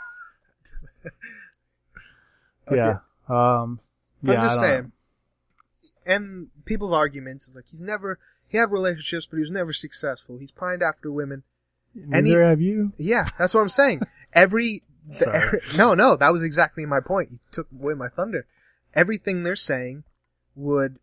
Okay. 2.68 2.76
Yeah. 2.76 2.98
Um. 3.28 3.80
Yeah. 4.22 4.42
I'm 4.42 4.48
just 4.48 4.60
I 4.60 4.66
don't- 4.68 4.70
saying. 4.82 4.92
And 6.06 6.46
people's 6.64 6.92
arguments 6.92 7.48
is 7.48 7.54
like 7.54 7.64
he's 7.68 7.80
never 7.80 8.18
he 8.48 8.58
had 8.58 8.70
relationships, 8.70 9.26
but 9.28 9.36
he 9.36 9.40
was 9.42 9.50
never 9.50 9.72
successful. 9.72 10.38
He's 10.38 10.52
pined 10.52 10.82
after 10.82 11.10
women. 11.10 11.42
And 11.94 12.26
he- 12.26 12.32
Neither 12.32 12.44
have 12.44 12.60
you. 12.60 12.92
Yeah, 12.96 13.26
that's 13.38 13.54
what 13.54 13.60
I'm 13.60 13.68
saying. 13.68 14.02
Every 14.32 14.82
the- 15.08 15.60
no, 15.76 15.94
no, 15.94 16.16
that 16.16 16.32
was 16.32 16.42
exactly 16.42 16.86
my 16.86 17.00
point. 17.00 17.30
You 17.32 17.38
took 17.50 17.68
away 17.72 17.94
my 17.94 18.08
thunder. 18.08 18.46
Everything 18.94 19.42
they're 19.42 19.56
saying 19.56 20.04
would 20.54 20.98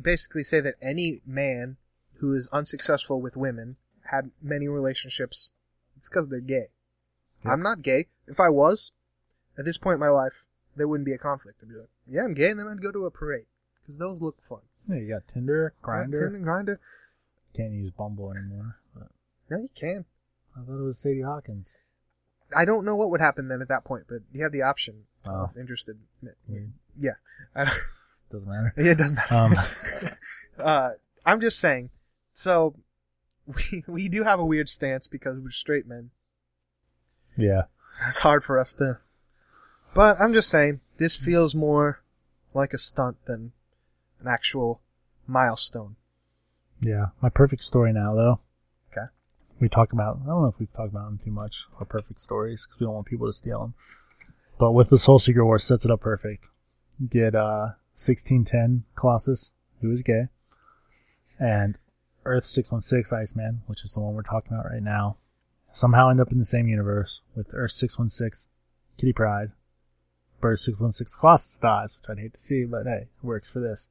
basically 0.00 0.42
say 0.42 0.60
that 0.60 0.74
any 0.80 1.20
man 1.26 1.76
who 2.18 2.34
is 2.34 2.48
unsuccessful 2.52 3.20
with 3.20 3.36
women 3.36 3.76
had 4.10 4.30
many 4.42 4.68
relationships. 4.68 5.50
It's 5.96 6.08
because 6.08 6.28
they're 6.28 6.40
gay. 6.40 6.68
Yep. 7.44 7.52
I'm 7.52 7.62
not 7.62 7.82
gay. 7.82 8.06
If 8.26 8.40
I 8.40 8.48
was, 8.48 8.92
at 9.58 9.64
this 9.64 9.78
point 9.78 9.94
in 9.94 10.00
my 10.00 10.08
life, 10.08 10.46
there 10.76 10.88
wouldn't 10.88 11.06
be 11.06 11.12
a 11.12 11.18
conflict. 11.18 11.60
I'd 11.62 11.68
be 11.68 11.74
like, 11.76 11.88
yeah, 12.06 12.22
I'm 12.24 12.34
gay, 12.34 12.50
and 12.50 12.58
then 12.60 12.68
I'd 12.68 12.82
go 12.82 12.92
to 12.92 13.06
a 13.06 13.10
parade 13.10 13.46
because 13.82 13.98
those 13.98 14.20
look 14.20 14.42
fun. 14.42 14.60
Yeah, 14.88 14.96
you 14.96 15.08
got 15.08 15.28
Tinder, 15.28 15.74
Grindr. 15.82 16.32
Tinder, 16.32 16.40
Grindr. 16.40 16.78
Can't 17.54 17.72
use 17.72 17.90
Bumble 17.90 18.32
anymore. 18.32 18.78
But 18.94 19.08
Yeah, 19.50 19.58
you 19.58 19.70
can. 19.74 20.04
I 20.56 20.64
thought 20.64 20.78
it 20.78 20.84
was 20.84 20.98
Sadie 20.98 21.22
Hawkins. 21.22 21.76
I 22.56 22.64
don't 22.64 22.84
know 22.84 22.96
what 22.96 23.10
would 23.10 23.20
happen 23.20 23.48
then 23.48 23.60
at 23.62 23.68
that 23.68 23.84
point, 23.84 24.04
but 24.08 24.18
you 24.32 24.42
have 24.42 24.52
the 24.52 24.62
option 24.62 25.04
Oh. 25.28 25.44
of 25.44 25.56
interested. 25.56 25.98
Weird. 26.48 26.72
Yeah, 26.98 27.12
I 27.54 27.64
don't, 27.64 27.78
Doesn't 28.30 28.48
matter. 28.48 28.74
Yeah, 28.76 28.90
it 28.92 28.98
doesn't 28.98 29.14
matter. 29.14 29.34
Um. 29.34 29.56
uh, 30.58 30.90
I'm 31.24 31.40
just 31.40 31.58
saying. 31.58 31.90
So 32.34 32.74
we 33.46 33.84
we 33.86 34.08
do 34.08 34.22
have 34.24 34.38
a 34.40 34.44
weird 34.44 34.68
stance 34.68 35.06
because 35.06 35.38
we're 35.38 35.50
straight 35.50 35.86
men. 35.86 36.10
Yeah. 37.36 37.62
So 37.92 38.04
it's 38.08 38.18
hard 38.18 38.44
for 38.44 38.58
us 38.58 38.72
to. 38.74 38.98
But 39.94 40.20
I'm 40.20 40.32
just 40.34 40.48
saying 40.48 40.80
this 40.96 41.14
feels 41.16 41.54
more 41.54 42.00
like 42.52 42.72
a 42.74 42.78
stunt 42.78 43.16
than 43.26 43.52
an 44.20 44.26
actual 44.28 44.80
milestone. 45.26 45.96
Yeah. 46.80 47.06
My 47.22 47.28
perfect 47.28 47.64
story 47.64 47.92
now, 47.92 48.14
though. 48.14 48.40
We 49.60 49.68
talked 49.68 49.92
about. 49.92 50.18
I 50.22 50.26
don't 50.26 50.42
know 50.42 50.48
if 50.48 50.58
we've 50.58 50.72
talked 50.72 50.90
about 50.90 51.04
them 51.06 51.20
too 51.24 51.30
much. 51.30 51.64
Our 51.78 51.86
perfect 51.86 52.20
stories 52.20 52.66
because 52.66 52.80
we 52.80 52.86
don't 52.86 52.94
want 52.94 53.06
people 53.06 53.26
to 53.26 53.32
steal 53.32 53.60
them. 53.60 53.74
But 54.58 54.72
with 54.72 54.90
the 54.90 54.98
Soul 54.98 55.18
Seeker 55.18 55.44
War, 55.44 55.58
sets 55.58 55.84
it 55.84 55.90
up 55.90 56.00
perfect. 56.00 56.48
You 56.98 57.08
get 57.08 57.34
uh 57.34 57.74
1610 57.94 58.84
Colossus, 58.96 59.52
who 59.80 59.90
is 59.90 60.02
gay, 60.02 60.28
and 61.38 61.78
Earth 62.24 62.44
616 62.44 63.16
Iceman, 63.16 63.62
which 63.66 63.84
is 63.84 63.92
the 63.92 64.00
one 64.00 64.14
we're 64.14 64.22
talking 64.22 64.52
about 64.52 64.70
right 64.70 64.82
now, 64.82 65.16
somehow 65.70 66.08
end 66.08 66.20
up 66.20 66.32
in 66.32 66.38
the 66.38 66.44
same 66.44 66.68
universe 66.68 67.20
with 67.34 67.48
Earth 67.52 67.72
616 67.72 68.50
Kitty 68.98 69.12
Pryde. 69.12 69.52
Bird 70.40 70.58
616 70.58 71.20
Colossus 71.20 71.56
dies, 71.56 71.96
which 71.96 72.10
I'd 72.10 72.20
hate 72.20 72.34
to 72.34 72.40
see, 72.40 72.64
but 72.64 72.84
hey, 72.84 73.08
it 73.16 73.24
works 73.24 73.48
for 73.48 73.60
this. 73.60 73.88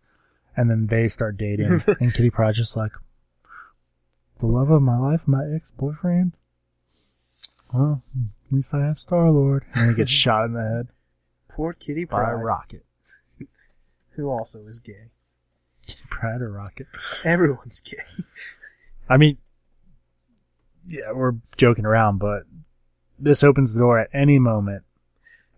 And 0.56 0.70
then 0.70 0.88
they 0.88 1.08
start 1.08 1.38
dating, 1.38 1.82
and 2.00 2.14
Kitty 2.14 2.30
Pryde's 2.30 2.58
just 2.58 2.76
like, 2.76 2.92
the 4.40 4.46
love 4.48 4.70
of 4.70 4.82
my 4.82 4.98
life, 4.98 5.28
my 5.28 5.44
ex-boyfriend? 5.54 6.34
Well, 7.74 8.04
at 8.48 8.54
least 8.54 8.74
I 8.74 8.86
have 8.86 9.00
Star-Lord. 9.00 9.66
And 9.76 9.90
he 9.92 9.96
gets 9.96 10.12
shot 10.24 10.46
in 10.46 10.54
the 10.54 10.62
head 10.62 10.88
Poor 11.50 11.74
Kitty 11.74 12.06
by 12.06 12.32
a 12.32 12.36
rocket. 12.36 12.86
who 14.16 14.30
also 14.30 14.66
is 14.68 14.80
gay. 14.80 15.10
Kitty 15.88 16.04
Pryde 16.10 16.42
or 16.42 16.52
rocket? 16.52 16.88
Everyone's 17.24 17.80
gay. 17.80 17.98
I 19.10 19.18
mean, 19.18 19.38
yeah, 20.88 21.12
we're 21.14 21.36
joking 21.58 21.86
around, 21.86 22.18
but 22.20 22.44
this 23.20 23.44
opens 23.44 23.74
the 23.74 23.80
door 23.80 24.00
at 24.00 24.10
any 24.14 24.40
moment. 24.40 24.84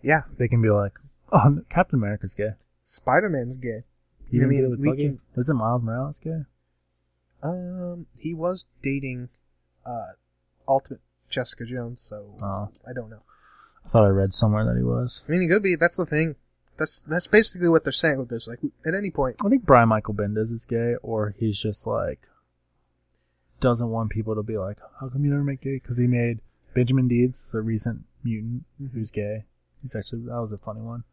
Yeah, 0.01 0.21
They 0.37 0.47
can 0.47 0.61
be 0.61 0.69
like, 0.69 0.93
oh, 1.31 1.59
Captain 1.69 1.97
America's 1.99 2.33
gay. 2.35 2.51
Spider 2.85 3.29
Man's 3.29 3.57
gay. 3.57 3.83
You 4.29 4.43
I 4.43 4.45
mean, 4.47 4.65
it 4.65 4.69
with 4.69 4.79
we 4.79 4.89
Bucky? 4.89 5.03
can- 5.05 5.19
Isn't 5.37 5.55
Miles 5.57 5.81
Morales 5.81 6.19
gay? 6.19 6.41
Um, 7.45 8.07
he 8.17 8.33
was 8.33 8.65
dating, 8.81 9.29
uh, 9.85 10.13
Ultimate 10.67 11.01
Jessica 11.29 11.65
Jones, 11.65 12.01
so 12.01 12.35
Oh, 12.41 12.69
I 12.87 12.93
don't 12.93 13.09
know. 13.09 13.21
I 13.85 13.89
thought 13.89 14.03
I 14.05 14.09
read 14.09 14.33
somewhere 14.33 14.65
that 14.65 14.75
he 14.75 14.83
was. 14.83 15.23
I 15.27 15.31
mean, 15.31 15.41
he 15.41 15.47
could 15.47 15.61
be. 15.61 15.75
That's 15.75 15.97
the 15.97 16.05
thing. 16.05 16.35
That's 16.77 17.01
that's 17.03 17.27
basically 17.27 17.69
what 17.69 17.83
they're 17.83 17.93
saying 17.93 18.17
with 18.17 18.29
this. 18.29 18.47
Like, 18.47 18.59
at 18.85 18.93
any 18.95 19.11
point, 19.11 19.37
I 19.45 19.49
think 19.49 19.65
Brian 19.65 19.89
Michael 19.89 20.13
Bendis 20.13 20.51
is 20.51 20.65
gay, 20.65 20.95
or 21.03 21.35
he's 21.37 21.59
just 21.61 21.85
like 21.87 22.19
doesn't 23.61 23.89
want 23.89 24.09
people 24.09 24.35
to 24.35 24.43
be 24.43 24.57
like, 24.57 24.77
"How 24.99 25.07
come 25.09 25.23
you 25.23 25.31
never 25.31 25.43
make 25.43 25.61
gay?" 25.61 25.75
Because 25.75 25.97
he 25.97 26.07
made 26.07 26.39
Benjamin 26.73 27.07
Deeds, 27.07 27.53
a 27.53 27.61
recent 27.61 28.05
mutant 28.23 28.65
who's 28.93 29.11
gay. 29.11 29.45
He's 29.81 29.95
actually 29.95 30.23
that 30.25 30.41
was 30.41 30.51
a 30.51 30.57
funny 30.57 30.81
one. 30.81 31.03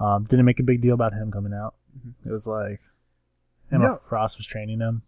Um, 0.00 0.24
didn't 0.24 0.46
make 0.46 0.60
a 0.60 0.64
big 0.64 0.80
deal 0.80 0.94
about 0.94 1.12
him 1.12 1.30
coming 1.30 1.52
out. 1.52 1.74
It 2.24 2.30
was 2.30 2.46
like 2.46 2.80
Emma 3.70 3.84
No. 3.84 4.00
Frost 4.08 4.38
was 4.38 4.46
training 4.46 4.80
him, 4.80 5.02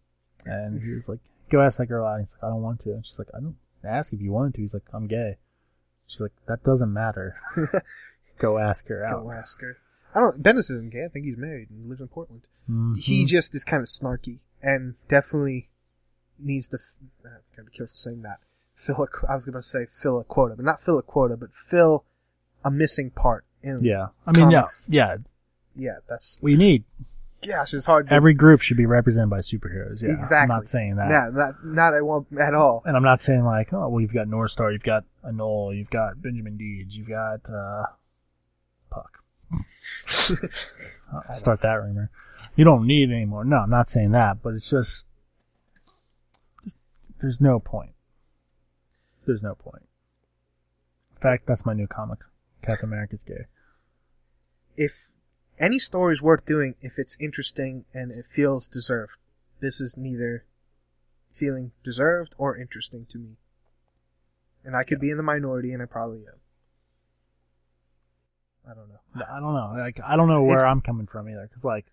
and 0.44 0.82
he 0.82 0.92
was 0.94 1.08
like, 1.08 1.20
"Go 1.50 1.62
ask 1.62 1.78
that 1.78 1.86
girl 1.86 2.06
out." 2.06 2.20
He's 2.20 2.32
like, 2.34 2.44
"I 2.44 2.48
don't 2.52 2.62
want 2.62 2.80
to." 2.80 2.90
And 2.92 3.04
she's 3.06 3.18
like, 3.18 3.28
"I 3.34 3.40
don't 3.40 3.56
ask 3.84 4.12
if 4.12 4.20
you 4.20 4.32
wanted 4.32 4.54
to." 4.54 4.60
He's 4.62 4.74
like, 4.74 4.84
"I'm 4.92 5.06
gay." 5.06 5.36
She's 6.06 6.20
like, 6.20 6.32
"That 6.46 6.62
doesn't 6.64 6.92
matter. 6.92 7.36
Go 8.38 8.58
ask 8.58 8.88
her 8.88 9.04
out." 9.04 9.24
go 9.24 9.30
ask 9.30 9.60
her. 9.60 9.78
I 10.14 10.20
don't. 10.20 10.42
Bendis 10.42 10.70
isn't 10.70 10.90
gay. 10.92 11.04
I 11.04 11.08
think 11.08 11.24
he's 11.26 11.36
married 11.36 11.70
and 11.70 11.88
lives 11.88 12.00
in 12.00 12.08
Portland. 12.08 12.42
Mhm. 12.70 12.98
He 12.98 13.24
just 13.24 13.54
is 13.54 13.64
kind 13.64 13.82
of 13.82 13.88
snarky 13.88 14.38
and 14.62 14.94
definitely 15.08 15.68
needs 16.38 16.68
to. 16.68 16.78
I 17.24 17.28
gotta 17.56 17.70
be 17.70 17.76
careful 17.76 17.94
saying 17.96 18.22
that. 18.22 18.38
Fill 18.74 19.02
a. 19.04 19.26
I 19.30 19.34
was 19.34 19.44
gonna 19.46 19.62
say 19.62 19.86
fill 19.86 20.18
a 20.20 20.24
quota, 20.24 20.54
but 20.56 20.64
not 20.64 20.80
fill 20.80 20.98
a 20.98 21.02
quota, 21.02 21.36
but 21.36 21.54
fill 21.54 22.04
a 22.64 22.70
missing 22.70 23.10
part. 23.10 23.44
In, 23.62 23.82
Yeah, 23.82 24.08
I 24.26 24.32
mean, 24.32 24.50
Comics. 24.52 24.86
yeah, 24.88 25.06
yeah. 25.08 25.16
Yeah, 25.78 25.96
that's. 26.08 26.38
We 26.42 26.56
need 26.56 26.84
Gosh, 27.46 27.74
it's 27.74 27.86
hard. 27.86 28.08
To, 28.08 28.14
every 28.14 28.34
group 28.34 28.60
should 28.60 28.76
be 28.76 28.86
represented 28.86 29.30
by 29.30 29.38
superheroes. 29.40 30.02
Yeah, 30.02 30.10
Exactly. 30.12 30.42
I'm 30.42 30.48
not 30.60 30.66
saying 30.66 30.96
that, 30.96 31.10
Yeah, 31.10 31.30
not 31.32 31.64
not 31.64 31.94
at 31.94 32.04
one 32.04 32.26
at 32.40 32.54
all. 32.54 32.82
and 32.84 32.96
I'm 32.96 33.02
not 33.02 33.20
saying 33.20 33.44
like, 33.44 33.72
oh, 33.72 33.88
well, 33.88 34.00
you've 34.00 34.14
got 34.14 34.26
Northstar, 34.26 34.72
you've 34.72 34.82
got 34.82 35.04
Anole, 35.24 35.76
you've 35.76 35.90
got 35.90 36.20
Benjamin 36.22 36.56
Deeds, 36.56 36.96
you've 36.96 37.08
got 37.08 37.40
uh, 37.48 37.84
Puck. 38.90 39.22
I'll 41.12 41.34
start 41.34 41.60
that 41.62 41.74
rumor. 41.74 42.10
You 42.56 42.64
don't 42.64 42.86
need 42.86 43.10
anymore. 43.10 43.44
No, 43.44 43.58
I'm 43.58 43.70
not 43.70 43.88
saying 43.88 44.12
that, 44.12 44.42
but 44.42 44.54
it's 44.54 44.70
just 44.70 45.04
there's 47.20 47.40
no 47.40 47.60
point. 47.60 47.92
There's 49.26 49.42
no 49.42 49.54
point. 49.54 49.82
In 51.14 51.20
fact, 51.20 51.46
that's 51.46 51.66
my 51.66 51.74
new 51.74 51.86
comic. 51.86 52.18
Captain 52.62 52.88
America's 52.88 53.22
gay. 53.22 53.46
If 54.76 55.08
any 55.58 55.78
story 55.78 56.12
is 56.12 56.22
worth 56.22 56.44
doing, 56.44 56.74
if 56.80 56.98
it's 56.98 57.16
interesting 57.20 57.84
and 57.94 58.10
it 58.10 58.26
feels 58.26 58.68
deserved, 58.68 59.12
this 59.60 59.80
is 59.80 59.96
neither 59.96 60.44
feeling 61.32 61.72
deserved 61.84 62.34
or 62.38 62.56
interesting 62.56 63.06
to 63.10 63.18
me. 63.18 63.36
And 64.64 64.74
I 64.76 64.82
could 64.82 65.00
be 65.00 65.10
in 65.10 65.16
the 65.16 65.22
minority, 65.22 65.72
and 65.72 65.82
I 65.82 65.86
probably 65.86 66.20
am. 66.26 66.40
I 68.68 68.74
don't 68.74 68.88
know. 68.88 69.24
I 69.30 69.40
don't 69.40 69.54
know. 69.54 69.74
Like 69.80 70.00
I 70.04 70.16
don't 70.16 70.28
know 70.28 70.42
where 70.42 70.56
It's- 70.56 70.68
I'm 70.68 70.80
coming 70.80 71.06
from 71.06 71.28
either, 71.28 71.46
because 71.46 71.64
like, 71.64 71.86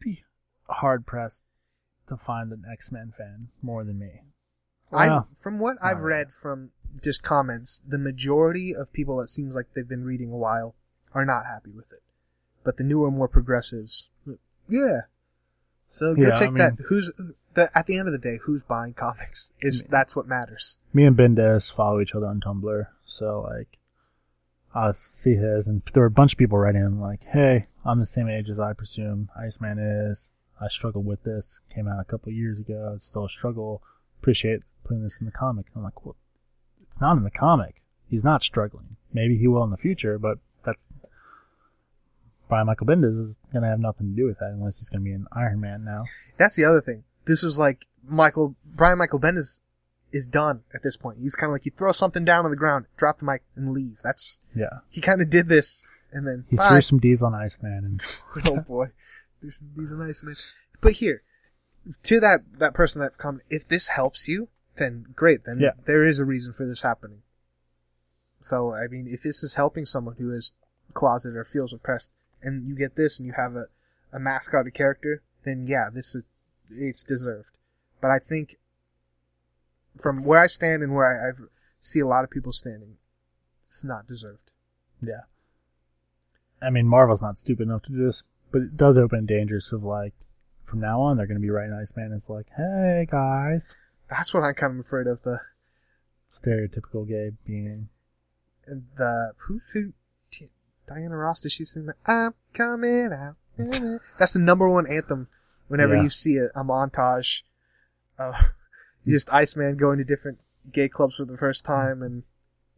be 0.00 0.24
hard 0.68 1.04
pressed 1.06 1.44
to 2.06 2.16
find 2.16 2.52
an 2.52 2.64
X 2.70 2.90
Men 2.90 3.12
fan 3.16 3.48
more 3.60 3.84
than 3.84 3.98
me. 3.98 4.22
I 4.90 5.20
from 5.38 5.58
what 5.58 5.76
I've 5.82 5.98
really. 5.98 6.08
read 6.18 6.32
from 6.32 6.70
just 7.02 7.22
comments, 7.22 7.82
the 7.86 7.98
majority 7.98 8.74
of 8.74 8.92
people 8.92 9.16
that 9.18 9.28
seems 9.28 9.54
like 9.54 9.66
they've 9.74 9.88
been 9.88 10.04
reading 10.04 10.30
a 10.30 10.36
while 10.36 10.74
are 11.14 11.24
not 11.24 11.44
happy 11.46 11.70
with 11.70 11.92
it. 11.92 12.02
But 12.64 12.76
the 12.76 12.84
newer, 12.84 13.10
more 13.10 13.28
progressives, 13.28 14.08
yeah. 14.68 15.02
So 15.90 16.14
go 16.14 16.22
Yeah, 16.22 16.34
I 16.34 16.38
take 16.38 16.54
that. 16.54 16.74
Who's 16.86 17.10
the, 17.54 17.70
at 17.74 17.86
the 17.86 17.98
end 17.98 18.08
of 18.08 18.12
the 18.12 18.18
day? 18.18 18.38
Who's 18.42 18.62
buying 18.62 18.94
comics? 18.94 19.52
Is 19.60 19.84
that's 19.84 20.16
what 20.16 20.26
matters. 20.26 20.78
me 20.92 21.04
and 21.04 21.16
Bendis 21.16 21.72
follow 21.72 22.00
each 22.00 22.14
other 22.14 22.26
on 22.26 22.40
Tumblr, 22.40 22.86
so 23.04 23.42
like, 23.42 23.78
I 24.74 24.92
see 25.10 25.34
his, 25.34 25.66
and 25.66 25.82
there 25.92 26.02
were 26.02 26.06
a 26.06 26.10
bunch 26.10 26.32
of 26.32 26.38
people 26.38 26.58
writing 26.58 26.80
in 26.80 26.98
like, 26.98 27.24
"Hey, 27.24 27.66
I'm 27.84 28.00
the 28.00 28.06
same 28.06 28.28
age 28.28 28.48
as 28.48 28.58
I 28.58 28.72
presume 28.72 29.28
Iceman 29.36 29.78
is. 29.78 30.30
I 30.60 30.68
struggled 30.68 31.04
with 31.04 31.24
this. 31.24 31.60
Came 31.68 31.88
out 31.88 32.00
a 32.00 32.04
couple 32.04 32.30
of 32.30 32.36
years 32.36 32.58
ago. 32.58 32.92
It's 32.96 33.06
still 33.06 33.26
a 33.26 33.28
struggle. 33.28 33.82
Appreciate 34.20 34.62
putting 34.84 35.02
this 35.02 35.18
in 35.18 35.26
the 35.26 35.32
comic." 35.32 35.66
I'm 35.76 35.82
like, 35.82 36.06
"Well, 36.06 36.16
it's 36.80 37.00
not 37.00 37.18
in 37.18 37.24
the 37.24 37.30
comic. 37.30 37.82
He's 38.08 38.24
not 38.24 38.42
struggling. 38.42 38.96
Maybe 39.12 39.36
he 39.36 39.46
will 39.46 39.64
in 39.64 39.70
the 39.70 39.76
future, 39.76 40.18
but 40.18 40.38
that's." 40.64 40.86
Brian 42.52 42.66
Michael 42.66 42.86
Bendis 42.86 43.18
is 43.18 43.38
gonna 43.50 43.66
have 43.66 43.80
nothing 43.80 44.10
to 44.10 44.14
do 44.14 44.26
with 44.26 44.38
that 44.40 44.50
unless 44.50 44.78
he's 44.78 44.90
gonna 44.90 45.02
be 45.02 45.12
an 45.12 45.26
Iron 45.32 45.58
Man 45.58 45.84
now. 45.84 46.04
That's 46.36 46.54
the 46.54 46.66
other 46.66 46.82
thing. 46.82 47.04
This 47.24 47.42
was 47.42 47.58
like 47.58 47.86
Michael 48.06 48.56
Brian 48.62 48.98
Michael 48.98 49.18
Bendis 49.18 49.60
is 50.12 50.26
done 50.26 50.60
at 50.74 50.82
this 50.82 50.98
point. 50.98 51.16
He's 51.18 51.34
kind 51.34 51.48
of 51.48 51.54
like 51.54 51.64
you 51.64 51.72
throw 51.74 51.92
something 51.92 52.26
down 52.26 52.44
on 52.44 52.50
the 52.50 52.56
ground, 52.58 52.84
drop 52.98 53.20
the 53.20 53.24
mic, 53.24 53.40
and 53.56 53.72
leave. 53.72 53.96
That's 54.04 54.42
Yeah, 54.54 54.80
he 54.90 55.00
kind 55.00 55.22
of 55.22 55.30
did 55.30 55.48
this, 55.48 55.86
and 56.12 56.26
then 56.26 56.44
he 56.50 56.56
bye. 56.56 56.64
Oh, 56.66 56.68
threw 56.72 56.80
some 56.82 56.98
D's 56.98 57.22
on 57.22 57.34
Iceman, 57.34 57.72
and 57.86 58.02
oh 58.46 58.60
boy, 58.60 58.88
there's 59.40 59.58
these 59.74 59.90
are 59.90 59.96
nice 59.96 60.22
man. 60.22 60.36
But 60.82 60.92
here, 60.92 61.22
to 62.02 62.20
that 62.20 62.40
that 62.58 62.74
person 62.74 63.00
that 63.00 63.16
come, 63.16 63.40
if 63.48 63.66
this 63.66 63.88
helps 63.88 64.28
you, 64.28 64.48
then 64.76 65.06
great. 65.16 65.46
Then 65.46 65.58
Yeah. 65.58 65.70
there 65.86 66.04
is 66.04 66.18
a 66.18 66.26
reason 66.26 66.52
for 66.52 66.66
this 66.66 66.82
happening. 66.82 67.22
So 68.42 68.74
I 68.74 68.88
mean, 68.88 69.08
if 69.10 69.22
this 69.22 69.42
is 69.42 69.54
helping 69.54 69.86
someone 69.86 70.16
who 70.18 70.30
is 70.30 70.52
closeted 70.92 71.34
or 71.34 71.44
feels 71.44 71.72
oppressed, 71.72 72.10
and 72.42 72.66
you 72.68 72.74
get 72.74 72.96
this, 72.96 73.18
and 73.18 73.26
you 73.26 73.34
have 73.36 73.56
a 73.56 73.66
a 74.12 74.20
mascot 74.20 74.66
character, 74.74 75.22
then 75.44 75.66
yeah, 75.66 75.88
this 75.92 76.14
is 76.14 76.22
it's 76.70 77.02
deserved. 77.04 77.50
But 78.00 78.10
I 78.10 78.18
think 78.18 78.56
from 79.98 80.24
where 80.24 80.40
I 80.40 80.46
stand 80.46 80.82
and 80.82 80.94
where 80.94 81.06
I, 81.06 81.30
I 81.30 81.32
see 81.80 82.00
a 82.00 82.06
lot 82.06 82.24
of 82.24 82.30
people 82.30 82.52
standing, 82.52 82.96
it's 83.66 83.84
not 83.84 84.06
deserved. 84.06 84.50
Yeah. 85.00 85.22
I 86.60 86.70
mean, 86.70 86.86
Marvel's 86.86 87.22
not 87.22 87.38
stupid 87.38 87.64
enough 87.64 87.82
to 87.82 87.90
do 87.92 88.04
this, 88.06 88.22
but 88.50 88.62
it 88.62 88.76
does 88.76 88.96
open 88.96 89.26
dangers 89.26 89.72
of 89.72 89.82
like, 89.82 90.14
from 90.64 90.80
now 90.80 91.00
on, 91.00 91.16
they're 91.16 91.26
going 91.26 91.40
to 91.40 91.42
be 91.42 91.50
writing 91.50 91.74
Iceman 91.74 92.12
as 92.12 92.28
like, 92.28 92.48
hey 92.56 93.06
guys, 93.10 93.74
That's 94.08 94.32
what 94.32 94.42
I'm 94.42 94.54
kind 94.54 94.74
of 94.74 94.80
afraid 94.80 95.06
of. 95.06 95.22
The 95.22 95.40
stereotypical 96.32 97.06
gay 97.08 97.32
being. 97.44 97.88
the 98.66 99.32
who 99.38 99.60
who 99.72 99.92
Diana 100.94 101.16
Ross 101.16 101.40
does 101.40 101.52
she 101.52 101.64
sing 101.64 101.86
that 101.86 101.96
I'm 102.06 102.34
coming 102.54 103.12
out? 103.12 103.36
That's 104.18 104.32
the 104.34 104.38
number 104.40 104.68
one 104.68 104.86
anthem. 104.86 105.28
Whenever 105.68 105.96
Yeah. 105.96 106.02
you 106.02 106.10
see 106.10 106.36
a, 106.36 106.46
a 106.48 106.64
montage 106.64 107.42
of 108.18 108.34
just 109.06 109.32
Iceman 109.32 109.76
going 109.76 109.98
to 109.98 110.04
different 110.04 110.38
gay 110.72 110.88
clubs 110.88 111.16
for 111.16 111.24
the 111.24 111.36
first 111.36 111.64
time, 111.64 112.02
and 112.02 112.22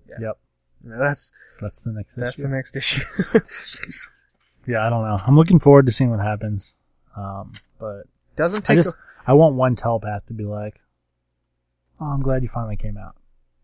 Yeah. 0.08 0.16
Yep, 0.20 0.38
you 0.84 0.90
that's 0.98 1.32
that's 1.60 1.80
the 1.80 1.92
next 1.92 2.12
issue. 2.12 2.20
that's 2.20 2.38
issue. 2.38 2.42
the 2.42 2.48
next 2.48 2.76
issue. 2.76 3.02
yeah, 4.66 4.86
I 4.86 4.90
don't 4.90 5.02
know. 5.02 5.18
I'm 5.26 5.36
looking 5.36 5.58
forward 5.58 5.86
to 5.86 5.92
seeing 5.92 6.10
what 6.10 6.20
happens. 6.20 6.74
Um, 7.16 7.52
but 7.78 8.04
Doesn't 8.36 8.68
I 8.70 8.74
take. 8.74 8.84
just 8.84 8.94
I 9.26 9.32
want 9.34 9.54
one 9.54 9.76
telepath 9.76 10.26
to 10.26 10.34
be 10.34 10.44
like, 10.44 10.80
"Oh, 12.00 12.06
I'm 12.06 12.22
glad 12.22 12.42
you 12.42 12.48
finally 12.48 12.76
came 12.76 12.96
out." 12.96 13.16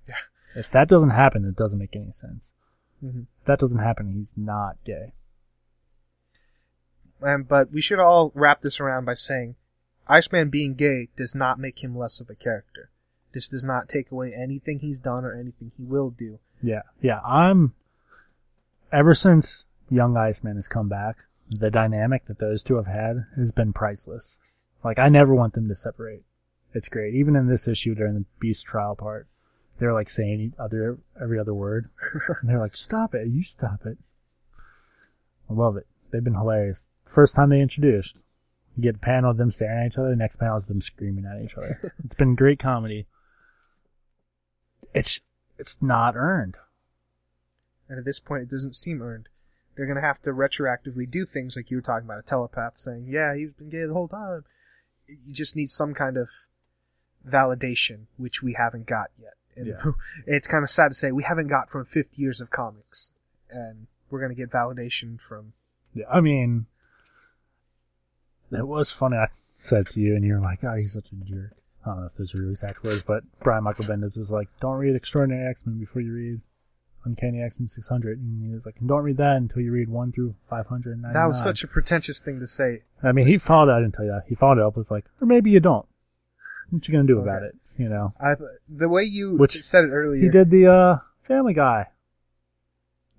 Yeah. 0.09 0.15
If 0.57 0.71
that 0.71 0.89
doesn't 0.89 1.11
happen, 1.11 1.45
it 1.45 1.57
doesn't 1.57 1.79
make 1.79 1.95
any 1.97 2.13
sense. 2.13 2.53
a, 3.03 3.07
Mhm. 3.07 3.27
If 3.40 3.40
that 3.51 3.59
doesn't 3.59 3.81
happen, 3.81 4.13
he's 4.13 4.35
not 4.37 4.77
gay. 4.85 5.13
Um, 7.21 7.43
but 7.43 7.73
we 7.73 7.81
should 7.81 7.99
all 7.99 8.31
wrap 8.35 8.63
this 8.63 8.79
around 8.79 9.05
by 9.05 9.15
saying, 9.15 9.57
Iceman 10.07 10.51
being 10.51 10.75
gay 10.75 11.09
does 11.17 11.35
not 11.35 11.59
make 11.59 11.83
him 11.83 11.97
less 11.99 12.21
of 12.21 12.31
a 12.31 12.35
character. 12.35 12.91
This 13.33 13.49
does 13.49 13.65
not 13.65 13.89
take 13.89 14.11
away 14.11 14.33
anything 14.33 14.79
he's 14.79 14.99
done 14.99 15.25
or 15.25 15.35
anything 15.35 15.73
he 15.77 15.85
will 15.85 16.11
do. 16.11 16.39
Yeah, 16.63 16.83
yeah. 17.01 17.21
I'm. 17.21 17.75
Ever 18.93 19.15
since 19.15 19.65
Young 19.89 20.17
Iceman 20.17 20.57
has 20.57 20.67
come 20.67 20.89
back, 20.89 21.25
the 21.49 21.71
dynamic 21.71 22.27
that 22.27 22.39
those 22.39 22.63
two 22.63 22.77
have 22.77 22.87
had 22.87 23.27
has 23.37 23.53
been 23.53 23.73
priceless. 23.73 24.39
Like 24.83 24.99
I 24.99 25.09
never 25.09 25.35
want 25.35 25.55
them 25.55 25.69
to 25.69 25.77
separate. 25.77 26.23
It's 26.73 26.89
great. 26.89 27.15
Even 27.15 27.37
in 27.37 27.47
this 27.47 27.69
issue 27.69 27.95
during 27.95 28.15
the 28.15 28.25
Beast 28.39 28.67
trial 28.67 28.97
part, 28.97 29.27
they're 29.81 29.95
like 29.95 30.11
saying 30.11 30.53
other 30.59 30.99
every 31.21 31.39
other 31.39 31.55
word, 31.55 31.91
and 32.41 32.49
they're 32.49 32.61
like, 32.61 32.77
"Stop 32.77 33.15
it! 33.15 33.27
You 33.27 33.43
stop 33.43 33.87
it!" 33.87 33.99
I 35.49 35.55
love 35.55 35.77
it. 35.77 35.87
They've 36.11 36.23
been 36.23 36.35
hilarious. 36.35 36.85
First 37.07 37.35
time 37.35 37.49
they 37.49 37.61
introduced, 37.61 38.15
you 38.77 38.83
get 38.83 38.97
a 38.97 38.99
panel 38.99 39.31
of 39.31 39.37
them 39.37 39.51
staring 39.51 39.87
at 39.87 39.93
each 39.93 39.99
other. 39.99 40.11
The 40.11 40.17
next 40.17 40.37
panel 40.37 40.59
is 40.59 40.67
them 40.67 40.81
screaming 40.81 41.25
at 41.25 41.43
each 41.43 41.57
other. 41.57 41.95
it's 42.05 42.15
been 42.15 42.37
great 42.37 42.59
comedy. 42.59 43.07
It's 44.95 45.21
it's 45.59 45.83
not 45.83 46.15
earned. 46.15 46.57
And 47.89 47.99
at 47.99 48.05
this 48.05 48.21
point, 48.21 48.45
it 48.45 48.51
doesn't 48.51 48.77
seem 48.77 49.03
earned. 49.03 49.29
They're 49.77 49.87
going 49.87 49.97
to 49.97 50.03
have 50.03 50.21
to 50.23 50.31
retroactively 50.31 51.11
do 51.11 51.25
things 51.25 51.57
like 51.57 51.71
you 51.71 51.79
were 51.79 51.83
talking 51.83 52.07
about 52.07 52.21
a 52.21 52.23
telepath 52.23 52.79
saying, 52.79 53.07
yeah, 53.09 53.35
he's 53.35 53.53
been 53.53 53.71
gay 53.71 53.85
the 53.85 53.95
whole 53.95 54.09
time. 54.09 54.45
You 55.09 55.35
just 55.35 55.57
need 55.57 55.69
some 55.69 55.95
kind 55.95 56.17
of 56.17 56.29
validation, 57.27 58.07
which 58.17 58.43
we 58.43 58.55
haven't 58.55 58.87
got 58.87 59.09
yet. 59.19 59.35
And 59.57 59.67
Yeah. 59.67 59.93
it's 60.27 60.47
kind 60.47 60.65
of 60.65 60.71
sad 60.71 60.89
to 60.89 60.95
say 60.95 61.13
we 61.13 61.23
haven't 61.25 61.49
got 61.49 61.69
from 61.71 61.85
50 61.85 62.21
years 62.21 62.41
of 62.41 62.51
comics. 62.51 63.11
And 63.51 63.87
we're 64.11 64.21
going 64.21 64.31
to 64.31 64.37
get 64.37 64.51
validation 64.51 65.21
from. 65.21 65.53
Yeah, 65.95 66.07
I 66.11 66.21
mean, 66.21 66.67
it 68.53 68.67
was 68.67 68.93
funny. 68.93 69.17
I 69.17 69.27
said 69.49 69.87
to 69.89 70.01
you, 70.01 70.15
and 70.17 70.25
you're 70.25 70.41
like, 70.41 70.63
"Oh, 70.65 70.75
he's 70.77 70.93
such 70.93 71.11
a 71.13 71.17
jerk." 71.17 71.57
I 71.85 71.91
don't 71.91 72.01
know 72.01 72.07
if 72.07 72.15
those 72.17 72.35
are 72.35 72.39
really 72.39 72.51
exact 72.51 72.83
words, 72.85 73.03
but 73.03 73.25
Brian 73.43 73.65
Michael 73.65 73.85
Bendis 73.85 74.17
was 74.17 74.31
like, 74.31 74.49
"Don't 74.61 74.77
read 74.77 74.95
Extraordinary 74.95 75.49
X 75.49 75.67
Men 75.67 75.79
before 75.79 76.03
you 76.03 76.13
read 76.13 76.41
Uncanny 77.05 77.43
X 77.43 77.59
Men 77.59 77.69
600," 77.69 78.19
and 78.19 78.45
he 78.45 78.53
was 78.53 78.67
like, 78.67 78.77
"Don't 78.85 79.03
read 79.03 79.17
that 79.19 79.37
until 79.37 79.63
you 79.63 79.73
read 79.73 79.89
one 79.89 80.13
through 80.13 80.35
599." 80.49 81.13
That 81.13 81.27
was 81.27 81.43
such 81.43 81.65
a 81.65 81.69
pretentious 81.69 82.21
thing 82.21 82.39
to 82.41 82.47
say. 82.47 82.83
I 83.03 83.13
mean, 83.13 83.27
he 83.27 83.39
followed. 83.39 83.73
I 83.73 83.81
didn't 83.81 83.95
tell 83.95 84.05
you 84.05 84.13
that. 84.13 84.25
He 84.29 84.35
followed 84.35 84.59
it 84.59 84.65
up 84.65 84.77
with 84.77 84.91
like, 84.91 85.07
"Or 85.21 85.27
maybe 85.27 85.51
you 85.51 85.61
don't." 85.61 85.87
What 86.71 86.87
you 86.87 86.93
gonna 86.93 87.07
do 87.07 87.19
about 87.21 87.43
it? 87.43 87.57
You 87.81 87.89
know, 87.89 88.13
I, 88.21 88.35
the 88.69 88.91
way 88.91 89.05
you 89.05 89.37
Which- 89.37 89.63
said 89.65 89.85
it 89.85 89.93
earlier. 89.93 90.21
he 90.21 90.29
did 90.29 90.51
the 90.51 90.67
uh, 90.67 90.99
Family 91.23 91.55
Guy. 91.55 91.87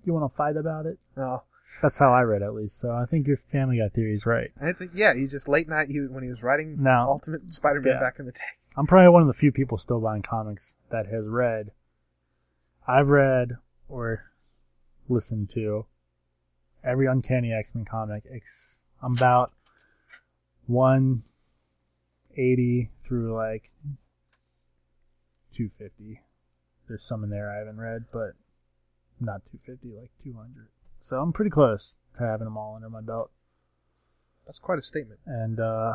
You 0.04 0.12
want 0.14 0.30
to 0.30 0.36
fight 0.36 0.56
about 0.56 0.86
it? 0.86 0.98
Oh, 1.16 1.42
That's 1.82 1.98
how 1.98 2.12
I 2.12 2.20
read 2.22 2.42
it, 2.42 2.44
at 2.44 2.54
least. 2.54 2.78
So 2.78 2.92
I 2.92 3.04
think 3.06 3.26
your 3.26 3.38
Family 3.50 3.78
Guy 3.78 3.88
theory 3.88 4.14
is 4.14 4.24
right. 4.24 4.52
I 4.62 4.72
think, 4.72 4.92
yeah, 4.94 5.14
he 5.14 5.26
just 5.26 5.48
late 5.48 5.68
night 5.68 5.88
he, 5.88 5.98
when 5.98 6.22
he 6.22 6.28
was 6.28 6.44
writing 6.44 6.80
No. 6.80 7.06
Ultimate 7.08 7.52
Spider 7.52 7.80
Man 7.80 7.94
Yeah. 7.94 8.00
back 8.00 8.20
in 8.20 8.26
the 8.26 8.30
day. 8.32 8.38
I'm 8.76 8.86
probably 8.86 9.08
one 9.08 9.22
of 9.22 9.26
the 9.28 9.34
few 9.34 9.50
people 9.50 9.78
still 9.78 10.00
buying 10.00 10.22
comics 10.22 10.76
that 10.90 11.06
has 11.06 11.26
read. 11.26 11.72
I've 12.86 13.08
read 13.08 13.56
or 13.88 14.26
listened 15.08 15.50
to 15.54 15.86
every 16.84 17.06
Uncanny 17.06 17.52
X 17.52 17.74
Men 17.74 17.84
comic. 17.84 18.22
I'm 19.02 19.16
about 19.16 19.52
180 20.68 22.90
through 23.04 23.34
like 23.34 23.70
250. 25.52 26.20
There's 26.88 27.04
some 27.04 27.22
in 27.24 27.30
there 27.30 27.50
I 27.50 27.58
haven't 27.58 27.78
read, 27.80 28.06
but 28.12 28.32
not 29.20 29.42
250, 29.52 29.96
like 30.00 30.10
200. 30.24 30.68
So 31.00 31.20
I'm 31.20 31.32
pretty 31.32 31.50
close 31.50 31.96
to 32.18 32.24
having 32.24 32.44
them 32.46 32.56
all 32.56 32.74
under 32.76 32.90
my 32.90 33.00
belt. 33.00 33.30
That's 34.46 34.58
quite 34.58 34.78
a 34.78 34.82
statement. 34.82 35.20
and 35.26 35.60
uh 35.60 35.94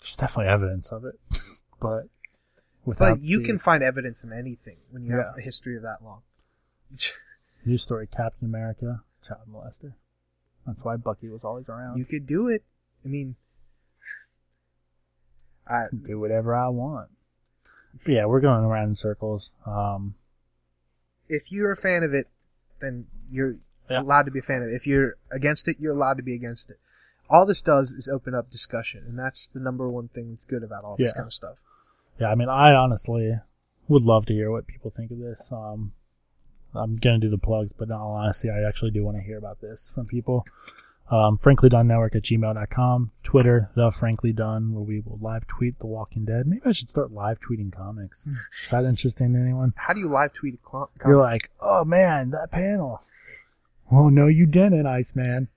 there's 0.00 0.16
definitely 0.16 0.50
evidence 0.50 0.90
of 0.90 1.04
it 1.04 1.18
but 1.80 2.08
without 2.84 3.18
But 3.18 3.20
you 3.22 3.38
the 3.40 3.44
can 3.44 3.58
find 3.58 3.82
evidence 3.82 4.24
in 4.24 4.32
anything 4.32 4.78
when 4.90 5.04
you 5.04 5.12
have 5.12 5.34
Yeah. 5.36 5.38
a 5.38 5.40
history 5.42 5.76
of 5.76 5.82
that 5.82 6.02
long. 6.02 6.22
news 7.64 7.82
story 7.82 8.06
captain 8.06 8.46
america 8.48 9.02
child 9.22 9.42
molester 9.52 9.92
that's 10.66 10.82
why 10.84 10.96
bucky 10.96 11.28
was 11.28 11.44
always 11.44 11.68
around 11.68 11.98
You 11.98 12.04
could 12.06 12.26
do 12.26 12.48
it. 12.48 12.62
I 13.04 13.08
mean, 13.08 13.36
I, 15.66 15.84
do 16.06 16.18
whatever 16.18 16.54
i 16.54 16.68
want 16.68 17.08
but 18.04 18.12
yeah 18.12 18.24
we're 18.26 18.40
going 18.40 18.64
around 18.64 18.88
in 18.88 18.94
circles 18.96 19.50
um 19.66 20.14
if 21.28 21.52
you're 21.52 21.70
a 21.70 21.76
fan 21.76 22.02
of 22.02 22.12
it, 22.12 22.26
then 22.80 23.06
you're 23.30 23.54
Yeah. 23.88 24.00
allowed 24.00 24.24
to 24.24 24.32
be 24.32 24.40
a 24.40 24.42
fan 24.42 24.62
of 24.62 24.68
it. 24.68 24.74
If 24.74 24.84
you're 24.84 25.14
against 25.30 25.68
it, 25.68 25.76
you're 25.78 25.92
allowed 25.92 26.16
to 26.16 26.24
be 26.24 26.34
against 26.34 26.70
it. 26.70 26.78
all 27.28 27.46
this 27.46 27.62
does 27.62 27.92
is 27.92 28.08
open 28.08 28.34
up 28.34 28.50
discussion, 28.50 29.04
and 29.06 29.16
that's 29.16 29.46
the 29.46 29.60
number 29.60 29.88
one 29.88 30.08
thing 30.08 30.30
that's 30.30 30.44
good 30.44 30.64
about 30.64 30.82
all 30.82 30.96
this 30.96 31.10
Yeah. 31.12 31.14
kind 31.14 31.26
of 31.28 31.32
stuff. 31.32 31.58
Yeah, 32.18 32.32
I 32.32 32.34
mean, 32.34 32.48
I 32.48 32.74
honestly 32.74 33.38
would 33.86 34.02
love 34.02 34.26
to 34.26 34.32
hear 34.32 34.50
what 34.50 34.66
people 34.66 34.90
think 34.90 35.12
of 35.12 35.18
this. 35.20 35.52
Um, 35.52 35.92
I'm 36.74 36.96
gonna 36.96 37.18
do 37.20 37.28
the 37.30 37.38
plugs, 37.38 37.72
but 37.72 37.86
in 37.86 37.92
all 37.92 38.10
honesty, 38.10 38.50
I 38.50 38.62
actually 38.64 38.90
do 38.90 39.04
want 39.04 39.16
to 39.16 39.22
hear 39.22 39.38
about 39.38 39.60
this 39.60 39.92
from 39.94 40.06
people. 40.06 40.44
Um, 41.10 41.38
frankly 41.38 41.68
done 41.68 41.88
network 41.88 42.14
at 42.14 42.22
gmail.com, 42.22 43.10
Twitter, 43.24 43.68
the 43.74 43.90
frankly 43.90 44.32
done, 44.32 44.72
where 44.72 44.84
we 44.84 45.00
will 45.00 45.18
live 45.20 45.44
tweet 45.48 45.76
The 45.80 45.86
Walking 45.86 46.24
Dead. 46.24 46.46
Maybe 46.46 46.62
I 46.64 46.70
should 46.70 46.88
start 46.88 47.10
live 47.10 47.38
tweeting 47.40 47.72
comics. 47.72 48.26
Is 48.62 48.70
that 48.70 48.84
interesting 48.84 49.32
to 49.34 49.40
anyone? 49.40 49.72
How 49.76 49.92
do 49.92 49.98
you 49.98 50.08
live 50.08 50.32
tweet 50.32 50.54
a 50.54 50.56
co- 50.58 50.90
You're 51.04 51.20
like, 51.20 51.50
oh 51.60 51.84
man, 51.84 52.30
that 52.30 52.52
panel. 52.52 53.02
Oh 53.90 54.08
no, 54.08 54.28
you 54.28 54.46
didn't, 54.46 54.86
Iceman. 54.86 55.48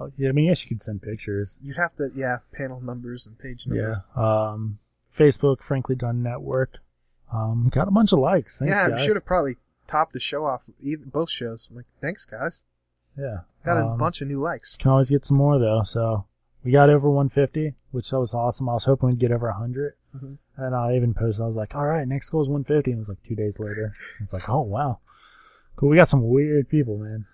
Oh, 0.00 0.10
yeah, 0.16 0.30
I 0.30 0.32
mean, 0.32 0.46
yes, 0.46 0.64
you 0.64 0.70
could 0.70 0.82
send 0.82 1.02
pictures. 1.02 1.56
You'd 1.62 1.76
have 1.76 1.94
to, 1.96 2.10
yeah, 2.16 2.38
panel 2.52 2.80
numbers 2.80 3.26
and 3.26 3.38
page 3.38 3.66
Yeah. 3.66 3.74
numbers. 3.74 3.98
Um, 4.16 4.78
Facebook, 5.16 5.62
frankly 5.62 5.94
done 5.94 6.22
network. 6.22 6.78
Um, 7.32 7.68
got 7.70 7.86
a 7.86 7.90
bunch 7.92 8.12
of 8.12 8.18
likes. 8.18 8.58
Thanks, 8.58 8.74
yeah, 8.74 8.88
guys. 8.88 8.98
we 8.98 9.04
should 9.04 9.14
have 9.16 9.24
probably 9.26 9.56
topped 9.86 10.14
the 10.14 10.20
show 10.20 10.46
off, 10.46 10.62
either, 10.82 11.04
both 11.04 11.30
shows. 11.30 11.68
I'm 11.70 11.76
like, 11.76 11.86
thanks, 12.00 12.24
guys. 12.24 12.62
Yeah. 13.18 13.38
Got 13.64 13.78
a 13.78 13.86
Um, 13.86 13.98
bunch 13.98 14.20
of 14.20 14.28
new 14.28 14.40
likes. 14.40 14.76
Can 14.76 14.90
always 14.90 15.10
get 15.10 15.24
some 15.24 15.36
more 15.36 15.58
though. 15.58 15.82
So 15.84 16.24
we 16.64 16.72
got 16.72 16.90
over 16.90 17.08
150, 17.10 17.74
which 17.92 18.10
that 18.10 18.18
was 18.18 18.34
awesome. 18.34 18.68
I 18.68 18.74
was 18.74 18.84
hoping 18.84 19.08
we'd 19.10 19.18
get 19.18 19.32
over 19.32 19.48
100. 19.48 19.94
Mhm. 20.16 20.38
And 20.56 20.74
I 20.74 20.94
even 20.96 21.14
posted, 21.14 21.42
I 21.42 21.46
was 21.46 21.56
like, 21.56 21.74
all 21.74 21.86
right, 21.86 22.06
next 22.06 22.30
goal 22.30 22.42
is 22.42 22.48
150. 22.48 22.90
And 22.92 22.98
it 22.98 23.00
was 23.00 23.08
like 23.08 23.22
two 23.22 23.34
days 23.34 23.58
later. 23.58 23.94
It's 24.20 24.32
like, 24.32 24.48
oh, 24.48 24.60
wow. 24.62 24.98
Cool. 25.76 25.88
We 25.88 25.96
got 25.96 26.08
some 26.08 26.28
weird 26.28 26.68
people, 26.68 26.98
man. 26.98 27.26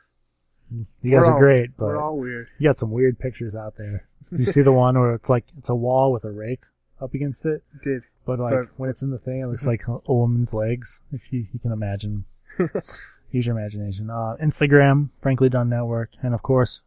You 0.71 0.87
guys 1.11 1.23
We're 1.23 1.25
are 1.25 1.33
all- 1.33 1.39
great, 1.39 1.77
but 1.77 1.87
We're 1.87 1.97
all 2.01 2.19
weird. 2.19 2.47
you 2.59 2.69
got 2.69 2.79
some 2.79 2.91
weird 2.93 3.19
pictures 3.19 3.55
out 3.57 3.77
there. 3.77 4.07
You 4.31 4.45
see 4.45 4.63
the 4.63 4.73
one 4.73 4.99
where 4.99 5.15
it's 5.15 5.29
like, 5.29 5.45
it's 5.59 5.69
a 5.69 5.75
wall 5.75 6.13
with 6.13 6.25
a 6.25 6.31
rake 6.31 6.63
up 7.01 7.13
against 7.13 7.45
it. 7.45 7.63
Did. 7.83 8.05
But 8.25 8.39
like 8.39 8.55
But- 8.55 8.69
when 8.79 8.89
it's 8.89 9.03
in 9.03 9.11
the 9.11 9.19
thing, 9.19 9.41
it 9.41 9.47
looks 9.47 9.67
like 9.67 9.87
a 9.89 9.99
a 10.07 10.15
woman's 10.15 10.55
legs. 10.55 11.01
If 11.13 11.33
you, 11.33 11.47
you 11.53 11.59
can 11.59 11.73
imagine, 11.73 12.25
use 13.31 13.47
your 13.47 13.57
imagination. 13.59 14.11
Uh, 14.11 14.37
Instagram, 14.43 15.11
Frankly 15.21 15.49
Done 15.49 15.69
Network, 15.69 16.11
and 16.23 16.35
of 16.35 16.43
course, 16.43 16.83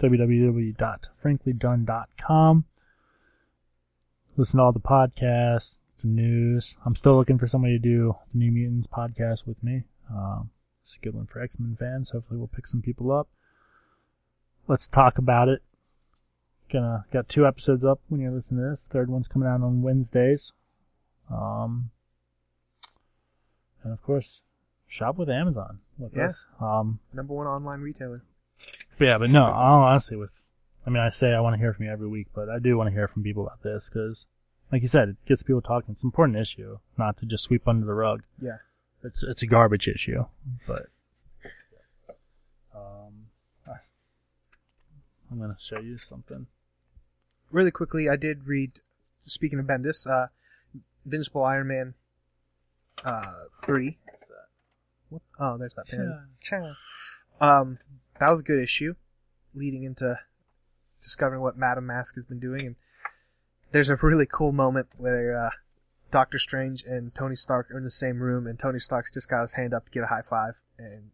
www.franklydone.com. 0.00 2.64
Listen 4.36 4.58
to 4.58 4.62
all 4.62 4.72
the 4.72 4.80
podcasts, 4.80 5.78
some 5.96 6.14
news. 6.14 6.76
I'm 6.84 6.94
still 6.94 7.16
looking 7.16 7.38
for 7.38 7.46
somebody 7.46 7.78
to 7.78 7.82
do 7.82 8.16
the 8.32 8.38
New 8.38 8.50
Mutants 8.50 8.86
podcast 8.86 9.46
with 9.46 9.62
me. 9.62 9.84
Um, 10.10 10.50
it's 10.82 10.96
a 10.96 11.00
good 11.00 11.14
one 11.14 11.26
for 11.26 11.42
X 11.42 11.58
Men 11.58 11.76
fans. 11.78 12.10
Hopefully, 12.10 12.38
we'll 12.38 12.48
pick 12.48 12.66
some 12.66 12.82
people 12.82 13.12
up. 13.12 13.28
Let's 14.66 14.88
talk 14.88 15.18
about 15.18 15.48
it. 15.48 15.62
Gonna 16.72 17.04
got 17.12 17.28
two 17.28 17.46
episodes 17.46 17.84
up 17.84 18.00
when 18.08 18.20
you're 18.20 18.30
listening 18.30 18.62
to 18.62 18.70
this. 18.70 18.86
Third 18.88 19.10
one's 19.10 19.28
coming 19.28 19.48
out 19.48 19.62
on 19.62 19.82
Wednesdays. 19.82 20.52
Um, 21.30 21.90
and 23.82 23.92
of 23.92 24.02
course, 24.02 24.42
shop 24.90 25.16
with 25.16 25.30
Amazon 25.30 25.78
with 25.96 26.14
Yeah. 26.16 26.26
us. 26.26 26.44
Um, 26.60 26.98
Number 27.14 27.32
one 27.32 27.46
online 27.46 27.80
retailer. 27.80 28.22
yeah, 28.98 29.16
but 29.18 29.30
no, 29.30 29.44
honestly 29.44 30.16
with, 30.16 30.48
I 30.86 30.90
mean, 30.90 31.00
I 31.02 31.08
say 31.10 31.32
I 31.32 31.40
want 31.40 31.54
to 31.54 31.58
hear 31.58 31.72
from 31.72 31.86
you 31.86 31.92
every 31.92 32.08
week, 32.08 32.26
but 32.34 32.48
I 32.50 32.58
do 32.58 32.76
want 32.76 32.88
to 32.88 32.92
hear 32.92 33.06
from 33.08 33.22
people 33.22 33.44
about 33.46 33.62
this 33.62 33.88
because, 33.88 34.26
like 34.72 34.82
you 34.82 34.88
said, 34.88 35.08
it 35.10 35.24
gets 35.24 35.42
people 35.42 35.62
talking. 35.62 35.92
It's 35.92 36.02
an 36.02 36.08
important 36.08 36.38
issue, 36.38 36.78
not 36.98 37.16
to 37.18 37.26
just 37.26 37.44
sweep 37.44 37.66
under 37.68 37.86
the 37.86 37.94
rug. 37.94 38.22
Yeah. 38.40 38.58
It's 39.02 39.22
it's 39.22 39.42
a 39.42 39.46
garbage 39.46 39.88
issue, 39.88 40.26
but 40.66 40.86
um, 42.74 43.28
I- 43.66 43.80
I'm 45.30 45.38
gonna 45.38 45.56
show 45.58 45.80
you 45.80 45.96
something. 45.98 46.46
Really 47.50 47.70
quickly, 47.70 48.08
I 48.08 48.16
did 48.16 48.46
read, 48.46 48.80
speaking 49.24 49.58
of 49.58 49.66
Bendis, 49.66 50.06
uh, 50.08 50.28
Invincible 51.04 51.44
Iron 51.44 51.68
Man 51.68 51.94
uh, 53.04 53.44
3. 53.64 53.96
What? 55.10 55.22
Oh, 55.38 55.58
there's 55.58 55.74
that 55.74 55.86
pen. 55.88 56.28
Cha. 56.40 56.76
Um, 57.40 57.78
that 58.18 58.30
was 58.30 58.40
a 58.40 58.44
good 58.44 58.62
issue, 58.62 58.94
leading 59.54 59.82
into 59.82 60.18
discovering 61.02 61.40
what 61.40 61.56
Madame 61.56 61.86
Masque 61.86 62.14
has 62.14 62.24
been 62.24 62.40
doing. 62.40 62.66
And 62.66 62.76
there's 63.72 63.88
a 63.88 63.96
really 63.96 64.26
cool 64.26 64.52
moment 64.52 64.88
where 64.96 65.36
uh, 65.36 65.50
Doctor 66.10 66.38
Strange 66.38 66.82
and 66.84 67.14
Tony 67.14 67.36
Stark 67.36 67.70
are 67.70 67.78
in 67.78 67.84
the 67.84 67.90
same 67.90 68.20
room, 68.20 68.46
and 68.46 68.58
Tony 68.58 68.78
Stark's 68.78 69.10
just 69.10 69.28
got 69.28 69.42
his 69.42 69.54
hand 69.54 69.74
up 69.74 69.86
to 69.86 69.90
get 69.90 70.04
a 70.04 70.08
high 70.08 70.22
five, 70.22 70.60
and 70.78 71.10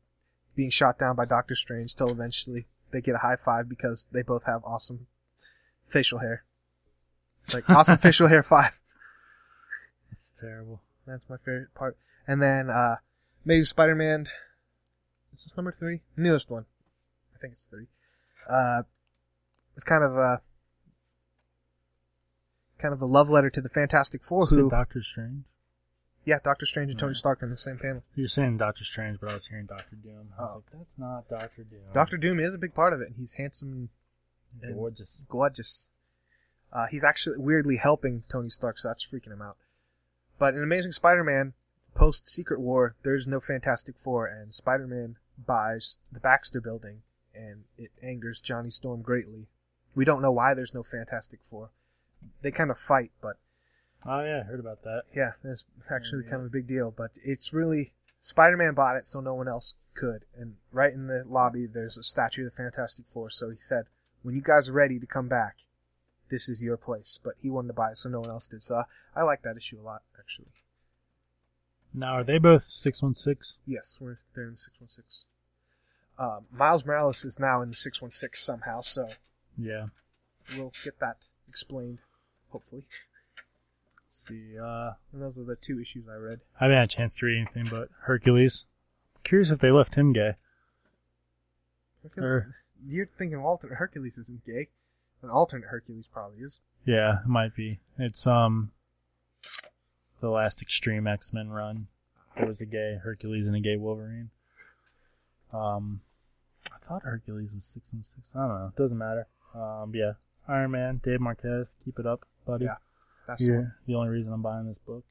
being 0.54 0.70
shot 0.70 0.98
down 0.98 1.16
by 1.16 1.24
Doctor 1.24 1.54
Strange 1.54 1.94
till 1.94 2.10
eventually 2.10 2.66
they 2.90 3.00
get 3.00 3.14
a 3.14 3.18
high 3.18 3.36
five 3.36 3.68
because 3.68 4.06
they 4.12 4.22
both 4.22 4.44
have 4.44 4.62
awesome 4.64 5.06
facial 5.86 6.18
hair. 6.18 6.44
It's 7.44 7.54
like 7.54 7.68
awesome 7.70 7.98
facial 7.98 8.28
hair 8.28 8.42
five. 8.42 8.80
It's 10.10 10.30
terrible. 10.30 10.80
That's 11.06 11.28
my 11.28 11.36
favorite 11.36 11.74
part. 11.74 11.96
And 12.26 12.42
then 12.42 12.70
uh 12.70 12.96
Amazing 13.46 13.64
Spider-Man. 13.66 14.26
Is 15.32 15.44
this 15.44 15.56
number 15.56 15.70
three? 15.72 16.00
Newest 16.16 16.50
one. 16.50 16.66
I 17.34 17.38
think 17.38 17.52
it's 17.52 17.66
three. 17.66 17.86
Uh, 18.50 18.82
it's 19.76 19.84
kind 19.84 20.02
of 20.02 20.16
a 20.16 20.40
kind 22.78 22.92
of 22.92 23.00
a 23.00 23.06
love 23.06 23.30
letter 23.30 23.48
to 23.50 23.60
the 23.60 23.68
Fantastic 23.68 24.22
Four. 24.24 24.44
Is 24.44 24.52
it 24.52 24.60
Who? 24.60 24.70
Doctor 24.70 25.02
Strange? 25.02 25.44
Yeah, 26.24 26.38
Doctor 26.42 26.66
Strange 26.66 26.90
and 26.90 26.98
Tony 26.98 27.10
Right. 27.10 27.16
Stark 27.16 27.42
are 27.42 27.46
in 27.46 27.52
the 27.52 27.56
same 27.58 27.78
panel. 27.78 28.02
You're 28.16 28.28
saying 28.28 28.56
Doctor 28.58 28.82
Strange, 28.84 29.20
but 29.20 29.30
I 29.30 29.34
was 29.34 29.46
hearing 29.46 29.66
Doctor 29.66 29.94
Doom. 29.96 30.32
I 30.36 30.42
was 30.42 30.50
Oh. 30.50 30.54
like, 30.56 30.64
that's 30.72 30.98
not 30.98 31.28
Doctor 31.28 31.62
Doom. 31.62 31.80
Doctor 31.92 32.16
Doom 32.16 32.40
is 32.40 32.52
a 32.52 32.58
big 32.58 32.74
part 32.74 32.92
of 32.92 33.00
it, 33.00 33.06
and 33.08 33.16
he's 33.16 33.34
handsome 33.34 33.90
and 34.60 34.74
gorgeous. 34.74 35.22
gorgeous. 35.28 35.88
Uh, 36.72 36.86
he's 36.86 37.04
actually 37.04 37.38
weirdly 37.38 37.76
helping 37.76 38.24
Tony 38.28 38.48
Stark, 38.48 38.76
so 38.78 38.88
that's 38.88 39.06
freaking 39.06 39.32
him 39.32 39.40
out. 39.40 39.56
But 40.38 40.54
in 40.54 40.62
Amazing 40.64 40.92
Spider-Man, 40.92 41.52
post 41.96 42.28
Secret 42.28 42.60
War, 42.60 42.94
there's 43.02 43.26
no 43.26 43.40
Fantastic 43.40 43.96
Four, 43.98 44.26
and 44.26 44.52
Spider-Man 44.54 45.16
buys 45.44 45.98
the 46.12 46.20
Baxter 46.20 46.60
Building, 46.60 47.02
and 47.34 47.64
it 47.76 47.90
angers 48.02 48.40
Johnny 48.40 48.70
Storm 48.70 49.02
greatly. 49.02 49.48
We 49.94 50.04
don't 50.04 50.22
know 50.22 50.32
why 50.32 50.54
there's 50.54 50.74
no 50.74 50.82
Fantastic 50.82 51.40
Four. 51.48 51.70
They 52.42 52.50
kind 52.50 52.70
of 52.70 52.78
fight, 52.78 53.10
but 53.20 53.36
Oh 54.04 54.20
yeah, 54.20 54.40
I 54.40 54.42
heard 54.42 54.60
about 54.60 54.82
that. 54.82 55.04
yeah, 55.14 55.32
that's 55.42 55.64
actually 55.90 56.24
Yeah. 56.24 56.30
kind 56.30 56.42
of 56.42 56.48
a 56.48 56.52
big 56.52 56.66
deal. 56.66 56.90
But 56.90 57.12
it's 57.24 57.52
really 57.52 57.92
Spider-Man 58.20 58.74
bought 58.74 58.96
it, 58.96 59.06
so 59.06 59.20
no 59.20 59.34
one 59.34 59.48
else 59.48 59.74
could. 59.94 60.26
And 60.36 60.56
right 60.70 60.92
in 60.92 61.06
the 61.06 61.24
lobby, 61.24 61.66
there's 61.66 61.96
a 61.96 62.02
statue 62.02 62.46
of 62.46 62.52
the 62.52 62.56
Fantastic 62.56 63.06
Four. 63.08 63.30
So 63.30 63.48
he 63.50 63.56
said, 63.56 63.86
"When 64.22 64.34
you 64.34 64.42
guys 64.42 64.68
are 64.68 64.72
ready 64.74 64.98
to 65.00 65.06
come 65.06 65.28
back, 65.28 65.64
this 66.28 66.48
is 66.48 66.60
your 66.62 66.76
place." 66.76 67.18
But 67.22 67.36
he 67.38 67.48
wanted 67.48 67.68
to 67.68 67.74
buy 67.74 67.92
it, 67.92 67.96
so 67.96 68.08
no 68.10 68.20
one 68.20 68.30
else 68.30 68.46
did. 68.46 68.62
So 68.62 68.84
I 69.14 69.22
like 69.22 69.42
that 69.42 69.56
issue 69.56 69.80
a 69.80 69.82
lot, 69.82 70.02
actually. 70.18 70.52
Now 71.98 72.12
are 72.12 72.24
they 72.24 72.38
both 72.38 72.64
six 72.64 73.02
one 73.02 73.14
six? 73.14 73.58
Yes, 73.66 73.96
we're 74.00 74.18
there 74.34 74.46
in 74.48 74.56
six 74.56 74.78
one 74.80 74.88
six. 74.88 75.24
Um, 76.18 76.42
Miles 76.52 76.84
Morales 76.84 77.24
is 77.24 77.40
now 77.40 77.60
in 77.62 77.70
the 77.70 77.76
six 77.76 78.00
one 78.02 78.10
six 78.10 78.42
somehow, 78.42 78.82
so 78.82 79.08
Yeah. 79.56 79.86
we'll 80.56 80.72
get 80.84 80.98
that 81.00 81.26
explained, 81.48 81.98
hopefully. 82.50 82.84
Let's 84.06 84.26
see, 84.28 84.58
uh, 84.58 84.92
And 85.12 85.22
those 85.22 85.38
are 85.38 85.44
the 85.44 85.56
two 85.56 85.80
issues 85.80 86.06
I 86.08 86.16
read. 86.16 86.40
I 86.60 86.64
haven't 86.64 86.76
had 86.76 86.84
a 86.84 86.88
chance 86.88 87.16
to 87.16 87.26
read 87.26 87.38
anything 87.38 87.66
but 87.70 87.88
Hercules. 88.02 88.66
Curious 89.24 89.50
if 89.50 89.58
they 89.60 89.70
left 89.70 89.94
him 89.94 90.12
gay. 90.12 90.36
Or 92.18 92.56
You're 92.86 93.06
thinking 93.18 93.38
alternate 93.38 93.76
Hercules 93.76 94.16
isn't 94.18 94.44
gay. 94.44 94.68
An 95.22 95.30
alternate 95.30 95.68
Hercules 95.68 96.08
probably 96.12 96.38
is. 96.38 96.60
yeah, 96.84 97.20
it 97.22 97.26
might 97.26 97.54
be. 97.56 97.80
It's 97.98 98.26
um 98.26 98.70
the 100.20 100.30
last 100.30 100.62
Extreme 100.62 101.06
X 101.06 101.32
Men 101.32 101.50
run. 101.50 101.88
There 102.36 102.46
was 102.46 102.60
a 102.60 102.66
gay 102.66 102.98
Hercules 103.02 103.46
and 103.46 103.56
a 103.56 103.60
gay 103.60 103.76
Wolverine. 103.76 104.30
Um, 105.52 106.00
I 106.66 106.78
thought 106.86 107.02
Hercules 107.02 107.52
was 107.54 107.64
six 107.64 107.88
and 107.92 108.04
six. 108.04 108.20
I 108.34 108.40
don't 108.40 108.48
know. 108.60 108.66
It 108.66 108.76
doesn't 108.76 108.98
matter. 108.98 109.26
Um, 109.54 109.92
yeah, 109.94 110.12
Iron 110.48 110.72
Man, 110.72 111.00
Dave 111.02 111.20
Marquez, 111.20 111.76
keep 111.84 111.98
it 111.98 112.06
up, 112.06 112.26
buddy. 112.46 112.66
Yeah, 112.66 112.76
That's 113.26 113.40
the. 113.40 113.46
You're 113.46 113.76
the 113.86 113.94
only 113.94 114.08
reason 114.10 114.32
I'm 114.32 114.42
buying 114.42 114.66
this 114.66 114.78
book. 114.78 115.04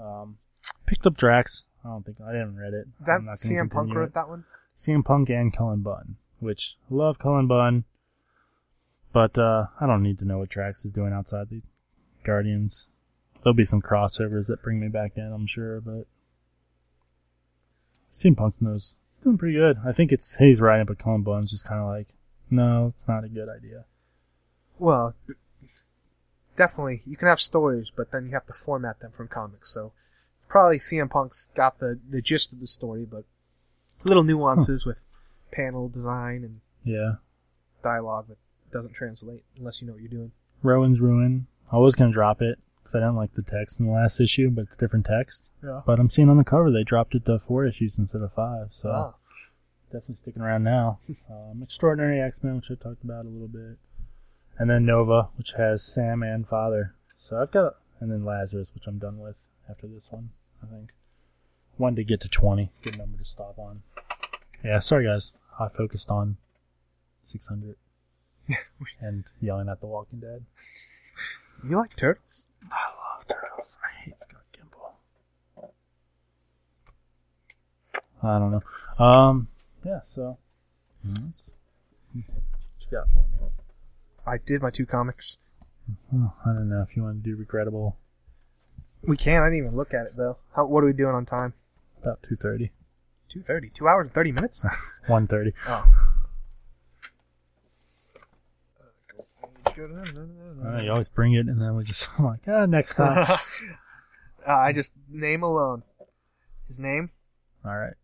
Um, 0.00 0.38
picked 0.86 1.06
up 1.06 1.16
Drax. 1.16 1.64
I 1.84 1.88
don't 1.88 2.04
think 2.04 2.18
I 2.20 2.34
haven't 2.34 2.56
read 2.56 2.74
it. 2.74 2.86
That 3.04 3.20
CM 3.36 3.70
Punk 3.70 3.94
wrote 3.94 4.08
it. 4.08 4.14
that 4.14 4.28
one. 4.28 4.44
CM 4.76 5.04
Punk 5.04 5.30
and 5.30 5.52
Cullen 5.56 5.80
Bunn, 5.80 6.16
which 6.40 6.76
I 6.90 6.94
love 6.94 7.18
Cullen 7.18 7.46
Bunn, 7.46 7.84
but 9.12 9.38
uh, 9.38 9.66
I 9.80 9.86
don't 9.86 10.02
need 10.02 10.18
to 10.18 10.24
know 10.24 10.38
what 10.38 10.48
Drax 10.48 10.84
is 10.84 10.92
doing 10.92 11.12
outside 11.12 11.48
the 11.48 11.62
Guardians. 12.24 12.88
There'll 13.46 13.54
be 13.54 13.64
some 13.64 13.80
crossovers 13.80 14.48
that 14.48 14.60
bring 14.60 14.80
me 14.80 14.88
back 14.88 15.12
in, 15.14 15.32
I'm 15.32 15.46
sure, 15.46 15.80
but 15.80 16.08
CM 18.10 18.36
Punk 18.36 18.60
knows 18.60 18.96
he's 19.14 19.22
doing 19.22 19.38
pretty 19.38 19.54
good. 19.54 19.76
I 19.86 19.92
think 19.92 20.10
it's 20.10 20.34
he's 20.34 20.60
right, 20.60 20.84
but 20.84 20.98
Cullen 20.98 21.22
Bunn's 21.22 21.52
just 21.52 21.64
kind 21.64 21.80
of 21.80 21.86
like, 21.86 22.08
no, 22.50 22.88
it's 22.92 23.06
not 23.06 23.22
a 23.22 23.28
good 23.28 23.48
idea. 23.48 23.84
Well, 24.80 25.14
definitely 26.56 27.04
you 27.06 27.16
can 27.16 27.28
have 27.28 27.38
stories, 27.38 27.92
but 27.94 28.10
then 28.10 28.26
you 28.26 28.32
have 28.32 28.46
to 28.46 28.52
format 28.52 28.98
them 28.98 29.12
from 29.12 29.28
comics. 29.28 29.72
So 29.72 29.92
probably 30.48 30.78
CM 30.78 31.08
Punk's 31.08 31.48
got 31.54 31.78
the 31.78 32.00
the 32.10 32.20
gist 32.20 32.52
of 32.52 32.58
the 32.58 32.66
story, 32.66 33.04
but 33.04 33.26
little 34.02 34.24
nuances 34.24 34.84
with 34.84 35.04
panel 35.52 35.88
design 35.88 36.42
and 36.42 36.62
Yeah, 36.82 37.18
dialogue 37.80 38.26
that 38.26 38.38
doesn't 38.72 38.94
translate 38.94 39.44
unless 39.56 39.80
you 39.80 39.86
know 39.86 39.92
what 39.92 40.02
you're 40.02 40.10
doing. 40.10 40.32
Rowan's 40.64 41.00
Ruin. 41.00 41.46
I 41.70 41.76
was 41.76 41.94
gonna 41.94 42.10
drop 42.10 42.42
it 42.42 42.58
because 42.86 42.94
I 42.94 43.00
didn't 43.00 43.16
like 43.16 43.34
the 43.34 43.42
text 43.42 43.80
in 43.80 43.86
the 43.86 43.92
last 43.92 44.20
issue, 44.20 44.50
but 44.50 44.62
it's 44.62 44.76
different 44.76 45.06
text. 45.06 45.48
Yeah. 45.62 45.82
But 45.84 45.98
I'm 45.98 46.08
seeing 46.08 46.28
on 46.28 46.36
the 46.36 46.44
cover 46.44 46.70
they 46.70 46.84
dropped 46.84 47.14
it 47.14 47.24
to 47.26 47.38
four 47.38 47.66
issues 47.66 47.98
instead 47.98 48.22
of 48.22 48.32
five, 48.32 48.68
so 48.70 48.90
Ah. 48.90 49.14
definitely 49.92 50.14
sticking 50.16 50.42
around 50.42 50.62
now. 50.64 50.98
um, 51.30 51.62
Extraordinary 51.62 52.20
X 52.20 52.42
Men, 52.42 52.56
which 52.56 52.70
I 52.70 52.74
talked 52.74 53.02
about 53.04 53.24
a 53.24 53.28
little 53.28 53.48
bit, 53.48 53.78
and 54.58 54.70
then 54.70 54.86
Nova, 54.86 55.28
which 55.36 55.52
has 55.56 55.82
Sam 55.82 56.22
and 56.22 56.46
Father. 56.46 56.94
So 57.18 57.36
I've 57.40 57.50
got, 57.50 57.74
and 58.00 58.10
then 58.10 58.24
Lazarus, 58.24 58.70
which 58.74 58.86
I'm 58.86 58.98
done 58.98 59.18
with 59.18 59.36
after 59.68 59.86
this 59.86 60.04
one. 60.10 60.30
I 60.62 60.66
think 60.66 60.90
one 61.76 61.96
to 61.96 62.04
get 62.04 62.20
to 62.22 62.28
twenty, 62.28 62.70
good 62.82 62.96
number 62.98 63.18
to 63.18 63.24
stop 63.24 63.58
on. 63.58 63.82
Yeah, 64.64 64.78
sorry 64.78 65.04
guys, 65.06 65.32
I 65.58 65.68
focused 65.68 66.10
on 66.10 66.36
six 67.22 67.48
hundred 67.48 67.76
and 69.00 69.24
yelling 69.40 69.68
at 69.68 69.80
The 69.80 69.86
Walking 69.86 70.20
Dead. 70.20 70.44
You 71.68 71.76
like 71.76 71.96
turtles? 71.96 72.46
I 72.72 72.86
love 73.16 73.26
turtles. 73.28 73.78
I 73.84 74.00
hate 74.00 74.18
Scott 74.20 74.42
Gimple. 74.52 75.68
I 78.22 78.38
don't 78.38 78.50
know. 78.50 79.04
Um, 79.04 79.48
yeah. 79.84 80.00
So, 80.14 80.38
that's- 81.04 81.50
what 82.12 82.24
you 82.80 82.88
got 82.90 83.08
for 83.12 83.18
me? 83.18 83.50
I 84.26 84.38
did 84.38 84.62
my 84.62 84.70
two 84.70 84.86
comics. 84.86 85.38
Oh, 86.12 86.32
I 86.44 86.48
don't 86.52 86.68
know 86.68 86.82
if 86.82 86.96
you 86.96 87.02
want 87.04 87.22
to 87.22 87.30
do 87.30 87.36
regrettable. 87.36 87.96
We 89.02 89.16
can. 89.16 89.42
I 89.42 89.46
didn't 89.46 89.58
even 89.66 89.76
look 89.76 89.94
at 89.94 90.06
it 90.06 90.12
though. 90.16 90.38
How? 90.54 90.64
What 90.66 90.82
are 90.82 90.86
we 90.86 90.92
doing 90.92 91.14
on 91.14 91.24
time? 91.24 91.54
About 92.02 92.22
two 92.24 92.34
thirty. 92.34 92.72
Two 93.28 93.42
thirty. 93.42 93.68
Two 93.68 93.86
hours 93.86 94.06
and 94.06 94.12
thirty 94.14 94.32
minutes. 94.32 94.64
One 95.06 95.26
thirty. 95.28 95.52
oh. 95.68 96.15
Uh, 99.78 100.80
you 100.82 100.90
always 100.90 101.08
bring 101.08 101.34
it, 101.34 101.46
and 101.46 101.60
then 101.60 101.76
we 101.76 101.84
just 101.84 102.08
I'm 102.18 102.24
like, 102.24 102.40
ah, 102.48 102.66
next 102.66 102.94
time. 102.96 103.26
uh, 103.28 103.36
I 104.46 104.72
just 104.72 104.92
name 105.08 105.42
alone. 105.42 105.82
His 106.66 106.78
name, 106.80 107.10
All 107.64 107.76
right, 107.76 107.94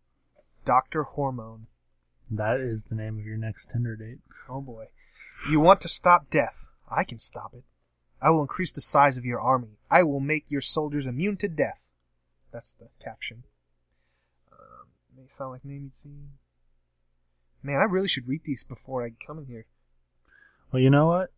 Doctor 0.63 1.03
Hormone. 1.03 1.67
that 2.31 2.59
is 2.61 2.83
the 2.85 2.95
name 2.95 3.19
of 3.19 3.25
your 3.25 3.35
next 3.37 3.69
Tinder 3.71 3.95
date. 3.95 4.19
Oh 4.47 4.61
boy. 4.61 4.85
You 5.49 5.59
want 5.59 5.81
to 5.81 5.89
stop 5.89 6.29
death? 6.29 6.67
I 6.89 7.03
can 7.03 7.19
stop 7.19 7.53
it. 7.53 7.63
I 8.21 8.29
will 8.29 8.41
increase 8.41 8.71
the 8.71 8.79
size 8.79 9.17
of 9.17 9.25
your 9.25 9.41
army. 9.41 9.79
I 9.91 10.03
will 10.03 10.21
make 10.21 10.45
your 10.47 10.61
soldiers 10.61 11.05
immune 11.05 11.35
to 11.37 11.49
death. 11.49 11.89
That's 12.53 12.71
the 12.71 12.87
caption. 13.03 13.43
Um, 14.51 14.87
may 15.17 15.27
sound 15.27 15.51
like 15.51 15.65
name 15.65 15.83
you've 15.83 15.93
seen. 15.93 16.29
Man, 17.61 17.79
I 17.79 17.83
really 17.83 18.07
should 18.07 18.27
read 18.29 18.41
these 18.45 18.63
before 18.63 19.03
I 19.05 19.09
come 19.25 19.39
in 19.39 19.45
here. 19.47 19.65
Well, 20.71 20.81
you 20.81 20.89
know 20.89 21.07
what? 21.07 21.31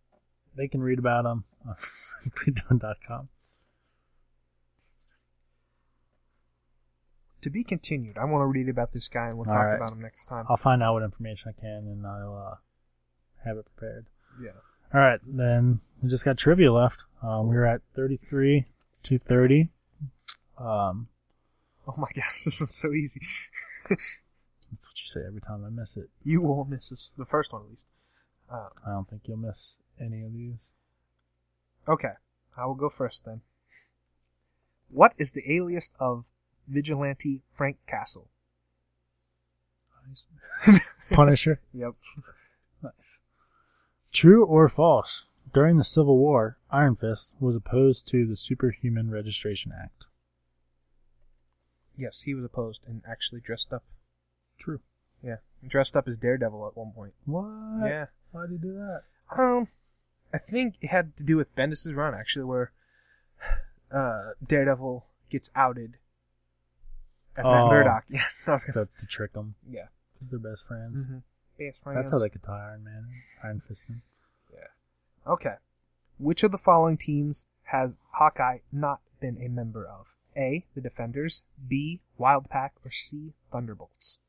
They 0.58 0.68
can 0.68 0.82
read 0.82 1.00
about 1.00 1.24
them 1.24 1.44
on 1.68 1.76
freedomdone.com. 2.30 3.30
To 7.42 7.50
be 7.50 7.64
continued. 7.64 8.18
I 8.18 8.26
want 8.26 8.42
to 8.42 8.48
read 8.48 8.70
about 8.70 8.92
this 8.94 9.08
guy 9.08 9.28
and 9.28 9.38
we'll 9.38 9.48
All 9.48 9.54
talk 9.54 9.66
right. 9.66 9.76
about 9.76 9.94
him 9.94 10.02
next 10.02 10.26
time. 10.26 10.46
I'll 10.50 10.58
find 10.58 10.82
out 10.82 10.94
what 10.94 11.04
information 11.04 11.54
I 11.56 11.60
can, 11.62 11.86
and 11.88 12.06
I'll 12.08 12.36
uh, 12.54 12.56
have 13.48 13.58
it 13.58 13.66
prepared. 13.76 14.08
Yeah. 14.42 14.50
All 14.94 15.00
right, 15.02 15.20
then 15.26 15.82
we 16.02 16.10
just 16.10 16.26
got 16.26 16.38
trivia 16.38 16.72
left. 16.74 17.04
Um, 17.22 17.48
we 17.50 17.56
were 17.56 17.66
at 17.66 17.82
33 17.96 18.66
to 19.04 19.18
30. 19.18 19.70
Um, 20.58 21.10
Oh 21.88 21.94
my 21.98 22.08
gosh, 22.16 22.46
this 22.46 22.60
one's 22.60 22.74
so 22.76 22.92
easy. 22.94 23.22
that's 23.90 24.88
what 24.88 25.00
you 25.00 25.06
say 25.06 25.20
every 25.28 25.42
time 25.42 25.64
I 25.64 25.70
miss 25.70 25.96
it. 25.98 26.10
you 26.24 26.42
won't 26.42 26.68
miss 26.70 26.90
this. 26.90 27.12
The 27.16 27.26
first 27.26 27.54
one, 27.54 27.62
at 27.64 27.70
least. 27.70 27.86
Uh, 28.52 28.70
I 28.86 28.90
don't 28.90 29.08
think 29.08 29.22
you'll 29.28 29.38
miss 29.38 29.78
any 30.00 30.24
of 30.24 30.34
these. 30.34 30.72
okay. 31.88 32.14
I 32.58 32.66
will 32.66 32.76
go 32.76 32.88
first 32.88 33.26
then. 33.26 33.42
What 34.90 35.14
is 35.18 35.34
the 35.34 35.44
alias 35.54 35.92
of 36.00 36.26
vigilante 36.68 37.42
Frank 37.52 37.78
Castle? 37.88 38.30
Punisher. 41.12 41.60
Yep. 41.74 41.96
Nice. 42.82 43.20
True 44.14 44.46
or 44.46 44.70
false? 44.70 45.26
During 45.54 45.78
the 45.78 45.84
Civil 45.84 46.18
War, 46.18 46.58
Iron 46.72 46.96
Fist 46.96 47.34
was 47.40 47.56
opposed 47.56 48.08
to 48.10 48.26
the 48.26 48.36
Superhuman 48.36 49.10
Registration 49.10 49.74
Act. 49.78 50.06
Yes, 51.98 52.22
he 52.22 52.34
was 52.34 52.44
opposed 52.46 52.82
and 52.88 53.02
actually 53.10 53.42
dressed 53.42 53.74
up. 53.74 53.84
True. 54.58 54.80
Yeah, 55.24 55.38
dressed 55.68 55.98
up 55.98 56.08
as 56.08 56.18
Daredevil 56.18 56.68
at 56.68 56.78
one 56.78 56.92
point. 56.92 57.14
What? 57.26 57.88
Yeah. 57.90 58.06
Why 58.32 58.44
did 58.48 58.52
he 58.52 58.58
do 58.58 58.74
that? 58.76 59.04
Um, 59.38 59.68
I 60.36 60.38
think 60.38 60.76
it 60.82 60.88
had 60.88 61.16
to 61.18 61.24
do 61.24 61.38
with 61.38 61.56
Bendis's 61.56 61.94
run 61.94 62.14
actually, 62.14 62.46
where 62.46 62.72
uh 63.92 64.32
Daredevil 64.46 65.06
gets 65.30 65.50
outed 65.56 65.98
as 67.38 67.46
Oh. 67.46 67.52
Matt 67.52 67.72
Murdock. 67.72 68.04
Yeah, 68.10 68.22
I 68.48 68.52
was 68.52 68.66
So 68.66 68.74
gonna, 68.74 68.86
that's 68.86 69.00
to 69.00 69.06
trick 69.06 69.34
them. 69.34 69.56
yeah. 69.70 69.88
Because 70.14 70.30
they're 70.32 70.52
best 70.52 70.66
friends. 70.68 71.02
Mm-hmm. 71.06 71.18
Best 71.60 71.82
friends. 71.84 71.98
That's 71.98 72.12
how 72.12 72.20
they 72.20 72.30
could 72.30 72.44
tie 72.44 72.70
Iron 72.72 72.84
Man, 72.84 73.08
Iron 73.44 73.62
Fist 73.68 73.86
him. 73.88 74.02
Okay. 75.28 75.56
Which 76.20 76.44
of 76.44 76.52
the 76.52 76.58
following 76.60 76.98
teams 76.98 77.48
has 77.64 77.98
Hawkeye 78.12 78.60
not 78.72 79.02
been 79.20 79.42
a 79.42 79.48
member 79.50 79.84
of? 79.88 80.16
A. 80.38 80.66
The 80.76 80.82
Defenders. 80.82 81.42
B. 81.68 82.02
Wild 82.18 82.48
Pack. 82.48 82.74
Or 82.86 82.92
C. 82.92 83.34
Thunderbolts. 83.52 84.20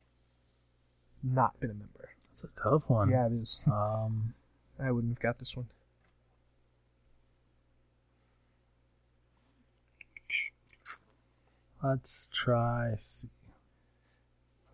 Not 1.23 1.61
been 1.61 1.70
a 1.70 1.74
member. 1.74 2.11
It's 2.33 2.43
a 2.45 2.49
tough 2.61 2.85
one. 2.89 3.11
Yeah, 3.11 3.27
it 3.27 3.33
is. 3.33 3.61
Um, 3.66 4.33
I 4.83 4.91
wouldn't 4.91 5.12
have 5.12 5.20
got 5.23 5.39
this 5.39 5.55
one. 5.55 5.66
Let's 11.88 12.28
try 12.32 12.94
C. 12.96 13.28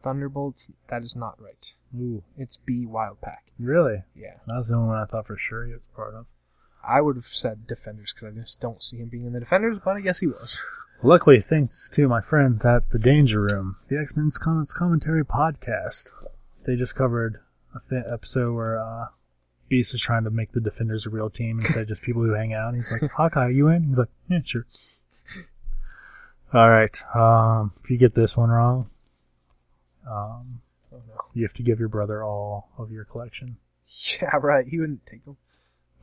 Thunderbolts. 0.02 0.70
That 0.88 1.02
is 1.04 1.14
not 1.14 1.40
right. 1.40 1.74
Ooh, 1.96 2.24
It's 2.36 2.56
B. 2.56 2.86
Wild 2.86 3.20
Pack. 3.20 3.44
really? 3.58 4.02
Yeah. 4.16 4.34
That 4.46 4.56
was 4.56 4.68
the 4.68 4.74
only 4.74 4.88
one 4.88 4.98
I 4.98 5.04
thought 5.04 5.26
for 5.26 5.36
sure 5.36 5.66
he 5.66 5.72
was 5.72 5.82
part 5.94 6.14
of. 6.14 6.26
I 6.86 7.00
would 7.00 7.14
have 7.16 7.26
said 7.26 7.66
Defenders 7.68 8.12
because 8.12 8.34
I 8.36 8.40
just 8.40 8.60
don't 8.60 8.82
see 8.82 8.96
him 8.96 9.08
being 9.08 9.26
in 9.26 9.32
the 9.32 9.40
Defenders, 9.40 9.78
but 9.84 9.96
I 9.96 10.00
guess 10.00 10.18
he 10.18 10.26
was. 10.26 10.60
Luckily, 11.04 11.40
thanks 11.40 11.88
to 11.90 12.08
my 12.08 12.20
friends 12.20 12.64
at 12.64 12.90
the 12.90 12.98
Danger 12.98 13.42
Room, 13.42 13.76
the 13.88 13.98
X 14.00 14.16
Men's 14.16 14.38
Comments 14.38 14.72
Commentary 14.72 15.24
podcast, 15.24 16.10
they 16.66 16.74
just 16.76 16.96
covered 16.96 17.40
a 17.74 17.80
th- 17.88 18.04
episode 18.12 18.52
where 18.54 18.78
uh, 18.80 19.06
Beast 19.68 19.94
is 19.94 20.00
trying 20.00 20.24
to 20.24 20.30
make 20.30 20.52
the 20.52 20.60
Defenders 20.60 21.06
a 21.06 21.10
real 21.10 21.30
team 21.30 21.58
instead 21.60 21.82
of 21.82 21.88
just 21.88 22.02
people 22.02 22.22
who 22.22 22.32
hang 22.32 22.52
out. 22.52 22.74
He's 22.74 22.90
like, 22.90 23.10
Hawkeye, 23.16 23.46
are 23.46 23.50
you 23.50 23.68
in? 23.68 23.84
He's 23.84 23.98
like, 23.98 24.08
yeah, 24.28 24.40
sure. 24.44 24.66
All 26.54 26.68
right. 26.68 26.96
Um, 27.14 27.72
if 27.82 27.90
you 27.90 27.96
get 27.96 28.14
this 28.14 28.36
one 28.36 28.50
wrong, 28.50 28.90
um, 30.08 30.60
you 31.34 31.42
have 31.44 31.54
to 31.54 31.62
give 31.62 31.78
your 31.80 31.88
brother 31.88 32.22
all 32.22 32.68
of 32.76 32.90
your 32.90 33.04
collection, 33.04 33.56
Yeah, 34.20 34.36
right. 34.42 34.66
He 34.66 34.78
wouldn't 34.78 35.06
take 35.06 35.24
them. 35.24 35.36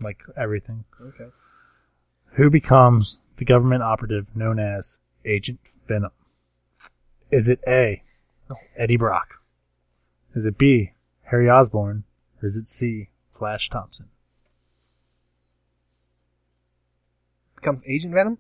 like 0.02 0.22
everything. 0.38 0.86
Okay. 1.00 1.28
Who 2.34 2.50
becomes 2.50 3.18
the 3.38 3.46
government 3.46 3.84
operative 3.84 4.36
known 4.36 4.60
as 4.60 4.98
Agent 5.26 5.60
Venom? 5.88 6.12
Is 7.32 7.50
it 7.50 7.60
A. 7.68 8.04
Eddie 8.76 8.98
Brock? 8.98 9.42
Is 10.34 10.46
it 10.48 10.58
B. 10.58 10.94
Harry 11.26 11.48
Osborn? 11.50 12.06
Or 12.42 12.48
is 12.48 12.56
it 12.56 12.68
C. 12.68 13.10
Flash 13.38 13.70
Thompson? 13.70 14.08
Becomes 17.56 17.82
Agent 17.86 18.14
Venom? 18.16 18.38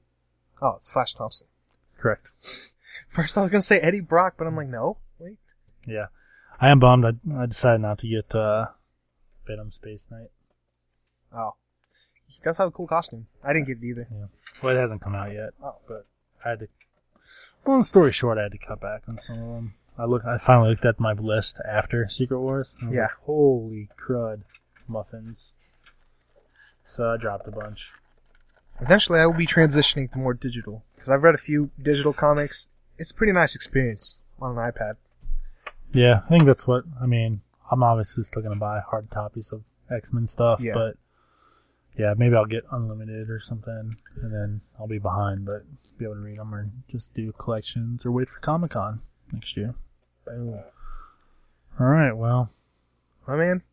Oh, 0.61 0.75
it's 0.77 0.89
Flash 0.89 1.13
Thompson. 1.13 1.47
Correct. 1.99 2.31
First 3.07 3.37
I 3.37 3.41
was 3.41 3.51
gonna 3.51 3.61
say 3.61 3.79
Eddie 3.79 3.99
Brock, 3.99 4.35
but 4.37 4.47
I'm 4.47 4.55
like, 4.55 4.67
no. 4.67 4.97
Wait. 5.19 5.37
Yeah. 5.87 6.07
I 6.61 6.69
am 6.69 6.79
bummed. 6.79 7.05
I, 7.05 7.41
I 7.41 7.45
decided 7.45 7.81
not 7.81 7.99
to 7.99 8.07
get 8.07 8.33
uh, 8.35 8.67
Venom 9.47 9.71
Space 9.71 10.05
Knight. 10.11 10.29
Oh. 11.33 11.55
He 12.27 12.39
does 12.43 12.57
have 12.57 12.67
a 12.67 12.71
cool 12.71 12.87
costume. 12.87 13.27
I 13.43 13.53
didn't 13.53 13.67
get 13.67 13.77
it 13.81 13.83
either. 13.85 14.07
Yeah. 14.11 14.25
Well, 14.61 14.75
it 14.75 14.79
hasn't 14.79 15.01
come 15.01 15.15
out 15.15 15.31
yet, 15.33 15.49
Oh. 15.63 15.75
but 15.87 16.05
I 16.45 16.49
had 16.49 16.59
to. 16.59 16.67
Long 17.65 17.83
story 17.83 18.11
short, 18.11 18.37
I 18.37 18.43
had 18.43 18.51
to 18.51 18.57
cut 18.57 18.79
back 18.81 19.03
on 19.07 19.17
some 19.17 19.39
of 19.39 19.55
them. 19.55 19.73
I 19.97 20.05
look. 20.05 20.23
I 20.25 20.37
finally 20.37 20.69
looked 20.69 20.85
at 20.85 20.99
my 20.99 21.13
list 21.13 21.59
after 21.67 22.07
Secret 22.07 22.39
Wars. 22.39 22.73
and 22.79 22.87
I 22.87 22.89
was 22.89 22.95
Yeah. 22.95 23.01
like, 23.03 23.11
Holy 23.25 23.89
crud, 23.97 24.41
muffins. 24.87 25.51
So 26.83 27.11
I 27.11 27.17
dropped 27.17 27.47
a 27.47 27.51
bunch. 27.51 27.93
Eventually 28.81 29.19
I 29.19 29.25
will 29.25 29.33
be 29.33 29.45
transitioning 29.45 30.09
to 30.11 30.19
more 30.19 30.33
digital. 30.33 30.83
Because 30.99 31.13
I've 31.13 31.23
read 31.23 31.33
a 31.35 31.39
few 31.39 31.71
digital 31.81 32.13
comics. 32.13 32.69
It's 32.97 33.11
a 33.11 33.13
pretty 33.13 33.33
nice 33.33 33.55
experience 33.55 34.19
on 34.41 34.51
an 34.51 34.57
iPad. 34.71 34.95
Yeah, 35.93 36.21
I 36.25 36.29
think 36.29 36.43
that's 36.45 36.67
what 36.67 36.83
I 37.01 37.05
mean. 37.05 37.41
I'm 37.71 37.81
obviously 37.83 38.23
still 38.23 38.41
gonna 38.41 38.57
buy 38.57 38.79
hard 38.81 39.09
copies 39.09 39.51
of 39.51 39.63
X 39.89 40.11
Men 40.13 40.27
stuff, 40.27 40.59
Yeah. 40.61 40.73
but 40.73 40.97
yeah, 41.97 42.13
maybe 42.17 42.35
I'll 42.35 42.45
get 42.45 42.65
unlimited 42.71 43.29
or 43.29 43.39
something, 43.39 43.95
and 44.21 44.33
then 44.33 44.61
I'll 44.79 44.87
be 44.87 44.99
behind, 44.99 45.45
but 45.45 45.63
be 45.97 46.05
able 46.05 46.15
to 46.15 46.21
read 46.21 46.37
them 46.39 46.53
or 46.53 46.69
just 46.89 47.13
do 47.13 47.31
collections 47.33 48.05
or 48.05 48.11
wait 48.11 48.29
for 48.29 48.39
Comic 48.39 48.71
Con 48.71 49.01
next 49.31 49.55
year. 49.57 49.73
Boom. 50.25 50.59
All 51.79 51.87
right, 51.87 52.11
well, 52.13 52.49
My 53.27 53.35
man. 53.35 53.63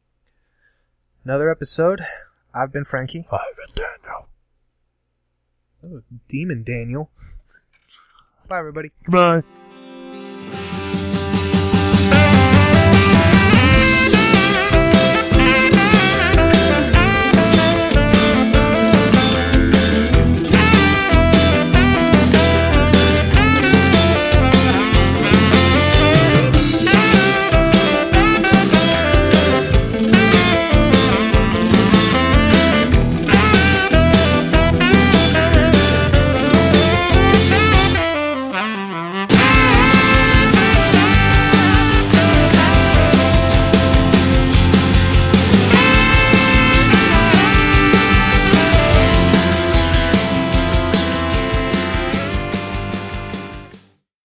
Another 1.25 1.51
episode. 1.51 2.03
I've 2.55 2.73
been 2.73 2.85
Frankie. 2.85 3.27
I've 3.33 3.57
been 3.57 3.75
Daniel. 3.75 4.26
Oh, 5.87 6.03
Demon 6.29 6.65
Daniel. 6.65 7.11
Bye, 8.49 8.59
everybody. 8.59 8.91
Goodbye. 9.05 9.43